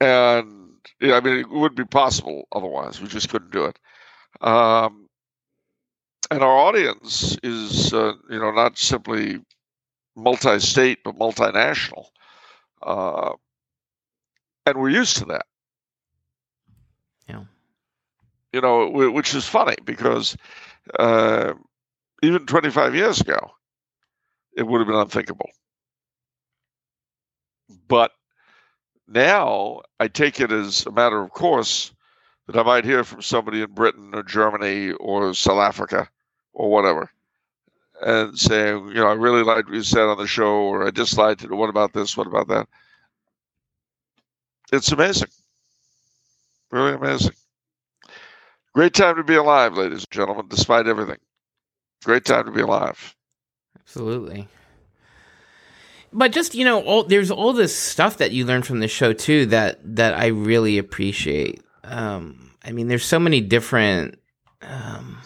and 0.00 0.74
yeah, 1.00 1.16
I 1.16 1.20
mean 1.20 1.38
it 1.38 1.50
wouldn't 1.50 1.76
be 1.76 1.84
possible 1.84 2.48
otherwise. 2.52 3.00
We 3.00 3.08
just 3.08 3.28
couldn't 3.28 3.52
do 3.52 3.66
it. 3.66 3.78
Um, 4.40 5.08
and 6.30 6.42
our 6.42 6.56
audience 6.56 7.36
is 7.42 7.92
uh, 7.92 8.14
you 8.30 8.38
know 8.38 8.50
not 8.50 8.78
simply 8.78 9.40
multi-state 10.16 10.98
but 11.04 11.18
multinational. 11.18 12.06
And 14.66 14.78
we're 14.78 14.90
used 14.90 15.16
to 15.18 15.24
that. 15.26 15.46
Yeah. 17.28 17.44
You 18.52 18.60
know, 18.60 18.88
which 18.88 19.34
is 19.34 19.46
funny 19.46 19.76
because 19.84 20.36
uh, 20.98 21.54
even 22.22 22.46
25 22.46 22.94
years 22.94 23.20
ago, 23.20 23.52
it 24.56 24.66
would 24.66 24.78
have 24.78 24.86
been 24.86 24.96
unthinkable. 24.96 25.50
But 27.88 28.12
now 29.08 29.82
I 29.98 30.08
take 30.08 30.40
it 30.40 30.52
as 30.52 30.86
a 30.86 30.92
matter 30.92 31.20
of 31.20 31.30
course 31.30 31.92
that 32.46 32.56
I 32.56 32.62
might 32.62 32.84
hear 32.84 33.04
from 33.04 33.22
somebody 33.22 33.62
in 33.62 33.72
Britain 33.72 34.10
or 34.14 34.22
Germany 34.22 34.92
or 34.92 35.34
South 35.34 35.58
Africa 35.58 36.08
or 36.52 36.70
whatever 36.70 37.10
and 38.02 38.38
saying, 38.38 38.88
you 38.88 38.94
know, 38.94 39.06
I 39.06 39.12
really 39.14 39.42
liked 39.42 39.68
what 39.68 39.76
you 39.76 39.82
said 39.82 40.02
on 40.02 40.18
the 40.18 40.26
show 40.26 40.62
or 40.62 40.86
I 40.86 40.90
disliked 40.90 41.44
it. 41.44 41.52
What 41.52 41.70
about 41.70 41.92
this? 41.92 42.16
What 42.16 42.26
about 42.26 42.48
that? 42.48 42.68
It's 44.72 44.90
amazing. 44.90 45.28
Really 46.70 46.94
amazing. 46.94 47.34
Great 48.74 48.94
time 48.94 49.16
to 49.16 49.22
be 49.22 49.34
alive, 49.34 49.76
ladies 49.76 50.04
and 50.04 50.10
gentlemen, 50.10 50.46
despite 50.48 50.86
everything. 50.86 51.18
Great 52.02 52.24
time 52.24 52.46
to 52.46 52.50
be 52.50 52.62
alive. 52.62 53.14
Absolutely. 53.78 54.48
But 56.14 56.32
just 56.32 56.54
you 56.54 56.64
know, 56.64 56.82
all, 56.82 57.04
there's 57.04 57.30
all 57.30 57.52
this 57.52 57.76
stuff 57.76 58.16
that 58.18 58.32
you 58.32 58.46
learn 58.46 58.62
from 58.62 58.80
the 58.80 58.88
show 58.88 59.12
too 59.12 59.46
that 59.46 59.78
that 59.96 60.14
I 60.14 60.28
really 60.28 60.78
appreciate. 60.78 61.62
Um, 61.84 62.50
I 62.64 62.72
mean, 62.72 62.88
there's 62.88 63.04
so 63.04 63.18
many 63.18 63.40
different. 63.40 64.18
Um, 64.62 65.18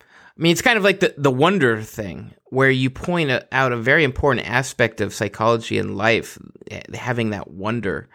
I 0.00 0.40
mean, 0.42 0.52
it's 0.52 0.62
kind 0.62 0.76
of 0.76 0.84
like 0.84 1.00
the 1.00 1.14
the 1.16 1.30
wonder 1.30 1.80
thing, 1.80 2.34
where 2.46 2.70
you 2.70 2.90
point 2.90 3.30
out 3.50 3.72
a 3.72 3.76
very 3.76 4.04
important 4.04 4.46
aspect 4.46 5.00
of 5.00 5.14
psychology 5.14 5.78
and 5.78 5.96
life, 5.96 6.38
eh, 6.70 6.82
having 6.94 7.30
that 7.30 7.50
wonder 7.50 8.08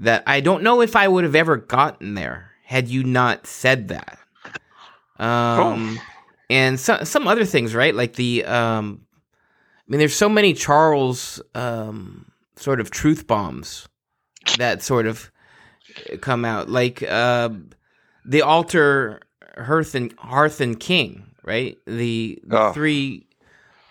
that 0.00 0.22
I 0.26 0.40
don't 0.40 0.62
know 0.62 0.80
if 0.80 0.96
I 0.96 1.08
would 1.08 1.24
have 1.24 1.34
ever 1.34 1.56
gotten 1.56 2.14
there 2.14 2.50
had 2.64 2.88
you 2.88 3.04
not 3.04 3.46
said 3.46 3.88
that. 3.88 4.18
Um, 5.18 5.98
oh. 5.98 6.02
and 6.48 6.80
so, 6.80 7.04
some 7.04 7.28
other 7.28 7.44
things, 7.44 7.74
right? 7.74 7.94
Like 7.94 8.14
the 8.14 8.44
um, 8.44 9.06
I 9.16 9.84
mean, 9.88 9.98
there's 9.98 10.16
so 10.16 10.28
many 10.28 10.54
Charles 10.54 11.42
um, 11.54 12.30
sort 12.56 12.80
of 12.80 12.90
truth 12.90 13.26
bombs 13.26 13.88
that 14.58 14.82
sort 14.82 15.06
of 15.06 15.30
come 16.20 16.44
out, 16.44 16.68
like 16.70 17.02
uh, 17.02 17.50
the 18.24 18.42
altar 18.42 19.20
Hearth 19.56 19.94
and 19.94 20.12
Hearth 20.18 20.60
and 20.60 20.78
King, 20.78 21.26
right? 21.44 21.76
The, 21.86 22.40
the 22.44 22.58
Oh. 22.58 22.72
three. 22.72 23.26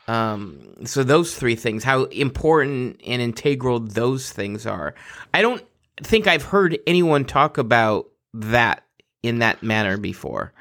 Um, 0.07 0.85
so 0.85 1.03
those 1.03 1.35
three 1.35 1.55
things, 1.55 1.83
how 1.83 2.05
important 2.05 2.99
and 3.05 3.21
integral 3.21 3.79
those 3.79 4.31
things 4.31 4.65
are. 4.65 4.95
I 5.35 5.43
don't 5.43 5.63
think 6.03 6.27
I've 6.27 6.43
heard 6.43 6.77
anyone 6.87 7.25
talk 7.25 7.57
about 7.57 8.07
that 8.33 8.83
in 9.23 9.39
that 9.39 9.63
manner 9.63 9.97
before, 9.97 10.53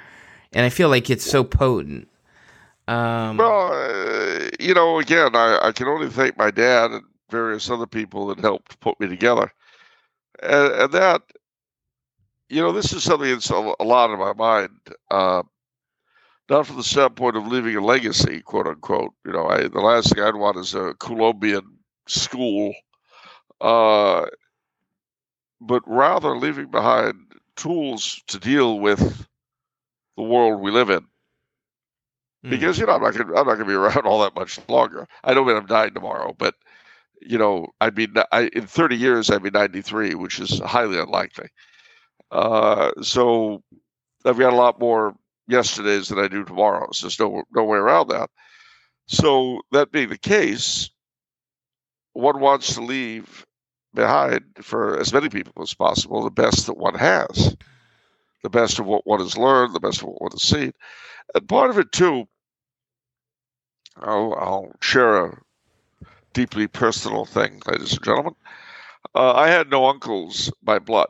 and 0.52 0.64
I 0.64 0.68
feel 0.68 0.88
like 0.88 1.10
it's 1.10 1.24
so 1.24 1.44
potent. 1.44 2.08
Um, 2.88 3.36
Well, 3.36 3.72
uh, 3.72 4.48
you 4.58 4.72
know, 4.72 4.98
again, 4.98 5.36
I, 5.36 5.58
I 5.62 5.72
can 5.72 5.88
only 5.88 6.08
thank 6.08 6.38
my 6.38 6.50
dad 6.50 6.90
and 6.90 7.02
various 7.30 7.68
other 7.68 7.86
people 7.86 8.26
that 8.28 8.40
helped 8.40 8.80
put 8.80 8.98
me 8.98 9.08
together. 9.08 9.52
And, 10.42 10.72
and 10.72 10.92
that, 10.92 11.22
you 12.48 12.62
know, 12.62 12.72
this 12.72 12.92
is 12.94 13.02
something 13.02 13.30
that's 13.30 13.50
a, 13.50 13.74
a 13.78 13.84
lot 13.84 14.10
in 14.10 14.18
my 14.18 14.32
mind. 14.32 14.70
Uh, 15.10 15.42
not 16.48 16.66
from 16.66 16.76
the 16.76 16.82
standpoint 16.82 17.36
of 17.36 17.46
leaving 17.46 17.76
a 17.76 17.84
legacy, 17.84 18.40
quote 18.40 18.66
unquote. 18.66 19.12
You 19.26 19.32
know, 19.32 19.46
I, 19.46 19.68
the 19.68 19.80
last 19.80 20.14
thing 20.14 20.24
I'd 20.24 20.34
want 20.34 20.56
is 20.56 20.74
a 20.74 20.94
Coulombian 20.94 21.78
school, 22.06 22.72
uh, 23.60 24.24
but 25.60 25.82
rather 25.86 26.36
leaving 26.36 26.70
behind 26.70 27.14
tools 27.56 28.22
to 28.28 28.38
deal 28.38 28.78
with 28.78 29.26
the 30.16 30.22
world 30.22 30.60
we 30.60 30.70
live 30.70 30.90
in 30.90 31.00
mm, 32.44 32.50
because 32.50 32.78
you 32.78 32.86
know 32.86 32.92
I'm 32.92 33.02
not 33.02 33.14
gonna 33.14 33.34
I'm 33.34 33.46
not 33.46 33.54
gonna 33.54 33.64
be 33.64 33.74
around 33.74 34.06
all 34.06 34.20
that 34.22 34.34
much 34.34 34.58
longer. 34.68 35.06
I 35.24 35.34
don't 35.34 35.46
mean 35.46 35.56
I'm 35.56 35.66
dying 35.66 35.94
tomorrow, 35.94 36.34
but 36.38 36.54
you 37.20 37.38
know 37.38 37.68
I'd 37.80 37.94
be 37.94 38.08
I, 38.32 38.50
in 38.52 38.66
30 38.66 38.96
years 38.96 39.30
I'd 39.30 39.42
be 39.42 39.50
93, 39.50 40.14
which 40.14 40.40
is 40.40 40.58
highly 40.60 40.98
unlikely. 40.98 41.48
Uh, 42.30 42.92
so 43.02 43.62
I've 44.24 44.38
got 44.38 44.52
a 44.52 44.56
lot 44.56 44.80
more 44.80 45.14
yesterdays 45.48 46.08
than 46.08 46.18
I 46.18 46.28
do 46.28 46.44
tomorrows. 46.44 47.00
There's 47.00 47.18
no 47.18 47.42
no 47.54 47.64
way 47.64 47.78
around 47.78 48.08
that. 48.08 48.30
So 49.06 49.62
that 49.72 49.90
being 49.90 50.10
the 50.10 50.18
case, 50.18 50.90
one 52.12 52.40
wants 52.40 52.74
to 52.74 52.82
leave 52.82 53.46
behind 53.98 54.44
for 54.62 54.96
as 54.98 55.12
many 55.12 55.28
people 55.28 55.60
as 55.60 55.74
possible 55.74 56.22
the 56.22 56.30
best 56.30 56.66
that 56.66 56.76
one 56.76 56.94
has, 56.94 57.56
the 58.44 58.48
best 58.48 58.78
of 58.78 58.86
what 58.86 59.04
one 59.04 59.18
has 59.18 59.36
learned, 59.36 59.74
the 59.74 59.80
best 59.80 60.02
of 60.02 60.08
what 60.08 60.22
one 60.22 60.30
has 60.30 60.42
seen, 60.42 60.72
and 61.34 61.48
part 61.48 61.68
of 61.68 61.78
it 61.78 61.90
too. 61.90 62.26
I'll, 64.00 64.34
I'll 64.34 64.72
share 64.80 65.26
a 65.26 65.38
deeply 66.32 66.68
personal 66.68 67.24
thing, 67.24 67.60
ladies 67.66 67.94
and 67.94 68.04
gentlemen. 68.04 68.36
Uh, 69.16 69.32
I 69.32 69.48
had 69.48 69.68
no 69.68 69.86
uncles 69.86 70.52
by 70.62 70.78
blood. 70.78 71.08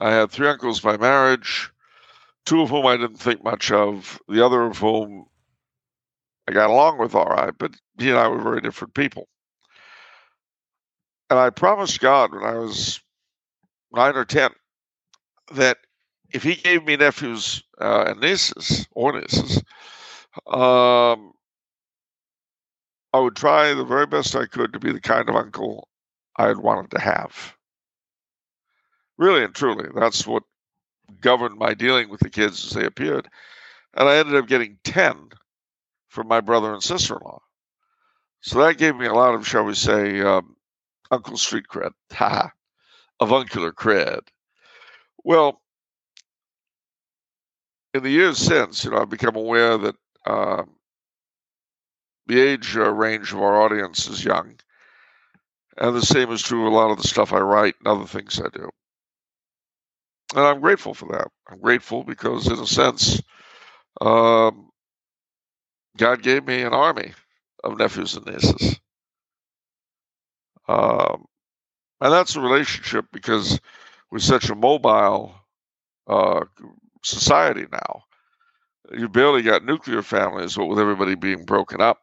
I 0.00 0.10
had 0.12 0.30
three 0.30 0.48
uncles 0.48 0.80
by 0.80 0.96
marriage, 0.96 1.70
two 2.46 2.62
of 2.62 2.70
whom 2.70 2.86
I 2.86 2.96
didn't 2.96 3.18
think 3.18 3.44
much 3.44 3.70
of, 3.70 4.18
the 4.28 4.44
other 4.44 4.62
of 4.62 4.78
whom 4.78 5.26
I 6.48 6.52
got 6.52 6.70
along 6.70 6.98
with 6.98 7.14
all 7.14 7.26
right, 7.26 7.52
but 7.58 7.74
he 7.98 8.08
and 8.08 8.18
I 8.18 8.28
were 8.28 8.40
very 8.40 8.62
different 8.62 8.94
people. 8.94 9.28
And 11.28 11.38
I 11.38 11.50
promised 11.50 12.00
God 12.00 12.32
when 12.32 12.44
I 12.44 12.54
was 12.54 13.00
nine 13.92 14.14
or 14.14 14.24
10 14.24 14.50
that 15.54 15.78
if 16.30 16.42
he 16.42 16.54
gave 16.54 16.84
me 16.84 16.96
nephews 16.96 17.62
uh, 17.80 18.04
and 18.08 18.20
nieces, 18.20 18.86
or 18.92 19.12
nieces, 19.12 19.62
um, 20.46 21.32
I 23.12 23.20
would 23.20 23.36
try 23.36 23.72
the 23.74 23.84
very 23.84 24.06
best 24.06 24.36
I 24.36 24.46
could 24.46 24.72
to 24.72 24.78
be 24.78 24.92
the 24.92 25.00
kind 25.00 25.28
of 25.28 25.36
uncle 25.36 25.88
I 26.36 26.48
had 26.48 26.58
wanted 26.58 26.90
to 26.92 27.00
have. 27.00 27.54
Really 29.16 29.42
and 29.42 29.54
truly, 29.54 29.88
that's 29.94 30.26
what 30.26 30.42
governed 31.20 31.58
my 31.58 31.74
dealing 31.74 32.08
with 32.10 32.20
the 32.20 32.30
kids 32.30 32.66
as 32.66 32.72
they 32.72 32.84
appeared. 32.84 33.28
And 33.94 34.08
I 34.08 34.16
ended 34.16 34.34
up 34.36 34.46
getting 34.48 34.78
10 34.84 35.30
from 36.08 36.28
my 36.28 36.40
brother 36.40 36.72
and 36.72 36.82
sister 36.82 37.14
in 37.14 37.20
law. 37.24 37.40
So 38.42 38.58
that 38.60 38.78
gave 38.78 38.96
me 38.96 39.06
a 39.06 39.14
lot 39.14 39.34
of, 39.34 39.46
shall 39.46 39.64
we 39.64 39.74
say, 39.74 40.20
um, 40.20 40.55
Uncle 41.10 41.36
Street 41.36 41.66
cred, 41.70 41.92
ha, 42.12 42.52
avuncular 43.20 43.72
cred. 43.72 44.20
Well, 45.24 45.60
in 47.94 48.02
the 48.02 48.10
years 48.10 48.38
since, 48.38 48.84
you 48.84 48.90
know, 48.90 48.98
I've 48.98 49.10
become 49.10 49.36
aware 49.36 49.78
that 49.78 49.96
um, 50.26 50.70
the 52.26 52.40
age 52.40 52.76
uh, 52.76 52.90
range 52.92 53.32
of 53.32 53.40
our 53.40 53.60
audience 53.62 54.08
is 54.08 54.24
young. 54.24 54.56
And 55.78 55.94
the 55.94 56.02
same 56.02 56.30
is 56.32 56.42
true 56.42 56.66
of 56.66 56.72
a 56.72 56.76
lot 56.76 56.90
of 56.90 56.98
the 57.02 57.08
stuff 57.08 57.32
I 57.32 57.40
write 57.40 57.74
and 57.78 57.88
other 57.88 58.06
things 58.06 58.40
I 58.40 58.48
do. 58.48 58.70
And 60.34 60.44
I'm 60.44 60.60
grateful 60.60 60.94
for 60.94 61.06
that. 61.12 61.28
I'm 61.50 61.60
grateful 61.60 62.02
because, 62.04 62.46
in 62.46 62.58
a 62.58 62.66
sense, 62.66 63.20
um, 64.00 64.70
God 65.96 66.22
gave 66.22 66.46
me 66.46 66.62
an 66.62 66.74
army 66.74 67.12
of 67.64 67.78
nephews 67.78 68.16
and 68.16 68.26
nieces. 68.26 68.80
Um, 70.68 71.26
and 72.00 72.12
that's 72.12 72.36
a 72.36 72.40
relationship 72.40 73.06
because 73.12 73.60
we're 74.10 74.18
such 74.18 74.50
a 74.50 74.54
mobile 74.54 75.34
uh, 76.06 76.44
society 77.02 77.66
now. 77.72 78.02
You 78.92 79.08
barely 79.08 79.42
got 79.42 79.64
nuclear 79.64 80.02
families, 80.02 80.56
but 80.56 80.66
with 80.66 80.78
everybody 80.78 81.14
being 81.14 81.44
broken 81.44 81.80
up, 81.80 81.98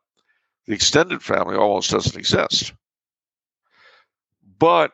the 0.65 0.73
extended 0.73 1.21
family 1.21 1.55
almost 1.55 1.91
doesn't 1.91 2.17
exist. 2.17 2.73
But 4.59 4.91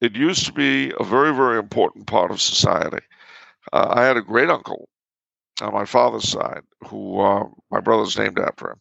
it 0.00 0.14
used 0.14 0.46
to 0.46 0.52
be 0.52 0.92
a 0.98 1.04
very, 1.04 1.34
very 1.34 1.58
important 1.58 2.06
part 2.06 2.30
of 2.30 2.40
society. 2.40 3.04
Uh, 3.72 3.94
I 3.96 4.04
had 4.04 4.16
a 4.16 4.22
great 4.22 4.50
uncle 4.50 4.88
on 5.60 5.72
my 5.72 5.84
father's 5.84 6.28
side 6.28 6.62
who 6.86 7.20
uh, 7.20 7.44
my 7.70 7.80
brother's 7.80 8.18
named 8.18 8.38
after 8.38 8.70
him. 8.70 8.78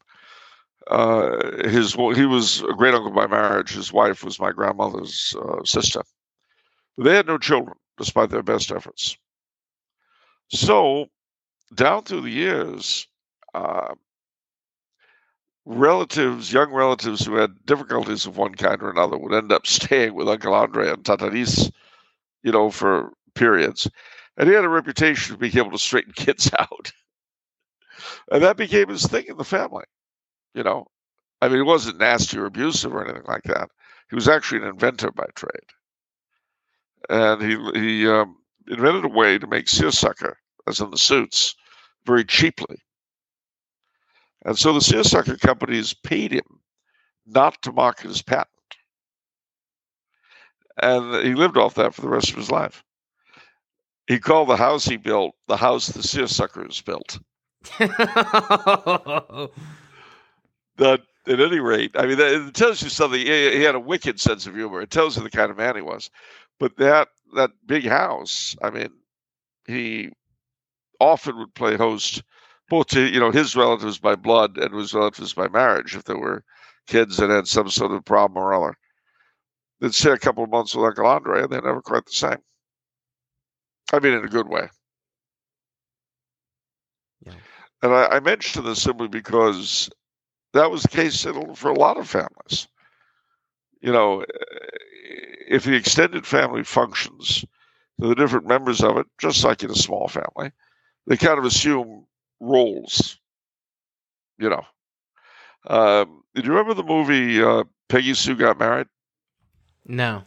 Uh, 0.89 1.67
his 1.67 1.93
he 1.93 2.25
was 2.25 2.61
a 2.61 2.73
great 2.73 2.93
uncle 2.93 3.11
by 3.11 3.27
marriage. 3.27 3.71
His 3.71 3.91
wife 3.91 4.23
was 4.23 4.39
my 4.39 4.51
grandmother's 4.51 5.35
uh, 5.39 5.63
sister. 5.63 6.01
They 6.97 7.15
had 7.15 7.27
no 7.27 7.37
children, 7.37 7.75
despite 7.97 8.29
their 8.29 8.43
best 8.43 8.71
efforts. 8.71 9.17
So, 10.49 11.07
down 11.73 12.03
through 12.03 12.21
the 12.21 12.29
years, 12.29 13.07
uh, 13.53 13.95
relatives, 15.65 16.53
young 16.53 16.71
relatives 16.71 17.25
who 17.25 17.35
had 17.35 17.65
difficulties 17.65 18.25
of 18.25 18.37
one 18.37 18.53
kind 18.53 18.81
or 18.81 18.91
another, 18.91 19.17
would 19.17 19.33
end 19.33 19.51
up 19.51 19.65
staying 19.67 20.13
with 20.13 20.29
Uncle 20.29 20.53
Andre 20.53 20.89
and 20.89 21.03
Tataris, 21.03 21.71
you 22.43 22.51
know, 22.51 22.69
for 22.69 23.11
periods. 23.33 23.89
And 24.37 24.47
he 24.47 24.55
had 24.55 24.65
a 24.65 24.69
reputation 24.69 25.33
of 25.33 25.39
being 25.39 25.57
able 25.57 25.71
to 25.71 25.79
straighten 25.79 26.13
kids 26.15 26.51
out. 26.59 26.91
And 28.31 28.43
that 28.43 28.57
became 28.57 28.89
his 28.89 29.07
thing 29.07 29.25
in 29.27 29.37
the 29.37 29.43
family. 29.43 29.85
You 30.55 30.63
know, 30.63 30.87
I 31.41 31.49
mean, 31.49 31.57
he 31.57 31.63
wasn't 31.63 31.99
nasty 31.99 32.37
or 32.37 32.45
abusive 32.45 32.93
or 32.93 33.03
anything 33.03 33.25
like 33.27 33.43
that. 33.43 33.69
He 34.09 34.15
was 34.15 34.27
actually 34.27 34.61
an 34.61 34.69
inventor 34.69 35.11
by 35.11 35.25
trade. 35.35 35.51
And 37.09 37.41
he, 37.41 37.79
he 37.79 38.07
um, 38.07 38.37
invented 38.67 39.05
a 39.05 39.09
way 39.09 39.37
to 39.37 39.47
make 39.47 39.67
seersucker, 39.67 40.37
as 40.65 40.79
in 40.79 40.89
the 40.91 40.97
suits, 40.97 41.55
very 42.05 42.23
cheaply. 42.23 42.77
And 44.45 44.57
so 44.57 44.73
the 44.73 44.81
seersucker 44.81 45.37
companies 45.37 45.93
paid 45.93 46.31
him 46.31 46.61
not 47.25 47.61
to 47.63 47.73
market 47.73 48.07
his 48.07 48.21
patent. 48.21 48.49
And 50.81 51.25
he 51.25 51.35
lived 51.35 51.57
off 51.57 51.75
that 51.75 51.93
for 51.93 52.01
the 52.01 52.09
rest 52.09 52.29
of 52.29 52.37
his 52.37 52.51
life. 52.51 52.83
He 54.07 54.19
called 54.19 54.49
the 54.49 54.57
house 54.57 54.85
he 54.85 54.97
built 54.97 55.35
the 55.47 55.57
house 55.57 55.87
the 55.87 56.01
seersuckers 56.01 56.81
built. 56.85 57.19
That, 60.77 61.01
at 61.27 61.39
any 61.39 61.59
rate, 61.59 61.91
I 61.95 62.05
mean, 62.05 62.17
that, 62.17 62.47
it 62.47 62.53
tells 62.53 62.81
you 62.83 62.89
something. 62.89 63.19
He, 63.19 63.51
he 63.51 63.61
had 63.61 63.75
a 63.75 63.79
wicked 63.79 64.19
sense 64.19 64.45
of 64.45 64.55
humor. 64.55 64.81
It 64.81 64.91
tells 64.91 65.17
you 65.17 65.23
the 65.23 65.29
kind 65.29 65.49
of 65.49 65.57
man 65.57 65.75
he 65.75 65.81
was. 65.81 66.09
But 66.59 66.77
that 66.77 67.09
that 67.35 67.51
big 67.65 67.85
house, 67.85 68.55
I 68.61 68.69
mean, 68.69 68.89
he 69.67 70.11
often 70.99 71.37
would 71.37 71.53
play 71.53 71.75
host 71.75 72.23
both 72.69 72.87
to 72.87 73.01
you 73.01 73.19
know 73.19 73.31
his 73.31 73.55
relatives 73.55 73.99
by 73.99 74.15
blood 74.15 74.57
and 74.57 74.73
his 74.73 74.93
relatives 74.93 75.33
by 75.33 75.47
marriage 75.47 75.95
if 75.95 76.03
there 76.03 76.17
were 76.17 76.43
kids 76.87 77.17
that 77.17 77.29
had 77.29 77.47
some 77.47 77.69
sort 77.69 77.91
of 77.91 78.05
problem 78.05 78.43
or 78.43 78.53
other. 78.53 78.77
They'd 79.79 79.93
stay 79.93 80.11
a 80.11 80.17
couple 80.17 80.43
of 80.43 80.49
months 80.49 80.73
with 80.73 80.85
Uncle 80.85 81.05
Andre, 81.05 81.43
and 81.43 81.51
they're 81.51 81.61
never 81.61 81.81
quite 81.81 82.05
the 82.05 82.11
same. 82.11 82.37
I 83.91 83.99
mean, 83.99 84.13
in 84.13 84.23
a 84.23 84.29
good 84.29 84.47
way. 84.47 84.69
Yeah. 87.25 87.33
And 87.81 87.93
I, 87.93 88.05
I 88.07 88.19
mention 88.19 88.63
this 88.63 88.81
simply 88.81 89.07
because 89.07 89.89
that 90.55 90.71
was 90.71 90.83
the 90.83 90.89
case 90.89 91.23
for 91.23 91.69
a 91.69 91.79
lot 91.79 91.97
of 91.97 92.07
families. 92.09 92.67
You 93.81 93.91
know, 93.91 94.25
if 95.47 95.63
the 95.63 95.75
extended 95.75 96.25
family 96.25 96.63
functions, 96.63 97.45
the 97.97 98.15
different 98.15 98.47
members 98.47 98.81
of 98.83 98.97
it, 98.97 99.07
just 99.19 99.43
like 99.43 99.63
in 99.63 99.71
a 99.71 99.75
small 99.75 100.07
family, 100.07 100.51
they 101.07 101.17
kind 101.17 101.37
of 101.39 101.45
assume 101.45 102.07
roles. 102.39 103.19
You 104.37 104.49
know, 104.49 104.65
um, 105.67 106.23
Did 106.35 106.45
you 106.45 106.51
remember 106.51 106.73
the 106.73 106.83
movie 106.83 107.41
uh, 107.41 107.63
Peggy 107.89 108.13
Sue 108.13 108.35
Got 108.35 108.59
Married? 108.59 108.87
No. 109.85 110.25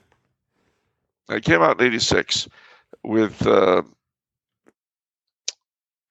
It 1.30 1.44
came 1.44 1.62
out 1.62 1.80
in 1.80 1.86
'86 1.86 2.48
with 3.02 3.46
uh, 3.46 3.82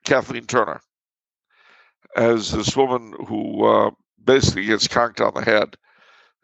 Kathleen 0.06 0.46
Turner 0.48 0.82
as 2.16 2.52
this 2.52 2.76
woman 2.76 3.14
who 3.28 3.66
uh, 3.66 3.92
basically 4.28 4.66
gets 4.66 4.88
conked 4.88 5.22
on 5.22 5.34
the 5.34 5.42
head, 5.42 5.76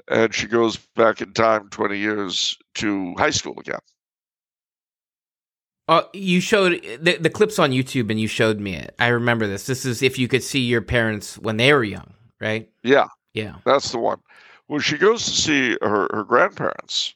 and 0.08 0.34
she 0.34 0.48
goes 0.48 0.78
back 0.96 1.22
in 1.22 1.34
time 1.34 1.70
20 1.70 1.98
years 2.00 2.58
to 2.76 3.14
high 3.16 3.30
school 3.30 3.60
again. 3.60 3.80
Oh, 5.90 6.08
you 6.14 6.40
showed 6.40 6.82
the, 7.02 7.18
the 7.18 7.30
clips 7.30 7.60
on 7.60 7.72
YouTube 7.72 8.10
and 8.10 8.20
you 8.20 8.28
showed 8.28 8.60
me 8.60 8.74
it. 8.76 8.96
I 9.00 9.08
remember 9.08 9.48
this. 9.48 9.66
This 9.66 9.86
is 9.86 10.02
if 10.02 10.18
you 10.18 10.30
could 10.30 10.42
see 10.44 10.62
your 10.62 10.82
parents 10.82 11.38
when 11.38 11.58
they 11.58 11.74
were 11.74 11.84
young, 11.84 12.14
right? 12.40 12.70
Yeah, 12.84 13.08
Yeah. 13.34 13.56
that's 13.66 13.92
the 13.92 14.00
one. 14.00 14.20
Well, 14.70 14.80
she 14.80 14.98
goes 14.98 15.26
to 15.26 15.32
see 15.32 15.78
her, 15.82 16.08
her 16.14 16.24
grandparents, 16.24 17.14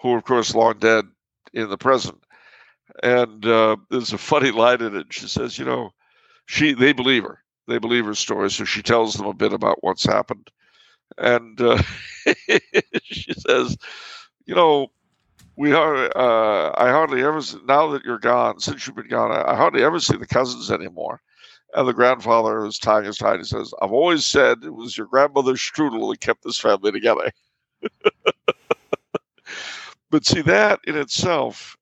who 0.00 0.12
are, 0.12 0.18
of 0.18 0.24
course, 0.24 0.54
long 0.54 0.78
dead 0.78 1.06
in 1.54 1.68
the 1.68 1.76
present. 1.76 2.22
And 3.02 3.44
uh, 3.44 3.76
there's 3.90 4.12
a 4.12 4.18
funny 4.18 4.52
line 4.52 4.80
in 4.80 4.94
it. 4.96 5.12
She 5.12 5.26
says, 5.26 5.58
you 5.58 5.64
know, 5.64 5.90
she 6.46 6.74
they 6.74 6.92
believe 6.92 7.24
her. 7.24 7.41
They 7.68 7.78
believe 7.78 8.06
her 8.06 8.14
story. 8.14 8.50
So 8.50 8.64
she 8.64 8.82
tells 8.82 9.14
them 9.14 9.26
a 9.26 9.34
bit 9.34 9.52
about 9.52 9.82
what's 9.82 10.04
happened. 10.04 10.50
And 11.18 11.60
uh, 11.60 11.82
she 13.02 13.32
says, 13.34 13.76
you 14.46 14.54
know, 14.54 14.88
we 15.56 15.72
are, 15.72 16.06
uh, 16.16 16.72
I 16.76 16.90
hardly 16.90 17.22
ever, 17.22 17.40
now 17.66 17.88
that 17.88 18.04
you're 18.04 18.18
gone, 18.18 18.58
since 18.60 18.86
you've 18.86 18.96
been 18.96 19.08
gone, 19.08 19.30
I, 19.30 19.52
I 19.52 19.56
hardly 19.56 19.82
ever 19.84 20.00
see 20.00 20.16
the 20.16 20.26
cousins 20.26 20.70
anymore. 20.70 21.20
And 21.74 21.88
the 21.88 21.94
grandfather 21.94 22.64
is 22.66 22.78
tying 22.78 23.04
his 23.04 23.16
tie. 23.16 23.38
He 23.38 23.44
says, 23.44 23.72
I've 23.80 23.92
always 23.92 24.26
said 24.26 24.58
it 24.62 24.74
was 24.74 24.96
your 24.96 25.06
grandmother's 25.06 25.60
strudel 25.60 26.10
that 26.10 26.20
kept 26.20 26.44
this 26.44 26.58
family 26.58 26.92
together. 26.92 27.30
but 30.10 30.26
see, 30.26 30.42
that 30.42 30.80
in 30.86 30.96
itself, 30.96 31.76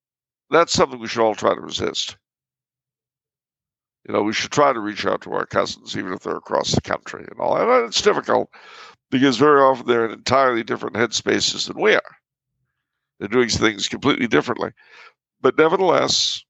that's 0.51 0.73
something 0.73 1.01
we 1.01 1.09
should 1.09 1.25
all 1.25 1.35
try 1.35 1.55
to 1.55 1.61
resist. 1.61 2.17
You 4.07 4.15
know, 4.15 4.23
we 4.23 4.33
should 4.33 4.51
try 4.51 4.73
to 4.73 4.81
reach 4.81 5.05
out 5.05 5.21
to 5.23 5.33
our 5.33 5.47
cousins, 5.47 5.97
even 5.97 6.13
if 6.13 6.21
they're 6.21 6.37
across 6.37 6.73
the 6.73 6.81
country 6.81 7.25
and 7.31 7.39
all. 7.39 7.57
And 7.57 7.87
it's 7.87 8.01
difficult 8.01 8.51
because 9.11 9.37
very 9.37 9.61
often 9.61 9.87
they're 9.87 10.07
in 10.07 10.13
entirely 10.13 10.63
different 10.63 10.97
headspaces 10.97 11.67
than 11.67 11.81
we 11.81 11.95
are. 11.95 12.17
They're 13.19 13.29
doing 13.29 13.51
things 13.51 13.89
completely 13.89 14.27
differently. 14.27 14.73
But 15.43 15.59
nevertheless, 15.59 16.43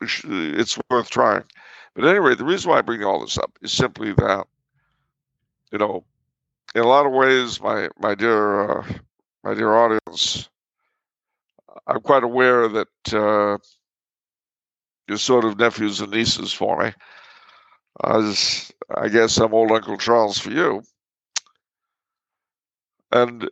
it's 0.00 0.78
worth 0.90 1.10
trying. 1.10 1.44
But 1.94 2.04
anyway, 2.06 2.34
the 2.34 2.44
reason 2.44 2.70
why 2.70 2.78
I 2.78 2.82
bring 2.82 3.04
all 3.04 3.20
this 3.20 3.38
up 3.38 3.58
is 3.62 3.72
simply 3.72 4.12
that, 4.14 4.46
you 5.72 5.78
know, 5.78 6.04
in 6.74 6.82
a 6.82 6.86
lot 6.86 7.06
of 7.06 7.12
ways, 7.12 7.60
my 7.60 7.88
my 7.98 8.14
dear 8.14 8.70
uh, 8.70 8.84
my 9.42 9.54
dear 9.54 9.74
audience, 9.74 10.48
I'm 11.86 12.00
quite 12.00 12.24
aware 12.24 12.68
that 12.68 12.88
uh, 13.12 13.58
you're 15.08 15.18
sort 15.18 15.44
of 15.44 15.58
nephews 15.58 16.00
and 16.00 16.12
nieces 16.12 16.52
for 16.52 16.78
me. 16.78 16.92
As 18.04 18.70
I 18.94 19.08
guess 19.08 19.38
I'm 19.38 19.54
old 19.54 19.72
Uncle 19.72 19.96
Charles 19.96 20.38
for 20.38 20.50
you, 20.50 20.82
and 23.10 23.48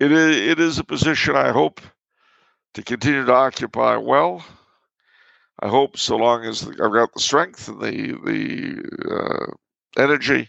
it 0.00 0.10
is 0.10 0.36
it 0.36 0.58
is 0.58 0.78
a 0.78 0.84
position 0.84 1.36
I 1.36 1.50
hope 1.52 1.80
to 2.74 2.82
continue 2.82 3.24
to 3.24 3.32
occupy 3.32 3.96
well. 3.96 4.44
I 5.62 5.68
hope 5.68 5.98
so 5.98 6.16
long 6.16 6.44
as 6.44 6.66
I've 6.66 6.76
got 6.76 7.12
the 7.12 7.20
strength 7.20 7.68
and 7.68 7.80
the 7.80 8.18
the 8.24 9.14
uh, 9.14 10.02
energy, 10.02 10.48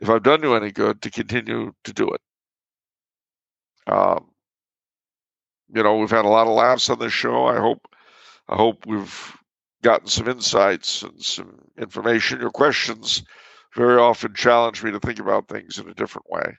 if 0.00 0.08
I've 0.08 0.22
done 0.22 0.42
you 0.42 0.54
any 0.54 0.70
good, 0.70 1.02
to 1.02 1.10
continue 1.10 1.74
to 1.84 1.92
do 1.92 2.08
it. 2.08 2.20
Um, 3.92 4.26
you 5.74 5.82
know, 5.82 5.96
we've 5.98 6.10
had 6.10 6.24
a 6.24 6.28
lot 6.28 6.46
of 6.46 6.54
laughs 6.54 6.88
on 6.88 7.00
this 7.00 7.12
show. 7.12 7.46
I 7.46 7.58
hope 7.58 7.86
I 8.50 8.56
hope 8.56 8.84
we've 8.84 9.36
gotten 9.82 10.08
some 10.08 10.28
insights 10.28 11.02
and 11.02 11.22
some 11.22 11.60
information. 11.78 12.40
Your 12.40 12.50
questions 12.50 13.22
very 13.76 13.96
often 13.98 14.34
challenge 14.34 14.82
me 14.82 14.90
to 14.90 14.98
think 14.98 15.20
about 15.20 15.48
things 15.48 15.78
in 15.78 15.88
a 15.88 15.94
different 15.94 16.28
way 16.28 16.58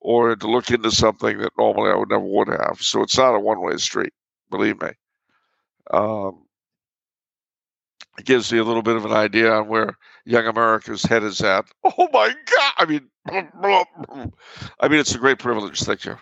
or 0.00 0.34
to 0.34 0.50
look 0.50 0.70
into 0.70 0.90
something 0.90 1.38
that 1.38 1.52
normally 1.56 1.92
I 1.92 1.94
would 1.94 2.10
never 2.10 2.24
would 2.24 2.48
have. 2.48 2.78
So 2.80 3.02
it's 3.02 3.16
not 3.16 3.36
a 3.36 3.40
one 3.40 3.60
way 3.60 3.76
street, 3.76 4.12
believe 4.50 4.82
me. 4.82 4.88
Um, 5.92 6.46
it 8.18 8.24
gives 8.24 8.52
me 8.52 8.58
a 8.58 8.64
little 8.64 8.82
bit 8.82 8.96
of 8.96 9.04
an 9.04 9.12
idea 9.12 9.52
on 9.52 9.68
where 9.68 9.96
young 10.24 10.46
America's 10.46 11.04
head 11.04 11.22
is 11.22 11.40
at. 11.40 11.66
Oh 11.84 12.08
my 12.12 12.28
God! 12.28 12.72
I 12.78 12.84
mean, 12.86 13.08
I 14.80 14.88
mean, 14.88 14.98
it's 14.98 15.14
a 15.14 15.18
great 15.18 15.38
privilege. 15.38 15.80
Thank 15.80 16.04
you. 16.04 16.18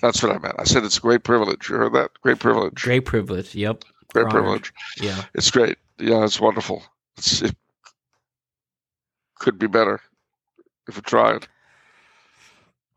That's 0.00 0.22
what 0.22 0.34
I 0.34 0.38
meant. 0.38 0.54
I 0.58 0.64
said 0.64 0.84
it's 0.84 0.98
a 0.98 1.00
great 1.00 1.24
privilege. 1.24 1.68
You 1.68 1.76
heard 1.76 1.94
that? 1.94 2.10
Great 2.22 2.38
privilege. 2.38 2.82
Great 2.82 3.04
privilege. 3.04 3.54
Yep. 3.54 3.84
Great 4.12 4.26
honored. 4.26 4.32
privilege. 4.32 4.72
Yeah. 5.00 5.24
It's 5.34 5.50
great. 5.50 5.78
Yeah, 5.98 6.24
it's 6.24 6.40
wonderful. 6.40 6.82
It's, 7.16 7.42
it 7.42 7.56
could 9.38 9.58
be 9.58 9.66
better 9.66 10.00
if 10.88 10.96
we 10.96 11.02
tried. 11.02 11.46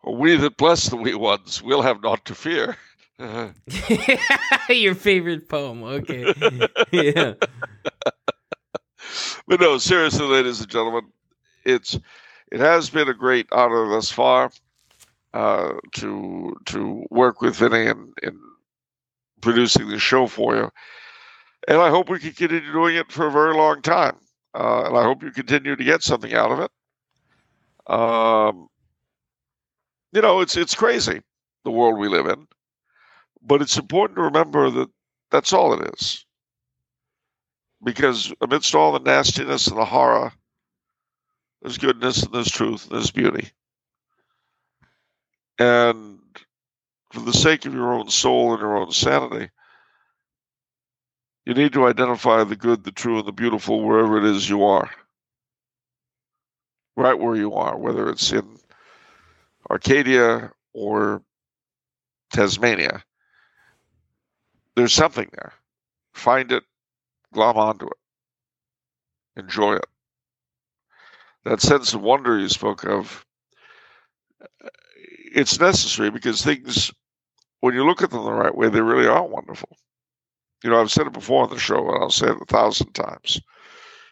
We 0.04 0.36
that 0.36 0.58
bless 0.58 0.90
the 0.90 0.98
wee 0.98 1.16
ones 1.16 1.62
will 1.62 1.82
have 1.82 2.02
naught 2.02 2.26
to 2.26 2.36
fear. 2.36 2.78
Your 4.70 4.96
favorite 4.96 5.48
poem. 5.48 5.84
Okay. 5.84 6.34
yeah. 6.92 7.34
but 9.48 9.60
no, 9.60 9.78
seriously, 9.78 10.26
ladies 10.26 10.62
and 10.62 10.70
gentlemen, 10.70 11.04
it's 11.64 12.00
it 12.52 12.60
has 12.60 12.90
been 12.90 13.10
a 13.10 13.14
great 13.14 13.48
honor 13.52 13.90
thus 13.90 14.12
far 14.12 14.52
uh, 15.34 15.74
to 15.94 16.56
to 16.66 17.06
work 17.10 17.42
with 17.42 17.56
Vinny 17.56 17.88
in, 17.88 18.14
in 18.24 18.40
producing 19.42 19.90
the 19.90 20.00
show 20.00 20.28
for 20.28 20.56
you, 20.56 20.70
and 21.68 21.78
I 21.78 21.90
hope 21.90 22.10
we 22.10 22.20
can 22.20 22.34
continue 22.34 22.72
doing 22.72 22.96
it 22.96 23.12
for 23.12 23.28
a 23.28 23.32
very 23.32 23.56
long 23.56 23.82
time. 23.82 24.18
Uh, 24.54 24.84
and 24.86 24.98
I 24.98 25.04
hope 25.04 25.24
you 25.24 25.32
continue 25.32 25.76
to 25.76 25.84
get 25.84 26.04
something 26.04 26.34
out 26.34 26.52
of 26.52 26.60
it. 26.60 26.72
Um, 27.94 28.68
you 30.14 30.22
know, 30.22 30.42
it's 30.42 30.58
it's 30.58 30.76
crazy 30.76 31.22
the 31.64 31.72
world 31.72 31.98
we 31.98 32.10
live 32.10 32.28
in, 32.28 32.48
but 33.42 33.62
it's 33.62 33.78
important 33.78 34.18
to 34.18 34.24
remember 34.24 34.70
that 34.70 34.90
that's 35.30 35.54
all 35.54 35.74
it 35.74 35.94
is 35.94 36.26
because 37.84 38.34
amidst 38.42 38.76
all 38.76 38.92
the 38.92 39.00
nastiness 39.00 39.68
and 39.68 39.78
the 39.78 39.86
horror, 39.86 40.32
there's 41.62 41.78
goodness 41.78 42.24
and 42.24 42.34
there's 42.34 42.52
truth 42.52 42.84
and 42.86 42.94
there's 42.96 43.12
beauty. 43.12 43.50
And 45.62 46.18
for 47.14 47.20
the 47.20 47.34
sake 47.34 47.68
of 47.68 47.74
your 47.76 47.94
own 47.94 48.10
soul 48.10 48.54
and 48.54 48.62
your 48.62 48.78
own 48.78 48.92
sanity, 48.92 49.52
you 51.46 51.54
need 51.54 51.74
to 51.74 51.86
identify 51.86 52.44
the 52.44 52.56
good, 52.56 52.84
the 52.84 52.92
true, 52.92 53.20
and 53.20 53.28
the 53.28 53.32
beautiful 53.32 53.84
wherever 53.84 54.18
it 54.18 54.24
is 54.24 54.50
you 54.50 54.64
are. 54.64 54.90
Right 56.96 57.18
where 57.18 57.36
you 57.36 57.54
are, 57.54 57.78
whether 57.78 58.10
it's 58.10 58.32
in 58.32 58.58
Arcadia 59.70 60.52
or 60.74 61.22
Tasmania. 62.34 63.04
There's 64.76 64.94
something 64.94 65.30
there. 65.32 65.54
Find 66.14 66.52
it, 66.52 66.64
glom 67.36 67.58
onto 67.58 67.86
it, 67.86 67.98
enjoy 69.38 69.76
it. 69.76 69.86
That 71.46 71.62
sense 71.62 71.94
of 71.94 72.02
wonder 72.02 72.40
you 72.40 72.50
spoke 72.50 72.84
of, 72.84 73.24
it's 75.34 75.60
necessary 75.60 76.10
because 76.10 76.42
things, 76.42 76.92
when 77.62 77.74
you 77.74 77.86
look 77.86 78.02
at 78.02 78.12
them 78.12 78.24
the 78.24 78.32
right 78.32 78.56
way, 78.56 78.70
they 78.70 78.82
really 78.82 79.08
are 79.08 79.26
wonderful. 79.26 79.70
You 80.64 80.70
know, 80.70 80.82
I've 80.82 80.92
said 80.92 81.08
it 81.08 81.14
before 81.14 81.44
on 81.44 81.50
the 81.50 81.58
show, 81.58 81.88
and 81.88 82.04
I'll 82.04 82.10
say 82.10 82.28
it 82.28 82.38
a 82.42 82.46
thousand 82.46 82.94
times. 82.94 83.42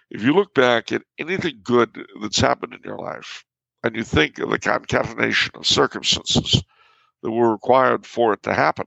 If 0.10 0.24
you 0.24 0.34
look 0.34 0.54
back 0.56 0.92
at 0.92 1.04
anything 1.20 1.60
good 1.64 2.04
that's 2.22 2.40
happened 2.40 2.74
in 2.74 2.80
your 2.84 2.98
life, 2.98 3.46
and 3.84 3.96
you 3.96 4.04
think 4.04 4.40
of 4.40 4.50
the 4.50 4.60
concatenation 4.60 5.52
of 5.56 5.66
circumstances 5.66 6.64
that 7.22 7.32
were 7.32 7.52
required 7.52 8.06
for 8.06 8.34
it 8.34 8.44
to 8.44 8.54
happen, 8.54 8.86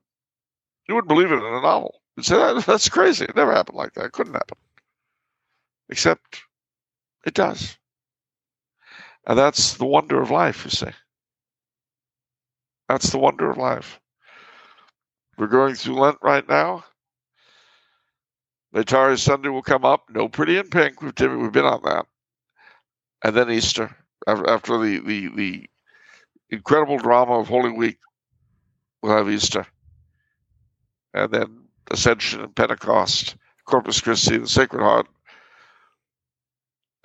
you 0.89 0.95
wouldn't 0.95 1.09
believe 1.09 1.31
it 1.31 1.37
in 1.37 1.55
a 1.55 1.61
novel. 1.61 2.01
You'd 2.17 2.27
say, 2.27 2.37
that, 2.37 2.67
that's 2.67 2.89
crazy. 2.89 3.25
It 3.25 3.37
never 3.37 3.53
happened 3.53 3.79
like 3.79 3.95
that. 3.95 4.07
It 4.07 4.13
couldn't 4.13 4.35
happen. 4.35 4.59
Except 5.89 6.43
it 7.25 7.35
does. 7.35 7.79
And 9.27 9.39
that's 9.39 9.75
the 9.75 9.87
wonder 9.87 10.21
of 10.21 10.31
life, 10.31 10.65
you 10.65 10.71
see. 10.71 10.91
That's 12.93 13.09
the 13.09 13.17
wonder 13.17 13.49
of 13.49 13.57
life. 13.57 13.99
We're 15.39 15.47
going 15.47 15.77
through 15.77 15.99
Lent 15.99 16.19
right 16.21 16.47
now. 16.47 16.85
Laetare 18.75 19.19
Sunday 19.19 19.49
will 19.49 19.63
come 19.63 19.83
up. 19.83 20.11
No 20.11 20.29
pretty 20.29 20.59
in 20.59 20.69
pink. 20.69 21.01
We've, 21.01 21.15
we've 21.19 21.53
been 21.53 21.65
on 21.65 21.81
that. 21.85 22.05
And 23.25 23.35
then 23.35 23.51
Easter. 23.51 23.97
After, 24.27 24.51
after 24.51 24.79
the, 24.79 24.99
the, 24.99 25.29
the 25.35 25.71
incredible 26.51 26.99
drama 26.99 27.39
of 27.39 27.49
Holy 27.49 27.73
Week, 27.73 27.97
we'll 29.03 29.17
have 29.17 29.31
Easter. 29.31 29.67
And 31.15 31.33
then 31.33 31.63
Ascension 31.91 32.43
and 32.43 32.55
Pentecost, 32.55 33.37
Corpus 33.65 34.03
Christi, 34.03 34.37
the 34.37 34.47
Sacred 34.47 34.83
Heart. 34.83 35.07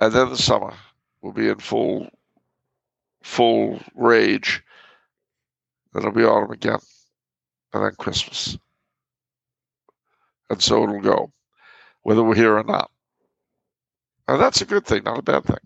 And 0.01 0.11
then 0.11 0.27
the 0.31 0.37
summer. 0.37 0.73
will 1.21 1.31
be 1.31 1.47
in 1.47 1.59
full 1.59 2.09
full 3.23 3.79
rage. 3.95 4.61
It'll 5.95 6.11
be 6.11 6.23
autumn 6.23 6.51
again, 6.51 6.79
and 7.73 7.83
then 7.83 7.91
Christmas, 7.97 8.57
and 10.49 10.61
so 10.61 10.83
it'll 10.83 11.01
go, 11.01 11.31
whether 12.03 12.23
we're 12.23 12.35
here 12.35 12.57
or 12.57 12.63
not. 12.63 12.91
And 14.27 14.41
that's 14.41 14.61
a 14.61 14.65
good 14.65 14.85
thing, 14.85 15.03
not 15.03 15.19
a 15.19 15.23
bad 15.23 15.45
thing. 15.45 15.57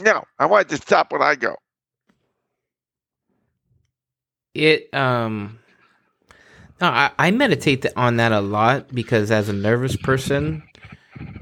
Now, 0.00 0.24
I 0.38 0.46
want 0.46 0.68
to 0.68 0.76
stop 0.76 1.12
when 1.12 1.22
I 1.22 1.36
go. 1.36 1.56
It 4.54 4.92
um 4.94 5.58
no, 6.80 6.88
I, 6.88 7.10
I 7.18 7.30
meditate 7.30 7.86
on 7.96 8.16
that 8.16 8.32
a 8.32 8.40
lot 8.40 8.94
because 8.94 9.30
as 9.30 9.48
a 9.48 9.52
nervous 9.52 9.96
person, 9.96 10.62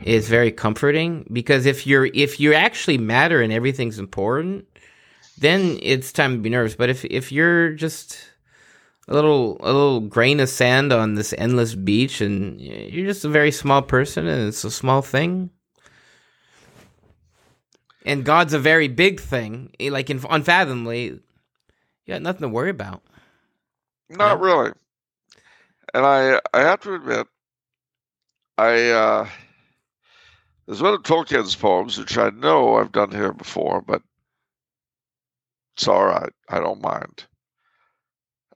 it's 0.02 0.28
very 0.28 0.52
comforting. 0.52 1.26
Because 1.32 1.66
if 1.66 1.86
you're 1.86 2.06
if 2.06 2.38
you 2.38 2.54
actually 2.54 2.98
matter 2.98 3.40
and 3.40 3.52
everything's 3.52 3.98
important, 3.98 4.66
then 5.38 5.78
it's 5.82 6.12
time 6.12 6.36
to 6.36 6.40
be 6.42 6.50
nervous. 6.50 6.76
But 6.76 6.90
if 6.90 7.04
if 7.04 7.32
you're 7.32 7.72
just 7.72 8.18
a 9.08 9.14
little 9.14 9.56
a 9.60 9.66
little 9.66 10.00
grain 10.00 10.40
of 10.40 10.48
sand 10.48 10.92
on 10.92 11.14
this 11.14 11.34
endless 11.38 11.74
beach 11.74 12.20
and 12.20 12.60
you're 12.60 13.06
just 13.06 13.24
a 13.24 13.28
very 13.28 13.50
small 13.52 13.82
person 13.82 14.26
and 14.26 14.48
it's 14.48 14.64
a 14.64 14.70
small 14.70 15.02
thing, 15.02 15.50
and 18.04 18.24
God's 18.24 18.54
a 18.54 18.58
very 18.58 18.88
big 18.88 19.20
thing, 19.20 19.72
eh, 19.80 19.90
like 19.90 20.10
in 20.10 20.22
unfathomably, 20.30 21.04
you 21.06 21.20
got 22.08 22.22
nothing 22.22 22.42
to 22.42 22.48
worry 22.48 22.70
about. 22.70 23.02
Not 24.10 24.38
Yeah. 24.38 24.40
really. 24.40 24.72
And 25.94 26.04
I 26.06 26.40
I 26.52 26.60
have 26.60 26.80
to 26.82 26.94
admit, 26.94 27.26
I 28.58 28.90
uh 28.90 29.28
there's 30.66 30.82
one 30.82 30.94
of 30.94 31.02
Tolkien's 31.02 31.56
poems 31.56 31.98
which 31.98 32.16
I 32.18 32.30
know 32.30 32.76
I've 32.76 32.92
done 32.92 33.10
here 33.10 33.32
before, 33.32 33.82
but 33.82 34.02
it's 35.74 35.88
all 35.88 36.04
right. 36.06 36.32
I 36.48 36.60
don't 36.60 36.82
mind. 36.82 37.24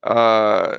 Uh 0.02 0.78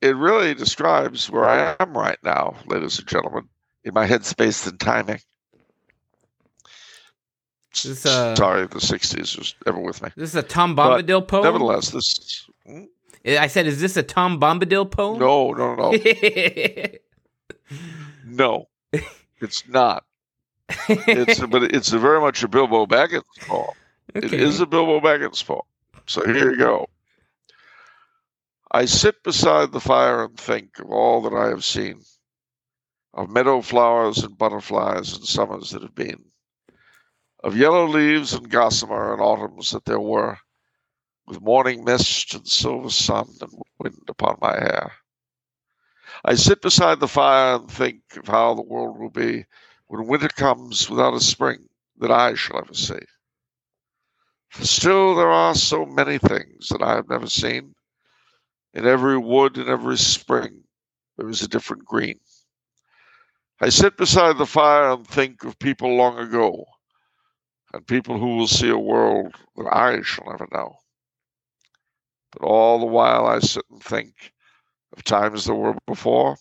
it 0.00 0.16
really 0.16 0.54
describes 0.54 1.30
where 1.30 1.48
I 1.48 1.76
am 1.78 1.96
right 1.96 2.18
now, 2.24 2.56
ladies 2.66 2.98
and 2.98 3.06
gentlemen, 3.06 3.48
in 3.84 3.92
my 3.92 4.06
headspace 4.06 4.66
and 4.66 4.80
timing. 4.80 5.20
This, 7.84 8.04
uh, 8.04 8.34
Sorry, 8.34 8.66
the 8.66 8.80
'60s 8.80 9.38
was 9.38 9.54
ever 9.66 9.78
with 9.78 10.02
me. 10.02 10.08
This 10.16 10.30
is 10.30 10.36
a 10.36 10.42
Tom 10.42 10.74
But 10.74 11.06
Bombadil 11.06 11.28
poem. 11.28 11.44
Nevertheless, 11.44 11.90
this 11.90 12.48
hmm? 12.66 12.84
I 13.26 13.46
said, 13.46 13.66
is 13.66 13.80
this 13.80 13.96
a 13.96 14.02
Tom 14.02 14.40
Bombadil 14.40 14.90
poem? 14.90 15.18
no, 15.18 15.52
no, 15.52 15.74
no, 15.76 15.92
no, 18.26 18.68
it's 19.40 19.68
not. 19.68 20.04
It's 20.88 21.40
but 21.40 21.62
it's 21.64 21.92
a 21.92 21.98
very 21.98 22.20
much 22.20 22.42
a 22.42 22.48
Bilbo 22.48 22.86
Baggins 22.86 23.22
poem. 23.42 23.74
It 24.14 24.24
Okay. 24.24 24.38
is 24.38 24.60
a 24.60 24.66
Bilbo 24.66 25.00
Baggins 25.00 25.44
poem. 25.44 25.62
So 26.06 26.24
here 26.24 26.50
you 26.50 26.56
go. 26.56 26.88
I 28.72 28.84
sit 28.84 29.22
beside 29.22 29.72
the 29.72 29.80
fire 29.80 30.24
and 30.24 30.38
think 30.38 30.78
of 30.78 30.90
all 30.90 31.22
that 31.22 31.34
I 31.36 31.48
have 31.48 31.64
seen, 31.64 32.02
of 33.14 33.30
meadow 33.30 33.60
flowers 33.60 34.18
and 34.22 34.38
butterflies 34.38 35.12
and 35.12 35.24
summers 35.26 35.70
that 35.70 35.82
have 35.82 35.94
been, 35.94 36.24
of 37.42 37.56
yellow 37.56 37.86
leaves 37.86 38.32
and 38.32 38.48
gossamer 38.50 39.12
and 39.12 39.20
autumns 39.22 39.70
that 39.70 39.84
there 39.84 40.00
were, 40.00 40.38
with 41.26 41.40
morning 41.40 41.84
mist 41.84 42.34
and 42.34 42.46
silver 42.46 42.90
sun 42.90 43.28
and 43.40 43.62
wind 43.78 44.02
upon 44.08 44.38
my 44.40 44.52
hair. 44.54 44.92
I 46.24 46.34
sit 46.34 46.60
beside 46.62 47.00
the 47.00 47.08
fire 47.08 47.56
and 47.56 47.70
think 47.70 48.02
of 48.16 48.26
how 48.26 48.54
the 48.54 48.62
world 48.62 48.98
will 48.98 49.10
be 49.10 49.46
when 49.86 50.06
winter 50.06 50.28
comes 50.28 50.88
without 50.90 51.14
a 51.14 51.20
spring 51.20 51.68
that 51.98 52.10
I 52.10 52.34
shall 52.34 52.58
ever 52.58 52.74
see. 52.74 53.00
Still 54.52 55.14
there 55.14 55.30
are 55.30 55.54
so 55.54 55.86
many 55.86 56.18
things 56.18 56.68
that 56.68 56.82
I 56.82 56.94
have 56.96 57.08
never 57.08 57.28
seen. 57.28 57.74
In 58.74 58.86
every 58.86 59.18
wood 59.18 59.56
in 59.58 59.68
every 59.68 59.96
spring 59.96 60.64
there 61.16 61.28
is 61.28 61.42
a 61.42 61.48
different 61.48 61.84
green. 61.84 62.20
I 63.60 63.68
sit 63.68 63.96
beside 63.96 64.38
the 64.38 64.46
fire 64.46 64.92
and 64.92 65.06
think 65.06 65.44
of 65.44 65.58
people 65.58 65.94
long 65.96 66.18
ago, 66.18 66.64
and 67.72 67.86
people 67.86 68.18
who 68.18 68.36
will 68.36 68.48
see 68.48 68.70
a 68.70 68.78
world 68.78 69.34
that 69.56 69.68
I 69.72 70.02
shall 70.02 70.26
never 70.26 70.48
know. 70.50 70.78
But 72.32 72.42
all 72.42 72.78
the 72.78 72.86
while 72.86 73.26
I 73.26 73.40
sit 73.40 73.64
and 73.70 73.82
think 73.82 74.32
of 74.96 75.04
times 75.04 75.44
that 75.44 75.54
were 75.54 75.76
before, 75.86 76.36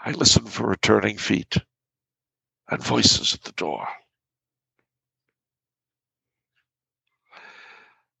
I 0.00 0.12
listen 0.12 0.46
for 0.46 0.66
returning 0.66 1.18
feet 1.18 1.56
and 2.70 2.82
voices 2.82 3.34
at 3.34 3.42
the 3.42 3.52
door. 3.52 3.88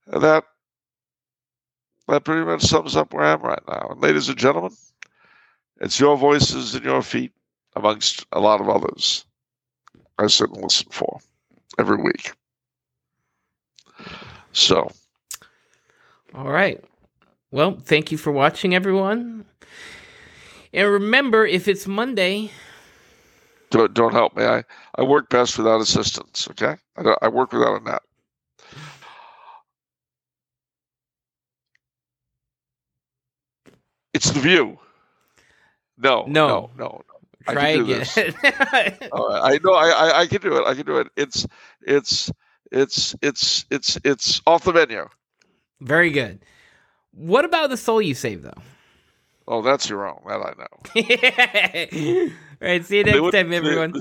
And 0.08 0.22
that 0.22 0.44
that 2.08 2.24
pretty 2.24 2.44
much 2.44 2.62
sums 2.62 2.96
up 2.96 3.12
where 3.12 3.24
I 3.24 3.32
am 3.32 3.42
right 3.42 3.62
now. 3.68 3.88
And 3.90 4.00
ladies 4.00 4.28
and 4.28 4.38
gentlemen, 4.38 4.72
it's 5.80 6.00
your 6.00 6.16
voices 6.16 6.74
and 6.74 6.84
your 6.84 7.02
feet 7.02 7.32
amongst 7.76 8.26
a 8.32 8.40
lot 8.40 8.60
of 8.60 8.68
others 8.68 9.24
I 10.18 10.26
sit 10.26 10.50
and 10.50 10.62
listen 10.62 10.88
for 10.90 11.20
every 11.78 12.02
week. 12.02 12.32
So 14.52 14.90
All 16.34 16.48
right. 16.50 16.82
Well, 17.50 17.78
thank 17.82 18.10
you 18.10 18.18
for 18.18 18.32
watching, 18.32 18.74
everyone. 18.74 19.44
And 20.72 20.88
remember, 20.88 21.46
if 21.46 21.68
it's 21.68 21.86
Monday, 21.86 22.50
don't, 23.70 23.94
don't 23.94 24.12
help 24.12 24.36
me. 24.36 24.44
I, 24.44 24.64
I 24.96 25.02
work 25.02 25.30
best 25.30 25.56
without 25.56 25.80
assistance, 25.80 26.48
okay? 26.50 26.76
I, 26.96 27.14
I 27.22 27.28
work 27.28 27.52
without 27.52 27.80
a 27.80 27.84
net. 27.84 28.02
It's 34.18 34.32
the 34.32 34.40
view. 34.40 34.78
No, 35.96 36.24
No. 36.26 36.48
no, 36.48 36.70
no, 36.76 37.02
no. 37.08 37.14
I 37.46 37.54
can 37.54 37.84
do 37.86 37.92
again. 37.94 38.34
All 39.12 39.28
right. 39.28 39.42
I 39.44 39.58
know. 39.62 39.74
I, 39.74 39.88
I 39.90 40.20
I 40.22 40.26
can 40.26 40.40
do 40.40 40.56
it. 40.56 40.66
I 40.66 40.74
can 40.74 40.84
do 40.84 40.96
it. 40.98 41.06
It's 41.16 41.46
it's 41.82 42.32
it's 42.72 43.14
it's 43.22 43.64
it's 43.70 43.96
it's 44.02 44.42
off 44.44 44.64
the 44.64 44.72
menu. 44.72 45.08
Very 45.80 46.10
good. 46.10 46.44
What 47.12 47.44
about 47.44 47.70
the 47.70 47.76
soul 47.76 48.02
you 48.02 48.14
saved, 48.14 48.42
though? 48.42 48.60
Oh, 49.46 49.62
that's 49.62 49.88
your 49.88 50.08
own. 50.08 50.20
That 50.26 50.40
I 50.40 50.52
know. 50.58 52.26
All 52.60 52.66
right. 52.68 52.84
See 52.84 52.98
you 52.98 53.04
next 53.04 53.30
time, 53.32 53.52
everyone. 53.52 53.92
They, 53.92 54.00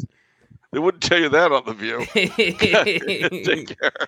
they 0.73 0.79
wouldn't 0.79 1.03
tell 1.03 1.19
you 1.19 1.29
that 1.29 1.51
on 1.51 1.63
the 1.65 1.73
view. 1.73 2.05
Take 3.43 3.79
care. 3.79 4.07